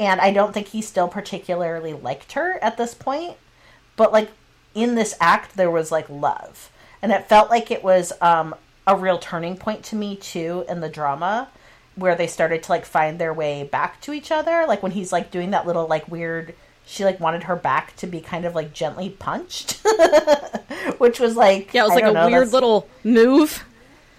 And 0.00 0.20
I 0.20 0.32
don't 0.32 0.52
think 0.52 0.68
he 0.68 0.82
still 0.82 1.06
particularly 1.06 1.92
liked 1.92 2.32
her 2.32 2.58
at 2.62 2.76
this 2.76 2.94
point. 2.94 3.36
But 3.94 4.12
like 4.12 4.30
in 4.74 4.96
this 4.96 5.14
act 5.20 5.56
there 5.56 5.70
was 5.70 5.92
like 5.92 6.10
love. 6.10 6.72
And 7.02 7.12
it 7.12 7.28
felt 7.28 7.48
like 7.50 7.70
it 7.70 7.84
was 7.84 8.12
um 8.20 8.56
a 8.86 8.96
real 8.96 9.18
turning 9.18 9.56
point 9.56 9.84
to 9.84 9.94
me 9.96 10.16
too 10.16 10.64
in 10.68 10.80
the 10.80 10.88
drama. 10.88 11.48
where 11.96 12.14
they 12.14 12.26
started 12.26 12.62
to 12.62 12.72
like 12.72 12.86
find 12.86 13.18
their 13.18 13.34
way 13.34 13.62
back 13.62 14.00
to 14.00 14.12
each 14.12 14.32
other. 14.32 14.64
Like 14.66 14.82
when 14.82 14.92
he's 14.92 15.12
like 15.12 15.30
doing 15.30 15.50
that 15.52 15.66
little 15.66 15.86
like 15.86 16.08
weird. 16.08 16.54
She 16.86 17.04
like 17.04 17.20
wanted 17.20 17.44
her 17.44 17.54
back 17.54 17.94
to 17.96 18.06
be 18.08 18.20
kind 18.20 18.44
of 18.44 18.54
like 18.56 18.72
gently 18.72 19.10
punched, 19.10 19.80
which 20.98 21.20
was 21.20 21.36
like 21.36 21.72
Yeah, 21.74 21.82
it 21.82 21.88
was 21.88 21.92
I 21.92 21.94
like 21.96 22.04
a 22.04 22.12
know, 22.12 22.26
weird 22.26 22.48
that's- 22.48 22.52
little 22.52 22.88
move. 23.04 23.64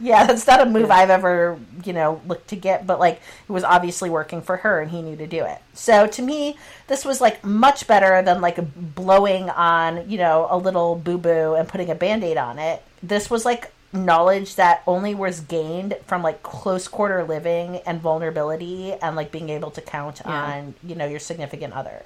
Yeah, 0.01 0.25
that's 0.25 0.47
not 0.47 0.61
a 0.61 0.65
move 0.65 0.89
I've 0.91 1.09
ever, 1.09 1.59
you 1.85 1.93
know, 1.93 2.21
looked 2.27 2.47
to 2.49 2.55
get, 2.55 2.87
but 2.87 2.99
like 2.99 3.21
it 3.47 3.51
was 3.51 3.63
obviously 3.63 4.09
working 4.09 4.41
for 4.41 4.57
her 4.57 4.81
and 4.81 4.91
he 4.91 5.01
knew 5.01 5.15
to 5.15 5.27
do 5.27 5.45
it. 5.45 5.59
So 5.73 6.07
to 6.07 6.21
me, 6.21 6.57
this 6.87 7.05
was 7.05 7.21
like 7.21 7.43
much 7.43 7.87
better 7.87 8.21
than 8.21 8.41
like 8.41 8.59
blowing 8.95 9.49
on, 9.49 10.09
you 10.09 10.17
know, 10.17 10.47
a 10.49 10.57
little 10.57 10.95
boo 10.95 11.17
boo 11.17 11.53
and 11.55 11.67
putting 11.67 11.89
a 11.89 11.95
band 11.95 12.23
aid 12.23 12.37
on 12.37 12.59
it. 12.59 12.83
This 13.03 13.29
was 13.29 13.45
like 13.45 13.71
knowledge 13.93 14.55
that 14.55 14.81
only 14.87 15.13
was 15.13 15.41
gained 15.41 15.97
from 16.07 16.23
like 16.23 16.41
close 16.43 16.87
quarter 16.87 17.23
living 17.23 17.77
and 17.85 17.99
vulnerability 18.01 18.93
and 18.93 19.15
like 19.15 19.31
being 19.31 19.49
able 19.49 19.69
to 19.71 19.81
count 19.81 20.21
Yeah. 20.25 20.31
on, 20.31 20.73
you 20.83 20.95
know, 20.95 21.05
your 21.05 21.19
significant 21.19 21.73
other. 21.73 22.03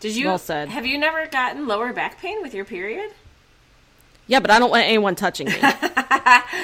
Did 0.00 0.14
you? 0.14 0.26
Well 0.26 0.38
said. 0.38 0.68
Have 0.68 0.86
you 0.86 0.98
never 0.98 1.26
gotten 1.26 1.66
lower 1.66 1.92
back 1.92 2.20
pain 2.20 2.42
with 2.42 2.54
your 2.54 2.64
period? 2.64 3.10
Yeah, 4.26 4.40
but 4.40 4.50
I 4.50 4.58
don't 4.58 4.70
want 4.70 4.84
anyone 4.84 5.14
touching 5.14 5.46
me. 5.48 5.60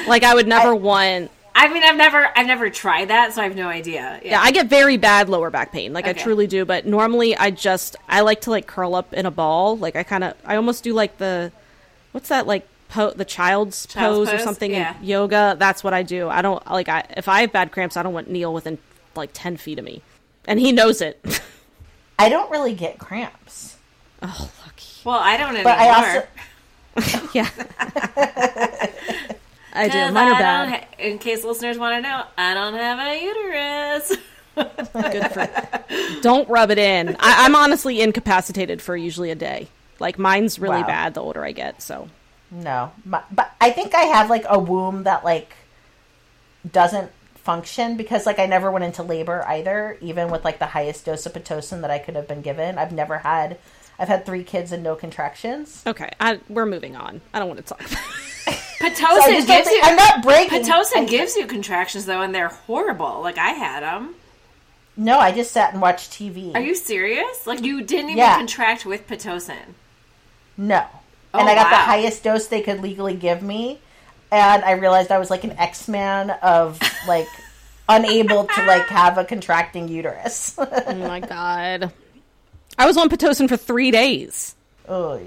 like 0.07 0.23
I 0.25 0.33
would 0.35 0.49
never 0.49 0.75
want. 0.75 1.31
I 1.55 1.69
mean, 1.73 1.83
I've 1.85 1.97
never, 1.97 2.29
I've 2.35 2.47
never 2.47 2.71
tried 2.71 3.09
that, 3.09 3.35
so 3.35 3.43
I 3.43 3.45
have 3.45 3.55
no 3.55 3.69
idea. 3.69 4.21
Yeah, 4.25 4.41
I 4.41 4.51
get 4.53 4.67
very 4.69 4.97
bad 4.97 5.29
lower 5.29 5.51
back 5.51 5.71
pain. 5.71 5.93
Like 5.93 6.07
I 6.07 6.13
truly 6.13 6.47
do. 6.47 6.65
But 6.65 6.87
normally, 6.87 7.37
I 7.37 7.51
just 7.51 7.95
I 8.09 8.23
like 8.23 8.41
to 8.43 8.51
like 8.51 8.67
curl 8.67 8.95
up 8.95 9.13
in 9.13 9.27
a 9.27 9.31
ball. 9.31 9.77
Like 9.77 9.95
I 9.95 10.03
kind 10.03 10.25
of 10.25 10.35
I 10.45 10.57
almost 10.57 10.83
do 10.83 10.93
like 10.93 11.19
the 11.19 11.53
what's 12.13 12.31
that 12.31 12.47
like 12.47 12.67
po- 12.89 13.13
the 13.13 13.25
child's, 13.25 13.87
Child's 13.87 14.31
pose, 14.31 14.41
or 14.41 14.43
something 14.43 14.71
Yeah. 14.73 14.99
in 14.99 15.05
yoga. 15.05 15.57
That's 15.59 15.85
what 15.85 15.95
I 15.95 16.03
do. 16.03 16.29
I 16.29 16.43
don't 16.43 16.65
like 16.69 16.89
I 16.89 17.05
if 17.17 17.29
I 17.29 17.43
have 17.43 17.53
bad 17.53 17.71
cramps, 17.71 17.97
I 17.97 18.03
don't 18.03 18.15
want 18.15 18.29
Neil 18.31 18.53
within 18.53 18.79
like 19.15 19.31
ten 19.33 19.57
feet 19.57 19.79
of 19.79 19.85
me, 19.85 20.03
and 20.47 20.59
he 20.59 20.73
knows 20.73 21.01
it. 21.01 21.21
I 22.19 22.29
don't 22.29 22.51
really 22.51 22.75
get 22.75 22.99
cramps. 22.99 23.77
oh, 24.23 24.51
lucky. 24.67 25.01
Well, 25.05 25.19
I 25.19 25.37
don't 25.37 25.55
anymore. 25.55 25.65
But 25.65 25.79
I 25.79 25.89
also 25.91 26.27
Yeah. 27.35 27.49
I 29.75 29.89
do. 29.89 29.93
'Cause 29.93 30.13
Mine 30.13 30.29
are 30.29 30.39
bad. 30.39 30.65
don't 30.67 30.73
ha- 30.81 30.87
in 30.99 31.19
case 31.19 31.45
listeners 31.45 31.79
want 31.79 31.97
to 31.97 32.03
know, 32.03 32.25
I 32.37 32.53
don't 32.55 32.75
have 32.75 32.99
a 32.99 33.25
uterus. 33.25 34.17
Good 34.93 35.33
for. 35.33 36.21
Don't 36.21 36.47
rub 36.49 36.71
it 36.71 36.79
in. 36.79 37.17
I, 37.19 37.47
I'm 37.47 37.57
honestly 37.57 38.03
incapacitated 38.03 38.83
for 38.83 38.95
usually 38.97 39.31
a 39.31 39.35
day. 39.35 39.69
Like 39.99 40.19
mine's 40.19 40.59
really 40.59 40.83
Wow. 40.83 40.87
bad 40.89 41.15
the 41.15 41.23
older 41.23 41.43
I 41.45 41.53
get. 41.53 41.81
So 41.81 42.09
No, 42.51 42.93
my, 43.07 43.23
but 43.31 43.51
I 43.61 43.71
think 43.71 43.95
I 43.95 44.03
have 44.03 44.29
like 44.29 44.45
a 44.49 44.59
womb 44.59 45.05
that 45.05 45.25
like 45.25 45.55
doesn't 46.71 47.11
function 47.37 47.97
because 47.97 48.27
like 48.27 48.39
I 48.39 48.45
never 48.47 48.71
went 48.71 48.85
into 48.85 49.03
labor 49.03 49.43
either, 49.49 49.97
even 50.03 50.31
with 50.31 50.45
like 50.45 50.59
the 50.59 50.67
highest 50.67 51.07
dose 51.07 51.25
of 51.25 51.33
pitocin 51.33 51.81
that 51.81 51.91
I 51.91 51.99
could 51.99 52.15
have 52.15 52.29
been 52.29 52.43
given. 52.43 52.77
I've 52.79 52.93
never 52.93 53.19
had. 53.19 53.57
I've 54.03 54.09
had 54.09 54.27
three 54.27 54.43
kids 54.43 54.73
and 54.73 54.83
no 54.83 54.97
contractions. 54.97 55.83
okay, 55.87 56.11
I, 56.21 56.41
we're 56.49 56.67
moving 56.67 56.97
on. 56.97 57.21
I 57.33 57.39
don't 57.39 57.47
want 57.49 57.65
to 57.65 57.75
talk. 57.75 57.81
Pitocin 58.83 58.97
So 58.99 59.07
I 59.07 59.31
just 59.31 59.47
don't 59.47 59.59
gives 59.59 59.71
you 59.71 59.81
I'm 59.85 59.95
not 59.95 60.23
breaking. 60.25 60.63
Pitocin 60.65 60.97
I- 60.97 61.05
gives 61.05 61.37
you 61.37 61.47
contractions 61.47 62.05
though, 62.07 62.21
and 62.21 62.35
they're 62.35 62.49
horrible. 62.49 63.21
Like 63.23 63.39
I 63.39 63.51
had 63.51 63.85
them. 63.85 64.17
No, 64.97 65.19
I 65.21 65.31
just 65.31 65.53
sat 65.53 65.73
and 65.73 65.81
watched 65.81 66.11
TV. 66.11 66.53
Are 66.55 66.61
you 66.61 66.75
serious? 66.75 67.47
Like 67.47 67.63
you 67.63 67.83
didn't 67.83 68.07
even 68.11 68.19
Yeah. 68.19 68.37
contract 68.37 68.85
with 68.85 69.07
pitocin? 69.07 69.57
No. 70.57 70.85
Oh, 71.33 71.39
and 71.39 71.49
I 71.49 71.55
got 71.55 71.71
the 71.71 71.77
highest 71.77 72.25
dose 72.25 72.49
they 72.49 72.61
could 72.61 72.81
legally 72.83 73.15
give 73.15 73.41
me, 73.41 73.79
and 74.33 74.65
I 74.65 74.73
realized 74.73 75.11
I 75.13 75.19
was 75.19 75.31
like 75.31 75.45
an 75.45 75.53
X 75.53 75.87
Man 75.89 76.31
of 76.43 76.79
like 77.07 77.29
unable 77.89 78.45
to 78.45 78.65
like 78.67 78.89
have 78.89 79.17
a 79.17 79.25
contracting 79.25 79.87
uterus. 79.89 80.57
oh 80.59 80.95
my 80.97 81.21
god. 81.21 81.93
I 82.79 82.87
was 82.87 82.97
on 82.97 83.09
pitocin 83.09 83.49
for 83.49 83.57
three 83.57 83.91
days. 83.91 84.55
Oy. 84.89 85.27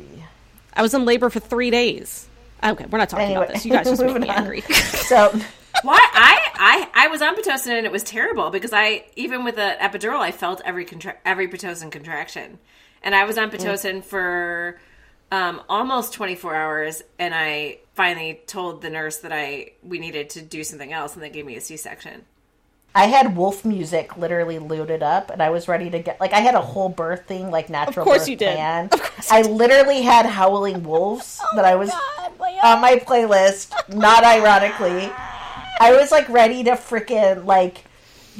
I 0.73 0.81
was 0.81 0.93
in 0.93 1.05
labor 1.05 1.29
for 1.29 1.39
three 1.39 1.69
days. 1.69 2.27
Okay, 2.63 2.85
we're 2.89 2.97
not 2.97 3.09
talking 3.09 3.25
Anyway, 3.27 3.43
about 3.43 3.53
this. 3.53 3.65
You 3.65 3.71
guys 3.71 3.85
just 3.87 4.01
make 4.01 4.07
moving 4.07 4.23
me 4.23 4.29
on. 4.29 4.37
angry. 4.37 4.61
So 5.05 5.29
Why? 5.83 5.99
I, 6.13 6.89
I 6.95 7.05
I 7.05 7.07
was 7.09 7.21
on 7.21 7.35
pitocin 7.35 7.77
and 7.77 7.85
it 7.85 7.91
was 7.91 8.01
terrible 8.03 8.49
because 8.49 8.73
I 8.73 9.05
even 9.15 9.43
with 9.43 9.55
the 9.55 9.75
epidural 9.79 10.19
I 10.19 10.31
felt 10.31 10.61
every 10.65 10.83
contra- 10.85 11.17
every 11.23 11.47
pitocin 11.47 11.91
contraction, 11.91 12.57
and 13.03 13.13
I 13.13 13.25
was 13.25 13.37
on 13.37 13.51
pitocin 13.51 14.03
for 14.03 14.79
um, 15.31 15.61
almost 15.69 16.13
24 16.13 16.55
hours, 16.55 17.03
and 17.19 17.35
I 17.35 17.79
finally 17.93 18.41
told 18.47 18.81
the 18.81 18.89
nurse 18.89 19.17
that 19.17 19.31
I 19.31 19.73
we 19.83 19.99
needed 19.99 20.31
to 20.31 20.41
do 20.41 20.63
something 20.63 20.91
else, 20.91 21.13
and 21.13 21.21
they 21.21 21.29
gave 21.29 21.45
me 21.45 21.55
a 21.55 21.61
C 21.61 21.77
section. 21.77 22.25
I 22.95 23.07
had 23.07 23.35
wolf 23.35 23.65
music 23.65 24.15
literally 24.15 24.57
loaded 24.57 25.03
up, 25.03 25.29
and 25.29 25.43
I 25.43 25.49
was 25.49 25.67
ready 25.67 25.89
to 25.89 25.99
get 25.99 26.17
like 26.21 26.31
I 26.31 26.39
had 26.39 26.55
a 26.55 26.61
whole 26.61 26.87
birth 26.87 27.25
thing 27.27 27.51
like 27.51 27.69
natural. 27.69 28.05
course 28.05 28.19
birth 28.19 28.29
you 28.29 28.35
did. 28.37 28.55
plan. 28.55 28.85
Of 28.85 29.01
course 29.01 29.31
you 29.31 29.37
I 29.37 29.41
literally 29.41 30.01
had 30.01 30.25
howling 30.25 30.81
wolves 30.83 31.41
Oh 31.51 31.55
that 31.57 31.65
I 31.65 31.75
was 31.75 31.91
on 32.63 32.79
my 32.79 32.95
playlist. 33.05 33.73
Not 33.93 34.23
ironically, 34.23 35.11
I 35.79 35.91
was 35.91 36.09
like 36.09 36.29
ready 36.29 36.63
to 36.63 36.71
freaking 36.71 37.43
like 37.43 37.83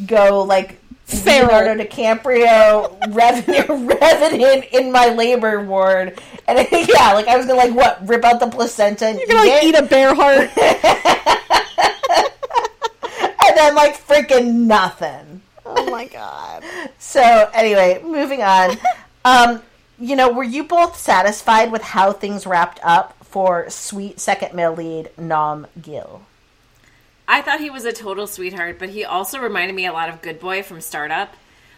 go 0.06 0.44
like 0.44 0.80
Feral. 1.04 1.48
Leonardo 1.48 1.84
DiCaprio 1.84 2.98
Revenant, 3.14 3.70
Revenant 4.02 4.66
in 4.72 4.90
my 4.90 5.10
labor 5.10 5.64
ward, 5.66 6.18
and 6.48 6.58
yeah, 6.72 7.12
like 7.12 7.28
I 7.28 7.36
was 7.36 7.46
gonna 7.46 7.58
like 7.58 7.76
what 7.76 8.08
rip 8.08 8.24
out 8.24 8.40
the 8.40 8.48
placenta 8.48 9.08
and 9.08 9.20
You're 9.20 9.28
gonna 9.28 9.50
like 9.50 9.64
eat 9.64 9.76
eat 9.76 9.78
a 9.78 9.84
bear 9.84 10.16
heart. 10.16 10.50
And 13.56 13.68
then 13.68 13.76
like 13.76 13.98
freaking 13.98 14.54
nothing. 14.66 15.42
oh 15.66 15.90
my 15.90 16.06
god. 16.06 16.64
So 17.00 17.22
anyway, 17.54 18.02
moving 18.04 18.42
on. 18.42 18.78
Um, 19.24 19.62
you 19.98 20.16
know, 20.16 20.32
were 20.32 20.44
you 20.44 20.66
both 20.66 20.98
satisfied 20.98 21.72
with 21.72 21.82
how 21.82 22.12
things 22.12 22.46
wrapped 22.46 22.80
up 22.84 23.16
for 23.24 23.70
sweet 23.70 24.20
second 24.20 24.54
male 24.54 24.74
lead 24.74 25.12
Nam 25.18 25.68
Gill? 25.82 26.24
I 27.28 27.42
thought 27.42 27.62
he 27.62 27.70
was 27.70 27.86
a 27.86 27.94
total 27.94 28.28
sweetheart, 28.28 28.78
but 28.80 28.90
he 28.90 29.06
also 29.06 29.40
reminded 29.40 29.76
me 29.76 29.86
a 29.86 29.94
lot 29.94 30.10
of 30.10 30.22
Good 30.22 30.40
Boy 30.40 30.62
from 30.62 30.82
Startup. 30.82 31.34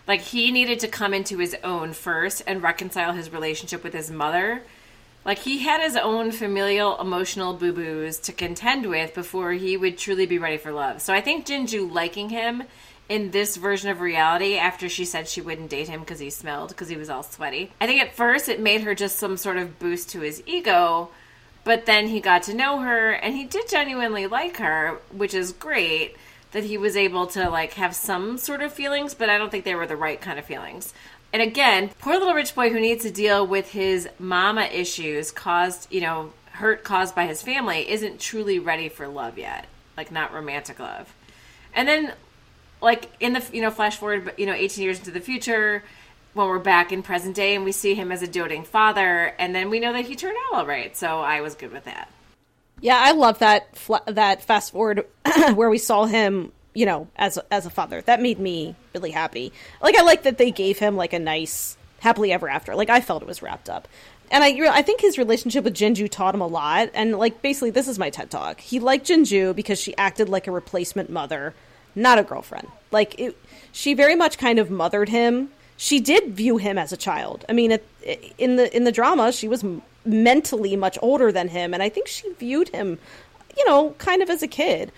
Like 0.08 0.22
he 0.22 0.52
needed 0.52 0.80
to 0.80 0.88
come 0.88 1.14
into 1.14 1.38
his 1.38 1.56
own 1.64 1.94
first 1.94 2.42
and 2.48 2.64
reconcile 2.64 3.14
his 3.14 3.32
relationship 3.32 3.84
with 3.84 3.94
his 3.94 4.10
mother. 4.10 4.64
Like 5.28 5.40
he 5.40 5.58
had 5.58 5.82
his 5.82 5.98
own 5.98 6.32
familial 6.32 6.98
emotional 7.02 7.54
boo 7.54 7.74
boos 7.74 8.18
to 8.20 8.32
contend 8.32 8.86
with 8.86 9.14
before 9.14 9.52
he 9.52 9.76
would 9.76 9.98
truly 9.98 10.26
be 10.26 10.40
ready 10.40 10.56
for 10.56 10.72
love. 10.72 11.02
So 11.02 11.14
I 11.14 11.20
think 11.20 11.46
Jinju 11.46 11.92
liking 11.92 12.30
him 12.30 12.64
in 13.10 13.32
this 13.32 13.58
version 13.58 13.90
of 13.90 14.00
reality 14.00 14.56
after 14.56 14.88
she 14.88 15.04
said 15.04 15.28
she 15.28 15.42
wouldn't 15.42 15.70
date 15.70 15.90
him 15.90 16.00
because 16.00 16.20
he 16.20 16.30
smelled 16.30 16.70
because 16.70 16.88
he 16.88 16.96
was 16.96 17.10
all 17.10 17.24
sweaty. 17.24 17.74
I 17.82 17.88
think 17.88 18.02
at 18.02 18.16
first 18.16 18.48
it 18.48 18.62
made 18.62 18.82
her 18.82 18.96
just 18.96 19.20
some 19.20 19.36
sort 19.36 19.58
of 19.58 19.80
boost 19.80 20.10
to 20.12 20.22
his 20.22 20.42
ego, 20.46 21.10
but 21.66 21.86
then 21.86 22.08
he 22.08 22.22
got 22.22 22.44
to 22.44 22.54
know 22.54 22.80
her 22.80 23.12
and 23.12 23.36
he 23.36 23.44
did 23.44 23.68
genuinely 23.68 24.28
like 24.28 24.56
her, 24.58 25.02
which 25.12 25.34
is 25.34 25.52
great 25.52 26.16
that 26.52 26.64
he 26.64 26.78
was 26.78 26.96
able 26.96 27.28
to 27.28 27.50
like 27.50 27.74
have 27.74 27.94
some 27.94 28.38
sort 28.38 28.62
of 28.62 28.72
feelings, 28.72 29.14
but 29.14 29.30
I 29.30 29.38
don't 29.38 29.52
think 29.52 29.66
they 29.66 29.76
were 29.76 29.88
the 29.88 29.98
right 29.98 30.20
kind 30.20 30.40
of 30.40 30.46
feelings. 30.46 30.94
And 31.34 31.42
again, 31.42 31.92
poor 32.00 32.14
little 32.14 32.34
rich 32.34 32.56
boy 32.56 32.70
who 32.70 32.80
needs 32.80 33.04
to 33.04 33.12
deal 33.12 33.46
with 33.46 33.72
his 33.72 34.08
mama 34.18 34.64
issues 34.64 35.32
caused, 35.32 35.92
you 35.92 36.02
know, 36.02 36.32
hurt 36.52 36.84
caused 36.84 37.14
by 37.14 37.28
his 37.28 37.42
family 37.42 37.90
isn't 37.90 38.20
truly 38.20 38.60
ready 38.60 38.90
for 38.90 39.08
love 39.08 39.38
yet. 39.38 39.66
Like 39.96 40.12
not 40.12 40.34
romantic 40.34 40.80
love. 40.80 41.14
And 41.74 41.88
then 41.88 42.14
like 42.82 43.10
in 43.20 43.34
the 43.34 43.44
you 43.52 43.62
know 43.62 43.72
flash 43.72 43.98
forward 43.98 44.34
you 44.38 44.46
know 44.46 44.54
18 44.54 44.84
years 44.84 45.00
into 45.00 45.12
the 45.12 45.20
future 45.20 45.84
when 46.34 46.48
we're 46.48 46.60
back 46.60 46.92
in 46.92 47.02
present 47.02 47.36
day 47.36 47.56
and 47.56 47.64
we 47.66 47.72
see 47.72 47.96
him 47.96 48.12
as 48.12 48.22
a 48.22 48.28
doting 48.28 48.64
father 48.64 49.34
and 49.40 49.56
then 49.56 49.72
we 49.72 49.80
know 49.80 49.92
that 49.94 50.06
he 50.06 50.16
turned 50.16 50.38
out 50.48 50.60
all 50.60 50.66
right 50.66 50.96
so 50.96 51.20
i 51.20 51.42
was 51.42 51.56
good 51.56 51.72
with 51.72 51.86
that 51.86 52.12
Yeah, 52.80 53.00
I 53.00 53.14
love 53.14 53.40
that 53.40 53.76
fla- 53.76 54.04
that 54.06 54.44
fast 54.44 54.72
forward 54.72 55.08
where 55.56 55.70
we 55.70 55.80
saw 55.80 56.06
him, 56.06 56.52
you 56.78 56.86
know, 56.86 57.08
as 57.16 57.40
as 57.50 57.66
a 57.66 57.72
father. 57.72 58.02
That 58.02 58.22
made 58.22 58.38
me 58.38 58.76
really 58.94 59.10
happy. 59.10 59.52
Like 59.82 59.98
I 59.98 60.04
like 60.04 60.22
that 60.24 60.38
they 60.38 60.52
gave 60.52 60.78
him 60.78 60.96
like 60.96 61.12
a 61.12 61.18
nice 61.18 61.76
happily 62.02 62.32
ever 62.32 62.48
after. 62.48 62.76
Like 62.76 62.92
I 62.92 63.02
felt 63.02 63.24
it 63.24 63.28
was 63.28 63.42
wrapped 63.42 63.68
up. 63.68 63.88
And 64.30 64.44
I 64.44 64.50
I 64.72 64.84
think 64.84 65.02
his 65.02 65.18
relationship 65.18 65.64
with 65.64 65.74
Jinju 65.74 66.08
taught 66.12 66.36
him 66.36 66.42
a 66.42 66.46
lot 66.46 66.92
and 66.94 67.18
like 67.18 67.42
basically 67.42 67.72
this 67.72 67.88
is 67.88 67.98
my 67.98 68.12
TED 68.12 68.30
talk. 68.30 68.60
He 68.60 68.80
liked 68.80 69.08
Jinju 69.08 69.56
because 69.56 69.82
she 69.82 69.98
acted 69.98 70.30
like 70.30 70.46
a 70.46 70.52
replacement 70.52 71.10
mother, 71.10 71.56
not 71.96 72.20
a 72.20 72.24
girlfriend. 72.24 72.68
Like 72.92 73.20
it, 73.20 73.36
she 73.72 73.96
very 73.96 74.16
much 74.16 74.38
kind 74.38 74.60
of 74.60 74.70
mothered 74.70 75.10
him. 75.10 75.50
She 75.78 76.00
did 76.00 76.36
view 76.36 76.58
him 76.58 76.78
as 76.78 76.92
a 76.92 76.98
child. 76.98 77.44
I 77.50 77.54
mean, 77.54 77.72
it, 77.72 77.88
in 78.38 78.56
the 78.58 78.76
in 78.76 78.84
the 78.84 78.92
drama, 78.92 79.32
she 79.32 79.48
was 79.48 79.66
mentally 80.06 80.76
much 80.76 81.00
older 81.02 81.32
than 81.32 81.48
him, 81.48 81.74
and 81.74 81.82
I 81.82 81.90
think 81.90 82.08
she 82.08 82.32
viewed 82.34 82.70
him, 82.70 83.00
you 83.58 83.66
know, 83.66 83.96
kind 83.98 84.22
of 84.22 84.30
as 84.30 84.44
a 84.44 84.48
kid. 84.48 84.92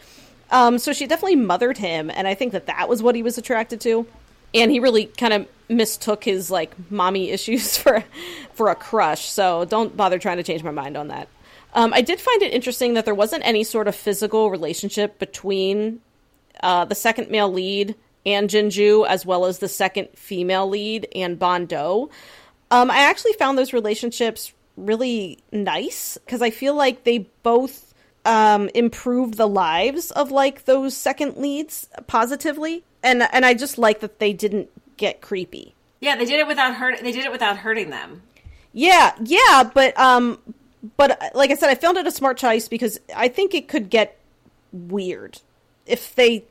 Um, 0.51 0.79
so 0.79 0.93
she 0.93 1.05
definitely 1.05 1.35
mothered 1.35 1.77
him, 1.77 2.09
and 2.09 2.27
I 2.27 2.33
think 2.33 2.53
that 2.53 2.65
that 2.67 2.89
was 2.89 3.03
what 3.03 3.15
he 3.15 3.23
was 3.23 3.37
attracted 3.37 3.81
to. 3.81 4.05
And 4.53 4.71
he 4.71 4.79
really 4.79 5.05
kind 5.05 5.33
of 5.33 5.47
mistook 5.69 6.23
his 6.23 6.49
like 6.49 6.73
mommy 6.91 7.29
issues 7.31 7.77
for 7.77 8.03
for 8.53 8.69
a 8.69 8.75
crush. 8.75 9.29
So 9.29 9.65
don't 9.65 9.95
bother 9.95 10.19
trying 10.19 10.37
to 10.37 10.43
change 10.43 10.63
my 10.63 10.71
mind 10.71 10.97
on 10.97 11.09
that. 11.09 11.27
Um, 11.73 11.93
I 11.93 12.01
did 12.01 12.19
find 12.19 12.41
it 12.41 12.51
interesting 12.51 12.95
that 12.95 13.05
there 13.05 13.15
wasn't 13.15 13.45
any 13.45 13.63
sort 13.63 13.87
of 13.87 13.95
physical 13.95 14.49
relationship 14.49 15.19
between 15.19 16.01
uh, 16.63 16.85
the 16.85 16.95
second 16.95 17.29
male 17.29 17.51
lead 17.51 17.95
and 18.25 18.49
Jinju, 18.49 19.07
as 19.07 19.25
well 19.25 19.45
as 19.45 19.59
the 19.59 19.67
second 19.67 20.09
female 20.15 20.67
lead 20.67 21.07
and 21.13 21.37
Bondo. 21.37 22.09
Um, 22.71 22.91
I 22.91 22.99
actually 23.01 23.33
found 23.33 23.57
those 23.57 23.71
relationships 23.71 24.51
really 24.77 25.39
nice 25.51 26.17
because 26.17 26.41
I 26.41 26.49
feel 26.49 26.73
like 26.73 27.03
they 27.03 27.19
both 27.43 27.88
um, 28.29 28.69
improved 28.75 29.35
the 29.35 29.47
lives 29.47 30.11
of 30.11 30.29
like 30.29 30.65
those 30.65 30.95
second 30.95 31.37
leads 31.37 31.89
positively, 32.05 32.83
and 33.01 33.27
and 33.33 33.43
I 33.43 33.55
just 33.55 33.79
like 33.79 34.01
that 34.01 34.19
they 34.19 34.33
didn't 34.33 34.69
get 34.97 35.19
creepy. 35.19 35.73
Yeah, 35.99 36.15
they 36.15 36.25
did 36.25 36.39
it 36.39 36.45
without 36.45 36.75
hurt. 36.75 37.01
They 37.01 37.11
did 37.11 37.25
it 37.25 37.31
without 37.31 37.57
hurting 37.57 37.89
them. 37.89 38.21
Yeah, 38.71 39.15
yeah, 39.23 39.69
but 39.73 39.99
um, 39.99 40.37
but 40.95 41.19
like 41.33 41.49
I 41.49 41.55
said, 41.55 41.71
I 41.71 41.75
found 41.75 41.97
it 41.97 42.05
a 42.05 42.11
smart 42.11 42.37
choice 42.37 42.67
because 42.67 42.99
I 43.15 43.29
think 43.29 43.55
it 43.55 43.67
could 43.67 43.89
get 43.89 44.19
weird 44.71 45.41
if 45.87 46.13
they 46.13 46.45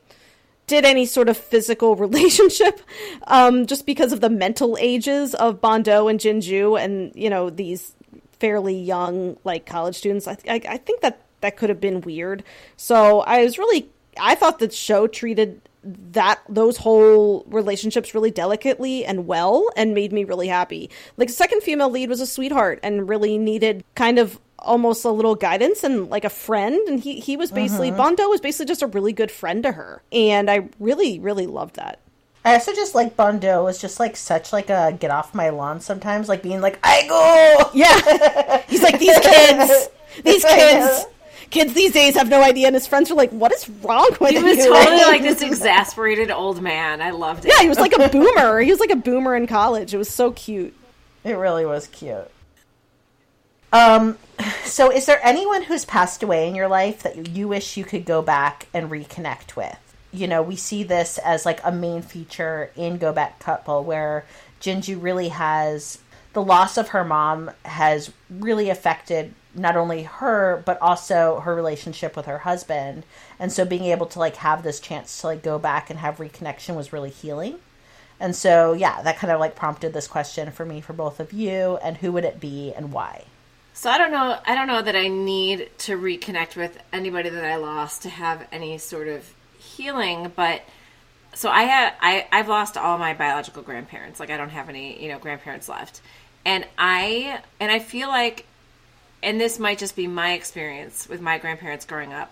did 0.67 0.83
any 0.83 1.05
sort 1.05 1.29
of 1.29 1.37
physical 1.37 1.95
relationship, 2.07 2.81
um, 3.25 3.67
just 3.67 3.85
because 3.85 4.11
of 4.11 4.19
the 4.19 4.29
mental 4.29 4.77
ages 4.81 5.33
of 5.33 5.61
Bondo 5.61 6.09
and 6.09 6.19
Jinju, 6.19 6.77
and 6.77 7.13
you 7.15 7.29
know 7.29 7.49
these 7.49 7.95
fairly 8.41 8.77
young 8.77 9.37
like 9.45 9.65
college 9.65 9.95
students. 9.95 10.27
I, 10.27 10.35
I, 10.49 10.61
I 10.67 10.77
think 10.77 10.99
that 10.99 11.21
that 11.41 11.57
could 11.57 11.69
have 11.69 11.81
been 11.81 12.01
weird. 12.01 12.43
So 12.77 13.21
I 13.21 13.43
was 13.43 13.57
really, 13.57 13.89
I 14.19 14.35
thought 14.35 14.59
the 14.59 14.69
show 14.69 15.07
treated 15.07 15.61
that 15.83 16.41
those 16.49 16.77
whole 16.77 17.45
relationships 17.47 18.13
really 18.13 18.31
delicately 18.31 19.05
and 19.05 19.25
well 19.27 19.69
and 19.77 19.93
made 19.93 20.11
me 20.11 20.23
really 20.23 20.47
happy. 20.47 20.89
Like 21.17 21.29
second 21.29 21.61
female 21.63 21.89
lead 21.89 22.09
was 22.09 22.19
a 22.19 22.27
sweetheart 22.27 22.79
and 22.83 23.07
really 23.07 23.37
needed 23.37 23.83
kind 23.95 24.19
of 24.19 24.39
almost 24.59 25.05
a 25.05 25.09
little 25.09 25.35
guidance 25.35 25.85
and 25.85 26.09
like 26.09 26.25
a 26.25 26.29
friend 26.29 26.75
and 26.89 26.99
he 26.99 27.21
he 27.21 27.37
was 27.37 27.49
basically 27.49 27.87
mm-hmm. 27.87 27.97
Bondo 27.97 28.27
was 28.27 28.41
basically 28.41 28.65
just 28.65 28.81
a 28.81 28.87
really 28.87 29.13
good 29.13 29.31
friend 29.31 29.63
to 29.63 29.71
her. 29.71 30.01
And 30.11 30.51
I 30.51 30.67
really 30.79 31.19
really 31.19 31.47
loved 31.47 31.77
that. 31.77 31.99
I 32.43 32.53
also 32.53 32.73
just 32.73 32.95
like 32.95 33.15
Bondo 33.15 33.63
was 33.63 33.79
just 33.79 33.99
like 33.99 34.17
such 34.17 34.51
like 34.51 34.69
a 34.69 34.95
get 34.99 35.11
off 35.11 35.33
my 35.33 35.49
lawn 35.49 35.79
sometimes, 35.79 36.27
like 36.27 36.41
being 36.41 36.61
like, 36.61 36.79
I 36.83 37.07
go 37.07 37.69
Yeah. 37.73 38.63
He's 38.67 38.83
like 38.83 38.99
these 38.99 39.17
kids. 39.19 39.89
These 40.25 40.43
kids. 40.43 41.05
Kids 41.49 41.73
these 41.73 41.91
days 41.91 42.15
have 42.15 42.29
no 42.29 42.43
idea 42.43 42.67
and 42.67 42.75
his 42.75 42.85
friends 42.85 43.09
are 43.09 43.15
like, 43.15 43.31
"What 43.31 43.51
is 43.51 43.67
wrong 43.69 44.15
with 44.19 44.33
you?" 44.33 44.39
He 44.39 44.43
was 44.43 44.57
you?" 44.57 44.73
totally 44.73 44.97
like 45.01 45.21
this 45.21 45.41
exasperated 45.43 46.31
old 46.31 46.61
man. 46.61 47.01
I 47.01 47.11
loved 47.11 47.45
it. 47.45 47.49
Yeah, 47.49 47.61
he 47.61 47.69
was 47.69 47.79
like 47.79 47.93
a 47.93 48.09
boomer. 48.11 48.59
He 48.59 48.71
was 48.71 48.79
like 48.79 48.91
a 48.91 48.95
boomer 48.95 49.35
in 49.35 49.47
college. 49.47 49.93
It 49.93 49.97
was 49.97 50.09
so 50.09 50.31
cute. 50.31 50.75
It 51.23 51.33
really 51.33 51.65
was 51.65 51.87
cute. 51.87 52.29
Um, 53.71 54.17
so 54.63 54.91
is 54.91 55.05
there 55.05 55.19
anyone 55.23 55.63
who's 55.63 55.85
passed 55.85 56.23
away 56.23 56.47
in 56.47 56.55
your 56.55 56.67
life 56.67 57.03
that 57.03 57.29
you 57.29 57.47
wish 57.47 57.77
you 57.77 57.83
could 57.83 58.05
go 58.05 58.21
back 58.21 58.67
and 58.73 58.89
reconnect 58.89 59.55
with? 59.55 59.77
You 60.11 60.27
know, 60.27 60.41
we 60.41 60.55
see 60.55 60.83
this 60.83 61.19
as 61.19 61.45
like 61.45 61.59
a 61.63 61.71
main 61.71 62.01
feature 62.01 62.71
in 62.75 62.97
Go 62.97 63.13
Back 63.13 63.39
Couple 63.39 63.83
where 63.83 64.25
Jinju 64.59 65.01
really 65.01 65.29
has 65.29 65.99
the 66.33 66.41
loss 66.41 66.77
of 66.77 66.89
her 66.89 67.03
mom 67.03 67.51
has 67.65 68.11
really 68.29 68.69
affected 68.69 69.33
not 69.55 69.75
only 69.75 70.03
her 70.03 70.61
but 70.65 70.81
also 70.81 71.39
her 71.41 71.55
relationship 71.55 72.15
with 72.15 72.25
her 72.25 72.39
husband. 72.39 73.03
And 73.39 73.51
so 73.51 73.65
being 73.65 73.85
able 73.85 74.05
to 74.07 74.19
like 74.19 74.37
have 74.37 74.63
this 74.63 74.79
chance 74.79 75.21
to 75.21 75.27
like 75.27 75.43
go 75.43 75.57
back 75.59 75.89
and 75.89 75.99
have 75.99 76.17
reconnection 76.17 76.75
was 76.75 76.93
really 76.93 77.09
healing. 77.09 77.59
And 78.19 78.35
so, 78.35 78.73
yeah, 78.73 79.01
that 79.01 79.17
kind 79.17 79.31
of 79.31 79.39
like 79.39 79.55
prompted 79.55 79.93
this 79.93 80.07
question 80.07 80.51
for 80.51 80.65
me 80.65 80.81
for 80.81 80.93
both 80.93 81.19
of 81.19 81.31
you. 81.31 81.77
And 81.81 81.97
who 81.97 82.11
would 82.11 82.25
it 82.25 82.39
be 82.39 82.73
and 82.73 82.91
why? 82.91 83.25
So 83.73 83.89
I 83.89 83.97
don't 83.97 84.11
know. 84.11 84.37
I 84.45 84.55
don't 84.55 84.67
know 84.67 84.81
that 84.81 84.95
I 84.95 85.07
need 85.07 85.69
to 85.79 85.97
reconnect 85.97 86.57
with 86.57 86.77
anybody 86.91 87.29
that 87.29 87.45
I 87.45 87.55
lost 87.55 88.01
to 88.01 88.09
have 88.09 88.45
any 88.51 88.77
sort 88.77 89.07
of 89.07 89.33
healing. 89.57 90.33
But 90.35 90.63
so 91.33 91.49
I 91.49 91.63
had 91.63 91.93
I 92.01 92.27
I've 92.31 92.49
lost 92.49 92.75
all 92.75 92.97
my 92.97 93.13
biological 93.13 93.63
grandparents. 93.63 94.19
Like 94.19 94.29
I 94.31 94.37
don't 94.37 94.49
have 94.49 94.67
any 94.67 95.01
you 95.01 95.09
know 95.09 95.17
grandparents 95.17 95.69
left, 95.69 96.01
and 96.43 96.65
I 96.77 97.39
and 97.61 97.71
I 97.71 97.79
feel 97.79 98.09
like, 98.09 98.45
and 99.21 99.39
this 99.39 99.59
might 99.59 99.77
just 99.77 99.95
be 99.95 100.07
my 100.07 100.33
experience 100.33 101.07
with 101.07 101.21
my 101.21 101.37
grandparents 101.37 101.85
growing 101.85 102.13
up, 102.13 102.31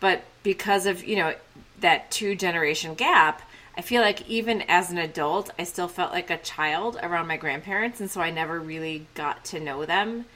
but 0.00 0.22
because 0.42 0.86
of 0.86 1.04
you 1.04 1.16
know 1.16 1.34
that 1.80 2.10
two 2.10 2.34
generation 2.34 2.94
gap. 2.94 3.42
I 3.76 3.80
feel 3.80 4.02
like 4.02 4.28
even 4.28 4.62
as 4.62 4.92
an 4.92 4.98
adult, 4.98 5.50
I 5.58 5.64
still 5.64 5.88
felt 5.88 6.12
like 6.12 6.30
a 6.30 6.38
child 6.38 6.96
around 7.02 7.26
my 7.26 7.36
grandparents, 7.36 8.00
and 8.00 8.08
so 8.08 8.20
I 8.20 8.30
never 8.30 8.60
really 8.60 9.06
got 9.14 9.44
to 9.46 9.58
know 9.58 9.84
them 9.84 10.26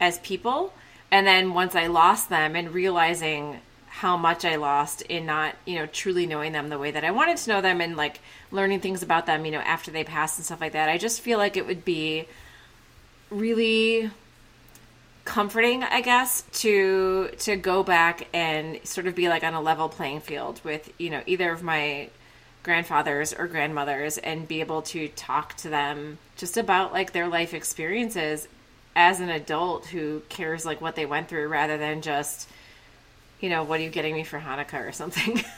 as 0.00 0.18
people. 0.18 0.72
And 1.10 1.26
then 1.26 1.54
once 1.54 1.74
I 1.74 1.86
lost 1.86 2.28
them 2.28 2.56
and 2.56 2.74
realizing 2.74 3.60
how 3.86 4.16
much 4.16 4.44
I 4.44 4.56
lost 4.56 5.02
in 5.02 5.26
not, 5.26 5.54
you 5.64 5.76
know, 5.76 5.86
truly 5.86 6.26
knowing 6.26 6.52
them 6.52 6.68
the 6.68 6.78
way 6.78 6.90
that 6.90 7.04
I 7.04 7.10
wanted 7.10 7.36
to 7.38 7.50
know 7.50 7.60
them 7.60 7.80
and 7.80 7.96
like 7.96 8.20
learning 8.50 8.80
things 8.80 9.02
about 9.02 9.26
them, 9.26 9.44
you 9.44 9.52
know, 9.52 9.58
after 9.58 9.90
they 9.90 10.04
passed 10.04 10.38
and 10.38 10.44
stuff 10.44 10.60
like 10.60 10.72
that, 10.72 10.88
I 10.88 10.98
just 10.98 11.20
feel 11.20 11.38
like 11.38 11.56
it 11.56 11.66
would 11.66 11.84
be 11.84 12.26
really 13.30 14.10
comforting, 15.28 15.84
I 15.84 16.00
guess, 16.00 16.42
to 16.62 17.28
to 17.40 17.56
go 17.56 17.82
back 17.82 18.28
and 18.32 18.80
sort 18.84 19.06
of 19.06 19.14
be 19.14 19.28
like 19.28 19.44
on 19.44 19.52
a 19.52 19.60
level 19.60 19.90
playing 19.90 20.20
field 20.20 20.58
with, 20.64 20.90
you 20.96 21.10
know, 21.10 21.22
either 21.26 21.52
of 21.52 21.62
my 21.62 22.08
grandfathers 22.62 23.34
or 23.34 23.46
grandmothers 23.46 24.16
and 24.16 24.48
be 24.48 24.60
able 24.60 24.80
to 24.82 25.08
talk 25.08 25.54
to 25.58 25.68
them 25.68 26.16
just 26.36 26.56
about 26.56 26.94
like 26.94 27.12
their 27.12 27.28
life 27.28 27.52
experiences 27.52 28.48
as 28.96 29.20
an 29.20 29.28
adult 29.28 29.86
who 29.86 30.22
cares 30.30 30.64
like 30.64 30.80
what 30.80 30.96
they 30.96 31.04
went 31.04 31.28
through 31.28 31.46
rather 31.46 31.76
than 31.76 32.00
just 32.00 32.48
you 33.38 33.50
know 33.50 33.62
what 33.62 33.80
are 33.80 33.82
you 33.82 33.90
getting 33.90 34.14
me 34.14 34.24
for 34.24 34.38
hanukkah 34.40 34.88
or 34.88 34.92
something? 34.92 35.42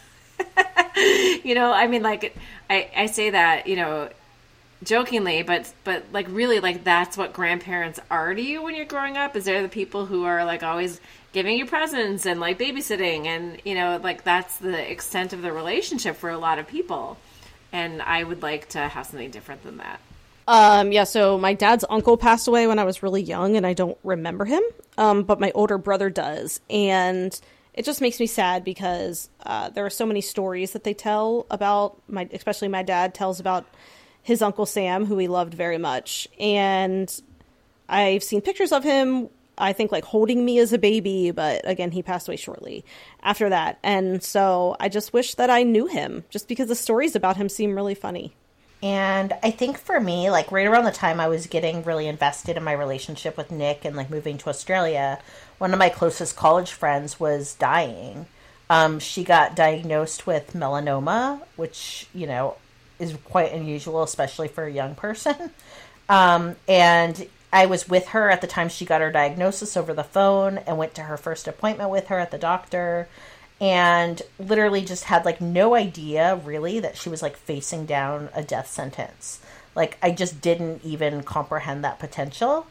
You 1.44 1.54
know 1.54 1.72
i 1.72 1.86
mean 1.86 2.02
like 2.02 2.36
i 2.68 2.90
i 2.94 3.06
say 3.06 3.30
that 3.30 3.66
you 3.66 3.76
know 3.76 4.10
jokingly 4.82 5.42
but 5.42 5.72
but 5.84 6.04
like 6.12 6.26
really 6.30 6.58
like 6.60 6.84
that's 6.84 7.16
what 7.16 7.32
grandparents 7.32 8.00
are 8.10 8.34
to 8.34 8.40
you 8.40 8.62
when 8.62 8.74
you're 8.74 8.84
growing 8.86 9.16
up 9.16 9.36
is 9.36 9.44
they're 9.44 9.62
the 9.62 9.68
people 9.68 10.06
who 10.06 10.24
are 10.24 10.44
like 10.44 10.62
always 10.62 11.00
giving 11.32 11.56
you 11.58 11.66
presents 11.66 12.24
and 12.26 12.40
like 12.40 12.58
babysitting 12.58 13.26
and 13.26 13.60
you 13.64 13.74
know 13.74 14.00
like 14.02 14.24
that's 14.24 14.56
the 14.56 14.90
extent 14.90 15.32
of 15.32 15.42
the 15.42 15.52
relationship 15.52 16.16
for 16.16 16.30
a 16.30 16.38
lot 16.38 16.58
of 16.58 16.66
people 16.66 17.18
and 17.72 18.00
i 18.02 18.24
would 18.24 18.42
like 18.42 18.68
to 18.68 18.78
have 18.78 19.06
something 19.06 19.30
different 19.30 19.62
than 19.62 19.76
that 19.76 20.00
Um, 20.48 20.90
yeah, 20.90 21.04
so 21.04 21.38
my 21.38 21.54
dad's 21.54 21.84
uncle 21.88 22.16
passed 22.16 22.48
away 22.48 22.66
when 22.66 22.78
I 22.80 22.84
was 22.84 23.04
really 23.04 23.22
young 23.22 23.56
and 23.56 23.64
I 23.64 23.72
don't 23.72 23.96
remember 24.02 24.44
him. 24.46 24.62
Um, 24.98 25.22
but 25.22 25.38
my 25.38 25.52
older 25.54 25.78
brother 25.78 26.10
does. 26.10 26.60
And 26.68 27.38
it 27.72 27.84
just 27.84 28.00
makes 28.00 28.18
me 28.18 28.26
sad 28.26 28.64
because 28.64 29.28
uh, 29.46 29.68
there 29.70 29.86
are 29.86 29.90
so 29.90 30.04
many 30.06 30.20
stories 30.20 30.72
that 30.72 30.82
they 30.82 30.94
tell 30.94 31.46
about 31.50 31.98
my 32.08 32.28
especially 32.32 32.66
my 32.66 32.82
dad 32.82 33.14
tells 33.14 33.38
about 33.38 33.64
his 34.22 34.42
uncle 34.42 34.66
Sam, 34.66 35.06
who 35.06 35.18
he 35.18 35.28
loved 35.28 35.54
very 35.54 35.78
much. 35.78 36.28
And 36.38 37.10
I've 37.88 38.22
seen 38.22 38.40
pictures 38.40 38.72
of 38.72 38.84
him, 38.84 39.28
I 39.58 39.72
think 39.72 39.92
like 39.92 40.04
holding 40.04 40.44
me 40.44 40.58
as 40.58 40.72
a 40.72 40.78
baby, 40.78 41.30
but 41.30 41.60
again, 41.68 41.90
he 41.90 42.02
passed 42.02 42.28
away 42.28 42.36
shortly 42.36 42.84
after 43.22 43.50
that. 43.50 43.78
And 43.82 44.22
so 44.22 44.76
I 44.80 44.88
just 44.88 45.12
wish 45.12 45.34
that 45.34 45.50
I 45.50 45.62
knew 45.62 45.86
him 45.86 46.24
just 46.30 46.48
because 46.48 46.68
the 46.68 46.74
stories 46.74 47.14
about 47.14 47.36
him 47.36 47.48
seem 47.48 47.74
really 47.74 47.94
funny. 47.94 48.34
And 48.82 49.34
I 49.42 49.50
think 49.50 49.76
for 49.76 50.00
me, 50.00 50.30
like 50.30 50.50
right 50.50 50.66
around 50.66 50.84
the 50.84 50.90
time 50.90 51.20
I 51.20 51.28
was 51.28 51.46
getting 51.46 51.82
really 51.84 52.06
invested 52.06 52.56
in 52.56 52.64
my 52.64 52.72
relationship 52.72 53.36
with 53.36 53.50
Nick 53.50 53.84
and 53.84 53.94
like 53.94 54.08
moving 54.08 54.38
to 54.38 54.48
Australia, 54.48 55.20
one 55.58 55.74
of 55.74 55.78
my 55.78 55.90
closest 55.90 56.36
college 56.36 56.72
friends 56.72 57.20
was 57.20 57.54
dying. 57.54 58.24
Um, 58.70 58.98
she 58.98 59.24
got 59.24 59.54
diagnosed 59.54 60.26
with 60.26 60.54
melanoma, 60.54 61.42
which, 61.56 62.06
you 62.14 62.26
know, 62.26 62.56
is 63.00 63.16
quite 63.24 63.52
unusual, 63.52 64.02
especially 64.02 64.48
for 64.48 64.64
a 64.64 64.72
young 64.72 64.94
person. 64.94 65.50
Um, 66.08 66.56
and 66.66 67.28
I 67.52 67.66
was 67.66 67.88
with 67.88 68.08
her 68.08 68.30
at 68.30 68.40
the 68.40 68.48
time 68.48 68.68
she 68.68 68.84
got 68.84 69.00
her 69.00 69.12
diagnosis 69.12 69.76
over 69.76 69.94
the 69.94 70.02
phone 70.02 70.58
and 70.58 70.76
went 70.76 70.94
to 70.94 71.02
her 71.02 71.16
first 71.16 71.46
appointment 71.46 71.90
with 71.90 72.08
her 72.08 72.18
at 72.18 72.32
the 72.32 72.36
doctor 72.36 73.08
and 73.60 74.20
literally 74.38 74.84
just 74.84 75.04
had 75.04 75.24
like 75.24 75.40
no 75.40 75.74
idea 75.74 76.34
really 76.44 76.80
that 76.80 76.96
she 76.96 77.08
was 77.08 77.22
like 77.22 77.36
facing 77.36 77.86
down 77.86 78.28
a 78.34 78.42
death 78.42 78.68
sentence. 78.68 79.40
Like 79.74 79.98
I 80.02 80.10
just 80.10 80.40
didn't 80.40 80.84
even 80.84 81.22
comprehend 81.22 81.84
that 81.84 81.98
potential. 81.98 82.66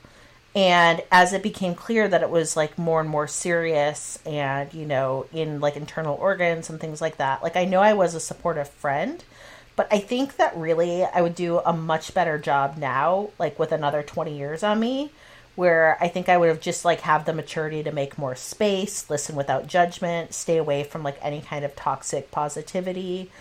And 0.55 1.03
as 1.11 1.31
it 1.31 1.43
became 1.43 1.75
clear 1.75 2.07
that 2.07 2.23
it 2.23 2.29
was 2.29 2.57
like 2.57 2.77
more 2.77 2.99
and 2.99 3.09
more 3.09 3.27
serious 3.27 4.17
and, 4.25 4.73
you 4.73 4.85
know, 4.85 5.27
in 5.31 5.59
like 5.59 5.75
internal 5.75 6.15
organs 6.15 6.69
and 6.69 6.79
things 6.79 7.01
like 7.01 7.17
that, 7.17 7.43
like 7.43 7.55
I 7.55 7.65
know 7.65 7.81
I 7.81 7.93
was 7.93 8.15
a 8.15 8.19
supportive 8.19 8.67
friend, 8.67 9.23
but 9.79 9.87
I 9.91 9.99
think 9.99 10.35
that 10.35 10.57
really 10.57 11.05
I 11.05 11.21
would 11.21 11.35
do 11.35 11.59
a 11.59 11.71
much 11.71 12.13
better 12.13 12.37
job 12.37 12.75
now, 12.77 13.29
like 13.39 13.57
with 13.57 13.71
another 13.71 14.03
20 14.03 14.37
years 14.37 14.61
on 14.61 14.77
me, 14.77 15.09
where 15.55 15.97
I 16.01 16.09
think 16.09 16.27
I 16.27 16.35
would 16.35 16.49
have 16.49 16.59
just 16.59 16.83
like 16.83 16.99
have 16.99 17.23
the 17.23 17.31
maturity 17.31 17.81
to 17.83 17.93
make 17.93 18.17
more 18.17 18.35
space, 18.35 19.09
listen 19.09 19.37
without 19.37 19.67
judgment, 19.67 20.33
stay 20.33 20.57
away 20.57 20.83
from 20.83 21.01
like 21.01 21.17
any 21.21 21.39
kind 21.39 21.63
of 21.63 21.77
toxic 21.77 22.29
positivity, 22.29 23.31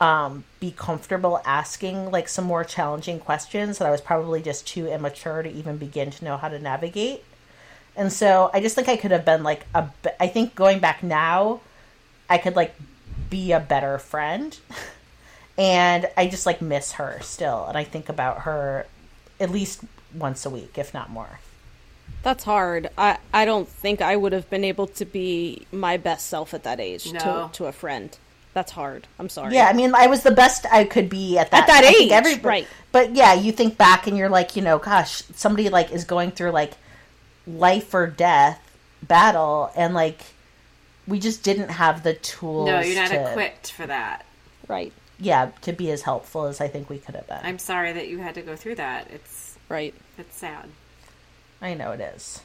um, 0.00 0.42
be 0.58 0.72
comfortable 0.72 1.40
asking 1.44 2.10
like 2.10 2.28
some 2.28 2.44
more 2.44 2.64
challenging 2.64 3.20
questions 3.20 3.78
that 3.78 3.86
I 3.86 3.92
was 3.92 4.00
probably 4.00 4.42
just 4.42 4.66
too 4.66 4.88
immature 4.88 5.44
to 5.44 5.48
even 5.48 5.76
begin 5.76 6.10
to 6.10 6.24
know 6.24 6.36
how 6.36 6.48
to 6.48 6.58
navigate. 6.58 7.22
And 7.94 8.12
so 8.12 8.50
I 8.52 8.60
just 8.60 8.74
think 8.74 8.88
I 8.88 8.96
could 8.96 9.12
have 9.12 9.24
been 9.24 9.44
like 9.44 9.64
a. 9.72 9.88
I 10.18 10.26
think 10.26 10.56
going 10.56 10.80
back 10.80 11.04
now, 11.04 11.60
I 12.28 12.38
could 12.38 12.56
like 12.56 12.74
be 13.30 13.52
a 13.52 13.60
better 13.60 13.98
friend. 13.98 14.58
And 15.56 16.08
I 16.16 16.26
just 16.26 16.46
like 16.46 16.60
miss 16.60 16.92
her 16.92 17.18
still. 17.22 17.66
And 17.66 17.78
I 17.78 17.84
think 17.84 18.08
about 18.08 18.40
her 18.40 18.86
at 19.38 19.50
least 19.50 19.82
once 20.14 20.44
a 20.44 20.50
week, 20.50 20.78
if 20.78 20.92
not 20.92 21.10
more. 21.10 21.40
That's 22.22 22.44
hard. 22.44 22.88
I, 22.96 23.18
I 23.32 23.44
don't 23.44 23.68
think 23.68 24.00
I 24.00 24.16
would 24.16 24.32
have 24.32 24.48
been 24.50 24.64
able 24.64 24.86
to 24.88 25.04
be 25.04 25.66
my 25.70 25.96
best 25.96 26.26
self 26.26 26.54
at 26.54 26.62
that 26.64 26.80
age 26.80 27.12
No. 27.12 27.18
to, 27.18 27.50
to 27.52 27.66
a 27.66 27.72
friend. 27.72 28.16
That's 28.54 28.72
hard. 28.72 29.08
I'm 29.18 29.28
sorry. 29.28 29.54
Yeah, 29.54 29.66
I 29.66 29.72
mean, 29.72 29.94
I 29.94 30.06
was 30.06 30.22
the 30.22 30.30
best 30.30 30.64
I 30.70 30.84
could 30.84 31.10
be 31.10 31.36
at 31.38 31.50
that 31.50 31.62
At 31.62 31.66
that 31.66 31.84
I 31.84 31.92
think 31.92 32.12
age, 32.12 32.42
right. 32.44 32.66
But 32.92 33.14
yeah, 33.14 33.34
you 33.34 33.50
think 33.50 33.76
back 33.76 34.06
and 34.06 34.16
you're 34.16 34.28
like, 34.28 34.54
you 34.54 34.62
know, 34.62 34.78
gosh, 34.78 35.22
somebody 35.34 35.68
like 35.68 35.90
is 35.90 36.04
going 36.04 36.30
through 36.30 36.52
like 36.52 36.74
life 37.46 37.92
or 37.92 38.06
death 38.06 38.60
battle, 39.02 39.70
and 39.76 39.92
like 39.92 40.20
we 41.06 41.18
just 41.18 41.42
didn't 41.42 41.70
have 41.70 42.04
the 42.04 42.14
tools. 42.14 42.66
No, 42.66 42.80
you're 42.80 42.94
not 42.94 43.10
to, 43.10 43.30
equipped 43.30 43.72
for 43.72 43.86
that. 43.86 44.24
Right. 44.68 44.92
Yeah, 45.24 45.50
to 45.62 45.72
be 45.72 45.90
as 45.90 46.02
helpful 46.02 46.44
as 46.44 46.60
I 46.60 46.68
think 46.68 46.90
we 46.90 46.98
could 46.98 47.14
have 47.14 47.26
been. 47.26 47.40
I'm 47.42 47.58
sorry 47.58 47.92
that 47.94 48.08
you 48.08 48.18
had 48.18 48.34
to 48.34 48.42
go 48.42 48.56
through 48.56 48.74
that. 48.76 49.08
It's 49.10 49.56
Right. 49.68 49.94
it's 50.18 50.36
sad. 50.36 50.68
I 51.62 51.72
know 51.74 51.92
it 51.92 52.00
is. 52.00 52.40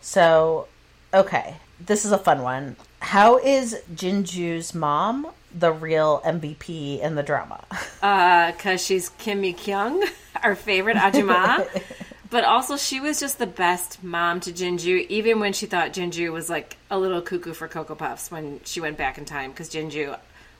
So, 0.00 0.66
okay, 1.14 1.56
this 1.80 2.04
is 2.04 2.10
a 2.12 2.18
fun 2.18 2.42
one. 2.42 2.76
How 3.00 3.38
is 3.38 3.76
Jinju's 3.94 4.74
mom 4.74 5.28
the 5.54 5.72
real 5.72 6.20
MVP 6.24 7.00
in 7.00 7.14
the 7.14 7.22
drama? 7.22 7.64
Uh, 8.02 8.52
cause 8.52 8.84
she's 8.84 9.08
Kim 9.10 9.40
Mi 9.40 9.52
Kyung, 9.52 10.04
our 10.44 10.54
favorite 10.54 10.96
Ajuma. 10.96 11.66
but 12.30 12.44
also 12.44 12.76
she 12.76 13.00
was 13.00 13.18
just 13.18 13.38
the 13.38 13.46
best 13.46 14.02
mom 14.04 14.38
to 14.40 14.52
Jinju, 14.52 15.08
even 15.08 15.40
when 15.40 15.52
she 15.52 15.66
thought 15.66 15.92
Jinju 15.92 16.30
was 16.32 16.48
like 16.48 16.76
a 16.90 16.98
little 16.98 17.20
cuckoo 17.22 17.52
for 17.52 17.66
Cocoa 17.68 17.94
Puffs 17.96 18.30
when 18.30 18.60
she 18.64 18.80
went 18.80 18.96
back 18.96 19.18
in 19.18 19.24
time, 19.24 19.50
because 19.50 19.70
Jinju 19.70 20.16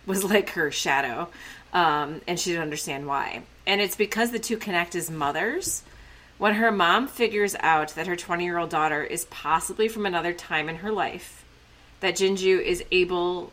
was 0.06 0.24
like 0.24 0.50
her 0.50 0.70
shadow. 0.70 1.28
Um, 1.72 2.20
and 2.26 2.38
she 2.38 2.50
didn't 2.50 2.62
understand 2.62 3.06
why. 3.06 3.42
And 3.66 3.80
it's 3.80 3.96
because 3.96 4.30
the 4.30 4.38
two 4.38 4.56
connect 4.56 4.94
as 4.94 5.10
mothers. 5.10 5.82
When 6.38 6.54
her 6.54 6.70
mom 6.70 7.08
figures 7.08 7.56
out 7.60 7.94
that 7.94 8.06
her 8.06 8.16
20 8.16 8.44
year 8.44 8.58
old 8.58 8.70
daughter 8.70 9.02
is 9.02 9.24
possibly 9.26 9.88
from 9.88 10.06
another 10.06 10.32
time 10.32 10.68
in 10.68 10.76
her 10.76 10.92
life, 10.92 11.44
that 12.00 12.16
Jinju 12.16 12.62
is 12.62 12.84
able 12.92 13.52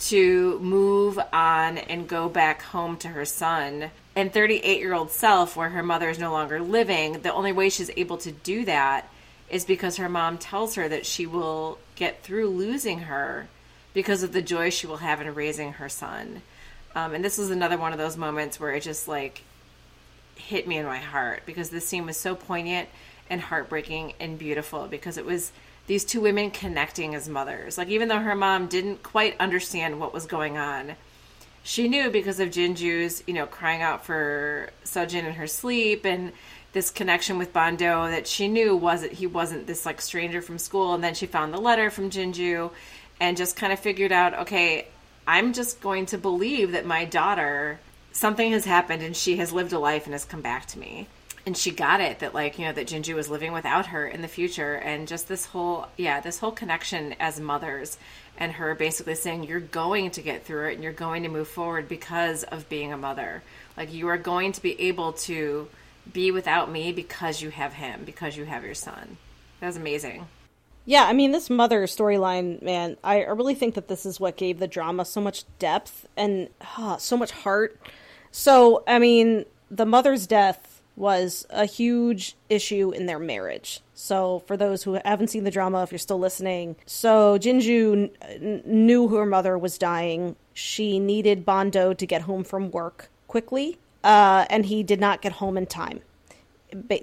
to 0.00 0.58
move 0.60 1.18
on 1.32 1.78
and 1.78 2.08
go 2.08 2.28
back 2.28 2.62
home 2.62 2.96
to 2.96 3.08
her 3.08 3.24
son 3.24 3.90
and 4.16 4.32
38 4.32 4.80
year 4.80 4.94
old 4.94 5.10
self 5.10 5.56
where 5.56 5.68
her 5.68 5.82
mother 5.82 6.08
is 6.08 6.18
no 6.18 6.32
longer 6.32 6.60
living 6.60 7.20
the 7.20 7.32
only 7.32 7.52
way 7.52 7.68
she's 7.68 7.90
able 7.96 8.16
to 8.16 8.32
do 8.32 8.64
that 8.64 9.06
is 9.50 9.66
because 9.66 9.98
her 9.98 10.08
mom 10.08 10.38
tells 10.38 10.74
her 10.76 10.88
that 10.88 11.04
she 11.04 11.26
will 11.26 11.78
get 11.96 12.22
through 12.22 12.48
losing 12.48 13.00
her 13.00 13.46
because 13.92 14.22
of 14.22 14.32
the 14.32 14.42
joy 14.42 14.70
she 14.70 14.86
will 14.86 14.98
have 14.98 15.20
in 15.20 15.34
raising 15.34 15.74
her 15.74 15.88
son 15.88 16.42
um, 16.94 17.14
and 17.14 17.24
this 17.24 17.38
was 17.38 17.50
another 17.50 17.78
one 17.78 17.92
of 17.92 17.98
those 17.98 18.16
moments 18.16 18.58
where 18.58 18.72
it 18.72 18.82
just 18.82 19.06
like 19.06 19.42
hit 20.34 20.66
me 20.66 20.76
in 20.76 20.86
my 20.86 20.98
heart 20.98 21.42
because 21.46 21.70
this 21.70 21.86
scene 21.86 22.06
was 22.06 22.16
so 22.16 22.34
poignant 22.34 22.88
and 23.28 23.40
heartbreaking 23.40 24.14
and 24.18 24.38
beautiful 24.38 24.88
because 24.88 25.16
it 25.16 25.24
was 25.24 25.52
these 25.86 26.04
two 26.04 26.20
women 26.20 26.50
connecting 26.50 27.14
as 27.14 27.28
mothers. 27.28 27.78
Like 27.78 27.88
even 27.88 28.08
though 28.08 28.18
her 28.18 28.34
mom 28.34 28.66
didn't 28.66 29.02
quite 29.02 29.36
understand 29.40 30.00
what 30.00 30.12
was 30.12 30.26
going 30.26 30.58
on, 30.58 30.96
she 31.62 31.88
knew 31.88 32.10
because 32.10 32.40
of 32.40 32.50
Jinju's, 32.50 33.22
you 33.26 33.34
know, 33.34 33.46
crying 33.46 33.82
out 33.82 34.04
for 34.04 34.70
Sojin 34.84 35.24
in 35.24 35.34
her 35.34 35.46
sleep 35.46 36.04
and 36.04 36.32
this 36.72 36.90
connection 36.90 37.38
with 37.38 37.52
Bondo 37.52 38.08
that 38.08 38.26
she 38.26 38.48
knew 38.48 38.76
wasn't 38.76 39.12
he 39.12 39.26
wasn't 39.26 39.66
this 39.66 39.84
like 39.84 40.00
stranger 40.00 40.40
from 40.40 40.58
school 40.58 40.94
and 40.94 41.02
then 41.02 41.14
she 41.14 41.26
found 41.26 41.52
the 41.52 41.60
letter 41.60 41.90
from 41.90 42.10
Jinju 42.10 42.70
and 43.20 43.36
just 43.36 43.54
kind 43.54 43.72
of 43.72 43.78
figured 43.78 44.10
out, 44.10 44.40
okay, 44.40 44.86
I'm 45.26 45.52
just 45.52 45.80
going 45.80 46.06
to 46.06 46.18
believe 46.18 46.72
that 46.72 46.86
my 46.86 47.04
daughter 47.04 47.78
something 48.12 48.50
has 48.52 48.64
happened 48.64 49.02
and 49.02 49.16
she 49.16 49.36
has 49.36 49.52
lived 49.52 49.72
a 49.72 49.78
life 49.78 50.06
and 50.06 50.14
has 50.14 50.24
come 50.24 50.40
back 50.40 50.66
to 50.66 50.78
me. 50.78 51.06
And 51.46 51.56
she 51.56 51.70
got 51.70 52.00
it 52.00 52.18
that 52.18 52.34
like 52.34 52.58
you 52.58 52.66
know 52.66 52.72
that 52.72 52.88
Jinju 52.88 53.14
was 53.14 53.30
living 53.30 53.52
without 53.52 53.86
her 53.86 54.06
in 54.06 54.22
the 54.22 54.28
future. 54.28 54.74
And 54.74 55.08
just 55.08 55.28
this 55.28 55.46
whole 55.46 55.86
yeah 55.96 56.20
this 56.20 56.38
whole 56.38 56.50
connection 56.50 57.14
as 57.20 57.40
mothers 57.40 57.96
and 58.36 58.52
her 58.52 58.74
basically 58.74 59.14
saying 59.14 59.44
you're 59.44 59.60
going 59.60 60.10
to 60.12 60.22
get 60.22 60.44
through 60.44 60.68
it 60.68 60.74
and 60.74 60.82
you're 60.82 60.92
going 60.92 61.22
to 61.22 61.28
move 61.28 61.48
forward 61.48 61.88
because 61.88 62.42
of 62.44 62.68
being 62.68 62.92
a 62.92 62.98
mother. 62.98 63.42
Like 63.76 63.92
you 63.92 64.08
are 64.08 64.18
going 64.18 64.52
to 64.52 64.62
be 64.62 64.78
able 64.80 65.12
to 65.12 65.68
be 66.12 66.30
without 66.30 66.70
me 66.70 66.92
because 66.92 67.40
you 67.40 67.50
have 67.50 67.74
him 67.74 68.02
because 68.04 68.36
you 68.36 68.44
have 68.44 68.64
your 68.64 68.74
son. 68.74 69.16
That 69.60 69.68
was 69.68 69.76
amazing 69.76 70.26
Yeah, 70.86 71.04
I 71.04 71.12
mean, 71.12 71.32
this 71.32 71.50
mother 71.50 71.86
storyline, 71.86 72.62
man, 72.62 72.96
I, 73.04 73.22
really 73.24 73.54
think 73.54 73.74
that 73.74 73.88
this 73.88 74.06
is 74.06 74.18
what 74.18 74.36
gave 74.36 74.58
the 74.58 74.66
drama 74.66 75.04
so 75.04 75.20
much 75.20 75.44
depth 75.58 76.08
and 76.16 76.48
ah, 76.78 76.96
so 76.96 77.16
much 77.16 77.30
heart. 77.30 77.78
So, 78.30 78.82
I 78.86 78.98
mean, 78.98 79.44
the 79.70 79.86
mother's 79.86 80.26
death 80.26 80.82
was 80.96 81.46
a 81.50 81.64
huge 81.64 82.36
issue 82.48 82.90
in 82.90 83.06
their 83.06 83.18
marriage. 83.18 83.80
So, 83.94 84.42
for 84.46 84.56
those 84.56 84.82
who 84.82 84.98
haven't 85.04 85.28
seen 85.28 85.44
the 85.44 85.50
drama, 85.50 85.82
if 85.82 85.92
you're 85.92 85.98
still 85.98 86.18
listening, 86.18 86.76
so 86.86 87.38
Jinju 87.38 88.10
n- 88.22 88.62
knew 88.64 89.08
her 89.08 89.26
mother 89.26 89.58
was 89.58 89.78
dying. 89.78 90.36
She 90.54 90.98
needed 90.98 91.44
Bondo 91.44 91.92
to 91.92 92.06
get 92.06 92.22
home 92.22 92.42
from 92.42 92.70
work 92.70 93.10
quickly, 93.28 93.78
uh, 94.02 94.46
and 94.50 94.66
he 94.66 94.82
did 94.82 95.00
not 95.00 95.22
get 95.22 95.32
home 95.32 95.56
in 95.56 95.66
time 95.66 96.00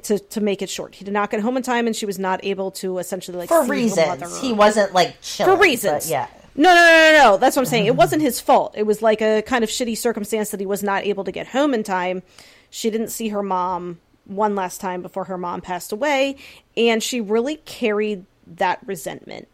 to 0.03 0.19
to 0.19 0.41
make 0.41 0.61
it 0.61 0.69
short. 0.69 0.95
He 0.95 1.05
did 1.05 1.13
not 1.13 1.29
get 1.31 1.41
home 1.41 1.57
in 1.57 1.63
time, 1.63 1.87
and 1.87 1.95
she 1.95 2.05
was 2.05 2.19
not 2.19 2.43
able 2.43 2.71
to 2.71 2.97
essentially 2.99 3.37
like 3.37 3.49
For 3.49 3.61
see 3.63 3.67
her 3.67 3.73
reasons. 3.73 4.39
He 4.41 4.53
wasn't 4.53 4.93
like 4.93 5.21
chilling. 5.21 5.55
for 5.57 5.61
reasons. 5.61 6.05
but 6.05 6.11
yeah. 6.11 6.27
No, 6.55 6.73
no, 6.73 6.81
no, 6.81 7.11
no, 7.11 7.23
no. 7.31 7.37
That's 7.37 7.55
what 7.55 7.61
I'm 7.61 7.65
saying. 7.67 7.85
It 7.85 7.95
wasn't 7.95 8.23
his 8.23 8.39
fault. 8.39 8.73
It 8.75 8.83
was 8.83 9.01
like 9.03 9.21
a 9.21 9.43
kind 9.43 9.63
of 9.63 9.69
shitty 9.69 9.95
circumstance 9.95 10.49
that 10.49 10.59
he 10.59 10.65
was 10.65 10.81
not 10.81 11.05
able 11.05 11.23
to 11.23 11.31
get 11.31 11.47
home 11.47 11.73
in 11.75 11.83
time. 11.83 12.23
She 12.71 12.89
didn't 12.89 13.09
see 13.09 13.29
her 13.29 13.43
mom 13.43 13.99
one 14.25 14.55
last 14.55 14.81
time 14.81 15.03
before 15.03 15.25
her 15.25 15.37
mom 15.37 15.61
passed 15.61 15.91
away, 15.91 16.37
and 16.75 17.01
she 17.03 17.21
really 17.21 17.57
carried 17.57 18.25
that 18.55 18.79
resentment. 18.85 19.47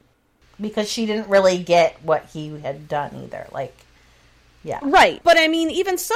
Because 0.61 0.89
she 0.89 1.05
didn't 1.05 1.27
really 1.27 1.57
get 1.61 2.01
what 2.03 2.25
he 2.27 2.57
had 2.59 2.87
done 2.87 3.11
either. 3.23 3.47
Like, 3.51 3.75
yeah. 4.63 4.79
Right. 4.81 5.19
But 5.23 5.37
I 5.37 5.47
mean, 5.49 5.69
even 5.71 5.97
so, 5.97 6.15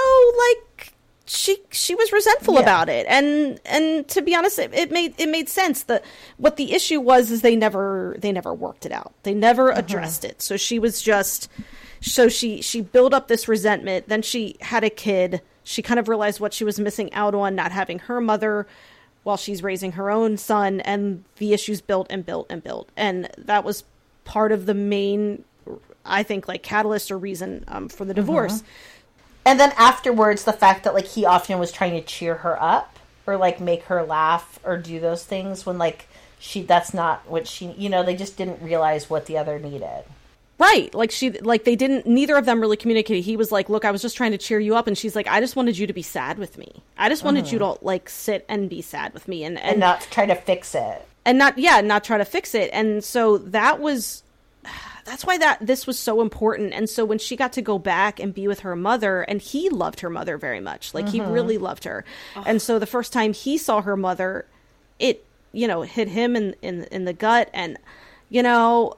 like 0.54 0.94
she 1.28 1.58
she 1.72 1.94
was 1.94 2.12
resentful 2.12 2.56
Yeah. 2.56 2.62
about 2.62 2.90
it, 2.90 3.06
and 3.10 3.60
and 3.66 4.08
to 4.10 4.22
be 4.22 4.34
honest, 4.36 4.58
it, 4.60 4.74
it 4.74 4.92
made 4.92 5.14
it 5.18 5.30
made 5.30 5.50
sense. 5.50 5.84
that 5.84 6.04
what 6.38 6.56
the 6.58 6.74
issue 6.74 7.00
was 7.00 7.30
is 7.32 7.42
they 7.42 7.56
never 7.56 8.16
they 8.20 8.32
never 8.32 8.54
worked 8.54 8.86
it 8.86 8.92
out. 8.92 9.14
They 9.24 9.34
never 9.34 9.72
addressed 9.72 10.24
it. 10.26 10.42
So 10.42 10.58
she 10.58 10.80
was 10.80 11.02
just 11.02 11.50
so 12.02 12.30
she 12.30 12.62
she 12.62 12.82
built 12.82 13.14
up 13.14 13.28
this 13.28 13.48
resentment. 13.48 14.08
Then 14.08 14.22
she 14.22 14.56
had 14.62 14.84
a 14.84 14.90
kid. 14.90 15.42
She 15.64 15.82
kind 15.82 16.00
of 16.00 16.08
realized 16.08 16.40
what 16.40 16.54
she 16.54 16.64
was 16.64 16.80
missing 16.80 17.14
out 17.14 17.36
on, 17.36 17.54
not 17.56 17.72
having 17.74 18.00
her 18.00 18.22
mother 18.22 18.66
while 19.24 19.36
she's 19.38 19.62
raising 19.62 19.92
her 19.94 20.10
own 20.10 20.38
son, 20.38 20.80
and 20.82 21.26
the 21.36 21.52
issues 21.52 21.82
built 21.82 22.08
and 22.10 22.26
built 22.26 22.48
and 22.50 22.64
built, 22.64 22.90
and 22.96 23.30
that 23.38 23.66
was 23.66 23.84
part 24.24 24.54
of 24.54 24.66
the 24.66 24.74
main. 24.74 25.44
I 26.06 26.24
think 26.24 26.48
like 26.48 26.64
catalyst 26.64 27.12
or 27.12 27.18
reason 27.18 27.66
um, 27.68 27.90
for 27.90 28.06
the 28.06 28.14
divorce. 28.14 28.64
And 29.48 29.58
then 29.58 29.72
afterwards, 29.78 30.44
the 30.44 30.52
fact 30.52 30.84
that 30.84 30.94
like 30.94 31.06
he 31.06 31.26
often 31.26 31.58
was 31.58 31.72
trying 31.72 31.94
to 31.94 32.02
cheer 32.02 32.36
her 32.36 32.62
up 32.62 33.00
or 33.26 33.38
like 33.38 33.62
make 33.62 33.84
her 33.84 34.04
laugh 34.04 34.60
or 34.66 34.76
do 34.76 35.00
those 35.00 35.24
things 35.24 35.66
when 35.66 35.78
like 35.78 36.10
she 36.38 36.64
that's 36.64 36.94
not 36.94 37.26
what 37.30 37.48
she 37.48 37.72
you 37.78 37.88
know 37.88 38.04
they 38.04 38.16
just 38.16 38.36
didn't 38.36 38.62
realize 38.62 39.10
what 39.10 39.26
the 39.26 39.38
other 39.38 39.58
needed. 39.58 40.04
Right. 40.60 40.94
Like 40.94 41.12
she 41.12 41.32
like 41.32 41.64
they 41.64 41.78
didn't 41.78 42.06
neither 42.06 42.36
of 42.36 42.44
them 42.44 42.60
really 42.60 42.76
communicated. 42.76 43.22
He 43.22 43.38
was 43.38 43.50
like, 43.50 43.70
"Look, 43.70 43.86
I 43.86 43.92
was 43.92 44.02
just 44.02 44.18
trying 44.18 44.34
to 44.34 44.38
cheer 44.38 44.60
you 44.60 44.76
up." 44.76 44.86
And 44.86 44.98
she's 44.98 45.16
like, 45.16 45.28
"I 45.28 45.40
just 45.40 45.56
wanted 45.56 45.78
you 45.78 45.88
to 45.88 45.94
be 45.94 46.02
sad 46.02 46.38
with 46.38 46.58
me. 46.58 46.84
I 46.98 47.08
just 47.08 47.24
wanted 47.24 47.50
you 47.50 47.58
mm. 47.58 47.78
to 47.78 47.86
like 47.86 48.10
sit 48.10 48.44
and 48.50 48.70
be 48.70 48.82
sad 48.82 49.14
with 49.14 49.30
me 49.30 49.46
and 49.46 49.58
and 49.58 49.70
and 49.70 49.80
not 49.80 50.02
try 50.12 50.26
to 50.26 50.36
fix 50.36 50.76
it. 50.76 51.08
and 51.24 51.38
not 51.38 51.58
yeah, 51.58 51.80
not 51.80 52.04
try 52.04 52.18
to 52.18 52.26
fix 52.26 52.54
it." 52.54 52.70
And 52.74 53.02
so 53.02 53.38
that 53.38 53.80
was 53.80 54.24
that's 55.08 55.26
why 55.26 55.38
that 55.38 55.66
this 55.66 55.88
was 55.88 55.98
so 55.98 56.22
important. 56.22 56.74
And 56.74 56.90
so 56.90 57.06
when 57.06 57.18
she 57.18 57.36
got 57.36 57.54
to 57.54 57.62
go 57.62 57.80
back 57.80 58.20
and 58.20 58.34
be 58.34 58.48
with 58.48 58.60
her 58.60 58.76
mother 58.76 59.22
and 59.22 59.42
he 59.42 59.70
loved 59.70 60.02
her 60.02 60.10
mother 60.10 60.38
very 60.38 60.60
much. 60.60 60.94
Like 60.94 61.08
he 61.08 61.22
really 61.22 61.56
mm-hmm. 61.56 61.64
loved 61.64 61.86
her. 61.86 62.04
And 62.46 62.62
so 62.62 62.78
the 62.78 62.86
first 62.86 63.14
time 63.14 63.34
he 63.34 63.58
saw 63.58 63.82
her 63.82 63.96
mother, 63.96 64.46
it 65.00 65.26
you 65.54 65.68
know, 65.68 65.82
hit 65.82 66.10
him 66.10 66.36
in 66.36 66.56
in 66.62 66.84
in 66.86 67.06
the 67.06 67.14
gut 67.14 67.50
and 67.54 67.78
you 68.30 68.44
know, 68.44 68.96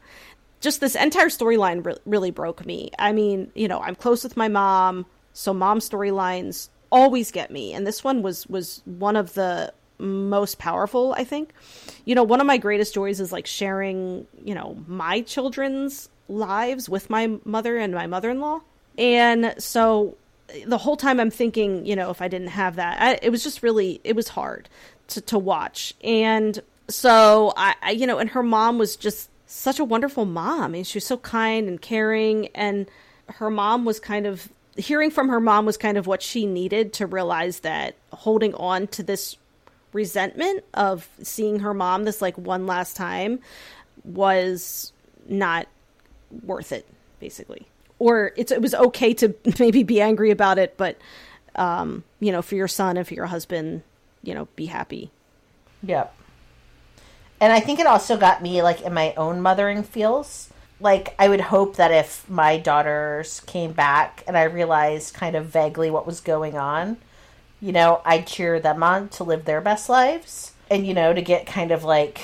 just 0.60 0.80
this 0.80 0.94
entire 0.94 1.28
storyline 1.28 1.84
re- 1.84 1.98
really 2.06 2.30
broke 2.30 2.64
me. 2.64 2.90
I 2.98 3.12
mean, 3.12 3.52
you 3.54 3.68
know, 3.68 3.80
I'm 3.80 3.94
close 3.94 4.24
with 4.24 4.36
my 4.36 4.48
mom, 4.48 5.04
so 5.34 5.52
mom 5.52 5.80
storylines 5.80 6.70
always 6.90 7.30
get 7.30 7.50
me, 7.50 7.74
and 7.74 7.86
this 7.86 8.02
one 8.02 8.22
was 8.22 8.46
was 8.46 8.82
one 8.86 9.16
of 9.16 9.34
the 9.34 9.72
most 10.00 10.58
powerful. 10.58 11.14
I 11.16 11.24
think, 11.24 11.52
you 12.04 12.14
know, 12.14 12.22
one 12.22 12.40
of 12.40 12.46
my 12.46 12.56
greatest 12.56 12.94
joys 12.94 13.20
is 13.20 13.30
like 13.30 13.46
sharing, 13.46 14.26
you 14.44 14.54
know, 14.54 14.76
my 14.86 15.20
children's 15.20 16.08
lives 16.28 16.88
with 16.88 17.10
my 17.10 17.38
mother 17.44 17.76
and 17.76 17.94
my 17.94 18.06
mother-in-law, 18.06 18.60
and 18.98 19.54
so 19.58 20.16
the 20.66 20.78
whole 20.78 20.96
time 20.96 21.20
I'm 21.20 21.30
thinking, 21.30 21.86
you 21.86 21.94
know, 21.94 22.10
if 22.10 22.20
I 22.20 22.28
didn't 22.28 22.48
have 22.48 22.76
that, 22.76 23.00
I, 23.00 23.18
it 23.22 23.30
was 23.30 23.44
just 23.44 23.62
really, 23.62 24.00
it 24.02 24.16
was 24.16 24.28
hard 24.28 24.68
to, 25.08 25.20
to 25.20 25.38
watch. 25.38 25.94
And 26.02 26.60
so 26.88 27.52
I, 27.56 27.74
I, 27.80 27.90
you 27.92 28.04
know, 28.06 28.18
and 28.18 28.30
her 28.30 28.42
mom 28.42 28.76
was 28.76 28.96
just 28.96 29.30
such 29.46 29.78
a 29.78 29.84
wonderful 29.84 30.24
mom. 30.24 30.62
I 30.62 30.68
mean, 30.68 30.84
she 30.84 30.96
was 30.96 31.06
so 31.06 31.18
kind 31.18 31.68
and 31.68 31.80
caring, 31.80 32.48
and 32.48 32.86
her 33.28 33.48
mom 33.48 33.84
was 33.84 34.00
kind 34.00 34.26
of 34.26 34.48
hearing 34.76 35.10
from 35.10 35.28
her 35.28 35.40
mom 35.40 35.66
was 35.66 35.76
kind 35.76 35.96
of 35.98 36.06
what 36.06 36.22
she 36.22 36.46
needed 36.46 36.92
to 36.94 37.06
realize 37.06 37.60
that 37.60 37.94
holding 38.12 38.54
on 38.54 38.86
to 38.88 39.02
this 39.02 39.36
resentment 39.92 40.64
of 40.74 41.08
seeing 41.22 41.60
her 41.60 41.74
mom 41.74 42.04
this 42.04 42.22
like 42.22 42.36
one 42.38 42.66
last 42.66 42.96
time 42.96 43.40
was 44.04 44.92
not 45.28 45.66
worth 46.44 46.72
it 46.72 46.86
basically 47.18 47.66
or 47.98 48.32
it's 48.36 48.52
it 48.52 48.62
was 48.62 48.74
okay 48.74 49.12
to 49.12 49.34
maybe 49.58 49.82
be 49.82 50.00
angry 50.00 50.30
about 50.30 50.58
it 50.58 50.76
but 50.76 50.96
um 51.56 52.04
you 52.20 52.30
know 52.30 52.40
for 52.40 52.54
your 52.54 52.68
son 52.68 52.96
and 52.96 53.06
for 53.06 53.14
your 53.14 53.26
husband 53.26 53.82
you 54.22 54.32
know 54.32 54.46
be 54.54 54.66
happy 54.66 55.10
Yep. 55.82 56.14
And 57.40 57.52
I 57.52 57.60
think 57.60 57.80
it 57.80 57.86
also 57.86 58.16
got 58.16 58.42
me 58.42 58.62
like 58.62 58.82
in 58.82 58.92
my 58.92 59.14
own 59.14 59.40
mothering 59.40 59.82
feels. 59.82 60.50
Like 60.78 61.14
I 61.18 61.28
would 61.28 61.40
hope 61.40 61.76
that 61.76 61.90
if 61.90 62.28
my 62.28 62.58
daughters 62.58 63.40
came 63.40 63.72
back 63.72 64.24
and 64.26 64.36
I 64.36 64.44
realized 64.44 65.14
kind 65.14 65.36
of 65.36 65.46
vaguely 65.46 65.90
what 65.90 66.06
was 66.06 66.20
going 66.20 66.56
on, 66.56 66.98
you 67.60 67.72
know, 67.72 68.00
I'd 68.04 68.26
cheer 68.26 68.60
them 68.60 68.82
on 68.82 69.08
to 69.10 69.24
live 69.24 69.44
their 69.44 69.60
best 69.60 69.88
lives. 69.88 70.52
And 70.70 70.86
you 70.86 70.94
know, 70.94 71.12
to 71.12 71.22
get 71.22 71.46
kind 71.46 71.72
of 71.72 71.84
like 71.84 72.20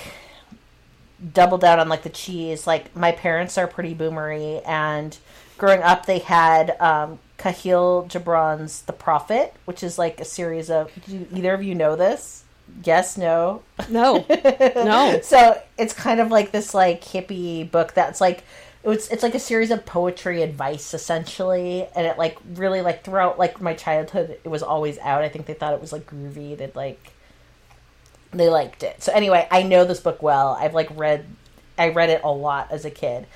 double 1.32 1.58
down 1.58 1.80
on 1.80 1.88
like 1.88 2.02
the 2.02 2.10
cheese. 2.10 2.66
Like 2.66 2.94
my 2.94 3.12
parents 3.12 3.58
are 3.58 3.66
pretty 3.66 3.94
boomery 3.94 4.62
and 4.66 5.16
growing 5.58 5.82
up 5.82 6.06
they 6.06 6.18
had 6.18 6.76
um 6.80 7.18
Kahlil 7.38 8.08
Gibran's 8.08 8.82
The 8.82 8.92
Prophet, 8.92 9.54
which 9.64 9.82
is 9.82 9.98
like 9.98 10.20
a 10.20 10.24
series 10.24 10.70
of 10.70 10.90
do 11.06 11.26
either 11.32 11.54
of 11.54 11.62
you 11.62 11.74
know 11.74 11.96
this? 11.96 12.44
Yes, 12.82 13.16
no. 13.16 13.62
no 13.88 14.24
no 14.28 15.20
So 15.22 15.60
it's 15.78 15.92
kind 15.92 16.20
of 16.20 16.30
like 16.30 16.50
this 16.52 16.74
like 16.74 17.02
hippie 17.02 17.70
book 17.70 17.94
that's 17.94 18.20
like 18.20 18.42
it's 18.92 19.08
it's 19.08 19.22
like 19.22 19.34
a 19.34 19.40
series 19.40 19.70
of 19.70 19.84
poetry 19.84 20.42
advice 20.42 20.94
essentially, 20.94 21.88
and 21.94 22.06
it 22.06 22.18
like 22.18 22.38
really 22.54 22.82
like 22.82 23.04
throughout 23.04 23.38
like 23.38 23.60
my 23.60 23.74
childhood 23.74 24.38
it 24.44 24.48
was 24.48 24.62
always 24.62 24.98
out. 24.98 25.22
I 25.22 25.28
think 25.28 25.46
they 25.46 25.54
thought 25.54 25.74
it 25.74 25.80
was 25.80 25.92
like 25.92 26.06
groovy. 26.06 26.56
They'd 26.56 26.76
like 26.76 27.12
they 28.32 28.48
liked 28.48 28.82
it. 28.82 29.02
So 29.02 29.12
anyway, 29.12 29.48
I 29.50 29.62
know 29.62 29.84
this 29.84 30.00
book 30.00 30.22
well. 30.22 30.56
I've 30.60 30.74
like 30.74 30.88
read 30.94 31.26
I 31.78 31.88
read 31.90 32.10
it 32.10 32.22
a 32.24 32.30
lot 32.30 32.70
as 32.70 32.84
a 32.84 32.90
kid. 32.90 33.26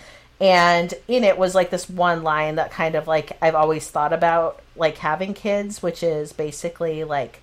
And 0.40 0.94
in 1.06 1.24
it 1.24 1.36
was 1.36 1.54
like 1.54 1.70
this 1.70 1.88
one 1.90 2.22
line 2.22 2.54
that 2.54 2.70
kind 2.70 2.94
of 2.94 3.06
like 3.06 3.36
I've 3.42 3.54
always 3.54 3.88
thought 3.88 4.12
about 4.12 4.60
like 4.76 4.98
having 4.98 5.34
kids, 5.34 5.82
which 5.82 6.02
is 6.02 6.32
basically 6.32 7.04
like 7.04 7.42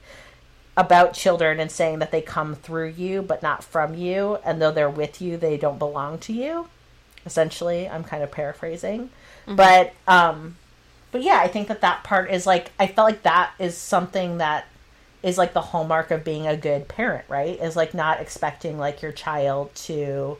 about 0.77 1.13
children 1.13 1.59
and 1.59 1.71
saying 1.71 1.99
that 1.99 2.11
they 2.11 2.21
come 2.21 2.53
through 2.55 2.89
you 2.89 3.21
but 3.23 3.41
not 3.41 3.63
from 3.63 3.95
you 3.95 4.37
and 4.45 4.61
though 4.61 4.71
they're 4.71 4.89
with 4.89 5.19
you 5.19 5.35
they 5.35 5.57
don't 5.57 5.79
belong 5.79 6.19
to 6.19 6.31
you 6.31 6.69
essentially 7.27 7.87
i'm 7.87 8.03
kind 8.03 8.23
of 8.23 8.31
paraphrasing. 8.31 9.09
But 9.45 9.93
um 10.07 10.57
but 11.11 11.21
yeah 11.21 11.39
i 11.41 11.47
think 11.47 11.67
that 11.67 11.81
that 11.81 12.03
part 12.03 12.31
is 12.31 12.45
like 12.45 12.71
i 12.79 12.87
felt 12.87 13.07
like 13.07 13.23
that 13.23 13.51
is 13.59 13.77
something 13.77 14.39
that 14.39 14.65
is 15.23 15.37
like 15.37 15.53
the 15.53 15.61
hallmark 15.61 16.11
of 16.11 16.23
being 16.23 16.47
a 16.47 16.57
good 16.57 16.87
parent 16.87 17.25
right? 17.27 17.59
Is 17.59 17.75
like 17.75 17.93
not 17.93 18.19
expecting 18.19 18.77
like 18.77 19.01
your 19.01 19.11
child 19.11 19.73
to 19.75 20.37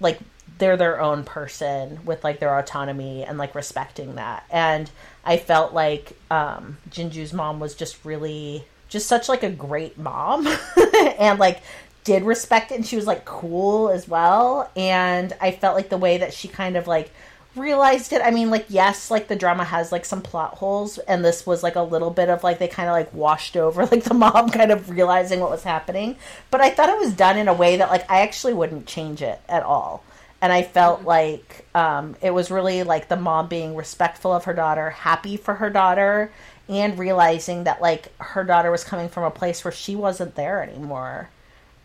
like 0.00 0.18
they're 0.58 0.76
their 0.76 1.00
own 1.00 1.24
person 1.24 2.00
with 2.04 2.24
like 2.24 2.40
their 2.40 2.58
autonomy 2.58 3.24
and 3.24 3.38
like 3.38 3.54
respecting 3.54 4.16
that. 4.16 4.44
And 4.50 4.90
i 5.24 5.36
felt 5.36 5.74
like 5.74 6.12
um 6.30 6.78
jinju's 6.90 7.32
mom 7.32 7.60
was 7.60 7.74
just 7.74 8.04
really 8.04 8.64
just 8.88 9.06
such 9.06 9.28
like 9.28 9.42
a 9.42 9.50
great 9.50 9.98
mom 9.98 10.46
and 11.18 11.38
like 11.38 11.60
did 12.08 12.22
respect 12.22 12.72
it 12.72 12.76
and 12.76 12.86
she 12.86 12.96
was 12.96 13.06
like 13.06 13.26
cool 13.26 13.90
as 13.90 14.08
well 14.08 14.70
and 14.76 15.34
i 15.42 15.50
felt 15.50 15.76
like 15.76 15.90
the 15.90 15.98
way 15.98 16.16
that 16.16 16.32
she 16.32 16.48
kind 16.48 16.74
of 16.74 16.86
like 16.86 17.10
realized 17.58 18.12
it. 18.12 18.22
I 18.22 18.30
mean 18.30 18.50
like 18.50 18.66
yes 18.68 19.10
like 19.10 19.28
the 19.28 19.36
drama 19.36 19.64
has 19.64 19.92
like 19.92 20.04
some 20.04 20.22
plot 20.22 20.54
holes 20.54 20.98
and 20.98 21.24
this 21.24 21.46
was 21.46 21.62
like 21.62 21.76
a 21.76 21.82
little 21.82 22.10
bit 22.10 22.30
of 22.30 22.44
like 22.44 22.58
they 22.58 22.68
kind 22.68 22.88
of 22.88 22.92
like 22.92 23.12
washed 23.12 23.56
over 23.56 23.84
like 23.92 24.04
the 24.04 24.14
mom 24.14 24.48
kind 24.50 24.70
of 24.70 24.88
realizing 24.88 25.40
what 25.40 25.50
was 25.50 25.64
happening. 25.64 26.16
But 26.50 26.60
i 26.60 26.70
thought 26.70 26.88
it 26.88 26.98
was 26.98 27.12
done 27.12 27.36
in 27.36 27.48
a 27.48 27.54
way 27.54 27.76
that 27.76 27.90
like 27.90 28.10
i 28.10 28.20
actually 28.20 28.54
wouldn't 28.54 28.86
change 28.86 29.20
it 29.20 29.40
at 29.48 29.62
all. 29.62 30.04
And 30.40 30.52
i 30.52 30.62
felt 30.62 31.02
like 31.02 31.66
um, 31.74 32.16
it 32.22 32.30
was 32.30 32.50
really 32.50 32.84
like 32.84 33.08
the 33.08 33.16
mom 33.16 33.48
being 33.48 33.74
respectful 33.74 34.32
of 34.32 34.44
her 34.44 34.54
daughter 34.54 34.90
happy 34.90 35.36
for 35.36 35.54
her 35.54 35.68
daughter 35.68 36.32
and 36.68 36.98
realizing 36.98 37.64
that 37.64 37.82
like 37.82 38.12
her 38.18 38.44
daughter 38.44 38.70
was 38.70 38.84
coming 38.84 39.08
from 39.08 39.24
a 39.24 39.30
place 39.30 39.64
where 39.64 39.72
she 39.72 39.96
wasn't 39.96 40.34
there 40.36 40.62
anymore 40.62 41.28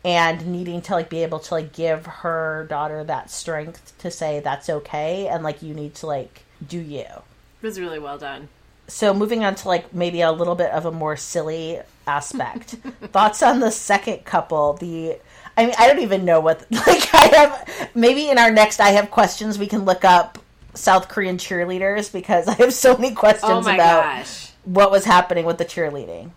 and 0.05 0.45
needing 0.47 0.81
to 0.81 0.93
like 0.93 1.09
be 1.09 1.23
able 1.23 1.39
to 1.39 1.53
like 1.53 1.73
give 1.73 2.05
her 2.05 2.65
daughter 2.69 3.03
that 3.03 3.31
strength 3.31 3.97
to 3.99 4.11
say 4.11 4.39
that's 4.39 4.69
okay 4.69 5.27
and 5.27 5.43
like 5.43 5.61
you 5.61 5.73
need 5.73 5.95
to 5.95 6.05
like 6.07 6.43
do 6.67 6.77
you 6.80 6.99
It 7.01 7.21
was 7.61 7.80
really 7.80 7.99
well 7.99 8.17
done. 8.17 8.49
so 8.88 9.13
moving 9.13 9.43
on 9.45 9.55
to 9.55 9.67
like 9.67 9.93
maybe 9.93 10.21
a 10.21 10.31
little 10.31 10.55
bit 10.55 10.71
of 10.71 10.85
a 10.85 10.91
more 10.91 11.15
silly 11.15 11.80
aspect 12.05 12.71
thoughts 13.13 13.41
on 13.41 13.59
the 13.61 13.71
second 13.71 14.25
couple 14.25 14.73
the 14.73 15.17
i 15.55 15.65
mean 15.65 15.75
i 15.77 15.88
don't 15.88 16.01
even 16.01 16.25
know 16.25 16.41
what 16.41 16.65
like 16.71 17.13
i 17.13 17.25
have 17.35 17.89
maybe 17.95 18.30
in 18.30 18.38
our 18.38 18.51
next 18.51 18.81
i 18.81 18.89
have 18.89 19.09
questions 19.09 19.57
we 19.57 19.67
can 19.67 19.85
look 19.85 20.03
up 20.03 20.38
south 20.73 21.07
korean 21.07 21.38
cheerleaders 21.38 22.11
because 22.11 22.47
i 22.49 22.53
have 22.55 22.73
so 22.73 22.97
many 22.97 23.15
questions 23.15 23.49
Oh 23.49 23.61
my 23.61 23.75
about 23.75 24.03
gosh. 24.03 24.51
what 24.65 24.91
was 24.91 25.05
happening 25.05 25.45
with 25.45 25.57
the 25.59 25.65
cheerleading 25.65 26.31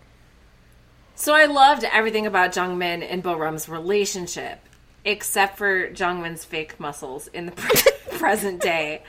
So 1.19 1.33
I 1.33 1.45
loved 1.45 1.83
everything 1.83 2.27
about 2.27 2.51
Jungmin 2.51 3.03
and 3.09 3.23
Bo 3.23 3.35
Rum's 3.35 3.67
relationship, 3.67 4.59
except 5.03 5.57
for 5.57 5.89
Jungmin's 5.89 6.45
fake 6.45 6.79
muscles 6.79 7.25
in 7.25 7.47
the 7.47 7.51
pre- 7.53 8.19
present 8.19 8.61
day. 8.61 9.01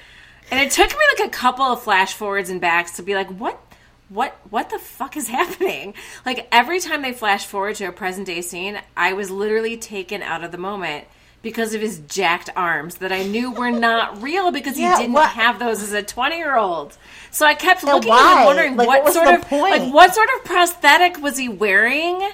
And 0.50 0.58
it 0.58 0.72
took 0.72 0.88
me 0.88 1.04
like 1.18 1.28
a 1.28 1.30
couple 1.30 1.66
of 1.66 1.82
flash 1.82 2.14
forwards 2.14 2.48
and 2.48 2.62
backs 2.62 2.92
to 2.92 3.02
be 3.02 3.14
like, 3.14 3.28
what, 3.28 3.60
what, 4.08 4.34
what 4.48 4.70
the 4.70 4.78
fuck 4.78 5.18
is 5.18 5.28
happening? 5.38 5.92
Like 6.24 6.48
every 6.50 6.80
time 6.80 7.02
they 7.02 7.12
flash 7.12 7.44
forward 7.44 7.76
to 7.76 7.84
a 7.84 7.92
present 7.92 8.26
day 8.26 8.40
scene, 8.40 8.80
I 8.96 9.12
was 9.12 9.30
literally 9.30 9.76
taken 9.76 10.22
out 10.22 10.42
of 10.42 10.50
the 10.50 10.56
moment 10.56 11.04
because 11.42 11.72
of 11.74 11.80
his 11.80 12.00
jacked 12.00 12.50
arms 12.56 12.96
that 12.96 13.12
I 13.12 13.22
knew 13.24 13.50
were 13.52 13.70
not 13.70 14.22
real 14.22 14.50
because 14.50 14.76
he 14.76 14.82
Yeah, 14.82 14.98
didn't 14.98 15.12
what- 15.12 15.30
have 15.30 15.58
those 15.58 15.82
as 15.82 15.92
a 15.92 16.02
20 16.02 16.36
year 16.36 16.56
old. 16.56 16.96
So 17.30 17.46
I 17.46 17.54
kept 17.54 17.84
looking 17.84 18.08
why? 18.10 18.36
and 18.38 18.46
wondering 18.46 18.76
Like, 18.76 18.88
what, 18.88 19.04
what 19.04 19.12
sort 19.12 19.28
of 19.28 19.42
point? 19.42 19.78
like 19.78 19.92
what 19.92 20.14
sort 20.14 20.28
of 20.36 20.44
prosthetic 20.44 21.18
was 21.22 21.36
he 21.36 21.48
wearing? 21.48 22.28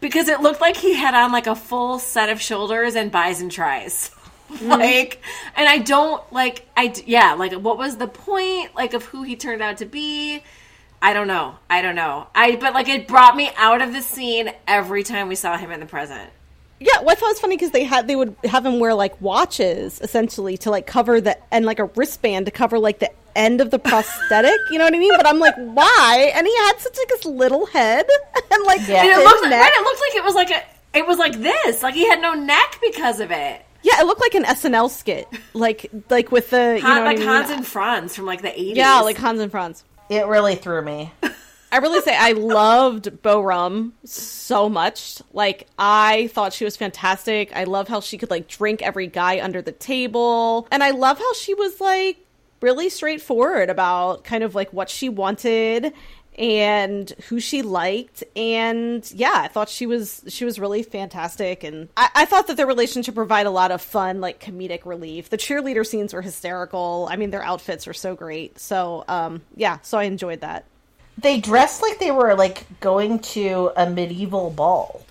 Because 0.00 0.28
it 0.28 0.40
looked 0.40 0.60
like 0.60 0.76
he 0.76 0.94
had 0.94 1.14
on 1.14 1.32
like 1.32 1.46
a 1.46 1.54
full 1.56 1.98
set 1.98 2.28
of 2.28 2.40
shoulders 2.40 2.94
and 2.96 3.10
bison 3.10 3.48
tries. 3.48 4.10
Mm-hmm. 4.50 4.68
like, 4.68 5.20
and 5.56 5.66
I 5.66 5.78
don't 5.78 6.22
like, 6.32 6.68
I 6.76 6.92
yeah, 7.06 7.32
like, 7.32 7.52
what 7.54 7.78
was 7.78 7.96
the 7.96 8.06
point, 8.06 8.74
like, 8.76 8.92
of 8.92 9.02
who 9.06 9.22
he 9.22 9.36
turned 9.36 9.62
out 9.62 9.78
to 9.78 9.86
be? 9.86 10.42
I 11.00 11.14
don't 11.14 11.26
know. 11.26 11.56
I 11.70 11.80
don't 11.80 11.94
know. 11.96 12.28
I, 12.34 12.56
but 12.56 12.74
like, 12.74 12.86
it 12.88 13.08
brought 13.08 13.34
me 13.36 13.50
out 13.56 13.80
of 13.80 13.94
the 13.94 14.02
scene 14.02 14.52
every 14.68 15.02
time 15.02 15.28
we 15.28 15.34
saw 15.34 15.56
him 15.56 15.70
in 15.72 15.80
the 15.80 15.86
present. 15.86 16.30
Yeah, 16.86 17.00
well, 17.00 17.10
I 17.10 17.14
thought 17.14 17.26
it 17.26 17.32
was 17.32 17.40
funny 17.40 17.56
because 17.56 17.70
they 17.70 17.84
had 17.84 18.06
they 18.08 18.14
would 18.16 18.36
have 18.44 18.66
him 18.66 18.78
wear 18.78 18.92
like 18.94 19.18
watches 19.20 20.00
essentially 20.02 20.58
to 20.58 20.70
like 20.70 20.86
cover 20.86 21.18
the 21.20 21.38
and 21.50 21.64
like 21.64 21.78
a 21.78 21.84
wristband 21.84 22.44
to 22.46 22.52
cover 22.52 22.78
like 22.78 22.98
the 22.98 23.10
end 23.34 23.60
of 23.62 23.70
the 23.70 23.78
prosthetic. 23.78 24.58
you 24.70 24.78
know 24.78 24.84
what 24.84 24.94
I 24.94 24.98
mean? 24.98 25.12
But 25.16 25.26
I'm 25.26 25.38
like, 25.38 25.54
why? 25.56 26.30
And 26.34 26.46
he 26.46 26.54
had 26.56 26.74
such 26.78 26.96
like 26.98 27.08
this 27.08 27.24
little 27.24 27.64
head 27.66 28.06
and 28.50 28.64
like 28.64 28.86
Yeah. 28.86 29.00
And 29.02 29.08
it 29.08 29.14
his 29.16 29.24
looked, 29.24 29.42
like, 29.42 29.50
neck. 29.50 29.60
right, 29.62 29.72
it 29.74 29.82
looked 29.84 30.00
like 30.00 30.14
it 30.16 30.24
was 30.24 30.34
like 30.34 30.50
a, 30.50 30.98
it 30.98 31.06
was 31.06 31.18
like 31.18 31.40
this. 31.40 31.82
Like, 31.82 31.94
he 31.94 32.06
had 32.08 32.20
no 32.20 32.34
neck 32.34 32.78
because 32.82 33.18
of 33.20 33.30
it. 33.30 33.64
Yeah, 33.82 34.00
it 34.00 34.06
looked 34.06 34.20
like 34.20 34.34
an 34.34 34.44
SNL 34.44 34.88
skit, 34.90 35.26
like 35.52 35.90
like 36.10 36.30
with 36.32 36.50
the 36.50 36.76
you 36.76 36.82
Han- 36.82 36.96
know 36.98 37.04
like 37.04 37.16
I 37.16 37.20
mean? 37.20 37.28
Hans 37.28 37.50
and 37.50 37.66
Franz 37.66 38.14
from 38.16 38.26
like 38.26 38.40
the 38.42 38.48
80s. 38.48 38.76
yeah, 38.76 39.00
like 39.00 39.16
Hans 39.18 39.40
and 39.40 39.50
Franz. 39.50 39.84
it 40.10 40.26
really 40.26 40.54
threw 40.54 40.80
me 40.82 41.12
I 41.74 41.78
really 41.78 42.00
say 42.02 42.16
I 42.16 42.32
loved 42.32 43.20
Bo 43.20 43.40
Rum 43.40 43.94
so 44.04 44.68
much. 44.68 45.20
Like 45.32 45.66
I 45.76 46.28
thought 46.28 46.52
she 46.52 46.64
was 46.64 46.76
fantastic. 46.76 47.50
I 47.52 47.64
love 47.64 47.88
how 47.88 47.98
she 47.98 48.16
could 48.16 48.30
like 48.30 48.46
drink 48.46 48.80
every 48.80 49.08
guy 49.08 49.42
under 49.42 49.60
the 49.60 49.72
table. 49.72 50.68
And 50.70 50.84
I 50.84 50.90
love 50.90 51.18
how 51.18 51.32
she 51.32 51.52
was 51.52 51.80
like 51.80 52.18
really 52.60 52.88
straightforward 52.90 53.70
about 53.70 54.22
kind 54.22 54.44
of 54.44 54.54
like 54.54 54.72
what 54.72 54.88
she 54.88 55.08
wanted 55.08 55.92
and 56.38 57.10
who 57.28 57.40
she 57.40 57.62
liked 57.62 58.24
and 58.34 59.08
yeah 59.14 59.34
i 59.36 59.46
thought 59.46 59.68
she 59.68 59.86
was 59.86 60.24
she 60.26 60.44
was 60.44 60.58
really 60.58 60.82
fantastic 60.82 61.62
and 61.62 61.88
I, 61.96 62.08
I 62.12 62.24
thought 62.24 62.48
that 62.48 62.56
their 62.56 62.66
relationship 62.66 63.14
provided 63.14 63.48
a 63.48 63.52
lot 63.52 63.70
of 63.70 63.80
fun 63.80 64.20
like 64.20 64.40
comedic 64.40 64.84
relief 64.84 65.30
the 65.30 65.38
cheerleader 65.38 65.86
scenes 65.86 66.12
were 66.12 66.22
hysterical 66.22 67.06
i 67.08 67.14
mean 67.14 67.30
their 67.30 67.44
outfits 67.44 67.86
were 67.86 67.94
so 67.94 68.16
great 68.16 68.58
so 68.58 69.04
um 69.06 69.42
yeah 69.54 69.78
so 69.82 69.96
i 69.96 70.04
enjoyed 70.04 70.40
that 70.40 70.64
they 71.18 71.40
dressed 71.40 71.80
like 71.82 71.98
they 71.98 72.10
were 72.10 72.34
like 72.34 72.64
going 72.80 73.18
to 73.20 73.70
a 73.76 73.88
medieval 73.88 74.50
ball 74.50 75.04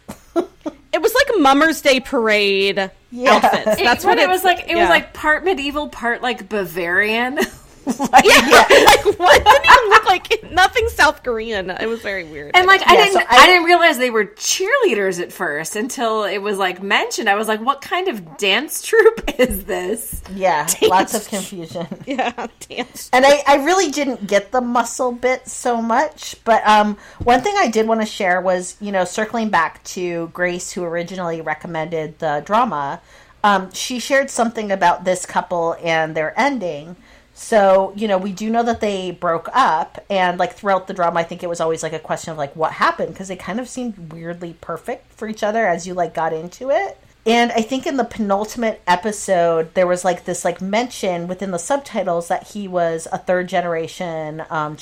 It 0.93 1.01
was 1.01 1.13
like 1.15 1.27
a 1.35 1.39
Mummer's 1.39 1.81
Day 1.81 1.99
parade 1.99 2.91
Yeah. 3.11 3.31
outfits. 3.33 3.81
That's 3.81 4.03
but 4.05 4.09
what 4.11 4.19
it 4.19 4.29
was 4.29 4.43
like. 4.43 4.65
It 4.69 4.75
was 4.75 4.89
like 4.89 5.11
part 5.13 5.43
medieval, 5.43 5.89
part 5.89 6.21
like 6.21 6.47
Bavarian. 6.49 7.39
like, 7.99 8.23
yeah, 8.25 8.65
like 8.69 9.05
what 9.19 9.43
didn't 9.43 9.65
even 9.65 9.89
look 9.89 10.05
like 10.05 10.51
nothing 10.51 10.87
South 10.89 11.23
Korean. 11.23 11.69
It 11.69 11.87
was 11.87 12.01
very 12.01 12.23
weird. 12.23 12.51
And 12.55 12.65
like 12.67 12.81
I 12.87 12.93
Yeah, 12.93 13.03
didn't 13.05 13.13
so 13.13 13.19
I, 13.29 13.43
I- 13.43 13.45
didn't 13.47 13.63
realize 13.65 13.97
they 13.97 14.09
were 14.09 14.25
cheerleaders 14.25 15.21
at 15.21 15.31
first 15.31 15.75
until 15.75 16.23
it 16.23 16.37
was 16.37 16.57
like 16.57 16.81
mentioned. 16.81 17.29
I 17.29 17.35
was 17.35 17.47
like, 17.47 17.61
what 17.61 17.81
kind 17.81 18.07
of 18.07 18.37
dance 18.37 18.81
troupe 18.81 19.21
is 19.39 19.65
this? 19.65 20.21
Yeah, 20.33 20.67
lots 20.81 21.13
of 21.13 21.27
confusion. 21.27 21.87
yeah, 22.05 22.47
dance. 22.69 23.09
And 23.13 23.25
I, 23.25 23.41
I 23.47 23.55
really 23.65 23.91
didn't 23.91 24.27
get 24.27 24.51
the 24.51 24.61
muscle 24.61 25.11
bit 25.11 25.47
so 25.47 25.81
much. 25.81 26.35
But 26.43 26.65
um, 26.67 26.97
one 27.23 27.41
thing 27.41 27.55
I 27.57 27.69
did 27.69 27.87
want 27.87 28.01
to 28.01 28.05
share 28.07 28.39
was, 28.41 28.77
you 28.79 28.91
know, 28.91 29.03
circling 29.05 29.49
back 29.49 29.83
to 29.85 30.27
Grace, 30.33 30.71
who 30.71 30.83
originally 30.83 31.41
recommended 31.41 32.19
the 32.19 32.41
drama, 32.45 33.01
um, 33.43 33.71
she 33.73 33.99
shared 33.99 34.29
something 34.29 34.71
about 34.71 35.03
this 35.03 35.25
couple 35.25 35.75
and 35.83 36.15
their 36.15 36.37
ending. 36.39 36.95
So, 37.33 37.93
you 37.95 38.07
know, 38.07 38.17
we 38.17 38.31
do 38.31 38.49
know 38.49 38.63
that 38.63 38.79
they 38.79 39.11
broke 39.11 39.49
up. 39.53 40.03
And, 40.09 40.37
like, 40.37 40.53
throughout 40.53 40.87
the 40.87 40.93
drama, 40.93 41.19
I 41.19 41.23
think 41.23 41.41
it 41.41 41.49
was 41.49 41.59
always, 41.59 41.81
like, 41.81 41.93
a 41.93 41.99
question 41.99 42.31
of, 42.31 42.37
like, 42.37 42.55
what 42.55 42.73
happened? 42.73 43.13
Because 43.13 43.27
they 43.27 43.35
kind 43.35 43.59
of 43.59 43.67
seemed 43.67 44.13
weirdly 44.13 44.55
perfect 44.61 45.11
for 45.13 45.27
each 45.27 45.43
other 45.43 45.65
as 45.65 45.87
you, 45.87 45.93
like, 45.93 46.13
got 46.13 46.31
into 46.31 46.69
it. 46.69 46.97
And 47.25 47.53
I 47.53 47.61
think 47.61 47.87
in 47.87 47.95
the 47.95 48.03
penultimate 48.03 48.81
episode, 48.85 49.73
there 49.75 49.87
was 49.87 50.03
like 50.03 50.25
this 50.25 50.43
like 50.43 50.61
mention 50.61 51.29
within 51.29 51.51
the 51.51 51.59
subtitles 51.59 52.27
that 52.27 52.49
he 52.49 52.67
was 52.67 53.07
a 53.13 53.17
third 53.17 53.47
generation 53.47 54.43
um, 54.49 54.75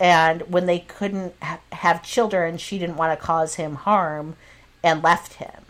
and 0.00 0.42
when 0.42 0.66
they 0.66 0.80
couldn't 0.80 1.34
ha- 1.40 1.60
have 1.70 2.02
children, 2.02 2.58
she 2.58 2.78
didn't 2.80 2.96
want 2.96 3.16
to 3.16 3.24
cause 3.24 3.54
him 3.54 3.76
harm, 3.76 4.34
and 4.82 5.04
left 5.04 5.34
him. 5.34 5.62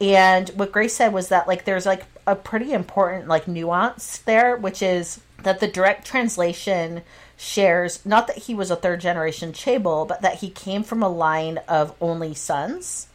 And 0.00 0.50
what 0.50 0.70
Grace 0.70 0.94
said 0.94 1.12
was 1.12 1.28
that 1.28 1.48
like 1.48 1.64
there's 1.64 1.86
like 1.86 2.04
a 2.28 2.36
pretty 2.36 2.72
important 2.72 3.26
like 3.26 3.48
nuance 3.48 4.18
there, 4.18 4.56
which 4.56 4.82
is 4.82 5.20
that 5.44 5.60
the 5.60 5.68
direct 5.68 6.06
translation 6.06 7.02
shares 7.36 8.04
not 8.04 8.26
that 8.26 8.38
he 8.38 8.54
was 8.54 8.70
a 8.70 8.76
third 8.76 9.00
generation 9.00 9.52
Chaebol, 9.52 10.06
but 10.06 10.22
that 10.22 10.36
he 10.36 10.50
came 10.50 10.82
from 10.82 11.02
a 11.02 11.08
line 11.08 11.58
of 11.68 11.94
only 12.00 12.34
sons. 12.34 13.08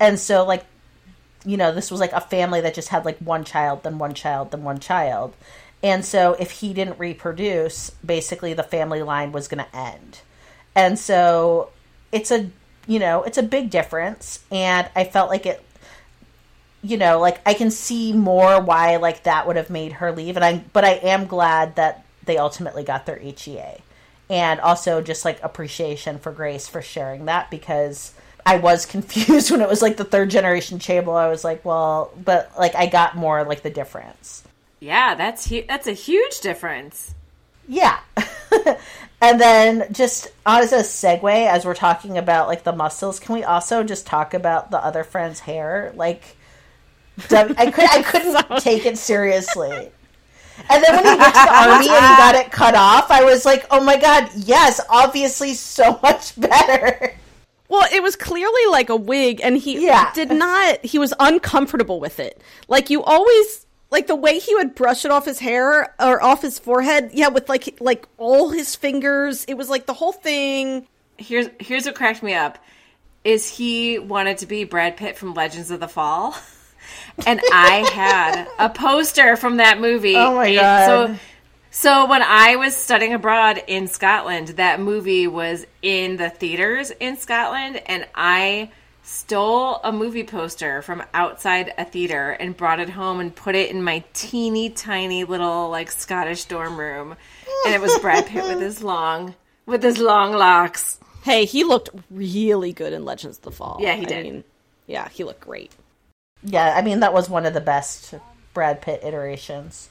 And 0.00 0.18
so 0.18 0.44
like 0.44 0.64
you 1.44 1.56
know, 1.56 1.72
this 1.72 1.90
was 1.90 2.00
like 2.00 2.12
a 2.12 2.20
family 2.20 2.60
that 2.60 2.74
just 2.74 2.88
had 2.88 3.04
like 3.04 3.18
one 3.18 3.44
child, 3.44 3.82
then 3.82 3.98
one 3.98 4.14
child, 4.14 4.50
then 4.50 4.64
one 4.64 4.80
child. 4.80 5.34
And 5.82 6.04
so 6.04 6.34
if 6.34 6.50
he 6.50 6.74
didn't 6.74 6.98
reproduce, 6.98 7.90
basically 8.04 8.54
the 8.54 8.62
family 8.62 9.02
line 9.02 9.32
was 9.32 9.48
going 9.48 9.64
to 9.64 9.76
end. 9.76 10.20
And 10.74 10.98
so 10.98 11.70
it's 12.10 12.30
a, 12.30 12.50
you 12.86 12.98
know, 12.98 13.22
it's 13.22 13.38
a 13.38 13.42
big 13.42 13.70
difference. 13.70 14.44
And 14.50 14.88
I 14.96 15.04
felt 15.04 15.30
like 15.30 15.46
it, 15.46 15.64
you 16.82 16.96
know, 16.96 17.18
like 17.20 17.40
I 17.46 17.54
can 17.54 17.70
see 17.70 18.12
more 18.12 18.60
why 18.60 18.96
like 18.96 19.24
that 19.24 19.46
would 19.46 19.56
have 19.56 19.70
made 19.70 19.94
her 19.94 20.12
leave. 20.12 20.36
And 20.36 20.44
I, 20.44 20.58
but 20.72 20.84
I 20.84 20.92
am 20.92 21.26
glad 21.26 21.76
that 21.76 22.04
they 22.24 22.38
ultimately 22.38 22.84
got 22.84 23.06
their 23.06 23.18
HEA. 23.18 23.82
And 24.30 24.60
also 24.60 25.00
just 25.00 25.24
like 25.24 25.42
appreciation 25.42 26.18
for 26.18 26.32
Grace 26.32 26.68
for 26.68 26.82
sharing 26.82 27.24
that 27.24 27.50
because 27.50 28.12
I 28.44 28.58
was 28.58 28.86
confused 28.94 29.50
when 29.50 29.60
it 29.60 29.68
was 29.68 29.82
like 29.82 29.96
the 29.96 30.04
third 30.04 30.30
generation 30.30 30.78
Chaebol. 30.78 31.16
I 31.16 31.28
was 31.28 31.44
like, 31.44 31.64
well, 31.64 32.12
but 32.24 32.52
like 32.58 32.74
I 32.74 32.86
got 32.86 33.16
more 33.16 33.44
like 33.44 33.62
the 33.62 33.70
difference. 33.70 34.44
Yeah, 34.80 35.14
that's 35.16 35.48
hu- 35.48 35.64
that's 35.66 35.86
a 35.86 35.92
huge 35.92 36.40
difference. 36.40 37.14
Yeah. 37.66 37.98
and 39.20 39.40
then 39.40 39.92
just 39.92 40.28
as 40.46 40.72
a 40.72 40.78
segue, 40.78 41.46
as 41.46 41.64
we're 41.66 41.74
talking 41.74 42.16
about 42.16 42.48
like 42.48 42.64
the 42.64 42.72
muscles, 42.72 43.20
can 43.20 43.34
we 43.34 43.44
also 43.44 43.84
just 43.84 44.06
talk 44.06 44.32
about 44.32 44.70
the 44.70 44.78
other 44.78 45.04
friend's 45.04 45.40
hair? 45.40 45.92
Like, 45.94 46.37
I 47.30 47.70
could 47.70 47.84
I 47.90 48.02
couldn't 48.06 48.60
take 48.60 48.86
it 48.86 48.98
seriously. 48.98 49.90
And 50.70 50.82
then 50.84 50.96
when 50.96 51.04
he 51.04 51.10
went 51.10 51.34
to 51.34 51.40
the 51.44 51.54
army 51.54 51.88
and 51.88 52.04
he 52.04 52.16
got 52.16 52.34
it 52.34 52.50
cut 52.50 52.74
off, 52.74 53.10
I 53.12 53.22
was 53.22 53.44
like, 53.44 53.64
oh 53.70 53.82
my 53.82 53.96
god, 53.96 54.28
yes, 54.34 54.80
obviously 54.90 55.54
so 55.54 55.98
much 56.02 56.38
better. 56.40 57.14
Well, 57.68 57.86
it 57.92 58.02
was 58.02 58.16
clearly 58.16 58.66
like 58.70 58.88
a 58.88 58.96
wig, 58.96 59.40
and 59.42 59.56
he 59.56 59.84
Yeah. 59.86 60.10
did 60.14 60.30
not. 60.30 60.84
He 60.84 60.98
was 60.98 61.12
uncomfortable 61.20 62.00
with 62.00 62.18
it. 62.18 62.40
Like 62.66 62.90
you 62.90 63.02
always, 63.04 63.66
like 63.90 64.06
the 64.06 64.16
way 64.16 64.38
he 64.38 64.54
would 64.54 64.74
brush 64.74 65.04
it 65.04 65.10
off 65.10 65.26
his 65.26 65.38
hair 65.38 65.94
or 66.00 66.22
off 66.22 66.42
his 66.42 66.58
forehead. 66.58 67.10
Yeah, 67.12 67.28
with 67.28 67.48
like 67.48 67.78
like 67.80 68.08
all 68.16 68.50
his 68.50 68.74
fingers. 68.74 69.44
It 69.44 69.54
was 69.54 69.68
like 69.68 69.86
the 69.86 69.94
whole 69.94 70.12
thing. 70.12 70.86
Here's 71.18 71.48
here's 71.60 71.84
what 71.86 71.94
cracked 71.94 72.22
me 72.22 72.34
up 72.34 72.58
is 73.24 73.48
he 73.50 73.98
wanted 73.98 74.38
to 74.38 74.46
be 74.46 74.64
Brad 74.64 74.96
Pitt 74.96 75.18
from 75.18 75.34
Legends 75.34 75.70
of 75.70 75.78
the 75.80 75.88
Fall. 75.88 76.34
And 77.26 77.40
I 77.52 77.88
had 77.92 78.46
a 78.58 78.68
poster 78.68 79.36
from 79.36 79.56
that 79.56 79.80
movie. 79.80 80.16
Oh 80.16 80.34
my 80.34 80.54
God. 80.54 80.86
So 80.86 81.16
so 81.70 82.06
when 82.06 82.22
I 82.22 82.56
was 82.56 82.74
studying 82.74 83.12
abroad 83.12 83.62
in 83.66 83.88
Scotland, 83.88 84.48
that 84.48 84.80
movie 84.80 85.26
was 85.26 85.66
in 85.82 86.16
the 86.16 86.30
theaters 86.30 86.90
in 86.90 87.16
Scotland 87.16 87.82
and 87.86 88.06
I 88.14 88.70
stole 89.02 89.80
a 89.84 89.92
movie 89.92 90.24
poster 90.24 90.82
from 90.82 91.02
outside 91.14 91.72
a 91.78 91.84
theater 91.84 92.32
and 92.32 92.56
brought 92.56 92.80
it 92.80 92.90
home 92.90 93.20
and 93.20 93.34
put 93.34 93.54
it 93.54 93.70
in 93.70 93.82
my 93.82 94.04
teeny 94.12 94.70
tiny 94.70 95.24
little 95.24 95.70
like 95.70 95.90
Scottish 95.90 96.44
dorm 96.46 96.78
room. 96.78 97.16
And 97.64 97.74
it 97.74 97.80
was 97.80 97.98
Brad 98.00 98.26
Pitt 98.26 98.44
with 98.44 98.60
his 98.60 98.82
long 98.82 99.34
with 99.66 99.82
his 99.82 99.98
long 99.98 100.32
locks. 100.32 100.98
Hey, 101.22 101.44
he 101.44 101.64
looked 101.64 101.90
really 102.10 102.72
good 102.72 102.92
in 102.92 103.04
Legends 103.04 103.38
of 103.38 103.44
the 103.44 103.50
Fall. 103.50 103.78
Yeah, 103.80 103.94
he 103.94 104.02
I 104.02 104.08
did. 104.08 104.24
mean, 104.24 104.44
yeah, 104.86 105.08
he 105.10 105.24
looked 105.24 105.42
great. 105.42 105.72
Yeah, 106.42 106.74
I 106.76 106.82
mean 106.82 107.00
that 107.00 107.12
was 107.12 107.28
one 107.28 107.46
of 107.46 107.54
the 107.54 107.60
best 107.60 108.14
Brad 108.54 108.80
Pitt 108.80 109.02
iterations. 109.04 109.88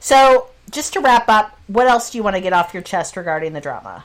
So, 0.00 0.48
just 0.70 0.92
to 0.92 1.00
wrap 1.00 1.28
up, 1.28 1.58
what 1.66 1.88
else 1.88 2.10
do 2.10 2.18
you 2.18 2.24
want 2.24 2.36
to 2.36 2.42
get 2.42 2.52
off 2.52 2.72
your 2.72 2.82
chest 2.82 3.16
regarding 3.16 3.52
the 3.52 3.60
drama? 3.60 4.04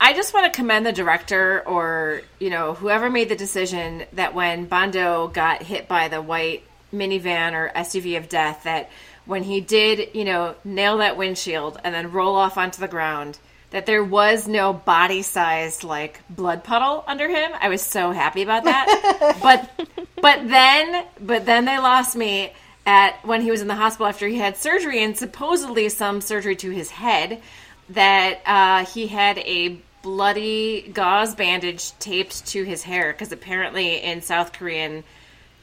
I 0.00 0.12
just 0.12 0.34
want 0.34 0.52
to 0.52 0.56
commend 0.56 0.84
the 0.84 0.92
director 0.92 1.62
or, 1.66 2.22
you 2.38 2.50
know, 2.50 2.74
whoever 2.74 3.08
made 3.08 3.28
the 3.28 3.36
decision 3.36 4.04
that 4.12 4.34
when 4.34 4.66
Bondo 4.66 5.28
got 5.28 5.62
hit 5.62 5.88
by 5.88 6.08
the 6.08 6.20
white 6.20 6.64
minivan 6.92 7.54
or 7.54 7.72
SUV 7.74 8.18
of 8.18 8.28
death, 8.28 8.64
that 8.64 8.90
when 9.24 9.44
he 9.44 9.60
did, 9.60 10.14
you 10.14 10.24
know, 10.24 10.56
nail 10.64 10.98
that 10.98 11.16
windshield 11.16 11.80
and 11.82 11.94
then 11.94 12.12
roll 12.12 12.34
off 12.34 12.58
onto 12.58 12.80
the 12.80 12.88
ground, 12.88 13.38
that 13.70 13.86
there 13.86 14.04
was 14.04 14.46
no 14.46 14.72
body 14.72 15.22
sized 15.22 15.84
like 15.84 16.20
blood 16.28 16.64
puddle 16.64 17.02
under 17.06 17.28
him. 17.28 17.52
I 17.58 17.68
was 17.68 17.82
so 17.82 18.12
happy 18.12 18.42
about 18.42 18.64
that. 18.64 19.38
but 19.42 19.88
but 20.24 20.48
then 20.48 21.04
but 21.20 21.44
then 21.44 21.66
they 21.66 21.76
lost 21.78 22.16
me 22.16 22.50
at 22.86 23.14
when 23.26 23.42
he 23.42 23.50
was 23.50 23.60
in 23.60 23.68
the 23.68 23.74
hospital 23.74 24.06
after 24.06 24.26
he 24.26 24.38
had 24.38 24.56
surgery 24.56 25.04
and 25.04 25.18
supposedly 25.18 25.86
some 25.90 26.22
surgery 26.22 26.56
to 26.56 26.70
his 26.70 26.90
head 26.90 27.42
that 27.90 28.40
uh, 28.46 28.90
he 28.90 29.06
had 29.06 29.36
a 29.40 29.78
bloody 30.00 30.88
gauze 30.94 31.34
bandage 31.34 31.92
taped 31.98 32.46
to 32.46 32.64
his 32.64 32.82
hair 32.82 33.12
because 33.12 33.32
apparently 33.32 34.02
in 34.02 34.22
South 34.22 34.54
Korean 34.54 35.04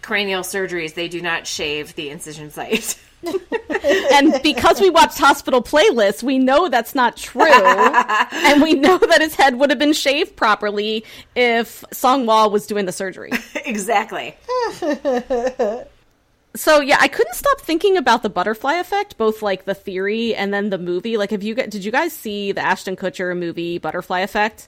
cranial 0.04 0.44
surgeries 0.44 0.94
they 0.94 1.08
do 1.08 1.24
not 1.24 1.48
shave 1.48 1.96
the 1.96 2.12
incision 2.12 2.52
site. 2.52 3.00
And 4.14 4.42
because 4.44 4.80
we 4.80 4.90
watched 4.90 5.18
Hospital 5.18 5.62
Playlists, 5.62 6.22
we 6.22 6.38
know 6.38 6.70
that's 6.70 6.94
not 6.94 7.18
true, 7.18 7.44
and 7.52 8.62
we 8.62 8.74
know 8.74 8.98
that 8.98 9.22
his 9.22 9.36
head 9.36 9.58
would 9.58 9.70
have 9.70 9.80
been 9.80 9.94
shaved 9.94 10.36
properly 10.36 11.04
if 11.36 11.84
Songhwa 11.92 12.52
was 12.52 12.68
doing 12.68 12.86
the 12.86 12.92
surgery. 12.92 13.32
exactly. 13.66 14.36
So 16.56 16.82
yeah, 16.82 16.98
I 17.00 17.08
couldn't 17.08 17.36
stop 17.36 17.62
thinking 17.62 17.98
about 17.98 18.24
the 18.24 18.30
butterfly 18.30 18.76
effect, 18.76 19.18
both 19.18 19.42
like 19.42 19.66
the 19.66 19.74
theory 19.74 20.36
and 20.36 20.54
then 20.54 20.70
the 20.70 20.78
movie. 20.78 21.18
Like, 21.18 21.32
have 21.32 21.44
you 21.44 21.56
did 21.56 21.86
you 21.86 21.92
guys 21.92 22.14
see 22.14 22.52
the 22.52 22.62
Ashton 22.62 22.96
Kutcher 22.96 23.38
movie 23.38 23.78
Butterfly 23.78 24.20
Effect? 24.20 24.68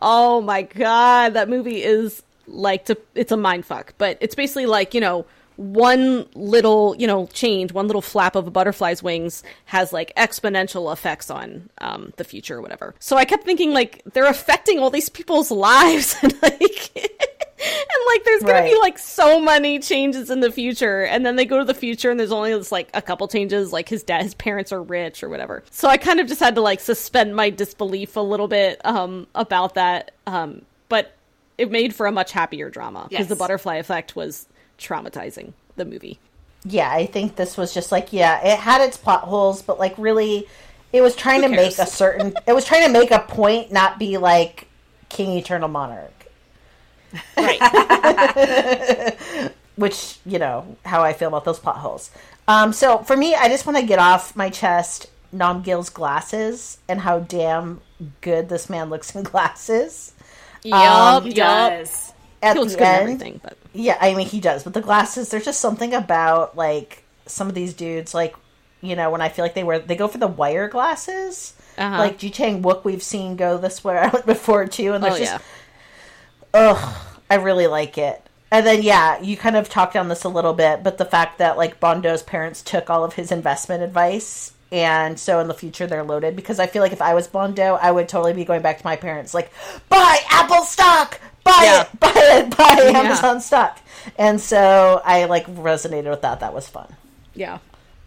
Oh 0.00 0.40
my 0.40 0.62
god, 0.62 1.34
that 1.34 1.48
movie 1.48 1.82
is 1.82 2.22
like 2.46 2.84
to 2.86 2.96
it's 3.14 3.32
a 3.32 3.36
mind 3.36 3.66
fuck. 3.66 3.94
But 3.98 4.18
it's 4.20 4.34
basically 4.34 4.66
like 4.66 4.94
you 4.94 5.00
know 5.00 5.26
one 5.56 6.26
little 6.34 6.94
you 6.98 7.06
know 7.06 7.26
change, 7.32 7.72
one 7.72 7.86
little 7.86 8.02
flap 8.02 8.36
of 8.36 8.46
a 8.46 8.50
butterfly's 8.50 9.02
wings 9.02 9.42
has 9.66 9.92
like 9.92 10.14
exponential 10.16 10.92
effects 10.92 11.30
on 11.30 11.70
um, 11.78 12.12
the 12.16 12.24
future 12.24 12.56
or 12.58 12.62
whatever. 12.62 12.94
So 12.98 13.16
I 13.16 13.24
kept 13.24 13.44
thinking 13.44 13.72
like 13.72 14.02
they're 14.12 14.26
affecting 14.26 14.78
all 14.78 14.90
these 14.90 15.08
people's 15.08 15.50
lives 15.52 16.16
and 16.22 16.34
like. 16.42 17.10
And 17.66 18.06
like, 18.08 18.24
there's 18.24 18.42
gonna 18.42 18.62
be 18.64 18.76
like 18.78 18.98
so 18.98 19.40
many 19.40 19.78
changes 19.78 20.28
in 20.28 20.40
the 20.40 20.52
future, 20.52 21.02
and 21.04 21.24
then 21.24 21.36
they 21.36 21.46
go 21.46 21.58
to 21.58 21.64
the 21.64 21.72
future, 21.72 22.10
and 22.10 22.20
there's 22.20 22.32
only 22.32 22.52
this 22.52 22.70
like 22.70 22.90
a 22.92 23.00
couple 23.00 23.26
changes, 23.26 23.72
like 23.72 23.88
his 23.88 24.02
dad, 24.02 24.22
his 24.22 24.34
parents 24.34 24.70
are 24.70 24.82
rich 24.82 25.22
or 25.22 25.30
whatever. 25.30 25.64
So 25.70 25.88
I 25.88 25.96
kind 25.96 26.20
of 26.20 26.26
just 26.26 26.40
had 26.40 26.56
to 26.56 26.60
like 26.60 26.80
suspend 26.80 27.34
my 27.34 27.48
disbelief 27.48 28.16
a 28.16 28.20
little 28.20 28.48
bit 28.48 28.84
um, 28.84 29.28
about 29.34 29.76
that. 29.76 30.10
Um, 30.26 30.62
but 30.90 31.16
it 31.56 31.70
made 31.70 31.94
for 31.94 32.04
a 32.06 32.12
much 32.12 32.32
happier 32.32 32.68
drama 32.68 33.06
because 33.08 33.20
Yes. 33.22 33.28
the 33.30 33.36
butterfly 33.36 33.76
effect 33.76 34.14
was 34.14 34.46
traumatizing. 34.78 35.52
The 35.76 35.84
movie. 35.84 36.18
Yeah, 36.64 36.90
I 36.90 37.06
think 37.06 37.36
this 37.36 37.56
was 37.56 37.74
just 37.74 37.92
like 37.92 38.12
yeah, 38.12 38.40
it 38.46 38.58
had 38.58 38.80
its 38.80 38.96
plot 38.96 39.22
holes, 39.22 39.60
but 39.62 39.78
like 39.78 39.94
really, 39.98 40.46
it 40.92 41.00
was 41.02 41.14
trying 41.16 41.42
to 41.42 41.48
make 41.48 41.78
a 41.78 41.86
certain. 41.86 42.34
It 42.46 42.52
was 42.52 42.64
trying 42.64 42.86
to 42.86 42.92
make 42.92 43.10
a 43.10 43.18
point, 43.20 43.72
not 43.72 43.98
be 43.98 44.16
like 44.18 44.68
King 45.08 45.36
Eternal 45.36 45.68
Monarch, 45.68 46.12
Right. 47.36 47.60
which 49.76 50.18
you 50.24 50.38
know 50.38 50.76
how 50.84 51.02
I 51.02 51.12
feel 51.12 51.28
about 51.28 51.44
those 51.44 51.58
plot 51.58 51.76
holes. 51.76 52.10
Um, 52.46 52.72
so 52.72 52.98
for 52.98 53.16
me, 53.16 53.34
I 53.34 53.48
just 53.48 53.66
want 53.66 53.78
to 53.78 53.84
get 53.86 53.98
off 53.98 54.36
my 54.36 54.50
chest. 54.50 55.10
Namgil's 55.34 55.90
glasses 55.90 56.78
and 56.88 57.00
how 57.00 57.18
damn 57.18 57.80
good 58.20 58.48
this 58.48 58.70
man 58.70 58.88
looks 58.88 59.12
in 59.16 59.22
glasses. 59.24 60.12
Yup, 60.62 61.24
He 61.24 61.30
yup. 61.30 61.70
does. 61.72 62.12
At 62.40 62.54
He 62.54 62.60
looks 62.60 62.74
the 62.74 62.78
good 62.78 62.84
in 62.84 62.88
end, 62.88 63.02
everything, 63.02 63.40
but 63.42 63.58
yeah, 63.74 63.98
I 64.00 64.14
mean 64.14 64.26
he 64.26 64.40
does, 64.40 64.64
but 64.64 64.72
the 64.72 64.80
glasses, 64.80 65.28
there's 65.28 65.44
just 65.44 65.60
something 65.60 65.92
about 65.92 66.56
like 66.56 67.04
some 67.26 67.48
of 67.48 67.54
these 67.54 67.74
dudes, 67.74 68.14
like 68.14 68.34
you 68.80 68.96
know, 68.96 69.10
when 69.10 69.20
I 69.20 69.28
feel 69.28 69.44
like 69.44 69.54
they 69.54 69.64
wear, 69.64 69.78
they 69.78 69.96
go 69.96 70.08
for 70.08 70.18
the 70.18 70.26
wire 70.26 70.68
glasses. 70.68 71.54
Uh-huh. 71.76 71.98
Like 71.98 72.18
Ji 72.18 72.30
Chang 72.30 72.62
Wook, 72.62 72.84
we've 72.84 73.02
seen 73.02 73.34
go 73.36 73.58
this 73.58 73.82
way 73.82 74.08
before 74.26 74.66
too, 74.66 74.92
and 74.92 75.02
there's 75.02 75.14
oh 75.14 75.18
just 75.18 75.32
yeah. 75.32 75.40
Ugh, 76.54 76.96
I 77.28 77.34
really 77.36 77.66
like 77.66 77.98
it. 77.98 78.20
And 78.52 78.64
then 78.64 78.82
yeah, 78.82 79.20
you 79.20 79.36
kind 79.36 79.56
of 79.56 79.68
talked 79.68 79.96
on 79.96 80.08
this 80.08 80.22
a 80.22 80.28
little 80.28 80.52
bit, 80.52 80.84
but 80.84 80.98
the 80.98 81.04
fact 81.04 81.38
that 81.38 81.56
like 81.56 81.80
Bondo's 81.80 82.22
parents 82.22 82.62
took 82.62 82.88
all 82.88 83.02
of 83.02 83.14
his 83.14 83.32
investment 83.32 83.82
advice 83.82 84.52
and 84.70 85.20
so 85.20 85.38
in 85.38 85.46
the 85.46 85.54
future 85.54 85.86
they're 85.86 86.02
loaded 86.02 86.34
because 86.34 86.58
I 86.58 86.66
feel 86.66 86.82
like 86.82 86.92
if 86.92 87.02
I 87.02 87.14
was 87.14 87.28
Bondo, 87.28 87.74
I 87.74 87.92
would 87.92 88.08
totally 88.08 88.32
be 88.32 88.44
going 88.44 88.62
back 88.62 88.78
to 88.78 88.84
my 88.84 88.96
parents 88.96 89.32
like 89.32 89.52
buy 89.88 90.18
Apple 90.30 90.64
stock, 90.64 91.20
buy 91.44 91.60
Yeah. 91.62 91.82
it, 91.82 92.00
buy 92.00 92.12
it, 92.16 92.56
buy 92.56 92.78
Yeah. 92.90 92.98
Amazon 92.98 93.40
stock. 93.40 93.78
And 94.18 94.40
so 94.40 95.00
I 95.04 95.24
like 95.26 95.46
resonated 95.46 96.10
with 96.10 96.22
that. 96.22 96.40
That 96.40 96.52
was 96.54 96.68
fun. 96.68 96.96
Yeah. 97.34 97.58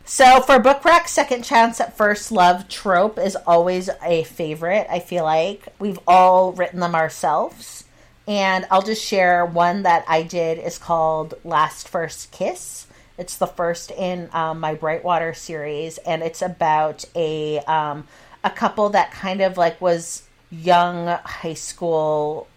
So 0.06 0.42
for 0.42 0.58
book 0.60 0.86
rack, 0.86 1.08
second 1.10 1.44
chance 1.44 1.82
at 1.82 1.98
first 1.98 2.32
love 2.32 2.70
trope 2.70 3.18
is 3.20 3.36
always 3.48 3.90
a 4.04 4.24
favorite. 4.24 4.88
I 4.90 5.00
feel 5.00 5.24
like 5.26 5.68
we've 5.80 6.00
all 6.08 6.54
written 6.54 6.80
them 6.80 6.96
ourselves, 6.96 7.84
and 8.26 8.66
I'll 8.72 8.82
just 8.82 9.04
share 9.04 9.46
one 9.46 9.84
that 9.84 10.06
I 10.08 10.24
did 10.24 10.60
is 10.60 10.78
called 10.78 11.34
Last 11.44 11.90
First 11.90 12.32
Kiss. 12.32 12.88
It's 13.18 13.36
the 13.36 13.48
first 13.48 13.92
in 13.92 14.30
um, 14.32 14.62
my 14.62 14.76
Brightwater 14.76 15.36
series, 15.36 15.98
and 16.00 16.24
it's 16.24 16.42
about 16.42 17.04
a 17.14 17.60
um, 17.62 18.08
a 18.46 18.50
couple 18.50 18.88
that 18.90 19.12
kind 19.12 19.42
of 19.42 19.58
like 19.58 19.82
was 19.82 20.24
young 20.50 21.08
high 21.08 21.54
school, 21.56 22.48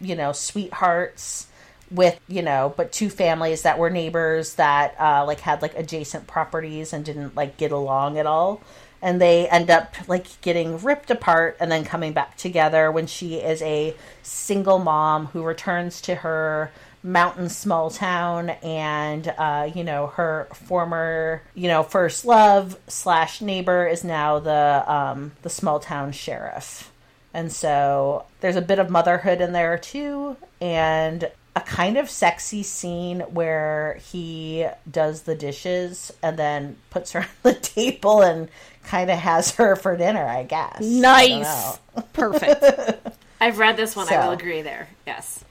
you 0.00 0.14
know, 0.14 0.32
sweethearts 0.32 1.46
with 1.90 2.20
you 2.28 2.42
know 2.42 2.72
but 2.76 2.92
two 2.92 3.10
families 3.10 3.62
that 3.62 3.78
were 3.78 3.90
neighbors 3.90 4.54
that 4.54 4.94
uh 5.00 5.24
like 5.26 5.40
had 5.40 5.60
like 5.60 5.76
adjacent 5.76 6.26
properties 6.26 6.92
and 6.92 7.04
didn't 7.04 7.34
like 7.34 7.56
get 7.56 7.72
along 7.72 8.18
at 8.18 8.26
all. 8.26 8.60
And 9.02 9.20
they 9.20 9.48
end 9.48 9.70
up 9.70 9.94
like 10.08 10.40
getting 10.42 10.78
ripped 10.82 11.10
apart 11.10 11.56
and 11.58 11.72
then 11.72 11.84
coming 11.84 12.12
back 12.12 12.36
together 12.36 12.92
when 12.92 13.06
she 13.06 13.36
is 13.36 13.62
a 13.62 13.94
single 14.22 14.78
mom 14.78 15.26
who 15.26 15.42
returns 15.42 16.02
to 16.02 16.16
her 16.16 16.70
mountain 17.02 17.48
small 17.48 17.88
town 17.88 18.50
and 18.62 19.28
uh 19.38 19.70
you 19.74 19.82
know 19.82 20.08
her 20.08 20.46
former 20.52 21.40
you 21.54 21.66
know 21.66 21.82
first 21.82 22.26
love 22.26 22.78
slash 22.88 23.40
neighbor 23.40 23.86
is 23.86 24.04
now 24.04 24.38
the 24.38 24.84
um 24.86 25.32
the 25.40 25.48
small 25.48 25.80
town 25.80 26.12
sheriff 26.12 26.89
and 27.32 27.52
so 27.52 28.24
there's 28.40 28.56
a 28.56 28.62
bit 28.62 28.78
of 28.78 28.90
motherhood 28.90 29.40
in 29.40 29.52
there 29.52 29.78
too, 29.78 30.36
and 30.60 31.30
a 31.56 31.60
kind 31.60 31.96
of 31.96 32.08
sexy 32.08 32.62
scene 32.62 33.20
where 33.20 34.00
he 34.10 34.66
does 34.90 35.22
the 35.22 35.34
dishes 35.34 36.12
and 36.22 36.38
then 36.38 36.76
puts 36.90 37.12
her 37.12 37.20
on 37.20 37.26
the 37.42 37.54
table 37.54 38.22
and 38.22 38.48
kind 38.84 39.10
of 39.10 39.18
has 39.18 39.54
her 39.56 39.76
for 39.76 39.96
dinner, 39.96 40.24
I 40.24 40.44
guess. 40.44 40.80
Nice. 40.80 41.78
know. 41.96 42.02
Perfect. 42.12 43.08
I've 43.40 43.58
read 43.58 43.76
this 43.76 43.96
one. 43.96 44.12
I 44.12 44.26
will 44.26 44.32
agree 44.32 44.62
there. 44.62 44.88
Yes. 45.06 45.44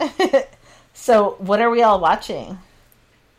So, 1.00 1.36
what 1.38 1.60
are 1.60 1.70
we 1.70 1.82
all 1.82 2.00
watching? 2.00 2.58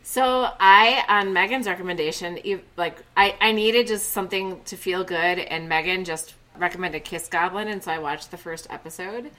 So 0.02 0.48
I, 0.58 1.04
on 1.08 1.34
Megan's 1.34 1.68
recommendation, 1.68 2.38
like 2.76 2.96
I, 3.16 3.36
I 3.38 3.52
needed 3.52 3.86
just 3.86 4.10
something 4.10 4.60
to 4.64 4.76
feel 4.76 5.04
good, 5.04 5.38
and 5.38 5.68
Megan 5.68 6.04
just 6.04 6.34
recommended 6.60 7.04
Kiss 7.04 7.28
Goblin, 7.28 7.68
and 7.68 7.82
so 7.82 7.90
I 7.90 7.98
watched 7.98 8.30
the 8.30 8.36
first 8.36 8.66
episode 8.70 9.30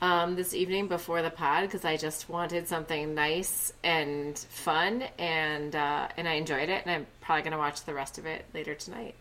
um, 0.00 0.36
this 0.36 0.54
evening 0.54 0.88
before 0.88 1.22
the 1.22 1.30
pod 1.30 1.62
because 1.64 1.84
I 1.84 1.96
just 1.96 2.28
wanted 2.28 2.68
something 2.68 3.14
nice 3.14 3.72
and 3.82 4.38
fun, 4.38 5.04
and 5.18 5.74
uh, 5.74 6.08
and 6.16 6.28
I 6.28 6.34
enjoyed 6.34 6.68
it, 6.68 6.82
and 6.84 6.90
I'm 6.90 7.06
probably 7.20 7.42
gonna 7.42 7.58
watch 7.58 7.82
the 7.84 7.94
rest 7.94 8.18
of 8.18 8.26
it 8.26 8.44
later 8.54 8.74
tonight. 8.74 9.14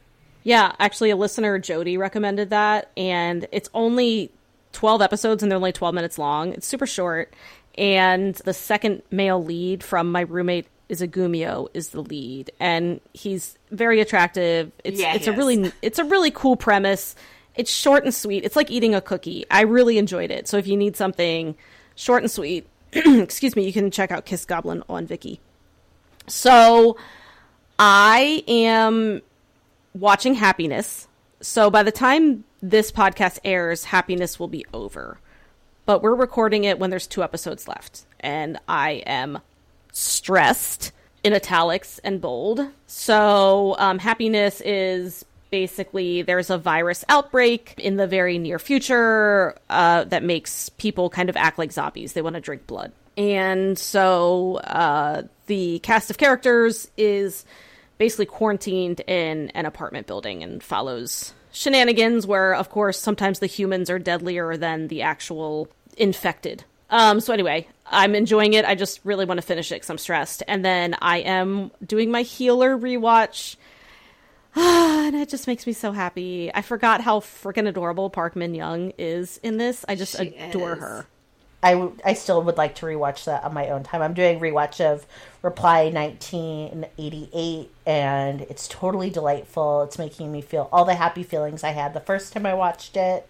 Yeah, 0.43 0.73
actually, 0.79 1.09
a 1.09 1.15
listener, 1.15 1.57
Jody, 1.57 1.97
recommended 1.97 2.51
that, 2.51 2.91
and 2.95 3.47
it's 3.51 3.69
only 3.73 4.31
12 4.75 5.01
episodes 5.01 5.41
and 5.41 5.51
they're 5.51 5.57
only 5.57 5.71
12 5.71 5.95
minutes 5.95 6.19
long. 6.19 6.53
It's 6.53 6.67
super 6.67 6.85
short. 6.85 7.33
And 7.77 8.35
the 8.35 8.53
second 8.53 9.01
male 9.09 9.43
lead 9.43 9.83
from 9.83 10.11
my 10.11 10.21
roommate 10.21 10.67
Is 10.87 11.01
a 11.01 11.07
Gumiho 11.07 11.67
is 11.73 11.89
the 11.89 12.01
lead, 12.01 12.51
and 12.59 13.01
he's 13.13 13.57
very 13.71 13.99
attractive. 14.01 14.71
It's 14.83 14.99
Yeah, 14.99 15.15
it's 15.15 15.27
a 15.27 15.33
really 15.33 15.71
it's 15.81 15.97
a 15.97 16.03
really 16.03 16.31
cool 16.31 16.55
premise. 16.55 17.15
It's 17.55 17.71
short 17.71 18.03
and 18.03 18.13
sweet. 18.13 18.43
It's 18.43 18.55
like 18.55 18.69
eating 18.69 18.93
a 18.93 19.01
cookie. 19.01 19.45
I 19.49 19.61
really 19.61 19.97
enjoyed 19.97 20.31
it. 20.31 20.47
So 20.47 20.57
if 20.57 20.67
you 20.67 20.75
need 20.75 20.95
something 20.95 21.55
short 21.95 22.23
and 22.23 22.31
sweet, 22.31 22.67
excuse 22.91 23.55
me, 23.55 23.65
you 23.65 23.73
can 23.73 23.91
check 23.91 24.11
out 24.11 24.25
Kiss 24.25 24.45
Goblin 24.45 24.83
on 24.89 25.07
Viki. 25.07 25.39
So 26.27 26.97
I 27.79 28.43
am 28.47 29.21
watching 29.93 30.35
Happiness. 30.35 31.07
So 31.41 31.69
by 31.69 31.83
the 31.83 31.91
time 31.91 32.43
this 32.61 32.91
podcast 32.91 33.39
airs, 33.45 33.85
Happiness 33.85 34.39
will 34.39 34.47
be 34.47 34.65
over. 34.73 35.19
But 35.85 36.01
we're 36.01 36.15
recording 36.15 36.63
it 36.63 36.79
when 36.79 36.89
there's 36.89 37.07
two 37.07 37.23
episodes 37.23 37.67
left. 37.67 38.05
And 38.19 38.59
I 38.67 39.03
am 39.05 39.39
stressed 39.91 40.91
in 41.23 41.33
italics 41.33 41.99
and 42.03 42.19
bold. 42.19 42.67
So 42.87 43.75
um, 43.77 43.99
Happiness 43.99 44.61
is 44.61 45.25
basically 45.49 46.21
there's 46.21 46.49
a 46.49 46.57
virus 46.57 47.05
outbreak 47.09 47.75
in 47.77 47.95
the 47.95 48.07
very 48.07 48.37
near 48.37 48.59
future 48.59 49.55
uh, 49.69 50.03
that 50.05 50.23
makes 50.23 50.69
people 50.69 51.09
kind 51.09 51.29
of 51.29 51.37
act 51.37 51.57
like 51.57 51.71
zombies. 51.71 52.13
They 52.13 52.21
want 52.21 52.35
to 52.35 52.41
drink 52.41 52.67
blood. 52.67 52.91
And 53.17 53.77
so 53.79 54.57
uh, 54.57 55.23
the 55.47 55.79
cast 55.79 56.09
of 56.09 56.17
characters 56.17 56.89
is 56.97 57.45
basically 57.97 58.25
quarantined 58.25 59.01
in 59.01 59.49
an 59.51 59.65
apartment 59.65 60.07
building 60.07 60.43
and 60.43 60.61
follows 60.61 61.33
shenanigans 61.51 62.27
where 62.27 62.53
of 62.53 62.69
course 62.69 62.99
sometimes 62.99 63.39
the 63.39 63.45
humans 63.45 63.89
are 63.89 63.99
deadlier 63.99 64.57
than 64.57 64.89
the 64.89 65.01
actual 65.01 65.69
infected 65.95 66.65
um 66.89 67.21
so 67.21 67.33
anyway 67.33 67.65
i'm 67.85 68.13
enjoying 68.13 68.51
it 68.51 68.65
i 68.65 68.75
just 68.75 68.99
really 69.05 69.23
want 69.23 69.37
to 69.37 69.41
finish 69.45 69.71
it 69.71 69.75
because 69.75 69.89
i'm 69.89 69.97
stressed 69.97 70.43
and 70.49 70.65
then 70.65 70.93
i 71.01 71.19
am 71.19 71.71
doing 71.85 72.11
my 72.11 72.23
healer 72.23 72.77
rewatch 72.77 73.55
and 75.05 75.15
it 75.15 75.29
just 75.29 75.47
makes 75.47 75.67
me 75.67 75.73
so 75.73 75.91
happy 75.91 76.51
i 76.53 76.61
forgot 76.61 77.01
how 77.01 77.19
freaking 77.19 77.67
adorable 77.67 78.09
park 78.09 78.35
min 78.35 78.53
young 78.55 78.91
is 78.97 79.39
in 79.43 79.57
this 79.57 79.83
i 79.87 79.95
just 79.95 80.17
She 80.17 80.35
adore 80.35 80.73
is. 80.73 80.79
her 80.79 81.05
I, 81.65 81.89
I 82.05 82.13
still 82.13 82.43
would 82.43 82.57
like 82.57 82.75
to 82.75 82.85
rewatch 82.85 83.25
that 83.25 83.43
on 83.43 83.55
my 83.55 83.69
own 83.69 83.81
time. 83.81 84.03
I'm 84.03 84.13
doing 84.13 84.39
rewatch 84.39 84.79
of 84.85 85.07
Reply 85.41 85.89
1988, 85.89 87.71
and 87.87 88.41
it's 88.41 88.67
totally 88.67 89.09
delightful. 89.09 89.81
It's 89.81 89.97
making 89.97 90.31
me 90.31 90.41
feel 90.41 90.69
all 90.71 90.85
the 90.85 90.93
happy 90.93 91.23
feelings 91.23 91.63
I 91.63 91.71
had 91.71 91.95
the 91.95 92.01
first 92.01 92.33
time 92.33 92.45
I 92.45 92.53
watched 92.53 92.95
it. 92.95 93.27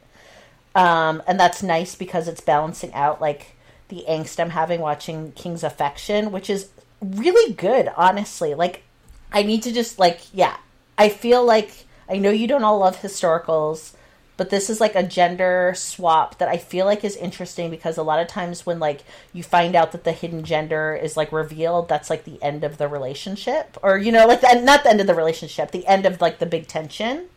Um, 0.75 1.23
and 1.27 1.39
that's 1.39 1.63
nice 1.63 1.95
because 1.95 2.27
it's 2.27 2.41
balancing 2.41 2.93
out 2.93 3.21
like 3.21 3.55
the 3.87 4.03
angst 4.09 4.37
I'm 4.41 4.49
having 4.49 4.81
watching 4.81 5.31
King's 5.31 5.63
Affection, 5.63 6.33
which 6.33 6.49
is 6.49 6.67
really 6.99 7.53
good, 7.53 7.89
honestly. 7.95 8.53
Like, 8.53 8.83
I 9.31 9.43
need 9.43 9.63
to 9.63 9.71
just 9.71 9.97
like, 9.97 10.19
yeah, 10.33 10.57
I 10.97 11.09
feel 11.09 11.43
like 11.43 11.85
I 12.09 12.17
know 12.17 12.29
you 12.29 12.47
don't 12.47 12.63
all 12.63 12.79
love 12.79 13.01
historicals, 13.01 13.93
but 14.37 14.49
this 14.49 14.69
is 14.69 14.81
like 14.81 14.95
a 14.95 15.03
gender 15.03 15.73
swap 15.75 16.37
that 16.39 16.49
I 16.49 16.57
feel 16.57 16.85
like 16.85 17.03
is 17.03 17.15
interesting 17.15 17.69
because 17.69 17.97
a 17.97 18.03
lot 18.03 18.19
of 18.19 18.27
times 18.27 18.65
when 18.65 18.79
like 18.79 19.03
you 19.33 19.43
find 19.43 19.75
out 19.75 19.91
that 19.93 20.03
the 20.03 20.11
hidden 20.11 20.43
gender 20.43 20.93
is 20.95 21.15
like 21.15 21.31
revealed, 21.31 21.87
that's 21.87 22.09
like 22.09 22.25
the 22.25 22.41
end 22.43 22.63
of 22.63 22.77
the 22.77 22.87
relationship, 22.87 23.77
or 23.81 23.97
you 23.97 24.11
know, 24.11 24.27
like 24.27 24.41
the, 24.41 24.61
not 24.61 24.83
the 24.83 24.89
end 24.89 25.01
of 25.01 25.07
the 25.07 25.15
relationship, 25.15 25.71
the 25.71 25.87
end 25.87 26.05
of 26.05 26.21
like 26.21 26.39
the 26.39 26.45
big 26.45 26.67
tension. 26.67 27.27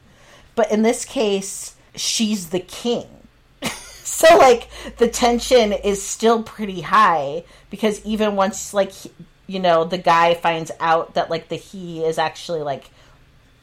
But 0.55 0.73
in 0.73 0.83
this 0.83 1.05
case, 1.05 1.77
she's 1.95 2.49
the 2.49 2.61
king. 2.61 3.07
so 3.63 4.37
like 4.37 4.69
the 4.97 5.09
tension 5.09 5.73
is 5.73 6.03
still 6.03 6.43
pretty 6.43 6.81
high 6.81 7.45
because 7.71 8.05
even 8.05 8.37
once 8.37 8.75
like 8.75 8.91
he- 8.91 9.13
you 9.47 9.61
know 9.61 9.85
the 9.85 9.99
guy 9.99 10.35
finds 10.35 10.71
out 10.81 11.15
that 11.15 11.31
like 11.31 11.49
the 11.49 11.57
he 11.57 12.05
is 12.05 12.19
actually 12.19 12.61
like 12.61 12.91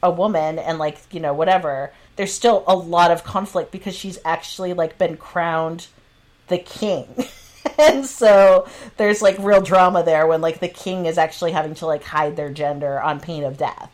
a 0.02 0.10
woman 0.10 0.58
and 0.58 0.78
like 0.78 0.98
you 1.10 1.20
know 1.20 1.32
whatever 1.32 1.92
there's 2.16 2.32
still 2.32 2.64
a 2.66 2.76
lot 2.76 3.10
of 3.10 3.24
conflict 3.24 3.72
because 3.72 3.94
she's 3.94 4.18
actually 4.24 4.72
like 4.72 4.98
been 4.98 5.16
crowned 5.16 5.86
the 6.48 6.58
king 6.58 7.08
and 7.78 8.06
so 8.06 8.66
there's 8.96 9.22
like 9.22 9.36
real 9.38 9.60
drama 9.60 10.02
there 10.04 10.26
when 10.26 10.40
like 10.40 10.60
the 10.60 10.68
king 10.68 11.06
is 11.06 11.18
actually 11.18 11.52
having 11.52 11.74
to 11.74 11.86
like 11.86 12.04
hide 12.04 12.36
their 12.36 12.50
gender 12.50 13.00
on 13.00 13.18
pain 13.20 13.42
of 13.42 13.56
death 13.56 13.90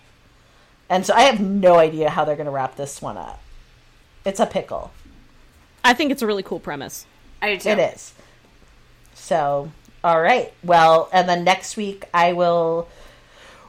and 0.90 1.06
so 1.06 1.14
i 1.14 1.22
have 1.22 1.40
no 1.40 1.76
idea 1.76 2.10
how 2.10 2.24
they're 2.24 2.36
going 2.36 2.46
to 2.46 2.52
wrap 2.52 2.76
this 2.76 3.00
one 3.00 3.16
up 3.16 3.40
it's 4.24 4.40
a 4.40 4.46
pickle 4.46 4.92
i 5.84 5.94
think 5.94 6.10
it's 6.10 6.22
a 6.22 6.26
really 6.26 6.42
cool 6.42 6.60
premise 6.60 7.06
I 7.42 7.54
do 7.54 7.58
too. 7.58 7.68
it 7.70 7.94
is. 7.94 8.14
So, 9.14 9.72
all 10.04 10.20
right. 10.22 10.52
Well, 10.62 11.10
and 11.12 11.28
then 11.28 11.42
next 11.44 11.76
week 11.76 12.04
I 12.14 12.32
will 12.32 12.88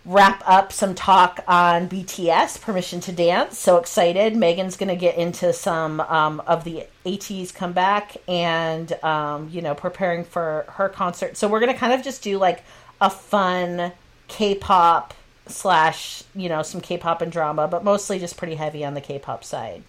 wrap 0.05 0.43
up 0.45 0.73
some 0.73 0.95
talk 0.95 1.39
on 1.47 1.87
BTS, 1.87 2.59
Permission 2.61 2.99
to 3.01 3.11
Dance. 3.11 3.57
So 3.57 3.77
excited. 3.77 4.35
Megan's 4.35 4.75
going 4.75 4.89
to 4.89 4.95
get 4.95 5.17
into 5.17 5.53
some 5.53 6.01
um, 6.01 6.41
of 6.41 6.63
the 6.65 6.85
ATEEZ 7.05 7.53
comeback 7.53 8.17
and, 8.27 8.91
um, 9.03 9.49
you 9.49 9.61
know, 9.61 9.73
preparing 9.75 10.25
for 10.25 10.65
her 10.69 10.89
concert. 10.89 11.37
So 11.37 11.47
we're 11.47 11.61
going 11.61 11.71
to 11.71 11.77
kind 11.77 11.93
of 11.93 12.03
just 12.03 12.21
do 12.21 12.37
like 12.37 12.63
a 12.99 13.09
fun 13.09 13.93
K 14.27 14.55
pop 14.55 15.13
slash, 15.47 16.23
you 16.35 16.49
know, 16.49 16.63
some 16.63 16.81
K 16.81 16.97
pop 16.97 17.21
and 17.21 17.31
drama, 17.31 17.67
but 17.67 17.83
mostly 17.83 18.19
just 18.19 18.35
pretty 18.35 18.55
heavy 18.55 18.83
on 18.83 18.95
the 18.95 19.01
K 19.01 19.19
pop 19.19 19.43
side. 19.43 19.83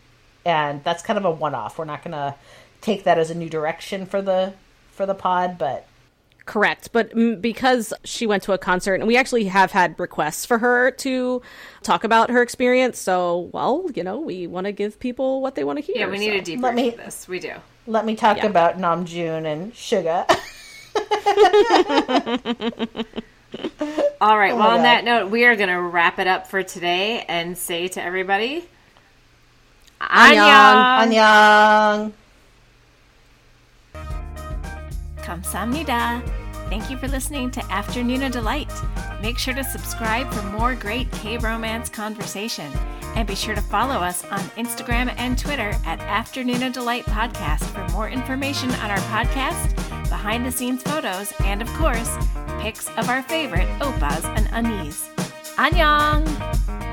And 0.44 0.84
that's 0.84 1.02
kind 1.02 1.18
of 1.18 1.24
a 1.24 1.30
one 1.30 1.54
off. 1.54 1.78
We're 1.78 1.86
not 1.86 2.04
going 2.04 2.12
to 2.12 2.36
take 2.80 3.04
that 3.04 3.18
as 3.18 3.30
a 3.30 3.34
new 3.34 3.48
direction 3.48 4.06
for 4.06 4.22
the 4.22 4.52
for 4.92 5.06
the 5.06 5.14
pod, 5.14 5.58
but 5.58 5.88
Correct. 6.46 6.90
But 6.92 7.12
because 7.40 7.94
she 8.04 8.26
went 8.26 8.42
to 8.44 8.52
a 8.52 8.58
concert, 8.58 8.96
and 8.96 9.06
we 9.06 9.16
actually 9.16 9.44
have 9.44 9.72
had 9.72 9.98
requests 9.98 10.44
for 10.44 10.58
her 10.58 10.90
to 10.90 11.40
talk 11.82 12.04
about 12.04 12.30
her 12.30 12.42
experience. 12.42 12.98
So, 12.98 13.48
well, 13.52 13.86
you 13.94 14.04
know, 14.04 14.20
we 14.20 14.46
want 14.46 14.66
to 14.66 14.72
give 14.72 15.00
people 15.00 15.40
what 15.40 15.54
they 15.54 15.64
want 15.64 15.78
to 15.78 15.84
hear. 15.84 16.06
Yeah, 16.06 16.10
we 16.10 16.18
need 16.18 16.32
so. 16.32 16.38
a 16.38 16.42
deeper 16.42 16.62
Let 16.62 16.74
me- 16.74 16.90
this. 16.90 17.26
We 17.26 17.40
do. 17.40 17.52
let 17.86 18.04
me 18.04 18.14
talk 18.14 18.36
Yeah. 18.38 18.46
about 18.46 18.78
Namjoon 18.78 19.46
and 19.46 19.72
Suga. 19.72 20.26
All 24.20 24.38
right. 24.38 24.52
Oh 24.52 24.56
well, 24.56 24.68
on 24.68 24.76
God. 24.78 24.84
that 24.84 25.04
note, 25.04 25.30
we 25.30 25.44
are 25.44 25.56
going 25.56 25.68
to 25.68 25.80
wrap 25.80 26.18
it 26.18 26.26
up 26.26 26.46
for 26.48 26.62
today 26.62 27.24
and 27.28 27.56
say 27.56 27.88
to 27.88 28.02
everybody, 28.02 28.64
Annyeong. 30.00 31.08
Annyeong. 31.08 31.12
Annyeong. 31.12 32.12
Kamsamnida. 35.24 36.22
Thank 36.68 36.90
you 36.90 36.96
for 36.96 37.08
listening 37.08 37.50
to 37.52 37.72
Afternoon 37.72 38.22
of 38.22 38.32
Delight. 38.32 38.72
Make 39.22 39.38
sure 39.38 39.54
to 39.54 39.64
subscribe 39.64 40.32
for 40.32 40.42
more 40.50 40.74
great 40.74 41.10
K 41.12 41.38
romance 41.38 41.88
conversation. 41.88 42.70
And 43.16 43.26
be 43.26 43.34
sure 43.34 43.54
to 43.54 43.60
follow 43.60 43.96
us 43.96 44.24
on 44.26 44.40
Instagram 44.56 45.14
and 45.16 45.38
Twitter 45.38 45.74
at 45.86 46.00
Afternoon 46.00 46.62
of 46.62 46.72
Delight 46.72 47.04
Podcast 47.06 47.64
for 47.64 47.90
more 47.92 48.08
information 48.08 48.70
on 48.72 48.90
our 48.90 48.98
podcast, 48.98 49.74
behind 50.08 50.44
the 50.44 50.52
scenes 50.52 50.82
photos, 50.82 51.32
and 51.40 51.62
of 51.62 51.68
course, 51.74 52.16
pics 52.60 52.88
of 52.96 53.08
our 53.08 53.22
favorite 53.22 53.68
oppas 53.80 54.24
and 54.36 54.46
unnies. 54.48 55.08
Annyeong! 55.56 56.83